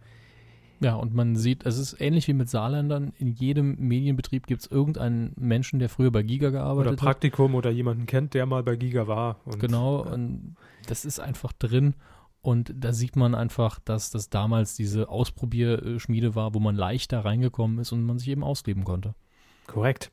Ja, 0.81 0.95
und 0.95 1.14
man 1.14 1.35
sieht, 1.35 1.65
es 1.65 1.77
ist 1.77 1.99
ähnlich 1.99 2.27
wie 2.27 2.34
mit 2.34 2.49
Saarländern. 2.49 3.11
In 3.18 3.34
jedem 3.34 3.76
Medienbetrieb 3.80 4.47
gibt 4.47 4.61
es 4.61 4.72
irgendeinen 4.72 5.34
Menschen, 5.38 5.80
der 5.80 5.89
früher 5.89 6.11
bei 6.11 6.23
Giga 6.23 6.51
gearbeitet 6.51 6.93
hat. 6.93 6.93
Oder 6.93 7.01
Praktikum 7.01 7.51
hat. 7.51 7.57
oder 7.57 7.69
jemanden 7.69 8.06
kennt, 8.06 8.34
der 8.34 8.45
mal 8.45 8.64
bei 8.64 8.77
Giga 8.77 9.07
war. 9.07 9.41
Und, 9.43 9.60
genau, 9.60 10.06
ja. 10.06 10.14
und 10.14 10.56
das 10.88 11.03
ist 11.03 11.19
einfach 11.19 11.51
drin. 11.51 11.95
Und 12.41 12.74
da 12.74 12.94
sieht 12.94 13.16
man 13.16 13.36
einfach, 13.36 13.80
dass 13.80 14.11
das 14.11 14.30
damals 14.30 14.76
diese 14.76 15.10
Ausprobierschmiede 15.10 16.36
war, 16.36 16.53
wo 16.53 16.60
man 16.60 16.76
leichter 16.76 17.26
reingekommen 17.26 17.80
ist 17.80 17.91
und 17.91 18.06
man 18.06 18.18
sich 18.18 18.30
eben 18.30 18.44
ausleben 18.44 18.86
konnte. 18.86 19.14
Korrekt. 19.68 20.11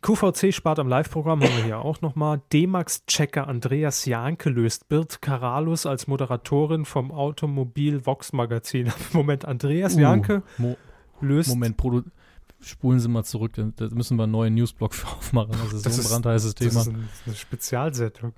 QVC 0.00 0.54
spart 0.54 0.78
am 0.78 0.88
Live-Programm, 0.88 1.42
haben 1.42 1.56
wir 1.56 1.64
hier 1.64 1.80
auch 1.80 2.00
nochmal. 2.00 2.40
D-Max-Checker 2.52 3.48
Andreas 3.48 4.04
Janke 4.04 4.48
löst 4.48 4.88
Birt 4.88 5.20
Karalus 5.20 5.86
als 5.86 6.06
Moderatorin 6.06 6.84
vom 6.84 7.10
Automobil 7.10 8.06
Vox 8.06 8.32
Magazin. 8.32 8.92
Moment, 9.12 9.44
Andreas 9.44 9.96
uh, 9.96 10.00
Janke 10.00 10.42
Mo 10.56 10.76
löst. 11.20 11.48
Moment, 11.48 11.76
Produ 11.76 12.02
spulen 12.60 13.00
Sie 13.00 13.08
mal 13.08 13.24
zurück, 13.24 13.52
da 13.54 13.88
müssen 13.90 14.16
wir 14.16 14.24
einen 14.24 14.32
neuen 14.32 14.54
Newsblog 14.54 14.94
für 14.94 15.08
aufmachen. 15.08 15.52
Das 15.64 15.72
ist 15.72 15.86
das 15.86 15.96
so 15.96 16.02
ein 16.02 16.08
brandheißes 16.08 16.54
Thema. 16.54 16.74
Das 16.74 16.86
ist 16.86 16.94
eine 17.26 17.34
Spezialsendung. 17.34 18.32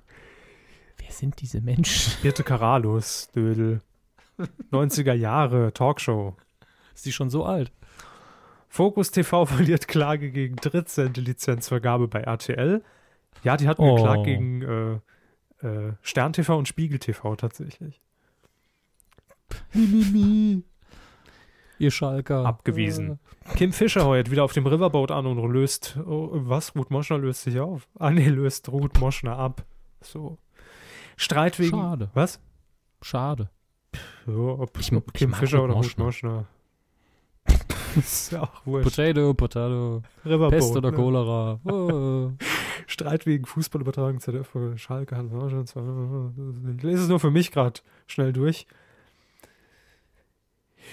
Wer 1.11 1.17
sind 1.17 1.41
diese 1.41 1.59
Menschen? 1.59 2.13
Birte 2.21 2.43
Karalus, 2.43 3.29
Dödel. 3.35 3.81
90er 4.71 5.11
Jahre, 5.11 5.73
Talkshow. 5.73 6.37
Ist 6.95 7.05
die 7.05 7.11
schon 7.11 7.29
so 7.29 7.43
alt? 7.43 7.73
Focus 8.69 9.11
TV 9.11 9.45
verliert 9.45 9.89
Klage 9.89 10.31
gegen 10.31 10.55
Drittsende-Lizenzvergabe 10.55 12.07
bei 12.07 12.21
RTL. 12.21 12.81
Ja, 13.43 13.57
die 13.57 13.67
hatten 13.67 13.81
oh. 13.81 13.95
geklagt 13.95 14.23
gegen 14.23 14.61
äh, 14.61 15.67
äh, 15.67 15.93
Stern 16.01 16.31
TV 16.31 16.57
und 16.57 16.69
Spiegel 16.69 16.97
TV 16.97 17.35
tatsächlich. 17.35 17.99
Mimimi. 19.73 20.63
Ihr 21.77 21.91
Schalker. 21.91 22.45
Abgewiesen. 22.45 23.19
Äh. 23.49 23.55
Kim 23.57 23.73
Fischer 23.73 24.05
heuert 24.05 24.31
wieder 24.31 24.45
auf 24.45 24.53
dem 24.53 24.65
Riverboat 24.65 25.11
an 25.11 25.25
und 25.25 25.51
löst. 25.51 25.97
Oh, 26.05 26.29
was? 26.31 26.73
Ruth 26.73 26.89
Moschner 26.89 27.17
löst 27.17 27.43
sich 27.43 27.59
auf. 27.59 27.85
Ah, 27.99 28.11
nee, 28.11 28.29
löst 28.29 28.69
Ruth 28.69 28.97
Moschner 29.01 29.37
ab. 29.37 29.65
So. 29.99 30.37
Streit 31.21 31.59
wegen. 31.59 31.77
Schade. 31.77 32.09
Was? 32.15 32.39
Schade. 33.03 33.49
Ja, 34.25 34.33
ob, 34.33 34.79
ich, 34.79 34.91
ob 34.91 35.13
Kim 35.13 35.33
Fischer 35.33 35.63
oder 35.63 35.75
Ruth 35.75 35.95
Moschner. 35.97 36.47
ist 37.95 38.31
ja 38.31 38.41
auch 38.41 38.65
wurscht. 38.65 38.89
Potato, 38.89 39.33
Potato. 39.35 40.01
Riverboat, 40.25 40.49
Pest 40.49 40.75
oder 40.75 40.89
ne? 40.89 40.97
Cholera. 40.97 41.59
Oh. 41.65 42.31
Streit 42.87 43.27
wegen 43.27 43.45
Fußballübertragung 43.45 44.19
ZDF 44.19 44.49
Schalke. 44.75 45.15
Ich 46.75 46.83
lese 46.83 47.03
es 47.03 47.07
nur 47.07 47.19
für 47.19 47.31
mich 47.31 47.51
gerade 47.51 47.79
schnell 48.07 48.33
durch. 48.33 48.65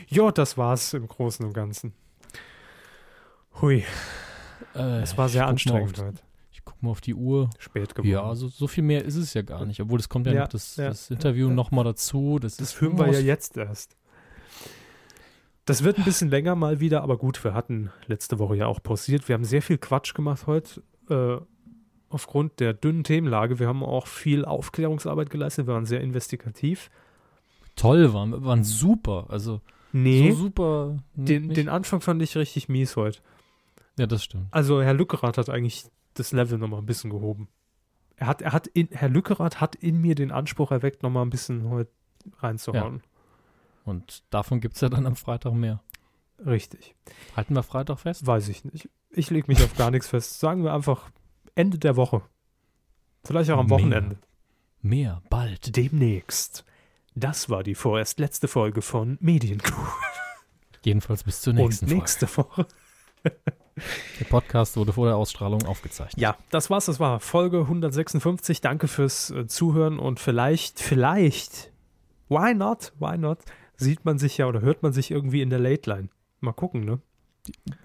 Ja, 0.09 0.31
das 0.31 0.59
war's 0.59 0.93
im 0.93 1.09
Großen 1.09 1.45
und 1.47 1.55
Ganzen. 1.55 1.95
Hui. 3.63 3.85
Äh, 4.75 5.01
es 5.01 5.17
war 5.17 5.31
sehr 5.31 5.47
anstrengend 5.47 5.99
heute 5.99 6.28
guck 6.71 6.83
mal 6.83 6.91
auf 6.91 7.01
die 7.01 7.15
Uhr. 7.15 7.51
Spät 7.59 7.95
geworden. 7.95 8.11
Ja, 8.11 8.23
also 8.23 8.49
so 8.49 8.67
viel 8.67 8.85
mehr 8.85 9.05
ist 9.05 9.17
es 9.17 9.35
ja 9.35 9.43
gar 9.43 9.65
nicht. 9.65 9.81
Obwohl, 9.81 9.99
es 9.99 10.09
kommt 10.09 10.27
ja, 10.27 10.33
ja 10.33 10.41
noch 10.43 10.49
das, 10.49 10.77
ja, 10.77 10.89
das 10.89 11.11
Interview 11.11 11.49
ja. 11.49 11.55
nochmal 11.55 11.85
dazu. 11.85 12.39
Das, 12.39 12.57
das 12.57 12.73
führen 12.73 12.99
wir 12.99 13.11
ja 13.11 13.21
jetzt 13.21 13.57
erst. 13.57 13.97
Das 15.65 15.85
wird 15.85 15.99
ein 15.99 16.05
bisschen 16.05 16.31
länger 16.31 16.55
mal 16.55 16.81
wieder, 16.81 17.03
aber 17.03 17.19
gut, 17.19 17.43
wir 17.45 17.53
hatten 17.53 17.91
letzte 18.07 18.39
Woche 18.39 18.57
ja 18.57 18.67
auch 18.67 18.83
pausiert. 18.83 19.29
Wir 19.29 19.35
haben 19.35 19.45
sehr 19.45 19.63
viel 19.63 19.79
Quatsch 19.79 20.15
gemacht 20.15 20.47
heute. 20.47 20.83
Äh, 21.11 21.39
aufgrund 22.11 22.61
der 22.61 22.73
dünnen 22.73 23.05
Themenlage. 23.05 23.59
Wir 23.59 23.69
haben 23.69 23.83
auch 23.83 24.07
viel 24.07 24.45
Aufklärungsarbeit 24.45 25.29
geleistet. 25.29 25.67
Wir 25.67 25.75
waren 25.75 25.85
sehr 25.85 26.01
investigativ. 26.01 26.91
Toll, 27.77 28.15
waren, 28.15 28.45
waren 28.45 28.65
super. 28.65 29.27
Also 29.29 29.61
Nee. 29.93 30.31
So 30.31 30.37
super. 30.37 30.97
Den, 31.15 31.51
den 31.51 31.69
Anfang 31.69 32.01
fand 32.01 32.23
ich 32.23 32.37
richtig 32.37 32.69
mies 32.69 32.97
heute. 32.97 33.21
Ja, 33.99 34.07
das 34.07 34.25
stimmt. 34.25 34.47
Also 34.51 34.83
Herr 34.83 34.95
Lückerath 34.95 35.39
hat 35.39 35.49
eigentlich 35.49 35.85
das 36.19 36.33
Level 36.33 36.59
nochmal 36.59 36.81
ein 36.81 36.87
bisschen 36.87 37.11
gehoben. 37.11 37.49
Er 38.17 38.27
hat, 38.27 38.43
er 38.43 38.53
hat 38.53 38.67
in, 38.67 38.89
Herr 38.91 39.09
Lückerath 39.09 39.61
hat 39.61 39.77
in 39.77 40.01
mir 40.01 40.15
den 40.15 40.33
Anspruch 40.33 40.73
erweckt, 40.73 41.03
nochmal 41.03 41.25
ein 41.25 41.31
bisschen 41.31 41.71
heute 41.71 41.91
reinzuhauen. 42.39 42.97
Ja. 42.97 43.91
Und 43.91 44.25
davon 44.31 44.61
gibt 44.61 44.75
es 44.75 44.81
ja 44.81 44.89
dann 44.89 45.07
am 45.07 45.17
Freitag 45.17 45.55
mehr. 45.55 45.83
Richtig. 46.45 46.95
Halten 47.37 47.55
wir 47.55 47.63
Freitag 47.63 48.01
fest? 48.01 48.27
Weiß 48.27 48.49
ich 48.49 48.65
nicht. 48.65 48.89
Ich 49.11 49.31
lege 49.31 49.47
mich 49.49 49.63
auf 49.63 49.77
gar 49.77 49.91
nichts 49.91 50.09
fest. 50.09 50.39
Sagen 50.39 50.63
wir 50.63 50.73
einfach 50.73 51.11
Ende 51.55 51.79
der 51.79 51.97
Woche. 51.97 52.23
Vielleicht 53.25 53.51
auch 53.51 53.59
am 53.59 53.67
mehr. 53.67 53.79
Wochenende. 53.79 54.19
Mehr, 54.81 55.23
bald. 55.29 55.77
Demnächst. 55.77 56.65
Das 57.15 57.51
war 57.51 57.63
die 57.63 57.75
vorerst 57.75 58.21
letzte 58.21 58.47
Folge 58.47 58.83
von 58.83 59.19
Medienkuh. 59.21 59.75
Jedenfalls 60.85 61.25
bis 61.25 61.41
zur 61.41 61.53
nächsten 61.53 61.87
Und 61.87 61.93
nächste 61.93 62.27
Folge. 62.27 62.51
Woche. 62.51 62.67
Der 64.21 64.25
Podcast 64.25 64.77
wurde 64.77 64.93
vor 64.93 65.07
der 65.07 65.17
Ausstrahlung 65.17 65.65
aufgezeichnet. 65.67 66.21
Ja, 66.21 66.37
das 66.51 66.71
war's. 66.71 66.87
Das 66.87 67.01
war 67.01 67.21
Folge 67.21 67.61
156. 67.61 68.61
Danke 68.61 68.89
fürs 68.89 69.31
äh, 69.31 69.47
Zuhören 69.47 69.99
und 69.99 70.21
vielleicht, 70.21 70.81
vielleicht, 70.81 71.73
why 72.29 72.55
not, 72.55 72.93
why 72.99 73.19
not, 73.19 73.39
sieht 73.77 74.05
man 74.05 74.19
sich 74.19 74.39
ja 74.39 74.47
oder 74.47 74.61
hört 74.61 74.83
man 74.83 74.93
sich 74.93 75.11
irgendwie 75.11 75.43
in 75.43 75.51
der 75.51 75.59
Late 75.59 75.91
Line. 75.91 76.09
Mal 76.41 76.53
gucken, 76.53 76.85
ne? 76.85 77.01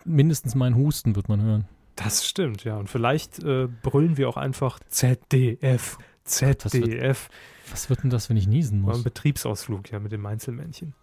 Mindestens 0.05 0.55
mein 0.55 0.75
Husten 0.75 1.15
wird 1.15 1.29
man 1.29 1.41
hören. 1.41 1.65
Das 1.95 2.25
stimmt, 2.25 2.63
ja. 2.63 2.77
Und 2.77 2.89
vielleicht 2.89 3.43
äh, 3.43 3.67
brüllen 3.81 4.17
wir 4.17 4.27
auch 4.27 4.37
einfach 4.37 4.79
ZDF, 4.87 5.97
ZDF. 6.23 7.29
Was 7.69 7.89
wird 7.89 8.03
denn 8.03 8.09
das, 8.09 8.29
wenn 8.29 8.37
ich 8.37 8.47
niesen 8.47 8.81
muss? 8.81 8.91
War 8.91 8.99
ein 8.99 9.03
Betriebsausflug, 9.03 9.91
ja, 9.91 9.99
mit 9.99 10.11
dem 10.11 10.25
Einzelmännchen. 10.25 10.93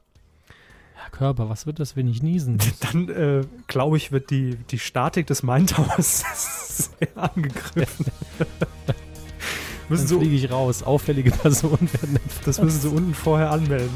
Herr 1.02 1.10
Körper, 1.10 1.48
was 1.48 1.64
wird 1.66 1.81
das, 1.81 1.97
wenn 1.97 2.09
ich 2.09 2.22
niesen 2.22 2.56
muss? 2.59 2.78
Dann, 2.81 3.09
äh, 3.09 3.43
glaube 3.66 3.97
ich, 3.97 4.12
wird 4.12 4.31
die, 4.31 4.56
die 4.70 4.78
Statik 4.78 5.27
des 5.27 5.43
Main 5.43 5.66
Towers 5.66 6.24
sehr 6.98 7.09
angegriffen. 7.16 8.06
Dann 9.89 9.98
fliege 9.98 10.36
ich 10.36 10.51
raus. 10.52 10.85
Auffällige 10.85 11.32
Personen 11.32 11.89
werden 11.94 12.18
Das 12.44 12.60
müssen 12.62 12.81
sie 12.81 12.89
unten 12.89 13.12
vorher 13.12 13.51
anmelden. 13.51 13.90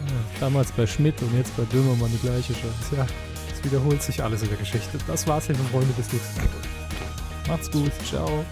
Ja, 0.00 0.40
damals 0.40 0.72
bei 0.72 0.84
Schmidt 0.84 1.20
und 1.22 1.36
jetzt 1.36 1.56
bei 1.56 1.62
Böhmermann 1.64 2.10
die 2.10 2.26
gleiche 2.26 2.54
Chance. 2.54 2.96
Ja, 2.96 3.06
es 3.52 3.62
wiederholt 3.62 4.02
sich 4.02 4.22
alles 4.22 4.42
in 4.42 4.48
der 4.48 4.58
Geschichte. 4.58 4.98
Das 5.06 5.28
war's, 5.28 5.46
liebe 5.46 5.62
Freunde, 5.64 5.92
bis 5.96 6.12
nächstes 6.12 6.36
Mal. 6.38 6.48
Macht's 7.46 7.70
gut. 7.70 7.92
Ciao. 8.04 8.44